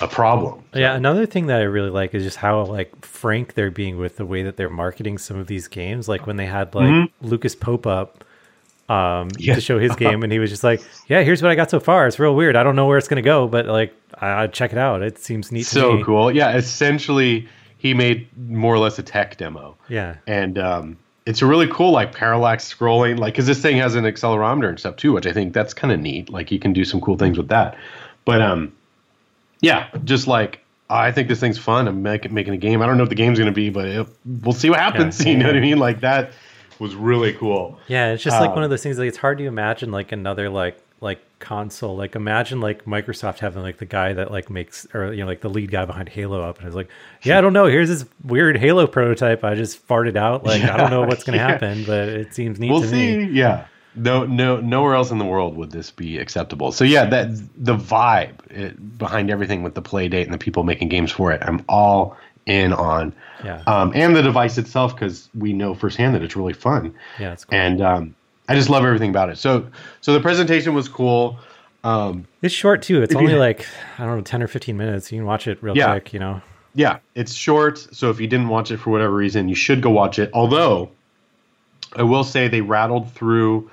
a 0.00 0.08
problem. 0.08 0.62
Yeah, 0.74 0.94
another 0.94 1.26
thing 1.26 1.46
that 1.46 1.60
I 1.60 1.64
really 1.64 1.90
like 1.90 2.14
is 2.14 2.22
just 2.22 2.36
how 2.36 2.64
like 2.64 3.04
frank 3.04 3.54
they're 3.54 3.70
being 3.70 3.98
with 3.98 4.16
the 4.16 4.26
way 4.26 4.42
that 4.42 4.56
they're 4.56 4.70
marketing 4.70 5.18
some 5.18 5.38
of 5.38 5.46
these 5.46 5.68
games. 5.68 6.08
Like 6.08 6.26
when 6.26 6.36
they 6.36 6.46
had 6.46 6.74
like 6.74 6.86
mm-hmm. 6.86 7.26
Lucas 7.26 7.54
Pope 7.54 7.86
up 7.86 8.24
um 8.90 9.28
Yeah. 9.38 9.54
to 9.54 9.60
show 9.60 9.78
his 9.78 9.94
game 10.04 10.22
and 10.22 10.32
he 10.32 10.38
was 10.38 10.50
just 10.50 10.64
like, 10.64 10.82
Yeah, 11.08 11.22
here's 11.22 11.42
what 11.42 11.50
I 11.50 11.54
got 11.54 11.70
so 11.70 11.80
far. 11.80 12.06
It's 12.06 12.18
real 12.18 12.34
weird. 12.34 12.56
I 12.56 12.62
don't 12.62 12.76
know 12.76 12.86
where 12.86 12.98
it's 12.98 13.08
gonna 13.08 13.22
go, 13.22 13.46
but 13.48 13.66
like 13.66 13.94
I 14.20 14.42
I'd 14.42 14.52
check 14.52 14.72
it 14.72 14.78
out. 14.78 15.02
It 15.02 15.18
seems 15.18 15.52
neat 15.52 15.66
So 15.66 16.02
cool. 16.04 16.30
Yeah, 16.32 16.56
essentially 16.56 17.48
he 17.78 17.94
made 17.94 18.28
more 18.48 18.74
or 18.74 18.78
less 18.78 18.98
a 18.98 19.02
tech 19.02 19.36
demo. 19.38 19.76
Yeah. 19.88 20.16
and 20.26 20.58
um, 20.58 20.96
it's 21.26 21.40
a 21.42 21.46
really 21.46 21.68
cool 21.68 21.92
like 21.92 22.14
parallax 22.14 22.72
scrolling 22.74 23.18
like 23.18 23.32
because 23.34 23.46
this 23.46 23.60
thing 23.62 23.76
has 23.76 23.94
an 23.94 24.04
accelerometer 24.04 24.68
and 24.68 24.78
stuff 24.80 24.96
too 24.96 25.12
which 25.12 25.26
i 25.26 25.32
think 25.32 25.52
that's 25.52 25.74
kind 25.74 25.92
of 25.92 26.00
neat 26.00 26.28
like 26.30 26.50
you 26.50 26.58
can 26.58 26.72
do 26.72 26.84
some 26.84 27.00
cool 27.00 27.16
things 27.16 27.36
with 27.36 27.48
that 27.48 27.76
but 28.24 28.40
um 28.42 28.72
yeah 29.60 29.88
just 30.04 30.26
like 30.26 30.60
i 30.88 31.12
think 31.12 31.28
this 31.28 31.38
thing's 31.38 31.58
fun 31.58 31.86
i'm 31.86 32.02
making, 32.02 32.32
making 32.34 32.54
a 32.54 32.56
game 32.56 32.80
i 32.82 32.86
don't 32.86 32.96
know 32.96 33.02
what 33.02 33.10
the 33.10 33.14
game's 33.14 33.38
going 33.38 33.50
to 33.52 33.54
be 33.54 33.68
but 33.70 33.86
it, 33.86 34.06
we'll 34.42 34.54
see 34.54 34.70
what 34.70 34.78
happens 34.80 35.22
Yeah. 35.24 35.30
you 35.32 35.38
know 35.38 35.46
what 35.46 35.56
i 35.56 35.60
mean 35.60 35.78
like 35.78 36.00
that 36.00 36.32
was 36.80 36.94
really 36.94 37.32
cool 37.34 37.78
Yeah, 37.86 38.12
it's 38.12 38.22
just 38.22 38.40
like 38.40 38.50
one 38.50 38.58
Um, 38.58 38.64
of 38.64 38.70
those 38.70 38.82
things 38.82 38.98
like 38.98 39.08
it's 39.08 39.18
hard 39.18 39.38
to 39.38 39.44
imagine 39.44 39.90
like 39.92 40.12
another 40.12 40.48
like 40.48 40.80
like 41.02 41.20
console. 41.38 41.96
Like 41.96 42.14
imagine 42.14 42.60
like 42.60 42.84
Microsoft 42.84 43.38
having 43.38 43.62
like 43.62 43.78
the 43.78 43.86
guy 43.86 44.12
that 44.12 44.30
like 44.30 44.50
makes 44.50 44.86
or 44.94 45.12
you 45.12 45.20
know 45.20 45.26
like 45.26 45.40
the 45.40 45.48
lead 45.48 45.70
guy 45.70 45.84
behind 45.86 46.08
Halo 46.10 46.42
up 46.42 46.58
and 46.58 46.66
it's 46.66 46.76
like, 46.76 46.88
yeah, 47.22 47.38
I 47.38 47.40
don't 47.40 47.54
know. 47.54 47.66
Here's 47.66 47.88
this 47.88 48.04
weird 48.24 48.58
Halo 48.58 48.86
prototype. 48.86 49.42
I 49.44 49.54
just 49.54 49.86
farted 49.88 50.16
out. 50.16 50.44
Like 50.44 50.62
I 50.62 50.76
don't 50.76 50.90
know 50.90 51.02
what's 51.04 51.24
gonna 51.24 51.38
Yeah. 51.42 51.48
happen, 51.48 51.84
but 51.84 52.08
it 52.08 52.34
seems 52.34 52.58
neat 52.60 52.70
we'll 52.70 52.82
to 52.82 52.88
see 52.88 53.16
me. 53.16 53.24
yeah 53.32 53.66
no 53.94 54.24
no 54.24 54.60
nowhere 54.60 54.94
else 54.94 55.10
in 55.10 55.18
the 55.18 55.24
world 55.24 55.56
would 55.56 55.72
this 55.72 55.90
be 55.90 56.16
acceptable 56.18 56.70
so 56.70 56.84
yeah 56.84 57.04
that 57.06 57.26
the 57.56 57.74
vibe 57.76 58.34
it, 58.48 58.98
behind 58.98 59.30
everything 59.30 59.64
with 59.64 59.74
the 59.74 59.82
Playdate 59.82 60.22
and 60.24 60.32
the 60.32 60.38
people 60.38 60.62
making 60.62 60.88
games 60.88 61.10
for 61.10 61.32
it 61.32 61.42
i'm 61.42 61.64
all 61.68 62.16
in 62.50 62.72
on 62.72 63.14
Yeah. 63.44 63.62
um, 63.66 63.92
and 63.94 64.14
the 64.16 64.22
device 64.22 64.58
itself 64.58 64.94
because 64.94 65.28
we 65.34 65.52
know 65.52 65.74
firsthand 65.74 66.14
that 66.14 66.22
it's 66.22 66.36
really 66.36 66.52
fun 66.52 66.92
Yeah, 67.18 67.32
it's 67.32 67.44
cool. 67.44 67.58
and 67.58 67.80
um, 67.80 68.14
i 68.48 68.54
just 68.54 68.68
love 68.68 68.84
everything 68.84 69.10
about 69.10 69.30
it 69.30 69.38
so 69.38 69.66
so 70.00 70.12
the 70.12 70.20
presentation 70.20 70.74
was 70.74 70.88
cool 70.88 71.38
um, 71.82 72.26
It's 72.42 72.52
short 72.52 72.82
too. 72.82 73.00
It's 73.02 73.14
only 73.14 73.34
like 73.36 73.64
I 73.98 74.04
don't 74.04 74.16
know, 74.16 74.22
ten 74.22 74.42
or 74.42 74.48
fifteen 74.48 74.76
minutes. 74.76 75.10
You 75.10 75.18
can 75.20 75.24
watch 75.26 75.48
it 75.48 75.62
real 75.62 75.74
Yeah. 75.74 75.92
quick. 75.92 76.12
You 76.12 76.18
know. 76.20 76.42
yeah 76.74 76.98
it's 77.14 77.32
short 77.32 77.78
so 77.78 78.10
if 78.10 78.20
you 78.20 78.26
didn't 78.26 78.48
watch 78.48 78.70
it 78.70 78.76
for 78.78 78.90
whatever 78.90 79.14
reason 79.14 79.48
you 79.48 79.54
should 79.54 79.80
go 79.80 79.88
watch 79.90 80.18
it 80.18 80.28
although 80.34 80.90
i 81.96 82.02
will 82.02 82.22
say 82.24 82.48
they 82.48 82.60
rattled 82.60 83.10
through 83.12 83.70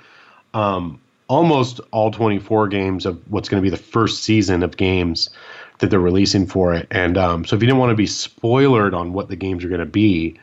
um, 0.54 0.98
almost 1.28 1.80
all 1.90 2.10
24 2.10 2.68
games 2.68 3.04
of 3.04 3.20
what's 3.30 3.48
going 3.50 3.62
to 3.62 3.66
be 3.66 3.70
the 3.70 3.82
first 3.82 4.24
season 4.24 4.62
of 4.62 4.76
games 4.78 5.28
that 5.78 5.90
they're 5.90 6.00
releasing 6.00 6.46
for 6.46 6.74
it. 6.74 6.86
And 6.90 7.16
um, 7.16 7.44
so 7.44 7.56
if 7.56 7.62
you 7.62 7.66
didn't 7.66 7.78
want 7.78 7.90
to 7.90 7.96
be 7.96 8.06
spoilered 8.06 8.94
on 8.94 9.12
what 9.12 9.28
the 9.28 9.36
games 9.36 9.64
are 9.64 9.68
going 9.68 9.80
to 9.80 9.86
be 9.86 10.38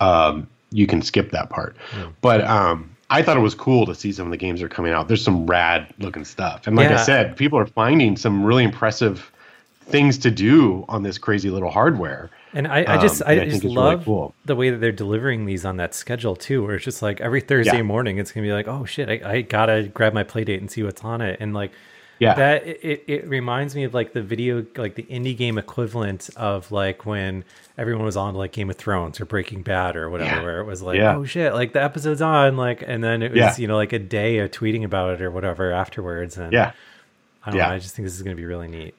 um, 0.00 0.46
you 0.70 0.86
can 0.86 1.02
skip 1.02 1.30
that 1.30 1.50
part. 1.50 1.76
But 2.20 2.42
um, 2.42 2.90
i 3.10 3.22
thought 3.22 3.36
it 3.36 3.40
was 3.40 3.54
cool 3.54 3.86
to 3.86 3.94
see 3.94 4.12
some 4.12 4.26
of 4.26 4.30
the 4.30 4.36
games 4.36 4.60
that 4.60 4.66
are 4.66 4.68
coming 4.70 4.92
out. 4.92 5.08
There's 5.08 5.22
some 5.22 5.46
rad 5.46 5.92
looking 5.98 6.24
stuff. 6.24 6.66
And 6.66 6.76
like 6.76 6.90
i 6.90 6.96
said 6.96 7.36
people 7.36 7.58
are 7.58 7.66
finding 7.66 8.16
some 8.16 8.44
really 8.44 8.64
impressive 8.64 9.30
things 9.82 10.18
to 10.18 10.30
do 10.30 10.84
on 10.88 11.02
this 11.02 11.18
crazy 11.18 11.50
little 11.50 11.70
hardware. 11.70 12.30
And 12.54 12.66
I, 12.66 12.78
I 12.88 12.98
just 12.98 13.22
Um, 13.22 13.28
I 13.28 13.32
I 13.32 13.44
just 13.44 13.56
it's 13.56 13.64
really 13.64 13.76
love 13.76 14.04
cool. 14.04 14.34
the 14.46 14.56
way 14.56 14.70
that 14.70 14.78
they're 14.78 14.92
delivering 14.92 15.44
these 15.46 15.64
on 15.64 15.76
that 15.76 15.94
schedule 15.94 16.34
too, 16.34 16.64
where 16.64 16.76
it's 16.76 16.84
just 16.84 17.02
like 17.02 17.20
every 17.20 17.40
Thursday 17.40 17.76
Yeah. 17.76 17.82
morning 17.82 18.18
it's 18.18 18.32
gonna 18.32 18.46
be 18.46 18.52
like, 18.52 18.66
oh 18.68 18.84
shit, 18.84 19.08
I, 19.08 19.20
I 19.32 19.40
gotta 19.42 19.84
grab 19.94 20.12
my 20.14 20.24
Playdate 20.24 20.58
and 20.58 20.70
see 20.70 20.82
what's 20.82 21.04
on 21.04 21.20
it. 21.20 21.36
And 21.40 21.52
like 21.54 21.72
Yeah. 22.24 22.34
that 22.34 22.66
it, 22.66 23.04
it, 23.06 23.28
reminds 23.28 23.74
me 23.76 23.84
of 23.84 23.94
like 23.94 24.12
the 24.12 24.22
video 24.22 24.66
like 24.76 24.94
the 24.96 25.04
indie 25.04 25.36
game 25.36 25.58
equivalent 25.58 26.30
of 26.36 26.72
like 26.72 27.06
when 27.06 27.44
everyone 27.78 28.04
was 28.04 28.16
on 28.16 28.34
like 28.34 28.52
Game 28.52 28.70
of 28.70 28.76
Thrones 28.76 29.20
or 29.20 29.24
Breaking 29.24 29.62
Bad 29.62 29.96
or 29.96 30.10
whatever, 30.10 30.36
Yeah. 30.36 30.42
where 30.42 30.60
it 30.60 30.64
was 30.64 30.82
like, 30.82 30.96
Yeah. 30.98 31.16
oh 31.16 31.24
shit, 31.24 31.54
like 31.54 31.72
the 31.72 31.82
episode's 31.82 32.22
on, 32.22 32.56
like 32.56 32.82
and 32.86 33.02
then 33.04 33.22
it 33.22 33.30
was, 33.32 33.38
Yeah. 33.38 33.56
you 33.58 33.66
know, 33.68 33.76
like 33.76 33.92
a 33.92 33.98
day 33.98 34.38
of 34.38 34.50
tweeting 34.50 34.84
about 34.84 35.14
it 35.14 35.22
or 35.22 35.30
whatever 35.30 35.72
afterwards. 35.72 36.36
And 36.38 36.52
yeah 36.52 36.72
I 37.44 37.50
don't 37.50 37.58
know, 37.58 37.66
I 37.66 37.78
just 37.78 37.94
think 37.94 38.06
this 38.06 38.14
is 38.14 38.22
gonna 38.22 38.36
be 38.36 38.44
really 38.46 38.68
neat. 38.68 38.94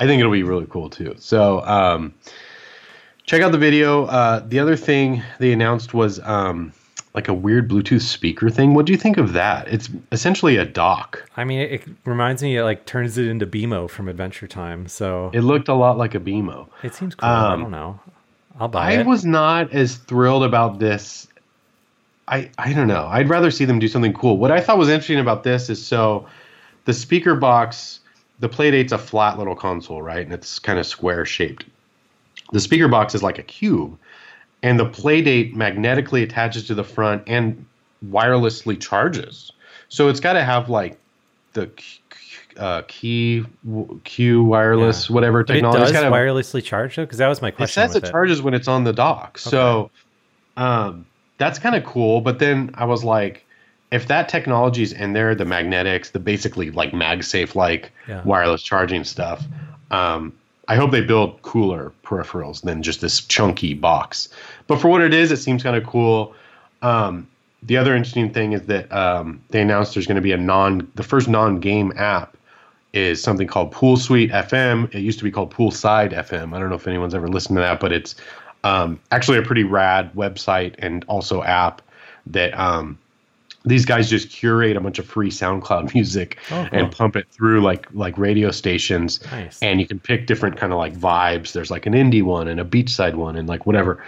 I 0.00 0.06
think 0.06 0.18
it'll 0.20 0.32
be 0.32 0.42
really 0.42 0.66
cool 0.68 0.90
too. 0.90 1.14
So 1.18 1.60
um, 1.64 2.14
check 3.24 3.42
out 3.42 3.52
the 3.52 3.58
video. 3.58 4.06
Uh, 4.06 4.42
the 4.46 4.58
other 4.58 4.74
thing 4.76 5.22
they 5.38 5.52
announced 5.52 5.94
was 5.94 6.18
um, 6.20 6.72
like 7.14 7.28
a 7.28 7.34
weird 7.34 7.68
Bluetooth 7.68 8.02
speaker 8.02 8.50
thing. 8.50 8.74
What 8.74 8.86
do 8.86 8.92
you 8.92 8.98
think 8.98 9.16
of 9.16 9.32
that? 9.32 9.66
It's 9.68 9.88
essentially 10.12 10.56
a 10.56 10.64
dock. 10.64 11.28
I 11.36 11.44
mean, 11.44 11.60
it, 11.60 11.72
it 11.72 11.88
reminds 12.04 12.42
me. 12.42 12.56
It 12.56 12.62
like 12.64 12.86
turns 12.86 13.18
it 13.18 13.26
into 13.26 13.46
BMO 13.46 13.90
from 13.90 14.08
Adventure 14.08 14.46
Time. 14.46 14.86
So 14.86 15.30
It 15.34 15.40
looked 15.40 15.68
a 15.68 15.74
lot 15.74 15.98
like 15.98 16.14
a 16.14 16.20
BMO. 16.20 16.68
it 16.82 16.94
seems 16.94 17.14
cool. 17.14 17.28
I 17.28 17.52
um, 17.52 17.62
don't 17.62 17.70
know. 17.70 18.00
I'll 18.58 18.68
buy 18.68 18.90
I 18.90 18.92
it. 18.92 19.00
I 19.00 19.02
was 19.02 19.24
not 19.24 19.72
as 19.72 19.96
thrilled 19.96 20.44
about 20.44 20.78
this. 20.78 21.26
I 22.28 22.50
I 22.58 22.72
don't 22.72 22.86
know. 22.86 23.06
I'd 23.06 23.28
rather 23.28 23.50
see 23.50 23.64
them 23.64 23.78
do 23.78 23.88
something 23.88 24.12
cool. 24.12 24.36
What 24.36 24.52
I 24.52 24.60
thought 24.60 24.78
was 24.78 24.88
interesting 24.88 25.18
about 25.18 25.42
this 25.42 25.68
is 25.68 25.84
so 25.84 26.26
the 26.84 26.92
speaker 26.92 27.34
box, 27.34 28.00
the 28.38 28.48
Playdate's 28.48 28.92
a 28.92 28.98
flat 28.98 29.38
little 29.38 29.56
console, 29.56 30.00
right? 30.02 30.22
And 30.24 30.32
it's 30.32 30.58
kind 30.58 30.78
of 30.78 30.86
square 30.86 31.24
shaped. 31.24 31.64
The 32.52 32.60
speaker 32.60 32.88
box 32.88 33.14
is 33.14 33.22
like 33.22 33.38
a 33.38 33.42
cube, 33.42 33.96
and 34.62 34.78
the 34.78 34.86
Playdate 34.86 35.54
magnetically 35.54 36.22
attaches 36.22 36.66
to 36.68 36.74
the 36.74 36.84
front 36.84 37.22
and 37.26 37.64
wirelessly 38.06 38.80
charges. 38.80 39.52
So 39.88 40.08
it's 40.08 40.20
got 40.20 40.34
to 40.34 40.44
have 40.44 40.68
like 40.68 40.98
the 41.52 41.70
uh, 42.56 42.82
key 42.88 43.44
Q 44.04 44.42
wireless 44.44 45.08
Yeah. 45.08 45.14
whatever 45.14 45.42
But 45.44 45.50
it 45.56 45.60
technology. 45.60 45.82
It's 45.82 45.92
does 45.92 46.02
gotta- 46.02 46.14
wirelessly 46.14 46.62
charge 46.62 46.96
though, 46.96 47.04
because 47.04 47.18
that 47.18 47.28
was 47.28 47.40
my 47.42 47.50
question. 47.50 47.82
it 47.82 47.86
says 47.88 47.94
with 47.94 48.04
it 48.04 48.10
charges 48.10 48.42
when 48.42 48.54
it's 48.54 48.68
on 48.68 48.84
the 48.84 48.92
dock. 48.92 49.38
So 49.38 49.90
um, 50.56 51.06
that's 51.38 51.58
kind 51.58 51.74
of 51.74 51.84
cool. 51.84 52.20
But 52.20 52.38
then 52.38 52.70
I 52.74 52.84
was 52.84 53.02
like, 53.04 53.46
if 53.90 54.06
that 54.08 54.28
technology 54.28 54.82
is 54.82 54.92
in 54.92 55.12
there, 55.14 55.34
the 55.34 55.44
magnetics, 55.44 56.10
the 56.10 56.20
basically 56.20 56.70
like 56.70 56.92
MagSafe 56.92 57.54
like 57.54 57.92
Yeah. 58.06 58.22
wireless 58.24 58.62
charging 58.62 59.04
stuff, 59.04 59.44
um, 59.90 60.32
I 60.70 60.76
hope 60.76 60.92
they 60.92 61.00
build 61.00 61.42
cooler 61.42 61.92
peripherals 62.04 62.62
than 62.62 62.84
just 62.84 63.00
this 63.00 63.22
chunky 63.22 63.74
box. 63.74 64.28
But 64.68 64.80
for 64.80 64.86
what 64.86 65.00
it 65.00 65.12
is, 65.12 65.32
it 65.32 65.38
seems 65.38 65.64
kind 65.64 65.74
of 65.74 65.84
cool. 65.84 66.32
Um, 66.80 67.26
the 67.64 67.76
other 67.76 67.92
interesting 67.96 68.32
thing 68.32 68.52
is 68.52 68.62
that 68.66 68.90
um, 68.92 69.42
they 69.48 69.60
announced 69.62 69.94
there's 69.94 70.06
going 70.06 70.14
to 70.14 70.22
be 70.22 70.30
a 70.30 70.36
non 70.36 70.88
the 70.94 71.02
first 71.02 71.26
non-game 71.26 71.92
app 71.96 72.36
is 72.92 73.20
something 73.20 73.48
called 73.48 73.72
Poolsuite 73.72 74.30
FM. 74.30 74.94
It 74.94 75.00
used 75.00 75.18
to 75.18 75.24
be 75.24 75.32
called 75.32 75.52
Poolside 75.52 76.12
FM. 76.12 76.54
I 76.54 76.60
don't 76.60 76.68
know 76.68 76.76
if 76.76 76.86
anyone's 76.86 77.16
ever 77.16 77.26
listened 77.26 77.56
to 77.56 77.62
that, 77.62 77.80
but 77.80 77.90
it's 77.90 78.14
um, 78.62 79.00
actually 79.10 79.38
a 79.38 79.42
pretty 79.42 79.64
rad 79.64 80.12
website 80.14 80.76
and 80.78 81.04
also 81.08 81.42
app 81.42 81.82
that 82.26 82.56
um, 82.56 82.96
these 83.64 83.84
guys 83.84 84.08
just 84.08 84.30
curate 84.30 84.76
a 84.76 84.80
bunch 84.80 84.98
of 84.98 85.06
free 85.06 85.30
SoundCloud 85.30 85.94
music 85.94 86.38
Oh, 86.50 86.66
cool. 86.70 86.78
and 86.78 86.90
pump 86.92 87.16
it 87.16 87.26
through 87.30 87.60
like 87.60 87.86
like 87.92 88.16
radio 88.16 88.50
stations. 88.50 89.20
Nice. 89.30 89.58
And 89.62 89.80
you 89.80 89.86
can 89.86 89.98
pick 90.00 90.26
different 90.26 90.56
kind 90.56 90.72
of 90.72 90.78
like 90.78 90.94
vibes. 90.94 91.52
There's 91.52 91.70
like 91.70 91.86
an 91.86 91.92
indie 91.92 92.22
one 92.22 92.48
and 92.48 92.58
a 92.60 92.64
beachside 92.64 93.14
one 93.14 93.36
and 93.36 93.48
like 93.48 93.66
whatever. 93.66 94.02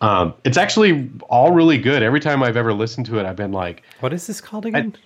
Um, 0.00 0.34
it's 0.44 0.56
actually 0.56 1.08
all 1.28 1.52
really 1.52 1.78
good. 1.78 2.02
Every 2.02 2.18
time 2.20 2.42
I've 2.42 2.56
ever 2.56 2.72
listened 2.72 3.06
to 3.06 3.18
it, 3.18 3.26
I've 3.26 3.36
been 3.36 3.52
like, 3.52 3.82
What 4.00 4.12
is 4.12 4.26
this 4.26 4.40
called 4.40 4.66
again? 4.66 4.96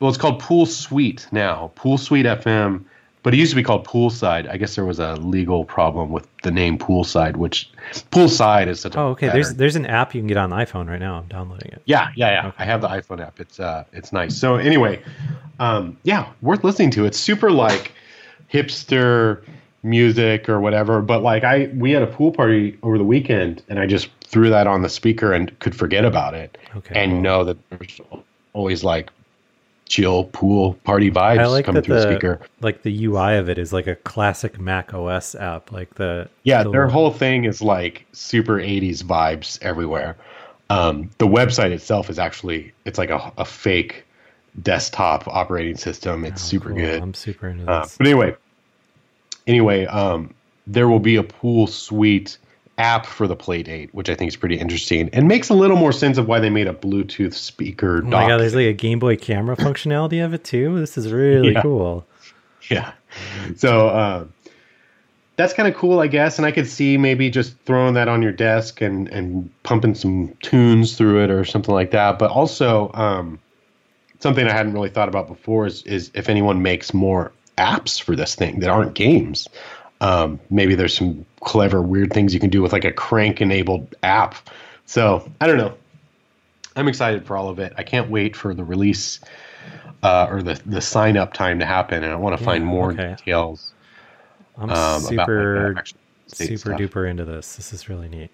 well, 0.00 0.08
it's 0.08 0.18
called 0.18 0.40
Poolsuite 0.40 1.30
now, 1.32 1.70
Poolsuite 1.76 2.42
FM. 2.42 2.84
But 3.24 3.34
it 3.34 3.36
used 3.38 3.50
to 3.50 3.56
be 3.56 3.62
called 3.62 3.84
Poolside. 3.86 4.48
I 4.48 4.56
guess 4.56 4.74
there 4.76 4.84
was 4.84 4.98
a 5.00 5.16
legal 5.16 5.64
problem 5.64 6.10
with 6.10 6.26
the 6.42 6.50
name 6.50 6.78
Poolside, 6.78 7.36
which 7.36 7.68
Poolside 8.12 8.68
is 8.68 8.80
such 8.80 8.94
a 8.94 9.00
oh, 9.00 9.08
okay. 9.08 9.28
There's 9.28 9.54
there's 9.54 9.76
an 9.76 9.86
app 9.86 10.14
you 10.14 10.20
can 10.20 10.28
get 10.28 10.36
on 10.36 10.50
the 10.50 10.56
iPhone 10.56 10.88
right 10.88 11.00
now. 11.00 11.16
I'm 11.16 11.26
downloading 11.26 11.72
it. 11.72 11.82
yeah, 11.84 12.10
yeah, 12.14 12.30
yeah. 12.30 12.46
Okay. 12.48 12.56
I 12.62 12.64
have 12.64 12.80
the 12.80 12.88
iPhone 12.88 13.20
app. 13.20 13.40
It's 13.40 13.58
uh, 13.58 13.84
it's 13.92 14.12
nice. 14.12 14.36
So 14.36 14.56
anyway, 14.56 15.02
um, 15.58 15.96
yeah, 16.04 16.28
worth 16.42 16.62
listening 16.64 16.90
to. 16.92 17.04
It's 17.06 17.18
super 17.18 17.50
like 17.50 17.92
hipster 18.52 19.42
music 19.82 20.48
or 20.48 20.60
whatever. 20.60 21.00
But 21.02 21.22
like 21.22 21.44
I, 21.44 21.70
we 21.74 21.90
had 21.90 22.02
a 22.02 22.06
pool 22.06 22.30
party 22.32 22.78
over 22.82 22.98
the 22.98 23.04
weekend, 23.04 23.62
and 23.68 23.78
I 23.78 23.86
just 23.86 24.08
threw 24.24 24.48
that 24.50 24.66
on 24.66 24.82
the 24.82 24.88
speaker 24.88 25.32
and 25.32 25.56
could 25.58 25.74
forget 25.74 26.04
about 26.04 26.34
it, 26.34 26.56
Okay, 26.76 27.00
and 27.00 27.12
cool. 27.12 27.20
know 27.20 27.44
that 27.44 27.56
there's 27.70 28.00
always 28.52 28.84
like 28.84 29.10
chill 29.88 30.24
pool 30.24 30.74
party 30.84 31.10
vibes 31.10 31.38
I 31.38 31.46
like 31.46 31.64
coming 31.64 31.82
through 31.82 31.96
the 31.96 32.00
the 32.06 32.12
speaker. 32.12 32.40
like 32.60 32.82
the 32.82 33.04
UI 33.06 33.36
of 33.36 33.48
it 33.48 33.58
is 33.58 33.72
like 33.72 33.86
a 33.86 33.94
classic 33.96 34.60
Mac 34.60 34.92
OS 34.94 35.34
app. 35.34 35.72
Like 35.72 35.94
the 35.94 36.28
Yeah, 36.44 36.62
the- 36.62 36.70
their 36.70 36.86
whole 36.88 37.10
thing 37.10 37.44
is 37.44 37.62
like 37.62 38.04
super 38.12 38.58
80s 38.58 39.02
vibes 39.02 39.58
everywhere. 39.62 40.16
Um, 40.70 41.08
the 41.16 41.26
website 41.26 41.70
itself 41.70 42.10
is 42.10 42.18
actually 42.18 42.72
it's 42.84 42.98
like 42.98 43.08
a, 43.10 43.32
a 43.38 43.44
fake 43.44 44.04
desktop 44.62 45.26
operating 45.26 45.76
system. 45.76 46.24
It's 46.26 46.42
Oh, 46.44 46.48
super 46.48 46.68
cool. 46.68 46.78
good. 46.78 47.02
I'm 47.02 47.14
super 47.14 47.48
into 47.48 47.70
Uh, 47.70 47.82
this. 47.84 47.96
but 47.96 48.06
anyway, 48.06 48.34
anyway, 49.46 49.86
um, 49.86 50.34
there 50.66 50.88
will 50.88 51.00
be 51.00 51.16
a 51.16 51.22
Poolsuite 51.22 52.36
app 52.78 53.04
for 53.06 53.26
the 53.26 53.36
Playdate, 53.36 53.90
which 53.92 54.08
I 54.08 54.14
think 54.14 54.28
is 54.28 54.36
pretty 54.36 54.56
interesting 54.56 55.10
and 55.12 55.26
makes 55.28 55.48
a 55.50 55.54
little 55.54 55.76
more 55.76 55.92
sense 55.92 56.16
of 56.16 56.28
why 56.28 56.38
they 56.40 56.48
made 56.50 56.66
a 56.68 56.72
Bluetooth 56.72 57.34
speaker. 57.34 57.98
oh 58.04 58.06
my 58.08 58.28
god, 58.28 58.38
there's 58.38 58.54
like 58.54 58.66
a 58.66 58.72
Game 58.72 58.98
Boy 58.98 59.16
camera 59.16 59.56
functionality 59.56 60.24
of 60.24 60.32
it 60.32 60.44
too. 60.44 60.78
This 60.78 60.96
is 60.96 61.12
really 61.12 61.52
Yeah. 61.52 61.62
cool. 61.62 62.06
Yeah. 62.70 62.92
So 63.56 63.88
uh, 63.88 64.24
that's 65.36 65.54
kind 65.54 65.66
of 65.68 65.74
cool, 65.74 66.00
I 66.00 66.06
guess. 66.06 66.36
And 66.38 66.44
I 66.46 66.50
could 66.50 66.66
see 66.68 66.98
maybe 66.98 67.30
just 67.30 67.56
throwing 67.60 67.94
that 67.94 68.08
on 68.08 68.20
your 68.22 68.32
desk 68.32 68.82
and, 68.82 69.08
and 69.08 69.50
pumping 69.62 69.94
some 69.94 70.34
tunes 70.42 70.94
through 70.96 71.24
it 71.24 71.30
or 71.30 71.44
something 71.46 71.74
like 71.74 71.92
that. 71.92 72.18
But 72.18 72.30
also, 72.30 72.90
um, 72.92 73.38
something 74.20 74.46
I 74.46 74.52
hadn't 74.52 74.74
really 74.74 74.90
thought 74.90 75.08
about 75.08 75.28
before 75.28 75.66
is, 75.66 75.82
is 75.84 76.10
if 76.12 76.28
anyone 76.28 76.60
makes 76.60 76.92
more 76.92 77.32
apps 77.56 77.98
for 78.00 78.14
this 78.14 78.34
thing 78.34 78.60
that 78.60 78.68
aren't 78.68 78.92
games. 78.94 79.48
Um, 80.00 80.38
maybe 80.50 80.74
there's 80.74 80.96
some 80.96 81.24
clever, 81.40 81.82
weird 81.82 82.12
things 82.12 82.32
you 82.32 82.40
can 82.40 82.50
do 82.50 82.62
with 82.62 82.72
like 82.72 82.84
a 82.84 82.92
crank 82.92 83.40
enabled 83.40 83.94
app. 84.02 84.36
So 84.86 85.30
I 85.40 85.46
don't 85.46 85.58
know. 85.58 85.74
I'm 86.76 86.88
excited 86.88 87.26
for 87.26 87.36
all 87.36 87.48
of 87.48 87.58
it. 87.58 87.72
I 87.76 87.82
can't 87.82 88.08
wait 88.08 88.36
for 88.36 88.54
the 88.54 88.62
release 88.62 89.20
uh, 90.02 90.28
or 90.30 90.42
the, 90.42 90.60
the 90.64 90.80
sign 90.80 91.16
up 91.16 91.32
time 91.32 91.58
to 91.58 91.66
happen. 91.66 92.04
And 92.04 92.12
I 92.12 92.16
want 92.16 92.38
to 92.38 92.44
find 92.44 92.64
more 92.64 92.92
okay. 92.92 93.16
details 93.16 93.72
I'm 94.58 94.70
um, 94.70 95.00
super 95.00 95.72
the 95.74 95.78
actual 95.78 95.98
state 96.26 96.46
super 96.46 96.76
stuff. 96.76 96.80
duper 96.80 97.08
into 97.08 97.24
this. 97.24 97.56
This 97.56 97.72
is 97.72 97.88
really 97.88 98.08
neat. 98.08 98.30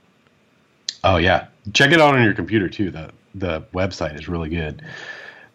Oh 1.03 1.17
yeah, 1.17 1.49
check 1.73 1.93
it 1.93 2.01
out 2.01 2.15
on 2.15 2.23
your 2.25 2.35
computer 2.35 2.69
too. 2.69 2.91
The 2.91 3.11
the 3.35 3.63
website 3.75 4.19
is 4.19 4.29
really 4.29 4.49
good. 4.49 4.83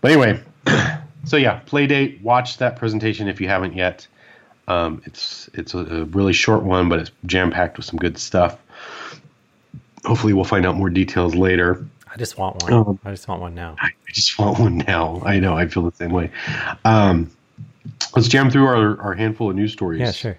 But 0.02 0.12
anyway, 0.12 0.42
so 1.26 1.38
yeah, 1.38 1.62
Playdate, 1.66 2.22
Watch 2.22 2.58
that 2.58 2.76
presentation 2.76 3.28
if 3.28 3.42
you 3.42 3.48
haven't 3.48 3.76
yet. 3.76 4.08
Um, 4.70 5.02
it's 5.06 5.50
it's 5.54 5.74
a, 5.74 5.80
a 5.80 6.06
really 6.06 6.34
short 6.34 6.64
one, 6.64 6.90
but 6.90 7.00
it's 7.00 7.12
jam 7.26 7.52
packed 7.52 7.78
with 7.78 7.86
some 7.86 7.98
good 7.98 8.18
stuff. 8.18 8.58
Hopefully, 10.06 10.34
we'll 10.34 10.46
find 10.46 10.66
out 10.66 10.76
more 10.76 10.90
details 10.90 11.36
later. 11.36 11.86
I 12.12 12.18
just 12.18 12.38
want 12.38 12.62
one. 12.64 12.74
Um, 12.74 13.00
I 13.04 13.12
just 13.12 13.28
want 13.28 13.42
one 13.42 13.56
now. 13.56 13.76
I 13.80 13.88
I 13.88 14.12
just 14.14 14.38
want 14.40 14.60
one 14.60 14.78
now. 14.78 15.22
I 15.26 15.40
know 15.40 15.56
I 15.58 15.68
feel 15.68 15.84
the 15.84 15.96
same 15.96 16.12
way. 16.12 16.32
Um, 16.86 17.32
let's 18.16 18.28
jam 18.28 18.50
through 18.50 18.66
our, 18.66 19.00
our 19.02 19.14
handful 19.14 19.50
of 19.50 19.56
news 19.56 19.74
stories. 19.74 20.00
Yeah, 20.00 20.12
sure. 20.12 20.38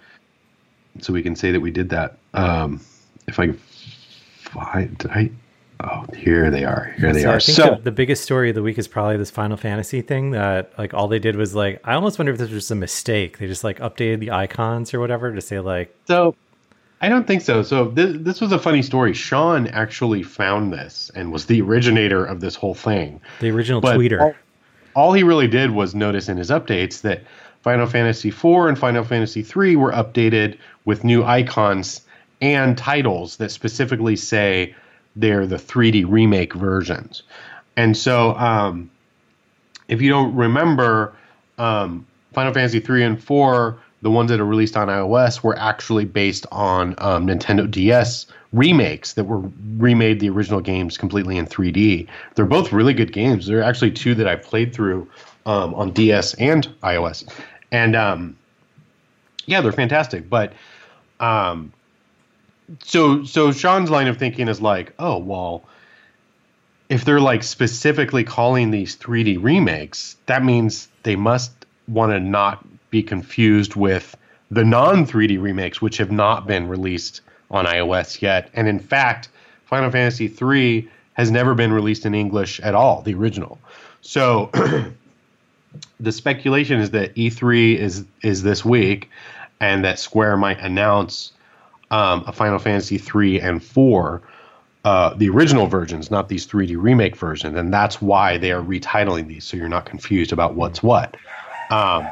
so 1.00 1.12
we 1.12 1.22
can 1.22 1.36
say 1.36 1.50
that 1.52 1.60
we 1.60 1.70
did 1.70 1.90
that. 1.90 2.18
Um, 2.34 2.80
if 3.26 3.38
I 3.38 3.46
can 3.46 3.60
find, 4.38 4.96
did 4.98 5.10
I? 5.10 5.30
Oh, 5.82 6.04
here 6.16 6.50
they 6.50 6.64
are. 6.64 6.94
Here 6.98 7.12
they 7.12 7.22
So 7.22 7.28
are. 7.30 7.36
I 7.36 7.38
think 7.38 7.56
So 7.56 7.74
the, 7.76 7.82
the 7.84 7.90
biggest 7.92 8.22
story 8.22 8.50
of 8.50 8.54
the 8.54 8.62
week 8.62 8.78
is 8.78 8.86
probably 8.88 9.16
this 9.16 9.30
Final 9.30 9.56
Fantasy 9.56 10.02
thing 10.02 10.32
that 10.32 10.72
like 10.78 10.92
all 10.92 11.08
they 11.08 11.18
did 11.18 11.36
was 11.36 11.54
like 11.54 11.80
I 11.84 11.94
almost 11.94 12.18
wonder 12.18 12.32
if 12.32 12.38
this 12.38 12.50
was 12.50 12.58
just 12.64 12.70
a 12.70 12.74
mistake. 12.74 13.38
They 13.38 13.46
just 13.46 13.64
like 13.64 13.78
updated 13.78 14.20
the 14.20 14.30
icons 14.30 14.92
or 14.92 15.00
whatever 15.00 15.34
to 15.34 15.40
say 15.40 15.58
like 15.60 15.94
So 16.06 16.34
I 17.00 17.08
don't 17.08 17.26
think 17.26 17.40
so. 17.40 17.62
So 17.62 17.88
this 17.88 18.16
this 18.20 18.40
was 18.40 18.52
a 18.52 18.58
funny 18.58 18.82
story. 18.82 19.14
Sean 19.14 19.68
actually 19.68 20.22
found 20.22 20.72
this 20.72 21.10
and 21.14 21.32
was 21.32 21.46
the 21.46 21.62
originator 21.62 22.24
of 22.24 22.40
this 22.40 22.54
whole 22.54 22.74
thing. 22.74 23.20
the 23.40 23.50
original 23.50 23.80
But 23.80 23.96
tweeter. 23.96 24.20
all, 24.20 24.34
all 24.94 25.12
he 25.14 25.22
really 25.22 25.48
did 25.48 25.70
was 25.70 25.94
notice 25.94 26.28
in 26.28 26.36
his 26.36 26.50
updates 26.50 27.00
that 27.02 27.22
Final 27.62 27.86
Fantasy 27.86 28.28
IV 28.28 28.44
and 28.68 28.78
Final 28.78 29.04
Fantasy 29.04 29.40
III 29.56 29.76
were 29.76 29.92
updated 29.92 30.58
with 30.84 31.04
new 31.04 31.24
icons 31.24 32.02
and 32.42 32.76
titles 32.76 33.36
that 33.36 33.50
specifically 33.50 34.16
say 34.16 34.74
they're 35.16 35.46
the 35.46 35.56
3D 35.56 36.04
remake 36.08 36.54
versions. 36.54 37.22
And 37.76 37.96
so, 37.96 38.34
um, 38.34 38.90
if 39.88 40.00
you 40.00 40.08
don't 40.08 40.34
remember, 40.34 41.14
um, 41.58 42.06
Final 42.32 42.52
Fantasy 42.52 42.80
3 42.80 43.02
and 43.02 43.22
4, 43.22 43.78
the 44.02 44.10
ones 44.10 44.30
that 44.30 44.40
are 44.40 44.46
released 44.46 44.76
on 44.76 44.88
iOS, 44.88 45.42
were 45.42 45.58
actually 45.58 46.04
based 46.04 46.46
on 46.52 46.94
um, 46.98 47.26
Nintendo 47.26 47.70
DS 47.70 48.26
remakes 48.52 49.14
that 49.14 49.24
were 49.24 49.42
remade 49.76 50.20
the 50.20 50.28
original 50.28 50.60
games 50.60 50.96
completely 50.96 51.36
in 51.36 51.46
3D. 51.46 52.08
They're 52.34 52.46
both 52.46 52.72
really 52.72 52.94
good 52.94 53.12
games. 53.12 53.46
There 53.46 53.58
are 53.60 53.62
actually 53.62 53.92
two 53.92 54.14
that 54.16 54.26
I've 54.26 54.42
played 54.42 54.74
through 54.74 55.08
um, 55.46 55.74
on 55.74 55.92
DS 55.92 56.34
and 56.34 56.66
iOS, 56.82 57.28
and 57.70 57.94
um, 57.96 58.36
yeah, 59.46 59.60
they're 59.60 59.72
fantastic. 59.72 60.28
But 60.28 60.52
um, 61.18 61.72
so 62.84 63.24
so 63.24 63.52
Sean's 63.52 63.90
line 63.90 64.08
of 64.08 64.16
thinking 64.16 64.48
is 64.48 64.60
like, 64.60 64.92
oh 64.98 65.18
well, 65.18 65.64
if 66.88 67.04
they're 67.04 67.20
like 67.20 67.42
specifically 67.42 68.24
calling 68.24 68.70
these 68.70 68.96
3D 68.96 69.42
remakes, 69.42 70.16
that 70.26 70.44
means 70.44 70.88
they 71.02 71.16
must 71.16 71.52
want 71.88 72.12
to 72.12 72.20
not 72.20 72.64
be 72.90 73.02
confused 73.02 73.76
with 73.76 74.16
the 74.50 74.64
non 74.64 75.06
3D 75.06 75.40
remakes, 75.40 75.80
which 75.80 75.96
have 75.98 76.10
not 76.10 76.46
been 76.46 76.68
released 76.68 77.20
on 77.50 77.66
iOS 77.66 78.20
yet. 78.20 78.50
And 78.54 78.68
in 78.68 78.78
fact, 78.78 79.28
Final 79.64 79.90
Fantasy 79.90 80.32
III 80.40 80.88
has 81.14 81.30
never 81.30 81.54
been 81.54 81.72
released 81.72 82.06
in 82.06 82.14
English 82.14 82.60
at 82.60 82.74
all, 82.74 83.02
the 83.02 83.14
original. 83.14 83.58
So 84.00 84.50
the 86.00 86.12
speculation 86.12 86.80
is 86.80 86.90
that 86.90 87.14
E3 87.14 87.76
is 87.76 88.04
is 88.22 88.42
this 88.42 88.64
week, 88.64 89.08
and 89.60 89.84
that 89.84 89.98
Square 89.98 90.38
might 90.38 90.58
announce 90.58 91.32
um, 91.90 92.24
a 92.26 92.32
Final 92.32 92.58
Fantasy 92.58 92.98
three 92.98 93.40
and 93.40 93.62
four, 93.62 94.22
uh, 94.84 95.14
the 95.14 95.28
original 95.28 95.66
versions, 95.66 96.10
not 96.10 96.28
these 96.28 96.46
3D 96.46 96.76
remake 96.78 97.16
versions, 97.16 97.56
and 97.56 97.72
that's 97.72 98.00
why 98.00 98.38
they 98.38 98.52
are 98.52 98.62
retitling 98.62 99.28
these, 99.28 99.44
so 99.44 99.56
you're 99.56 99.68
not 99.68 99.84
confused 99.84 100.32
about 100.32 100.54
what's 100.54 100.82
what. 100.82 101.16
Um, 101.70 102.08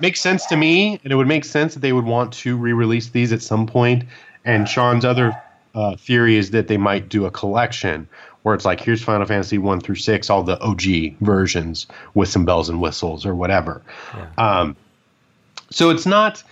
makes 0.00 0.20
sense 0.20 0.46
to 0.46 0.56
me, 0.56 1.00
and 1.04 1.12
it 1.12 1.16
would 1.16 1.28
make 1.28 1.44
sense 1.44 1.74
that 1.74 1.80
they 1.80 1.92
would 1.92 2.04
want 2.04 2.32
to 2.32 2.56
re-release 2.56 3.10
these 3.10 3.32
at 3.32 3.42
some 3.42 3.66
point. 3.66 4.04
And 4.44 4.68
Sean's 4.68 5.04
other 5.04 5.40
uh, 5.74 5.96
theory 5.96 6.36
is 6.36 6.50
that 6.52 6.68
they 6.68 6.76
might 6.76 7.08
do 7.08 7.26
a 7.26 7.30
collection 7.30 8.08
where 8.42 8.54
it's 8.54 8.64
like 8.64 8.80
here's 8.80 9.02
Final 9.02 9.26
Fantasy 9.26 9.58
one 9.58 9.80
through 9.80 9.96
six, 9.96 10.30
all 10.30 10.42
the 10.42 10.58
OG 10.60 11.18
versions 11.20 11.86
with 12.14 12.28
some 12.28 12.44
bells 12.44 12.68
and 12.68 12.80
whistles 12.80 13.26
or 13.26 13.34
whatever. 13.34 13.82
Yeah. 14.14 14.28
Um, 14.38 14.76
so 15.70 15.90
it's 15.90 16.06
not. 16.06 16.44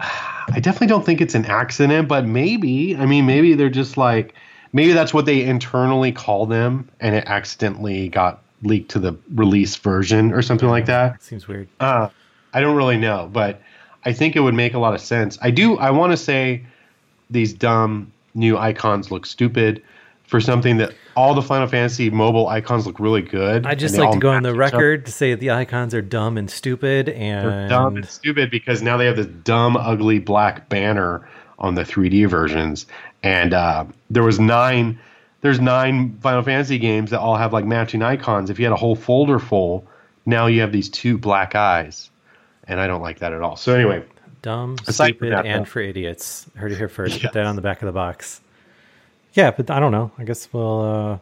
I 0.00 0.60
definitely 0.60 0.88
don't 0.88 1.04
think 1.04 1.20
it's 1.20 1.34
an 1.34 1.46
accident, 1.46 2.08
but 2.08 2.26
maybe. 2.26 2.96
I 2.96 3.06
mean, 3.06 3.26
maybe 3.26 3.54
they're 3.54 3.70
just 3.70 3.96
like 3.96 4.34
maybe 4.72 4.92
that's 4.92 5.14
what 5.14 5.26
they 5.26 5.42
internally 5.42 6.12
call 6.12 6.46
them, 6.46 6.88
and 7.00 7.14
it 7.14 7.24
accidentally 7.26 8.08
got 8.08 8.42
leaked 8.62 8.90
to 8.92 8.98
the 8.98 9.16
release 9.34 9.76
version 9.76 10.32
or 10.32 10.42
something 10.42 10.68
like 10.68 10.86
that. 10.86 11.22
Seems 11.22 11.46
weird. 11.46 11.68
Uh, 11.80 12.08
I 12.52 12.60
don't 12.60 12.76
really 12.76 12.96
know, 12.96 13.28
but 13.32 13.60
I 14.04 14.12
think 14.12 14.36
it 14.36 14.40
would 14.40 14.54
make 14.54 14.74
a 14.74 14.78
lot 14.78 14.94
of 14.94 15.00
sense. 15.00 15.38
I 15.42 15.50
do. 15.50 15.76
I 15.78 15.90
want 15.90 16.12
to 16.12 16.16
say 16.16 16.64
these 17.30 17.52
dumb 17.52 18.12
new 18.34 18.58
icons 18.58 19.10
look 19.10 19.26
stupid 19.26 19.82
for 20.24 20.40
something 20.40 20.76
that 20.78 20.94
all 21.16 21.34
the 21.34 21.42
Final 21.42 21.66
Fantasy 21.66 22.10
mobile 22.10 22.48
icons 22.48 22.86
look 22.86 22.98
really 22.98 23.22
good. 23.22 23.66
I 23.66 23.74
just 23.74 23.96
like 23.96 24.12
to 24.12 24.18
go 24.18 24.30
on 24.30 24.42
the 24.42 24.54
record 24.54 25.06
to 25.06 25.12
say 25.12 25.30
that 25.30 25.40
the 25.40 25.50
icons 25.50 25.94
are 25.94 26.02
dumb 26.02 26.36
and 26.36 26.50
stupid, 26.50 27.06
They're 27.06 27.50
and 27.50 27.70
dumb 27.70 27.96
and 27.96 28.06
stupid 28.06 28.50
because 28.50 28.82
now 28.82 28.96
they 28.96 29.06
have 29.06 29.16
this 29.16 29.26
dumb, 29.26 29.76
ugly 29.76 30.18
black 30.18 30.68
banner 30.68 31.28
on 31.58 31.74
the 31.74 31.82
3D 31.82 32.28
versions, 32.28 32.86
and 33.22 33.54
uh, 33.54 33.84
there 34.10 34.22
was 34.22 34.38
nine. 34.40 34.98
There's 35.40 35.60
nine 35.60 36.18
Final 36.20 36.42
Fantasy 36.42 36.78
games 36.78 37.10
that 37.10 37.20
all 37.20 37.36
have 37.36 37.52
like 37.52 37.66
matching 37.66 38.02
icons. 38.02 38.48
If 38.48 38.58
you 38.58 38.64
had 38.64 38.72
a 38.72 38.76
whole 38.76 38.96
folder 38.96 39.38
full, 39.38 39.86
now 40.24 40.46
you 40.46 40.62
have 40.62 40.72
these 40.72 40.88
two 40.88 41.18
black 41.18 41.54
eyes, 41.54 42.10
and 42.66 42.80
I 42.80 42.86
don't 42.86 43.02
like 43.02 43.18
that 43.18 43.32
at 43.32 43.42
all. 43.42 43.56
So 43.56 43.74
anyway, 43.74 44.04
dumb, 44.42 44.76
Aside 44.86 45.16
stupid, 45.16 45.32
that, 45.32 45.46
and 45.46 45.62
though. 45.66 45.68
for 45.68 45.80
idiots. 45.80 46.46
Heard 46.54 46.72
it 46.72 46.78
here 46.78 46.88
first. 46.88 47.14
Yes. 47.14 47.22
Put 47.24 47.32
that 47.34 47.46
on 47.46 47.56
the 47.56 47.62
back 47.62 47.82
of 47.82 47.86
the 47.86 47.92
box. 47.92 48.40
Yeah, 49.34 49.50
but 49.50 49.70
I 49.70 49.78
don't 49.80 49.92
know. 49.92 50.10
I 50.18 50.24
guess 50.24 50.52
we'll. 50.52 50.82
uh 50.82 51.18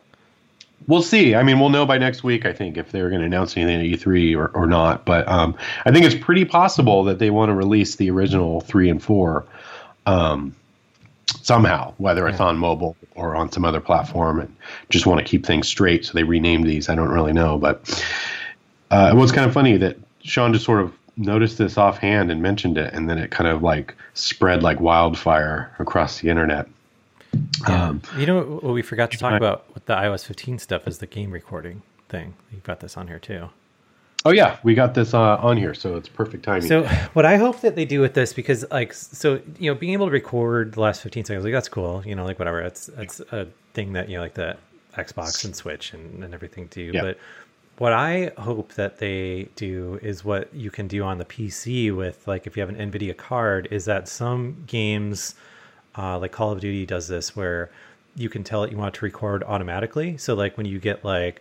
we'll 0.86 1.02
see. 1.02 1.34
I 1.34 1.43
mean, 1.43 1.60
we'll 1.60 1.70
know 1.70 1.86
by 1.86 1.98
next 1.98 2.24
week. 2.24 2.47
I 2.47 2.52
think 2.52 2.76
if 2.76 2.90
they're 2.93 3.09
going 3.09 3.20
to 3.20 3.26
announce 3.26 3.56
anything 3.56 3.93
at 3.93 4.01
E3 4.01 4.36
or, 4.36 4.48
or 4.48 4.66
not. 4.66 5.05
But 5.05 5.26
um, 5.28 5.56
I 5.84 5.93
think 5.93 6.05
it's 6.05 6.14
pretty 6.14 6.44
possible 6.44 7.05
that 7.05 7.18
they 7.18 7.30
want 7.30 7.51
to 7.51 7.55
release 7.55 7.97
the 7.97 8.10
original 8.10 8.60
three 8.62 8.89
and 8.89 9.02
four 9.02 9.44
um, 10.06 10.55
somehow, 11.40 11.94
whether 11.98 12.26
it's 12.28 12.40
on 12.40 12.56
mobile 12.56 12.97
or 13.14 13.36
on 13.36 13.51
some 13.51 13.64
other 13.64 13.80
platform, 13.80 14.40
and 14.40 14.56
just 14.90 15.06
want 15.06 15.18
to 15.18 15.24
keep 15.24 15.47
things 15.47 15.68
straight. 15.68 16.05
So 16.05 16.12
they 16.14 16.24
renamed 16.24 16.66
these. 16.66 16.89
I 16.89 16.94
don't 16.94 17.10
really 17.10 17.32
know, 17.32 17.59
but 17.59 18.05
uh, 18.90 19.10
it 19.12 19.16
was 19.16 19.32
kind 19.32 19.47
of 19.47 19.55
funny 19.55 19.76
that 19.78 19.97
Sean 20.22 20.52
just 20.52 20.64
sort 20.64 20.80
of 20.80 20.93
noticed 21.16 21.59
this 21.59 21.76
offhand 21.76 22.30
and 22.30 22.43
mentioned 22.43 22.78
it, 22.78 22.93
and 22.94 23.09
then 23.09 23.18
it 23.18 23.30
kind 23.30 23.48
of 23.48 23.62
like 23.62 23.94
spread 24.14 24.62
like 24.62 24.80
wildfire 24.80 25.74
across 25.78 26.20
the 26.20 26.28
internet. 26.28 26.66
Um, 27.66 28.02
you 28.18 28.26
know 28.26 28.42
what 28.42 28.74
we 28.74 28.82
forgot 28.82 29.10
to 29.12 29.18
talk 29.18 29.34
about 29.34 29.72
with 29.74 29.86
the 29.86 29.94
iOS 29.94 30.26
15 30.26 30.59
stuff 30.59 30.86
is 30.86 30.98
the 30.98 31.06
game 31.06 31.30
recording 31.30 31.82
thing. 32.09 32.34
You've 32.50 32.64
got 32.64 32.80
this 32.80 32.96
on 32.96 33.06
here 33.09 33.18
too. 33.18 33.48
oh 34.24 34.30
yeah, 34.30 34.59
we 34.62 34.74
got 34.74 34.94
this 34.94 35.14
uh, 35.14 35.36
on 35.36 35.56
here, 35.56 35.74
so 35.74 35.96
it's 35.96 36.09
perfect 36.09 36.44
timing. 36.44 36.68
So 36.68 36.84
what 37.12 37.24
I 37.24 37.36
hope 37.36 37.60
that 37.60 37.76
they 37.76 37.84
do 37.84 38.00
with 38.00 38.14
this, 38.14 38.32
because 38.32 38.64
like, 38.70 38.92
so 38.92 39.40
you 39.59 39.72
know, 39.72 39.78
being 39.78 39.92
able 39.92 40.06
to 40.06 40.12
record 40.12 40.74
the 40.74 40.80
last 40.80 41.02
15 41.02 41.24
seconds, 41.24 41.44
like 41.44 41.52
that's 41.52 41.68
cool. 41.68 42.02
You 42.04 42.14
know, 42.14 42.24
like 42.24 42.38
whatever. 42.38 42.62
That's 42.62 42.86
that's 42.86 43.20
a 43.20 43.48
thing 43.74 43.92
that 43.94 44.09
you 44.09 44.16
know, 44.16 44.22
like 44.22 44.34
the 44.34 44.56
Xbox 44.96 45.44
and 45.44 45.54
Switch 45.56 45.92
and, 45.92 46.22
and 46.24 46.34
everything 46.34 46.66
do. 46.66 46.90
Yeah. 46.92 47.02
But 47.02 47.18
what 47.78 47.92
I 47.92 48.32
hope 48.38 48.74
that 48.74 48.98
they 48.98 49.48
do 49.56 49.98
is 50.02 50.24
what 50.24 50.52
you 50.54 50.70
can 50.70 50.86
do 50.86 51.02
on 51.02 51.18
the 51.18 51.24
PC 51.24 51.94
with, 51.96 52.28
like, 52.28 52.46
if 52.46 52.56
you 52.56 52.60
have 52.60 52.68
an 52.68 52.76
NVIDIA 52.76 53.16
card, 53.16 53.66
is 53.70 53.86
that 53.86 54.09
some 54.09 54.62
games, 54.66 55.34
uh, 55.97 56.19
like 56.19 56.32
Call 56.32 56.52
of 56.52 56.60
Duty, 56.60 56.86
does 56.86 57.09
this 57.09 57.35
where 57.36 57.70
you 58.16 58.28
can 58.28 58.44
tell 58.44 58.62
it 58.64 58.70
you 58.70 58.77
want 58.77 58.94
it 58.94 58.98
to 58.98 59.05
record 59.05 59.43
automatically. 59.44 60.16
So 60.19 60.35
like 60.35 60.56
when 60.56 60.66
you 60.66 60.78
get 60.78 61.05
like 61.05 61.40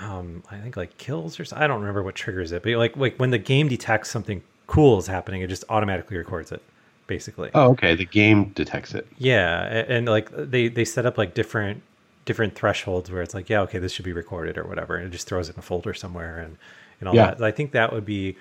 um, 0.00 0.42
I 0.50 0.56
think 0.58 0.76
like 0.76 0.96
kills 0.98 1.38
or 1.38 1.44
so- 1.44 1.56
I 1.56 1.66
don't 1.66 1.80
remember 1.80 2.02
what 2.02 2.14
triggers 2.14 2.52
it, 2.52 2.62
but 2.62 2.72
like 2.72 2.96
like 2.96 3.16
when 3.16 3.30
the 3.30 3.38
game 3.38 3.68
detects 3.68 4.10
something 4.10 4.42
cool 4.66 4.98
is 4.98 5.06
happening, 5.06 5.42
it 5.42 5.48
just 5.48 5.64
automatically 5.68 6.16
records 6.16 6.52
it, 6.52 6.62
basically. 7.06 7.50
Oh, 7.54 7.70
okay. 7.72 7.94
The 7.96 8.06
game 8.06 8.46
detects 8.50 8.94
it. 8.94 9.06
Yeah, 9.18 9.64
a- 9.66 9.90
and, 9.92 10.08
like 10.08 10.30
they 10.34 10.68
they 10.68 10.84
set 10.84 11.04
up 11.06 11.18
like 11.18 11.34
different 11.34 11.82
different 12.24 12.54
thresholds 12.54 13.10
where 13.10 13.20
it's 13.22 13.34
like, 13.34 13.48
yeah, 13.50 13.60
okay, 13.62 13.78
this 13.78 13.92
should 13.92 14.04
be 14.04 14.12
recorded 14.12 14.56
or 14.56 14.64
whatever, 14.64 14.96
and 14.96 15.06
it 15.06 15.10
just 15.10 15.26
throws 15.26 15.48
it 15.48 15.56
in 15.56 15.58
a 15.58 15.62
folder 15.62 15.92
somewhere 15.92 16.38
and 16.38 16.56
and 17.00 17.08
all 17.08 17.14
Yeah. 17.14 17.26
that. 17.34 17.42
I 17.42 17.50
think 17.50 17.72
that 17.72 17.92
would 17.92 18.04
be 18.06 18.36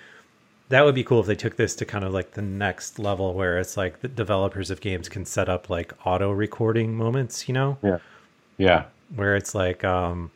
that 0.69 0.85
would 0.85 0.95
be 0.95 1.03
cool 1.03 1.19
if 1.19 1.25
they 1.25 1.35
took 1.35 1.55
this 1.57 1.75
to 1.75 1.85
kind 1.85 2.03
of 2.05 2.13
like 2.13 2.31
the 2.31 2.41
next 2.41 2.99
level 2.99 3.33
where 3.33 3.57
it's 3.57 3.75
like 3.75 4.01
the 4.01 4.07
developers 4.07 4.69
of 4.69 4.81
games 4.81 5.09
can 5.09 5.25
set 5.25 5.49
up 5.49 5.69
like 5.69 5.93
auto 6.05 6.31
recording 6.31 6.95
moments, 6.95 7.47
you 7.47 7.53
know, 7.53 7.77
Yeah. 7.83 7.97
Yeah. 8.57 8.85
where 9.15 9.35
it's 9.35 9.55
like 9.55 9.83
um 9.83 10.29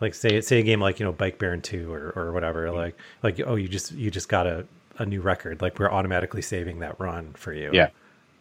like 0.00 0.14
say 0.14 0.40
say 0.42 0.60
a 0.60 0.62
game 0.62 0.80
like 0.80 1.00
you 1.00 1.06
know 1.06 1.12
bike 1.12 1.38
baron 1.38 1.60
2 1.62 1.92
or, 1.92 2.12
or 2.14 2.32
whatever 2.32 2.66
Mm-hmm. 2.66 2.76
like 2.76 2.96
like 3.22 3.40
oh 3.46 3.54
you 3.56 3.66
just 3.68 3.92
you 3.92 4.10
just 4.10 4.28
got 4.28 4.46
a, 4.46 4.66
a 4.98 5.06
new 5.06 5.20
record 5.20 5.60
like 5.62 5.78
we're 5.78 5.90
automatically 5.90 6.42
saving 6.42 6.80
that 6.80 6.98
run 7.00 7.32
for 7.34 7.52
you 7.52 7.70
Yeah. 7.72 7.88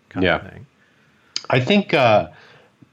kind 0.10 0.24
Yeah. 0.26 0.36
of 0.38 0.52
thing 0.52 0.66
I 1.50 1.60
think 1.62 1.94
uh, 1.94 2.28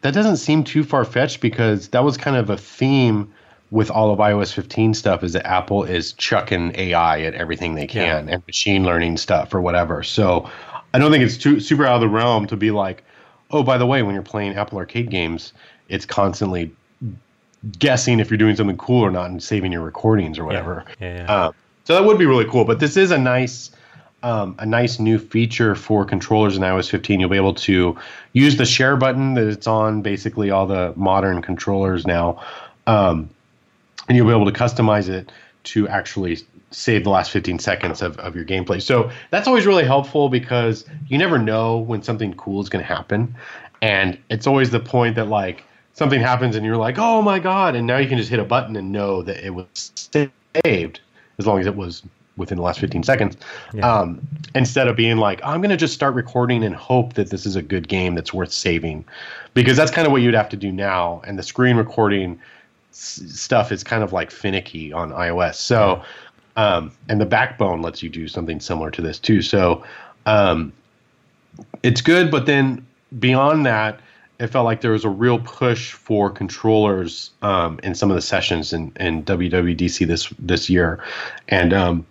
that 0.03 0.15
doesn't 0.15 0.37
seem 0.37 0.63
too 0.65 0.85
far 0.85 1.05
fetched 1.05 1.41
because 1.41 1.89
that 1.89 2.05
was 2.05 2.17
kind 2.17 2.37
of 2.37 2.51
a 2.51 2.57
theme 2.57 3.33
with 3.75 3.91
all 3.91 4.13
of 4.13 4.21
iOS 4.21 4.53
15 4.53 4.95
stuff 4.95 5.25
is 5.25 5.33
that 5.33 5.45
Apple 5.45 5.83
is 5.83 6.13
chucking 6.13 6.71
AI 6.77 7.23
at 7.23 7.35
everything 7.35 7.75
they 7.75 7.89
can 7.89 8.29
Yeah. 8.29 8.35
and 8.35 8.47
machine 8.47 8.85
learning 8.85 9.17
stuff 9.17 9.53
or 9.53 9.61
whatever. 9.61 10.05
So 10.05 10.49
I 10.95 11.01
don't 11.01 11.11
think 11.11 11.25
it's 11.25 11.37
too 11.37 11.59
super 11.59 11.85
out 11.85 11.97
of 11.97 12.01
the 12.03 12.09
realm 12.09 12.47
to 12.47 12.57
be 12.57 12.71
like, 12.71 13.03
oh, 13.51 13.65
by 13.65 13.77
the 13.77 13.85
way, 13.85 14.03
when 14.05 14.15
you're 14.15 14.23
playing 14.23 14.55
Apple 14.55 14.79
Arcade 14.79 15.11
games, 15.11 15.53
it's 15.89 16.07
constantly 16.07 16.71
guessing 17.81 18.21
if 18.21 18.31
you're 18.31 18.39
doing 18.39 18.55
something 18.55 18.77
cool 18.77 19.03
or 19.05 19.11
not 19.11 19.29
and 19.31 19.43
saving 19.43 19.73
your 19.73 19.81
recordings 19.83 20.39
or 20.39 20.45
whatever. 20.45 20.85
yeah, 21.01 21.17
yeah. 21.25 21.47
Um, 21.47 21.55
so 21.83 21.95
that 21.95 22.05
would 22.05 22.17
be 22.19 22.27
really 22.27 22.45
cool. 22.45 22.65
But 22.65 22.79
this 22.79 22.97
is 22.97 23.11
a 23.11 23.19
nice, 23.19 23.73
um, 24.23 24.55
a 24.61 24.67
nice 24.67 25.01
new 25.01 25.19
feature 25.19 25.75
for 25.75 26.05
controllers 26.05 26.57
in 26.57 26.63
iOS 26.63 26.89
15. 26.89 27.19
You'll 27.19 27.29
be 27.29 27.37
able 27.37 27.55
to 27.55 27.99
use 28.35 28.57
the 28.57 28.67
share 28.67 28.97
button 28.97 29.35
that 29.35 29.49
it's 29.49 29.67
on 29.67 30.01
basically 30.01 30.51
all 30.53 30.67
the 30.69 30.93
modern 30.95 31.43
controllers 31.43 32.07
now, 32.07 32.41
um, 32.87 33.31
and 34.09 34.17
you'll 34.17 34.27
be 34.27 34.33
able 34.33 34.51
to 34.51 34.53
customize 34.53 35.09
it 35.09 35.31
to 35.65 35.89
actually 35.89 36.39
save 36.71 37.05
the 37.05 37.11
last 37.11 37.31
15 37.31 37.59
seconds 37.59 38.03
of, 38.03 38.19
of 38.19 38.35
your 38.35 38.45
gameplay. 38.45 38.83
So 38.83 39.11
that's 39.31 39.47
always 39.49 39.65
really 39.67 39.85
helpful 39.85 40.29
because 40.29 40.85
you 41.09 41.17
never 41.19 41.39
know 41.39 41.79
when 41.79 42.03
something 42.03 42.35
cool 42.35 42.61
is 42.61 42.69
going 42.69 42.85
to 42.85 42.89
happen, 42.93 43.35
and 43.81 44.19
it's 44.31 44.47
always 44.47 44.71
the 44.71 44.81
point 44.81 45.15
that 45.17 45.29
like 45.29 45.65
something 45.95 46.21
happens 46.21 46.57
and 46.57 46.67
you're 46.67 46.77
like, 46.77 46.99
oh 46.99 47.23
my 47.23 47.39
god, 47.39 47.77
and 47.77 47.87
now 47.87 47.97
you 47.99 48.09
can 48.09 48.19
just 48.19 48.31
hit 48.31 48.41
a 48.41 48.45
button 48.45 48.77
and 48.77 48.91
know 48.93 49.23
that 49.23 49.45
it 49.45 49.51
was 49.51 49.67
saved 50.65 51.01
as 51.39 51.47
long 51.47 51.61
as 51.61 51.67
it 51.67 51.77
was 51.77 52.03
within 52.37 52.57
the 52.57 52.63
last 52.65 52.81
15 52.81 53.05
seconds 53.05 53.37
Yeah. 53.73 53.89
um, 54.01 54.21
instead 54.57 54.89
of 54.89 54.97
being 54.97 55.19
like 55.19 55.41
i'm 55.45 55.61
going 55.61 55.71
to 55.71 55.77
just 55.77 55.95
start 55.95 56.15
recording 56.15 56.65
and 56.65 56.75
hope 56.75 57.13
that 57.15 57.31
this 57.31 57.47
is 57.47 57.55
a 57.55 57.63
good 57.63 57.87
game 57.87 58.17
that's 58.17 58.35
worth 58.35 58.51
saving 58.53 59.05
because 59.55 59.77
that's 59.77 59.93
kind 59.93 60.05
of 60.05 60.11
what 60.11 60.21
you'd 60.21 60.35
have 60.35 60.49
to 60.49 60.57
do 60.57 60.73
now 60.73 61.23
and 61.27 61.39
the 61.39 61.45
screen 61.45 61.77
recording 61.77 62.41
s- 62.95 63.23
stuff 63.27 63.73
is 63.73 63.85
kind 63.85 64.03
of 64.03 64.13
like 64.13 64.31
finicky 64.31 64.93
on 64.93 65.11
ios. 65.11 65.57
So 65.57 66.03
um, 66.57 66.93
and 67.09 67.21
the 67.21 67.27
backbone 67.27 67.83
lets 67.83 68.03
you 68.03 68.09
do 68.09 68.29
something 68.29 68.61
similar 68.61 68.91
to 68.93 69.03
this 69.03 69.19
too. 69.19 69.43
So 69.43 69.85
um, 70.27 70.73
it's 71.83 72.01
good 72.01 72.31
but 72.31 72.47
then 72.47 72.87
beyond 73.19 73.67
that 73.67 74.01
it 74.39 74.49
felt 74.49 74.65
like 74.65 74.81
there 74.81 74.93
was 74.93 75.05
a 75.05 75.09
real 75.09 75.39
push 75.39 75.93
for 75.93 76.31
controllers 76.31 77.31
um, 77.43 77.79
in 77.83 77.95
some 77.95 78.11
of 78.11 78.17
the 78.17 78.23
sessions 78.23 78.73
in, 78.73 78.93
in 78.99 79.23
WWDC 79.25 80.07
this 80.07 80.33
this 80.39 80.69
year, 80.69 81.03
and 81.49 81.73
um, 81.73 82.07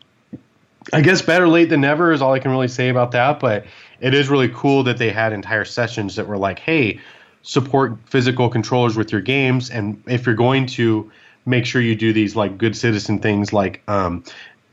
I 0.93 1.01
guess 1.01 1.21
better 1.21 1.47
late 1.47 1.69
than 1.69 1.81
never 1.81 2.11
is 2.11 2.21
all 2.21 2.33
I 2.33 2.39
can 2.39 2.51
really 2.51 2.67
say 2.69 2.89
about 2.89 3.11
that. 3.11 3.39
But 3.39 3.65
it 3.99 4.13
is 4.13 4.29
really 4.29 4.49
cool 4.49 4.83
that 4.83 4.97
they 4.97 5.09
had 5.09 5.33
entire 5.33 5.65
sessions 5.65 6.15
that 6.15 6.27
were 6.27 6.37
like, 6.37 6.59
"Hey, 6.59 6.99
support 7.43 7.97
physical 8.05 8.49
controllers 8.49 8.97
with 8.97 9.11
your 9.11 9.21
games, 9.21 9.69
and 9.69 10.01
if 10.07 10.25
you're 10.25 10.35
going 10.35 10.65
to 10.65 11.11
make 11.45 11.65
sure 11.65 11.81
you 11.81 11.95
do 11.95 12.11
these 12.11 12.35
like 12.35 12.57
good 12.57 12.75
citizen 12.75 13.19
things 13.19 13.53
like." 13.53 13.81
Um, 13.87 14.23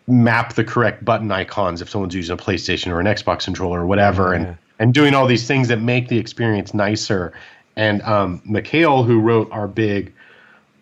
map 0.09 0.55
the 0.55 0.65
correct 0.65 1.05
button 1.05 1.31
icons 1.31 1.81
if 1.81 1.89
someone's 1.89 2.17
using 2.17 2.35
a 2.35 2.37
PlayStation 2.37 2.89
or 2.89 2.99
an 2.99 3.07
Xbox 3.07 3.45
controller 3.45 3.81
or 3.81 3.87
whatever, 3.87 4.33
and 4.33 4.45
Yeah. 4.45 4.55
and 4.81 4.93
doing 4.93 5.15
all 5.15 5.27
these 5.29 5.47
things 5.47 5.69
that 5.69 5.81
make 5.81 6.09
the 6.09 6.19
experience 6.19 6.75
nicer. 6.75 7.33
And 7.77 8.03
um, 8.03 8.43
Mikhail, 8.45 9.05
who 9.05 9.21
wrote 9.21 9.49
our 9.53 9.69
big 9.69 10.13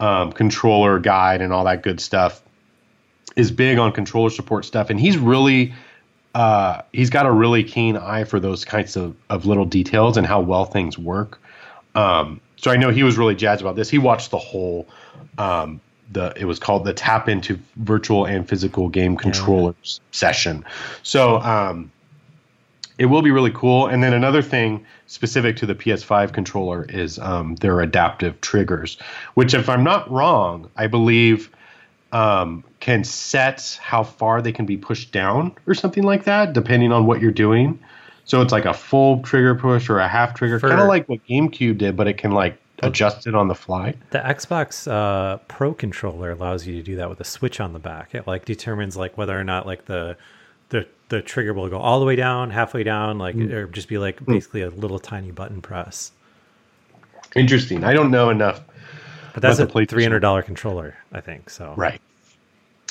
um, 0.00 0.32
controller 0.32 0.98
guide 0.98 1.42
and 1.42 1.52
all 1.52 1.64
that 1.64 1.82
good 1.82 2.00
stuff, 2.00 2.40
is 3.36 3.50
big 3.50 3.76
on 3.78 3.92
controller 3.92 4.30
support 4.30 4.64
stuff, 4.64 4.88
and 4.88 4.98
he's 4.98 5.18
really 5.18 5.74
uh, 6.34 6.82
he's 6.92 7.10
got 7.10 7.26
a 7.26 7.32
really 7.32 7.64
keen 7.64 7.96
eye 7.98 8.24
for 8.24 8.40
those 8.40 8.64
kinds 8.64 8.96
of, 8.96 9.14
of 9.28 9.44
little 9.44 9.66
details 9.66 10.16
and 10.16 10.26
how 10.26 10.40
well 10.40 10.64
things 10.64 10.96
work. 10.96 11.38
Um, 11.98 12.40
so 12.56 12.70
I 12.70 12.76
know 12.76 12.90
he 12.90 13.02
was 13.02 13.18
really 13.18 13.34
jazzed 13.34 13.60
about 13.60 13.76
this. 13.76 13.90
He 13.90 13.98
watched 13.98 14.30
the 14.30 14.38
whole 14.38 14.86
um, 15.38 15.80
the 16.12 16.32
it 16.36 16.44
was 16.44 16.58
called 16.58 16.84
the 16.84 16.92
tap 16.92 17.28
into 17.28 17.58
virtual 17.76 18.24
and 18.24 18.48
physical 18.48 18.88
game 18.88 19.16
controllers 19.16 20.00
yeah. 20.00 20.08
session. 20.12 20.64
So 21.02 21.38
um, 21.38 21.90
it 22.98 23.06
will 23.06 23.22
be 23.22 23.30
really 23.30 23.50
cool. 23.52 23.86
And 23.86 24.02
then 24.02 24.12
another 24.12 24.42
thing 24.42 24.84
specific 25.06 25.56
to 25.56 25.66
the 25.66 25.74
PS5 25.74 26.32
controller 26.32 26.84
is 26.84 27.18
um, 27.18 27.56
their 27.56 27.80
adaptive 27.80 28.40
triggers, 28.40 28.98
which, 29.34 29.54
if 29.54 29.68
I'm 29.68 29.84
not 29.84 30.10
wrong, 30.10 30.70
I 30.76 30.86
believe 30.86 31.50
um, 32.12 32.64
can 32.80 33.04
set 33.04 33.78
how 33.82 34.02
far 34.02 34.40
they 34.40 34.52
can 34.52 34.66
be 34.66 34.76
pushed 34.76 35.12
down 35.12 35.54
or 35.66 35.74
something 35.74 36.02
like 36.02 36.24
that, 36.24 36.52
depending 36.52 36.92
on 36.92 37.06
what 37.06 37.20
you're 37.20 37.30
doing. 37.30 37.78
So 38.28 38.42
it's 38.42 38.52
like 38.52 38.66
a 38.66 38.74
full 38.74 39.22
trigger 39.22 39.54
push 39.54 39.88
or 39.88 39.98
a 40.00 40.06
half 40.06 40.34
trigger, 40.34 40.60
kind 40.60 40.80
of 40.80 40.86
like 40.86 41.08
what 41.08 41.26
GameCube 41.26 41.78
did, 41.78 41.96
but 41.96 42.06
it 42.06 42.18
can 42.18 42.32
like 42.32 42.58
adjust 42.82 43.26
it 43.26 43.34
on 43.34 43.48
the 43.48 43.54
fly. 43.54 43.94
The 44.10 44.18
Xbox 44.18 44.86
uh, 44.86 45.38
Pro 45.48 45.72
controller 45.72 46.30
allows 46.30 46.66
you 46.66 46.74
to 46.74 46.82
do 46.82 46.94
that 46.96 47.08
with 47.08 47.20
a 47.20 47.24
switch 47.24 47.58
on 47.58 47.72
the 47.72 47.78
back. 47.78 48.14
It 48.14 48.26
like 48.26 48.44
determines 48.44 48.98
like 48.98 49.16
whether 49.16 49.38
or 49.38 49.44
not 49.44 49.66
like 49.66 49.86
the 49.86 50.18
the 50.68 50.86
the 51.08 51.22
trigger 51.22 51.54
will 51.54 51.70
go 51.70 51.78
all 51.78 52.00
the 52.00 52.06
way 52.06 52.16
down, 52.16 52.50
halfway 52.50 52.82
down, 52.82 53.16
like 53.18 53.34
mm. 53.34 53.50
or 53.50 53.66
just 53.66 53.88
be 53.88 53.96
like 53.96 54.24
basically 54.26 54.60
a 54.60 54.68
little 54.68 54.98
tiny 54.98 55.30
button 55.30 55.62
press. 55.62 56.12
Interesting. 57.34 57.82
I 57.82 57.94
don't 57.94 58.10
know 58.10 58.28
enough. 58.28 58.60
But 59.32 59.40
that's 59.40 59.58
a 59.58 59.66
three 59.66 60.02
hundred 60.02 60.20
dollar 60.20 60.42
controller, 60.42 60.98
I 61.12 61.22
think. 61.22 61.48
So 61.48 61.72
right. 61.78 61.98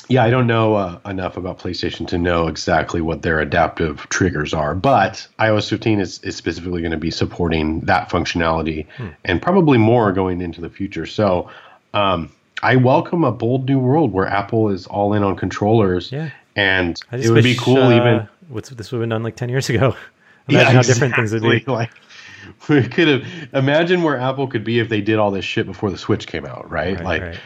Yeah, 0.08 0.24
I 0.24 0.30
don't 0.30 0.46
know 0.46 0.74
uh, 0.74 0.98
enough 1.04 1.36
about 1.36 1.58
PlayStation 1.58 2.06
to 2.08 2.18
know 2.18 2.48
exactly 2.48 3.02
what 3.02 3.20
their 3.20 3.40
adaptive 3.40 4.08
triggers 4.08 4.54
are, 4.54 4.74
but 4.74 5.26
iOS 5.38 5.68
15 5.68 6.00
is, 6.00 6.18
is 6.20 6.34
specifically 6.34 6.80
going 6.80 6.92
to 6.92 6.96
be 6.96 7.10
supporting 7.10 7.80
that 7.80 8.08
functionality 8.08 8.86
hmm. 8.96 9.08
and 9.26 9.42
probably 9.42 9.76
more 9.76 10.12
going 10.12 10.40
into 10.40 10.62
the 10.62 10.70
future. 10.70 11.04
So 11.04 11.50
um, 11.92 12.32
I 12.62 12.76
welcome 12.76 13.22
a 13.22 13.32
bold 13.32 13.68
new 13.68 13.78
world 13.78 14.12
where 14.12 14.26
Apple 14.26 14.70
is 14.70 14.86
all 14.86 15.12
in 15.12 15.22
on 15.22 15.36
controllers. 15.36 16.10
Yeah. 16.10 16.30
And 16.56 16.98
it 17.12 17.28
would 17.28 17.44
be 17.44 17.54
cool 17.54 17.82
uh, 17.82 17.96
even. 17.96 18.28
What's 18.48 18.70
this 18.70 18.90
would 18.90 18.98
have 18.98 19.02
been 19.02 19.10
done 19.10 19.22
like 19.22 19.36
10 19.36 19.50
years 19.50 19.68
ago? 19.68 19.94
Imagine 20.48 20.66
yeah, 20.66 20.72
how 20.72 20.82
different 20.82 21.14
things 21.14 21.32
would 21.32 21.42
be. 21.42 21.62
Like, 21.66 21.90
we 22.68 22.82
could 22.82 23.08
have 23.08 23.24
imagine 23.52 24.02
where 24.02 24.16
Apple 24.18 24.46
could 24.46 24.64
be 24.64 24.78
if 24.78 24.88
they 24.88 25.02
did 25.02 25.18
all 25.18 25.30
this 25.30 25.44
shit 25.44 25.66
before 25.66 25.90
the 25.90 25.98
Switch 25.98 26.26
came 26.26 26.46
out, 26.46 26.70
right? 26.70 26.96
right 26.96 27.04
like, 27.04 27.40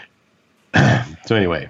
right. 0.74 1.06
so 1.26 1.34
anyway, 1.34 1.68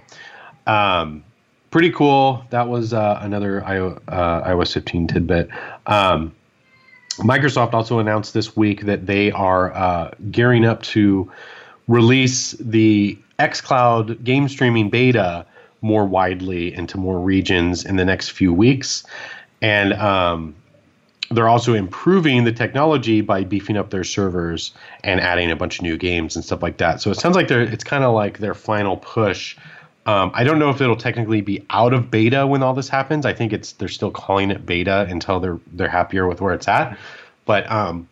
um, 0.66 1.24
pretty 1.70 1.90
cool. 1.90 2.44
That 2.50 2.68
was 2.68 2.92
uh, 2.92 3.18
another 3.22 3.64
uh, 3.64 4.48
iOS 4.48 4.74
15 4.74 5.06
tidbit. 5.08 5.48
Um, 5.86 6.32
Microsoft 7.18 7.74
also 7.74 7.98
announced 7.98 8.34
this 8.34 8.56
week 8.56 8.86
that 8.86 9.06
they 9.06 9.30
are 9.32 9.72
uh, 9.72 10.10
gearing 10.30 10.64
up 10.64 10.82
to 10.82 11.30
release 11.88 12.52
the 12.52 13.18
xCloud 13.38 14.22
game 14.24 14.48
streaming 14.48 14.88
beta 14.88 15.44
more 15.82 16.06
widely 16.06 16.72
into 16.72 16.96
more 16.96 17.18
regions 17.18 17.84
in 17.84 17.96
the 17.96 18.04
next 18.04 18.30
few 18.30 18.52
weeks. 18.52 19.04
And 19.60 19.92
um, 19.94 20.54
they're 21.30 21.48
also 21.48 21.74
improving 21.74 22.44
the 22.44 22.52
technology 22.52 23.20
by 23.20 23.44
beefing 23.44 23.76
up 23.76 23.90
their 23.90 24.04
servers 24.04 24.72
and 25.02 25.20
adding 25.20 25.50
a 25.50 25.56
bunch 25.56 25.78
of 25.78 25.82
new 25.82 25.96
games 25.96 26.36
and 26.36 26.44
stuff 26.44 26.62
like 26.62 26.78
that. 26.78 27.00
So 27.00 27.10
it 27.10 27.16
sounds 27.16 27.36
like 27.36 27.48
they're 27.48 27.62
it's 27.62 27.84
kind 27.84 28.04
of 28.04 28.14
like 28.14 28.38
their 28.38 28.54
final 28.54 28.96
push 28.96 29.56
um, 30.04 30.32
I 30.34 30.42
don't 30.42 30.58
know 30.58 30.70
if 30.70 30.80
it'll 30.80 30.96
technically 30.96 31.40
be 31.42 31.64
out 31.70 31.92
of 31.92 32.10
beta 32.10 32.46
when 32.46 32.62
all 32.62 32.74
this 32.74 32.88
happens. 32.88 33.24
I 33.24 33.32
think 33.32 33.52
it's 33.52 33.72
they're 33.72 33.88
still 33.88 34.10
calling 34.10 34.50
it 34.50 34.66
beta 34.66 35.06
until 35.08 35.38
they're 35.38 35.60
they're 35.72 35.88
happier 35.88 36.26
with 36.26 36.40
where 36.40 36.54
it's 36.54 36.66
at. 36.66 36.98
But 37.44 37.70
um, 37.70 38.08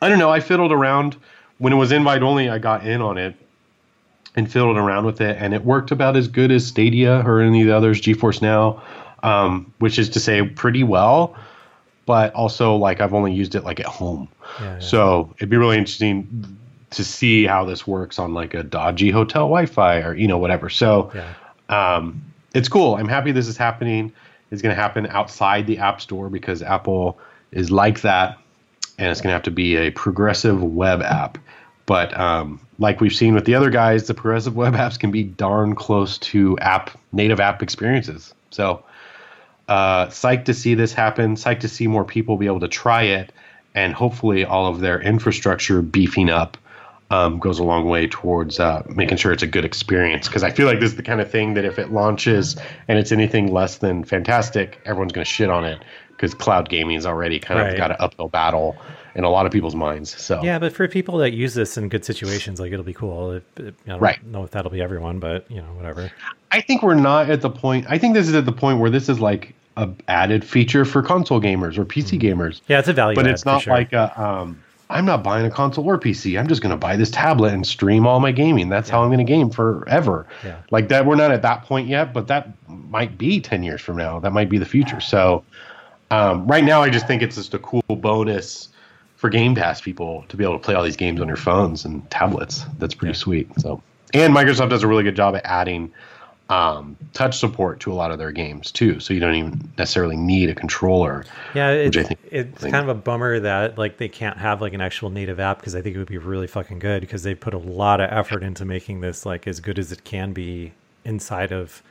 I 0.00 0.08
don't 0.08 0.18
know. 0.18 0.30
I 0.30 0.40
fiddled 0.40 0.72
around 0.72 1.16
when 1.58 1.72
it 1.72 1.76
was 1.76 1.92
invite 1.92 2.22
only. 2.22 2.48
I 2.48 2.58
got 2.58 2.86
in 2.86 3.02
on 3.02 3.18
it 3.18 3.34
and 4.36 4.50
fiddled 4.50 4.78
around 4.78 5.04
with 5.04 5.20
it, 5.20 5.36
and 5.38 5.52
it 5.52 5.64
worked 5.64 5.90
about 5.90 6.16
as 6.16 6.28
good 6.28 6.50
as 6.50 6.66
Stadia 6.66 7.22
or 7.26 7.40
any 7.40 7.62
of 7.62 7.66
the 7.66 7.76
others, 7.76 8.00
GeForce 8.00 8.40
Now, 8.40 8.82
um, 9.22 9.72
which 9.78 9.98
is 9.98 10.10
to 10.10 10.20
say 10.20 10.42
pretty 10.46 10.82
well. 10.82 11.36
But 12.06 12.32
also, 12.34 12.76
like 12.76 13.00
I've 13.00 13.12
only 13.12 13.34
used 13.34 13.54
it 13.54 13.64
like 13.64 13.80
at 13.80 13.86
home, 13.86 14.28
yeah, 14.60 14.74
yeah. 14.74 14.78
so 14.78 15.34
it'd 15.36 15.50
be 15.50 15.56
really 15.56 15.76
interesting 15.76 16.56
to 16.90 17.04
see 17.04 17.44
how 17.44 17.64
this 17.64 17.86
works 17.86 18.18
on 18.18 18.34
like 18.34 18.54
a 18.54 18.62
dodgy 18.62 19.10
hotel 19.10 19.42
Wi-Fi 19.42 20.00
or 20.00 20.14
you 20.14 20.28
know 20.28 20.38
whatever. 20.38 20.68
So 20.70 21.12
yeah. 21.14 21.34
um, 21.68 22.22
it's 22.54 22.68
cool. 22.68 22.96
I'm 22.96 23.08
happy 23.08 23.32
this 23.32 23.48
is 23.48 23.56
happening. 23.56 24.12
It's 24.50 24.62
going 24.62 24.74
to 24.74 24.80
happen 24.80 25.06
outside 25.08 25.66
the 25.66 25.78
App 25.78 26.00
Store 26.00 26.28
because 26.30 26.62
Apple 26.62 27.18
is 27.50 27.70
like 27.70 28.02
that, 28.02 28.38
and 28.98 29.10
it's 29.10 29.20
going 29.20 29.30
to 29.30 29.34
have 29.34 29.42
to 29.44 29.50
be 29.50 29.76
a 29.76 29.90
progressive 29.90 30.62
web 30.62 31.02
app. 31.02 31.38
But 31.86 32.16
um, 32.18 32.60
like 32.78 33.00
we've 33.00 33.14
seen 33.14 33.34
with 33.34 33.44
the 33.44 33.54
other 33.54 33.70
guys, 33.70 34.06
the 34.06 34.14
progressive 34.14 34.56
web 34.56 34.74
apps 34.74 34.98
can 34.98 35.10
be 35.10 35.24
darn 35.24 35.74
close 35.74 36.18
to 36.18 36.58
app 36.58 36.90
native 37.12 37.40
app 37.40 37.62
experiences. 37.62 38.34
So 38.50 38.84
uh, 39.68 40.06
psyched 40.06 40.44
to 40.44 40.54
see 40.54 40.74
this 40.74 40.92
happen. 40.92 41.34
Psyched 41.34 41.60
to 41.60 41.68
see 41.68 41.88
more 41.88 42.04
people 42.04 42.36
be 42.36 42.46
able 42.46 42.60
to 42.60 42.68
try 42.68 43.02
it, 43.02 43.32
and 43.74 43.92
hopefully 43.92 44.44
all 44.44 44.66
of 44.66 44.80
their 44.80 45.00
infrastructure 45.00 45.82
beefing 45.82 46.30
up 46.30 46.56
um, 47.10 47.38
goes 47.38 47.58
a 47.58 47.64
long 47.64 47.88
way 47.88 48.06
towards 48.06 48.58
uh, 48.58 48.82
making 48.88 49.16
sure 49.16 49.32
it's 49.32 49.42
a 49.42 49.46
good 49.46 49.64
experience. 49.64 50.26
Because 50.26 50.42
I 50.42 50.50
feel 50.50 50.66
like 50.66 50.80
this 50.80 50.90
is 50.90 50.96
the 50.96 51.02
kind 51.02 51.20
of 51.20 51.30
thing 51.30 51.54
that 51.54 51.64
if 51.64 51.78
it 51.78 51.92
launches 51.92 52.56
and 52.88 52.98
it's 52.98 53.12
anything 53.12 53.52
less 53.52 53.78
than 53.78 54.04
fantastic, 54.04 54.80
everyone's 54.84 55.12
going 55.12 55.24
to 55.24 55.30
shit 55.30 55.50
on 55.50 55.64
it 55.64 55.82
because 56.10 56.34
cloud 56.34 56.68
gaming 56.68 56.96
is 56.96 57.06
already 57.06 57.38
kind 57.38 57.60
right. 57.60 57.72
of 57.72 57.76
got 57.76 57.90
an 57.90 57.96
uphill 58.00 58.28
battle 58.28 58.76
in 59.14 59.24
a 59.24 59.30
lot 59.30 59.46
of 59.46 59.52
people's 59.52 59.74
minds. 59.74 60.16
So 60.20 60.42
yeah, 60.42 60.58
but 60.58 60.72
for 60.72 60.88
people 60.88 61.18
that 61.18 61.32
use 61.32 61.54
this 61.54 61.76
in 61.76 61.88
good 61.88 62.04
situations, 62.04 62.58
like 62.58 62.72
it'll 62.72 62.84
be 62.84 62.94
cool. 62.94 63.32
It, 63.32 63.44
it, 63.56 63.74
I 63.86 63.90
don't 63.90 64.00
right. 64.00 64.24
know 64.26 64.42
if 64.44 64.50
that'll 64.50 64.70
be 64.70 64.82
everyone, 64.82 65.18
but 65.18 65.50
you 65.50 65.58
know, 65.58 65.74
whatever. 65.74 66.10
I 66.50 66.60
think 66.60 66.82
we're 66.82 66.94
not 66.94 67.30
at 67.30 67.40
the 67.40 67.50
point. 67.50 67.86
I 67.88 67.98
think 67.98 68.14
this 68.14 68.28
is 68.28 68.34
at 68.34 68.46
the 68.46 68.52
point 68.52 68.80
where 68.80 68.90
this 68.90 69.08
is 69.08 69.20
like 69.20 69.54
a 69.76 69.90
added 70.08 70.44
feature 70.44 70.84
for 70.84 71.02
console 71.02 71.40
gamers 71.40 71.78
or 71.78 71.84
PC 71.84 72.18
mm-hmm. 72.18 72.40
gamers. 72.40 72.60
Yeah, 72.66 72.78
it's 72.78 72.88
a 72.88 72.92
value, 72.92 73.14
but 73.14 73.26
it's 73.26 73.44
not 73.44 73.62
sure. 73.62 73.74
like 73.74 73.92
a. 73.92 74.20
Um, 74.20 74.62
I'm 74.88 75.04
not 75.04 75.24
buying 75.24 75.44
a 75.44 75.50
console 75.50 75.84
or 75.84 75.98
PC. 75.98 76.38
I'm 76.38 76.46
just 76.46 76.62
going 76.62 76.70
to 76.70 76.76
buy 76.76 76.96
this 76.96 77.10
tablet 77.10 77.52
and 77.52 77.66
stream 77.66 78.06
all 78.06 78.20
my 78.20 78.30
gaming. 78.30 78.68
That's 78.68 78.88
yeah. 78.88 78.96
how 78.96 79.02
I'm 79.02 79.08
going 79.08 79.18
to 79.18 79.24
game 79.24 79.50
forever. 79.50 80.26
Yeah. 80.44 80.60
Like 80.70 80.88
that, 80.88 81.06
we're 81.06 81.16
not 81.16 81.32
at 81.32 81.42
that 81.42 81.64
point 81.64 81.88
yet, 81.88 82.12
but 82.12 82.28
that 82.28 82.50
might 82.68 83.18
be 83.18 83.40
10 83.40 83.62
years 83.62 83.80
from 83.80 83.96
now. 83.96 84.20
That 84.20 84.32
might 84.32 84.48
be 84.48 84.58
the 84.58 84.66
future. 84.66 85.00
So, 85.00 85.44
um, 86.10 86.46
right 86.46 86.62
now, 86.62 86.82
I 86.82 86.90
just 86.90 87.08
think 87.08 87.22
it's 87.22 87.34
just 87.34 87.52
a 87.54 87.58
cool 87.58 87.82
bonus 87.88 88.68
for 89.16 89.28
Game 89.28 89.56
Pass 89.56 89.80
people 89.80 90.24
to 90.28 90.36
be 90.36 90.44
able 90.44 90.58
to 90.58 90.64
play 90.64 90.74
all 90.74 90.84
these 90.84 90.96
games 90.96 91.20
on 91.20 91.26
your 91.26 91.36
phones 91.36 91.84
and 91.84 92.08
tablets. 92.10 92.64
That's 92.78 92.94
pretty 92.94 93.12
yeah. 93.12 93.22
sweet. 93.22 93.60
So, 93.60 93.82
and 94.14 94.32
Microsoft 94.32 94.70
does 94.70 94.84
a 94.84 94.86
really 94.86 95.02
good 95.02 95.16
job 95.16 95.34
at 95.34 95.44
adding 95.44 95.92
um, 96.48 96.96
touch 97.12 97.38
support 97.38 97.80
to 97.80 97.92
a 97.92 97.94
lot 97.94 98.12
of 98.12 98.18
their 98.18 98.30
games 98.30 98.70
too. 98.70 99.00
So 99.00 99.12
you 99.12 99.20
don't 99.20 99.34
even 99.34 99.72
necessarily 99.78 100.16
need 100.16 100.48
a 100.48 100.54
controller. 100.54 101.24
Yeah, 101.54 101.70
it's, 101.70 101.96
think, 101.96 102.20
it's 102.30 102.60
think, 102.60 102.72
kind 102.72 102.88
of 102.88 102.96
a 102.96 103.00
bummer 103.00 103.40
that 103.40 103.78
like 103.78 103.96
they 103.96 104.08
can't 104.08 104.38
have 104.38 104.60
like 104.60 104.72
an 104.72 104.80
actual 104.80 105.10
native 105.10 105.40
app 105.40 105.58
because 105.58 105.74
I 105.74 105.82
think 105.82 105.96
it 105.96 105.98
would 105.98 106.08
be 106.08 106.18
really 106.18 106.46
fucking 106.46 106.78
good 106.78 107.00
because 107.00 107.24
they 107.24 107.34
put 107.34 107.54
a 107.54 107.58
lot 107.58 108.00
of 108.00 108.10
effort 108.12 108.42
into 108.42 108.64
making 108.64 109.00
this 109.00 109.26
like 109.26 109.46
as 109.46 109.60
good 109.60 109.78
as 109.78 109.90
it 109.90 110.04
can 110.04 110.32
be 110.32 110.72
inside 111.04 111.52
of 111.52 111.82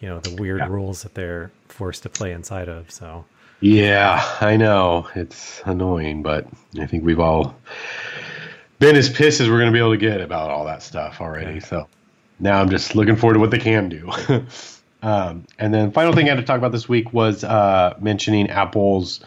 you 0.00 0.08
know 0.08 0.20
the 0.20 0.34
weird 0.34 0.60
yeah. 0.60 0.68
rules 0.68 1.02
that 1.02 1.14
they're 1.14 1.50
forced 1.68 2.02
to 2.02 2.10
play 2.10 2.32
inside 2.32 2.68
of. 2.68 2.90
So 2.90 3.24
yeah, 3.60 4.36
I 4.40 4.58
know 4.58 5.08
it's 5.14 5.62
annoying, 5.64 6.22
but 6.22 6.46
I 6.78 6.86
think 6.86 7.02
we've 7.02 7.20
all 7.20 7.56
been 8.78 8.96
as 8.96 9.08
pissed 9.08 9.40
as 9.40 9.48
we're 9.48 9.58
going 9.58 9.72
to 9.72 9.72
be 9.72 9.78
able 9.78 9.92
to 9.92 9.96
get 9.96 10.20
about 10.20 10.50
all 10.50 10.66
that 10.66 10.82
stuff 10.82 11.22
already. 11.22 11.54
Yeah. 11.54 11.60
So 11.60 11.88
now 12.38 12.60
I'm 12.60 12.70
just 12.70 12.94
looking 12.94 13.16
forward 13.16 13.34
to 13.34 13.40
what 13.40 13.50
they 13.50 13.58
can 13.58 13.88
do. 13.88 14.10
um, 15.02 15.46
and 15.58 15.72
then 15.72 15.92
final 15.92 16.12
thing 16.12 16.26
I 16.26 16.30
had 16.30 16.36
to 16.36 16.44
talk 16.44 16.58
about 16.58 16.72
this 16.72 16.88
week 16.88 17.12
was 17.12 17.44
uh, 17.44 17.94
mentioning 18.00 18.50
Apple's 18.50 19.20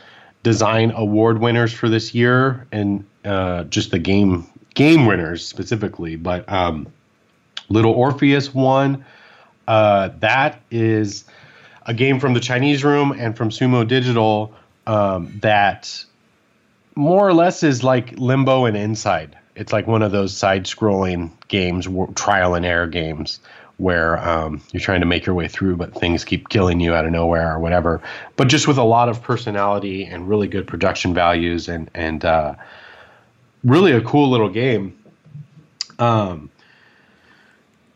design 0.44 0.92
award 0.92 1.40
winners 1.40 1.74
for 1.74 1.90
this 1.90 2.14
year 2.14 2.68
and 2.72 3.06
uh, 3.26 3.64
just 3.66 3.92
the 3.92 4.00
game 4.00 4.48
game 4.74 5.06
winners 5.06 5.46
specifically. 5.46 6.16
But 6.16 6.50
um, 6.52 6.88
Little 7.70 7.94
Orpheus 7.94 8.54
won. 8.54 9.06
Uh, 9.68 10.10
that 10.20 10.62
is 10.72 11.26
a 11.86 11.94
game 11.94 12.20
from 12.20 12.34
the 12.34 12.40
Chinese 12.40 12.84
Room 12.84 13.12
and 13.12 13.36
from 13.36 13.50
Sumo 13.50 13.88
Digital 13.88 14.54
um, 14.88 15.40
that 15.42 16.04
more 16.96 17.28
or 17.28 17.34
less 17.34 17.64
is 17.64 17.84
like 17.84 18.18
Limbo 18.18 18.66
and 18.66 18.76
Inside 18.76 19.38
it's 19.60 19.74
like 19.74 19.88
one 19.88 20.02
of 20.02 20.12
those 20.12 20.36
side-scrolling 20.36 21.32
games, 21.50 21.88
trial 22.16 22.56
and 22.56 22.66
error 22.66 22.88
games, 22.88 23.40
where 23.78 24.18
um, 24.18 24.62
you're 24.72 24.82
trying 24.82 25.02
to 25.02 25.06
make 25.06 25.26
your 25.26 25.36
way 25.36 25.48
through, 25.48 25.76
but 25.76 25.94
things 25.94 26.24
keep 26.24 26.50
killing 26.50 26.80
you 26.80 26.94
out 26.94 27.06
of 27.06 27.12
nowhere 27.12 27.54
or 27.54 27.60
whatever. 27.60 28.02
But 28.38 28.48
just 28.48 28.68
with 28.68 28.78
a 28.78 28.84
lot 28.84 29.10
of 29.10 29.22
personality 29.22 30.06
and 30.06 30.28
really 30.28 30.48
good 30.48 30.66
production 30.66 31.14
values, 31.14 31.68
and 31.68 31.92
and 31.94 32.24
uh, 32.24 32.56
really 33.64 33.92
a 33.92 34.02
cool 34.02 34.30
little 34.30 34.50
game. 34.50 34.98
Um, 36.00 36.50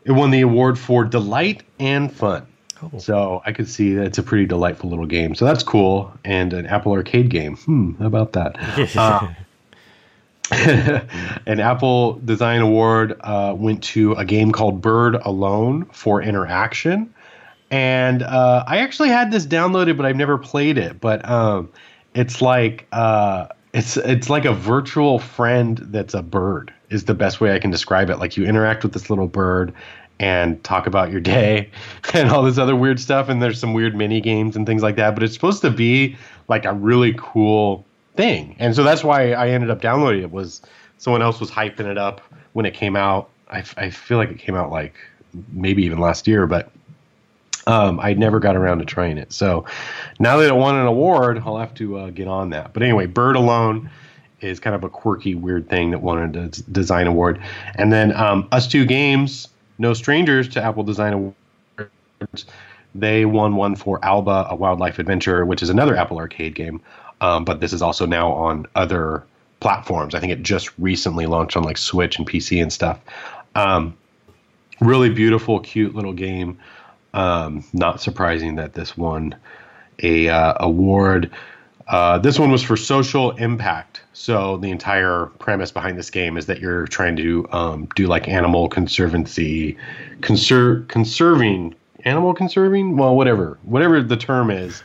it 0.04 0.12
won 0.12 0.30
the 0.30 0.42
award 0.42 0.78
for 0.78 1.04
delight 1.04 1.62
and 1.80 2.12
fun. 2.12 2.46
Oh. 2.82 2.98
So 2.98 3.42
I 3.46 3.52
could 3.52 3.68
see 3.68 3.94
that 3.94 4.04
it's 4.04 4.18
a 4.18 4.22
pretty 4.22 4.44
delightful 4.44 4.90
little 4.90 5.06
game. 5.06 5.34
So 5.34 5.46
that's 5.46 5.62
cool. 5.62 6.12
And 6.24 6.52
an 6.52 6.66
Apple 6.66 6.92
Arcade 6.92 7.30
game. 7.30 7.56
Hmm, 7.56 7.92
how 7.94 8.06
about 8.06 8.34
that? 8.34 8.58
Uh, 8.96 9.32
an 10.50 11.60
Apple 11.60 12.14
Design 12.24 12.60
Award 12.60 13.18
uh, 13.20 13.54
went 13.56 13.82
to 13.84 14.12
a 14.14 14.24
game 14.24 14.52
called 14.52 14.80
Bird 14.80 15.16
Alone 15.16 15.86
for 15.86 16.20
interaction. 16.22 17.12
And 17.70 18.22
uh, 18.22 18.64
I 18.66 18.78
actually 18.78 19.08
had 19.08 19.32
this 19.32 19.46
downloaded, 19.46 19.96
but 19.96 20.06
I've 20.06 20.16
never 20.16 20.38
played 20.38 20.78
it. 20.78 21.00
But 21.00 21.28
um, 21.28 21.70
it's 22.14 22.42
like 22.42 22.86
uh, 22.92 23.48
it's 23.72 23.96
it's 23.96 24.30
like 24.30 24.44
a 24.44 24.52
virtual 24.52 25.18
friend 25.18 25.78
that's 25.90 26.14
a 26.14 26.22
bird 26.22 26.72
is 26.90 27.04
the 27.04 27.14
best 27.14 27.40
way 27.40 27.54
I 27.54 27.58
can 27.58 27.70
describe 27.70 28.10
it. 28.10 28.18
Like 28.18 28.36
you 28.36 28.44
interact 28.44 28.84
with 28.84 28.92
this 28.92 29.10
little 29.10 29.26
bird 29.26 29.72
and 30.20 30.62
talk 30.62 30.86
about 30.86 31.10
your 31.10 31.20
day 31.20 31.70
and 32.14 32.30
all 32.30 32.42
this 32.42 32.58
other 32.58 32.76
weird 32.76 33.00
stuff. 33.00 33.28
And 33.28 33.42
there's 33.42 33.58
some 33.58 33.74
weird 33.74 33.96
mini 33.96 34.20
games 34.20 34.56
and 34.56 34.66
things 34.66 34.82
like 34.82 34.96
that. 34.96 35.14
But 35.14 35.24
it's 35.24 35.34
supposed 35.34 35.62
to 35.62 35.70
be 35.70 36.16
like 36.48 36.64
a 36.64 36.72
really 36.72 37.14
cool 37.16 37.84
thing. 38.16 38.56
And 38.58 38.74
so 38.74 38.82
that's 38.82 39.04
why 39.04 39.32
I 39.32 39.48
ended 39.48 39.70
up 39.70 39.80
downloading 39.80 40.22
it 40.22 40.30
was 40.30 40.62
someone 40.98 41.22
else 41.22 41.40
was 41.40 41.50
hyping 41.50 41.86
it 41.86 41.98
up 41.98 42.20
when 42.52 42.66
it 42.66 42.74
came 42.74 42.96
out. 42.96 43.28
I, 43.50 43.64
I 43.76 43.90
feel 43.90 44.18
like 44.18 44.30
it 44.30 44.38
came 44.38 44.54
out 44.54 44.70
like 44.70 44.94
maybe 45.52 45.84
even 45.84 45.98
last 45.98 46.26
year, 46.26 46.46
but 46.46 46.70
um, 47.66 47.98
I 48.00 48.14
never 48.14 48.40
got 48.40 48.56
around 48.56 48.78
to 48.78 48.84
trying 48.84 49.18
it. 49.18 49.32
So 49.32 49.64
now 50.18 50.36
that 50.38 50.48
it 50.48 50.56
won 50.56 50.76
an 50.76 50.86
award, 50.86 51.42
I'll 51.44 51.58
have 51.58 51.74
to 51.74 51.98
uh, 51.98 52.10
get 52.10 52.28
on 52.28 52.50
that. 52.50 52.72
But 52.72 52.82
anyway, 52.82 53.06
Bird 53.06 53.36
Alone 53.36 53.90
is 54.40 54.60
kind 54.60 54.76
of 54.76 54.84
a 54.84 54.88
quirky, 54.88 55.34
weird 55.34 55.68
thing 55.68 55.90
that 55.90 56.02
won 56.02 56.36
a 56.36 56.48
design 56.48 57.06
award. 57.06 57.40
And 57.76 57.92
then 57.92 58.14
um, 58.14 58.48
ustwo 58.50 58.86
games, 58.86 59.48
no 59.78 59.94
strangers 59.94 60.48
to 60.50 60.62
Apple 60.62 60.82
Design 60.82 61.34
Awards. 61.78 62.46
They 62.94 63.24
won 63.24 63.56
one 63.56 63.74
for 63.74 63.98
Alba, 64.04 64.46
a 64.50 64.54
wildlife 64.54 64.98
adventure, 64.98 65.44
which 65.44 65.62
is 65.62 65.70
another 65.70 65.96
Apple 65.96 66.18
Arcade 66.18 66.54
game. 66.54 66.80
Um, 67.24 67.46
but 67.46 67.60
this 67.60 67.72
is 67.72 67.80
also 67.80 68.04
now 68.04 68.32
on 68.32 68.66
other 68.74 69.24
platforms. 69.60 70.14
I 70.14 70.20
think 70.20 70.30
it 70.30 70.42
just 70.42 70.78
recently 70.78 71.24
launched 71.24 71.56
on 71.56 71.62
like 71.62 71.78
Switch 71.78 72.18
and 72.18 72.28
PC 72.28 72.60
and 72.60 72.70
stuff. 72.70 73.00
Um, 73.54 73.96
really 74.80 75.08
beautiful, 75.08 75.58
cute 75.60 75.94
little 75.94 76.12
game. 76.12 76.58
Um, 77.14 77.64
not 77.72 78.02
surprising 78.02 78.56
that 78.56 78.74
this 78.74 78.94
won 78.94 79.36
a 80.02 80.28
uh, 80.28 80.54
award. 80.60 81.30
Uh, 81.88 82.18
this 82.18 82.38
one 82.38 82.50
was 82.50 82.62
for 82.62 82.76
social 82.76 83.30
impact. 83.32 84.02
So 84.12 84.58
the 84.58 84.70
entire 84.70 85.26
premise 85.38 85.70
behind 85.70 85.98
this 85.98 86.10
game 86.10 86.36
is 86.36 86.44
that 86.46 86.60
you're 86.60 86.86
trying 86.86 87.16
to 87.16 87.48
um, 87.52 87.88
do 87.94 88.06
like 88.06 88.28
animal 88.28 88.68
conservancy, 88.68 89.78
conser- 90.20 90.86
conserving 90.88 91.74
animal 92.04 92.34
conserving. 92.34 92.98
Well, 92.98 93.16
whatever, 93.16 93.58
whatever 93.62 94.02
the 94.02 94.16
term 94.16 94.50
is, 94.50 94.82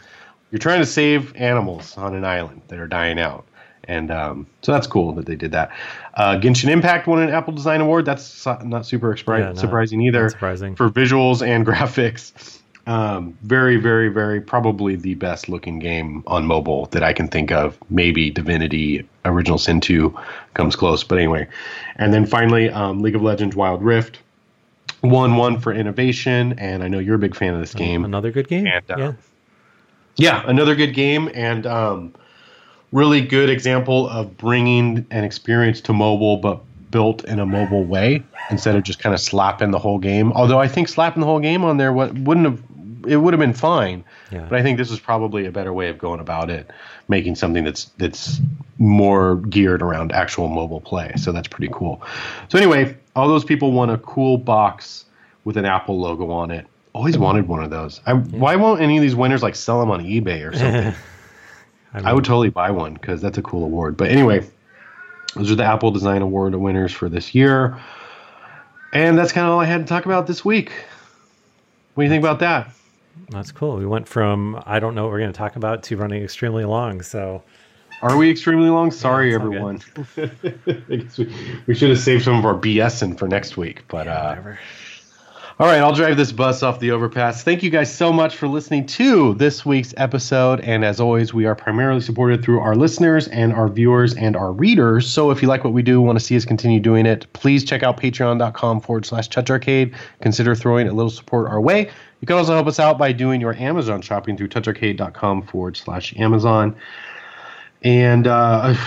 you're 0.52 0.60
trying 0.60 0.80
to 0.80 0.86
save 0.86 1.36
animals 1.36 1.98
on 1.98 2.16
an 2.16 2.26
island 2.26 2.62
that 2.68 2.80
are 2.80 2.88
dying 2.88 3.20
out. 3.20 3.46
And 3.86 4.12
um, 4.12 4.46
so 4.62 4.72
that's 4.72 4.86
cool 4.86 5.14
that 5.14 5.26
they 5.26 5.36
did 5.36 5.52
that. 5.54 5.72
Uh, 6.14 6.38
Genshin 6.40 6.70
Impact 6.70 7.08
won 7.08 7.22
an 7.24 7.30
Apple 7.30 7.54
Design 7.54 7.82
Award. 7.82 8.06
That's 8.06 8.46
not 8.64 8.86
super 8.86 9.14
expri- 9.14 9.40
Yeah, 9.40 9.46
not- 9.48 9.58
surprising 9.58 10.02
either 10.02 10.30
surprising. 10.30 10.76
for 10.76 10.90
visuals 10.90 11.46
and 11.46 11.66
graphics. 11.68 12.60
Um, 12.86 13.38
very, 13.44 13.78
very, 13.78 14.10
very 14.10 14.42
probably 14.42 14.96
the 14.96 15.14
best 15.16 15.48
looking 15.50 15.78
game 15.80 16.24
on 16.26 16.46
mobile 16.46 16.86
that 16.88 17.04
I 17.04 17.14
can 17.14 17.28
think 17.28 17.52
of. 17.52 17.78
Maybe 17.90 18.32
Divinity 18.32 19.08
Original 19.26 19.58
Sin 19.60 19.80
2 19.80 20.18
comes 20.56 20.76
close, 20.76 21.04
but 21.04 21.18
anyway. 21.20 21.48
And 21.98 22.14
then 22.14 22.26
finally, 22.26 22.70
um, 22.72 23.02
League 23.02 23.16
of 23.16 23.22
Legends 23.22 23.56
Wild 23.56 23.84
Rift 23.84 24.20
won 25.04 25.36
one 25.36 25.60
for 25.60 25.72
innovation, 25.72 26.56
and 26.58 26.84
I 26.84 26.88
know 26.88 27.00
you're 27.00 27.16
a 27.16 27.20
big 27.20 27.36
fan 27.36 27.54
of 27.54 27.60
this 27.60 27.74
game. 27.76 28.06
Another 28.06 28.32
good 28.32 28.48
game. 28.48 28.66
And, 28.68 28.90
uh, 28.90 28.96
yeah. 28.98 29.12
Yeah, 30.20 30.44
another 30.46 30.76
good 30.76 30.94
game 30.94 31.30
and 31.34 31.66
um, 31.66 32.14
really 32.92 33.22
good 33.22 33.50
example 33.50 34.08
of 34.10 34.38
bringing 34.38 35.06
an 35.12 35.24
experience 35.24 35.82
to 35.82 35.94
mobile, 35.94 36.38
but 36.38 36.62
built 36.92 37.24
in 37.26 37.40
a 37.40 37.46
mobile 37.46 37.84
way 37.84 38.24
instead 38.50 38.76
of 38.76 38.84
just 38.84 39.00
kind 39.00 39.14
of 39.14 39.22
slapping 39.22 39.72
the 39.72 39.80
whole 39.80 40.00
game. 40.00 40.32
Although 40.34 40.60
I 40.60 40.68
think 40.68 40.88
slapping 40.88 41.22
the 41.22 41.28
whole 41.28 41.40
game 41.40 41.64
on 41.64 41.78
there 41.78 41.94
what 41.94 42.18
wouldn't 42.18 42.46
have 42.46 42.64
it 43.08 43.18
would 43.18 43.34
have 43.34 43.40
been 43.40 43.54
fine. 43.54 44.04
Yeah. 44.32 44.46
But 44.50 44.60
I 44.60 44.64
think 44.64 44.78
this 44.78 44.92
is 44.92 45.00
probably 45.00 45.46
a 45.46 45.52
better 45.52 45.74
way 45.74 45.90
of 45.90 45.98
going 45.98 46.20
about 46.20 46.50
it, 46.50 46.70
making 47.08 47.36
something 47.36 47.64
that's 47.64 47.86
that's 47.98 48.40
more 48.78 49.38
geared 49.38 49.82
around 49.82 50.12
actual 50.12 50.48
mobile 50.48 50.82
play. 50.82 51.14
So 51.18 51.32
that's 51.32 51.48
pretty 51.48 51.72
cool. 51.74 52.02
So 52.50 52.58
anyway, 52.58 52.98
all 53.16 53.28
those 53.28 53.46
people 53.46 53.72
want 53.72 53.92
a 53.92 53.98
cool 53.98 54.38
box 54.38 55.06
with 55.44 55.58
an 55.58 55.66
Apple 55.66 56.00
logo 56.00 56.30
on 56.32 56.52
it. 56.52 56.68
Always 56.94 57.18
wanted 57.18 57.48
one 57.48 57.64
of 57.64 57.70
those. 57.70 58.02
I, 58.06 58.14
Why 58.14 58.56
won't 58.56 58.82
any 58.82 58.98
of 58.98 59.02
these 59.02 59.16
winners 59.16 59.44
like 59.44 59.56
sell 59.56 59.80
them 59.80 59.92
on 59.92 60.04
eBay 60.04 60.50
or 60.50 60.56
something? 60.56 60.94
I 61.94 62.14
would 62.14 62.24
totally 62.24 62.50
buy 62.50 62.72
one 62.72 62.94
because 62.94 63.22
that's 63.22 63.38
a 63.38 63.42
cool 63.42 63.64
award. 63.64 63.98
But 63.98 64.12
anyway, 64.12 64.46
those 65.36 65.52
are 65.52 65.56
the 65.56 65.64
Apple 65.64 65.92
Design 65.92 66.22
Award 66.22 66.54
winners 66.56 66.92
for 66.94 67.10
this 67.10 67.34
year. 67.34 67.80
And 68.94 69.18
that's 69.18 69.32
kind 69.32 69.46
of 69.46 69.54
all 69.54 69.60
I 69.60 69.66
had 69.66 69.82
to 69.82 69.86
talk 69.86 70.06
about 70.06 70.28
this 70.28 70.44
week. 70.44 70.72
What 71.94 72.04
do 72.04 72.06
you 72.06 72.10
think 72.10 72.24
about 72.24 72.40
that? 72.40 72.72
That's 73.30 73.52
cool. 73.52 73.78
We 73.78 73.86
went 73.86 74.08
from 74.08 74.62
I 74.66 74.80
don't 74.80 74.96
know 74.96 75.04
what 75.04 75.12
we're 75.12 75.20
going 75.20 75.34
to 75.34 75.38
talk 75.38 75.56
about 75.56 75.84
to 75.84 75.98
running 75.98 76.24
extremely 76.24 76.66
long. 76.66 77.02
So 77.02 77.44
Are 78.02 78.18
we 78.18 78.30
extremely 78.30 78.70
long? 78.70 78.92
Sorry, 78.92 79.36
all 79.36 79.42
everyone. 79.42 79.82
I 80.18 80.96
guess 80.96 81.18
we, 81.18 81.34
we 81.68 81.76
should 81.76 81.90
have 81.90 82.00
saved 82.00 82.24
some 82.24 82.38
of 82.38 82.46
our 82.46 82.56
BSing 82.56 83.18
for 83.18 83.28
next 83.28 83.58
week. 83.58 83.84
But 83.88 84.08
uh, 84.08 84.30
whatever. 84.30 84.60
All 85.62 85.68
right, 85.68 85.80
I'll 85.80 85.94
drive 85.94 86.16
this 86.16 86.32
bus 86.32 86.64
off 86.64 86.80
the 86.80 86.92
overpass. 86.92 87.44
Thank 87.44 87.64
you 87.64 87.70
guys 87.70 87.94
so 87.94 88.14
much 88.14 88.38
for 88.38 88.48
listening 88.48 88.86
to 88.86 89.34
this 89.34 89.66
week's 89.66 89.94
episode. 89.98 90.62
And 90.62 90.86
as 90.86 91.02
always, 91.02 91.34
we 91.34 91.48
are 91.48 91.54
primarily 91.54 92.00
supported 92.00 92.42
through 92.42 92.62
our 92.62 92.78
listeners 92.78 93.28
and 93.28 93.52
our 93.52 93.68
viewers 93.68 94.16
and 94.16 94.38
our 94.38 94.54
readers. 94.54 95.10
So 95.10 95.32
if 95.32 95.42
you 95.42 95.50
like 95.50 95.66
what 95.66 95.74
we 95.74 95.82
do, 95.82 96.00
want 96.00 96.18
to 96.18 96.24
see 96.24 96.38
us 96.38 96.46
continue 96.46 96.80
doing 96.80 97.06
it, 97.06 97.28
please 97.34 97.66
check 97.66 97.84
out 97.84 98.00
patreon.com 98.00 98.80
forward 98.80 99.06
slash 99.06 99.28
touch 99.28 99.50
arcade. 99.50 99.94
Consider 100.22 100.56
throwing 100.56 100.88
a 100.88 100.94
little 100.94 101.10
support 101.10 101.50
our 101.50 101.60
way. 101.60 101.92
You 102.22 102.26
can 102.26 102.38
also 102.38 102.54
help 102.54 102.68
us 102.68 102.80
out 102.80 102.98
by 102.98 103.12
doing 103.12 103.42
your 103.42 103.54
Amazon 103.56 104.02
shopping 104.02 104.38
through 104.38 104.48
toucharcade.com 104.48 105.42
forward 105.42 105.76
slash 105.76 106.16
Amazon. 106.16 106.74
And 107.84 108.28
uh, 108.28 108.78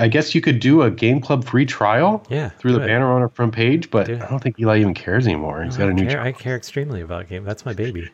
I 0.00 0.08
guess 0.08 0.34
you 0.34 0.40
could 0.40 0.60
do 0.60 0.82
a 0.82 0.90
Game 0.90 1.20
Club 1.20 1.44
free 1.44 1.66
trial 1.66 2.24
Yeah, 2.30 2.50
through 2.50 2.72
the 2.72 2.82
it. 2.82 2.86
banner 2.86 3.10
on 3.12 3.22
our 3.22 3.28
front 3.28 3.54
page, 3.54 3.90
but 3.90 4.06
Do. 4.06 4.16
I 4.16 4.28
don't 4.28 4.40
think 4.42 4.58
Eli 4.60 4.80
even 4.80 4.94
cares 4.94 5.26
anymore. 5.26 5.62
He's 5.64 5.76
got 5.76 5.88
a 5.88 5.92
new 5.92 6.06
care. 6.06 6.20
I 6.20 6.32
care 6.32 6.56
extremely 6.56 7.00
about 7.00 7.28
game. 7.28 7.44
That's 7.44 7.64
my 7.66 7.72
baby. 7.74 8.10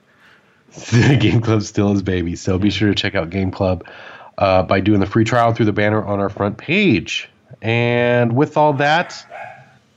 Game 0.92 1.40
Club 1.40 1.62
still 1.62 1.92
is 1.92 2.02
baby. 2.02 2.36
So 2.36 2.59
be 2.59 2.70
sure 2.70 2.88
to 2.88 2.94
check 2.94 3.14
out 3.14 3.30
Game 3.30 3.50
Club 3.50 3.84
uh, 4.36 4.62
by 4.64 4.80
doing 4.80 5.00
the 5.00 5.06
free 5.06 5.24
trial 5.24 5.52
through 5.55 5.66
the 5.66 5.72
banner 5.72 6.05
on 6.05 6.20
our 6.20 6.28
front 6.28 6.59
page. 6.59 7.28
And 7.62 8.36
with 8.36 8.56
all 8.59 8.74
that, 8.74 9.14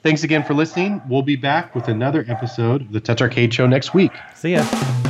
thanks 0.01 0.23
again 0.23 0.43
for 0.43 0.53
listening. 0.53 1.01
We'll 1.09 1.21
be 1.23 1.35
back 1.35 1.75
with 1.75 1.87
another 1.89 2.23
episode 2.27 2.81
of 2.83 2.91
the 2.93 3.01
TouchArcade 3.01 3.51
Show 3.51 3.67
next 3.67 3.93
week. 3.93 4.11
See 4.35 4.53
ya. 4.53 5.00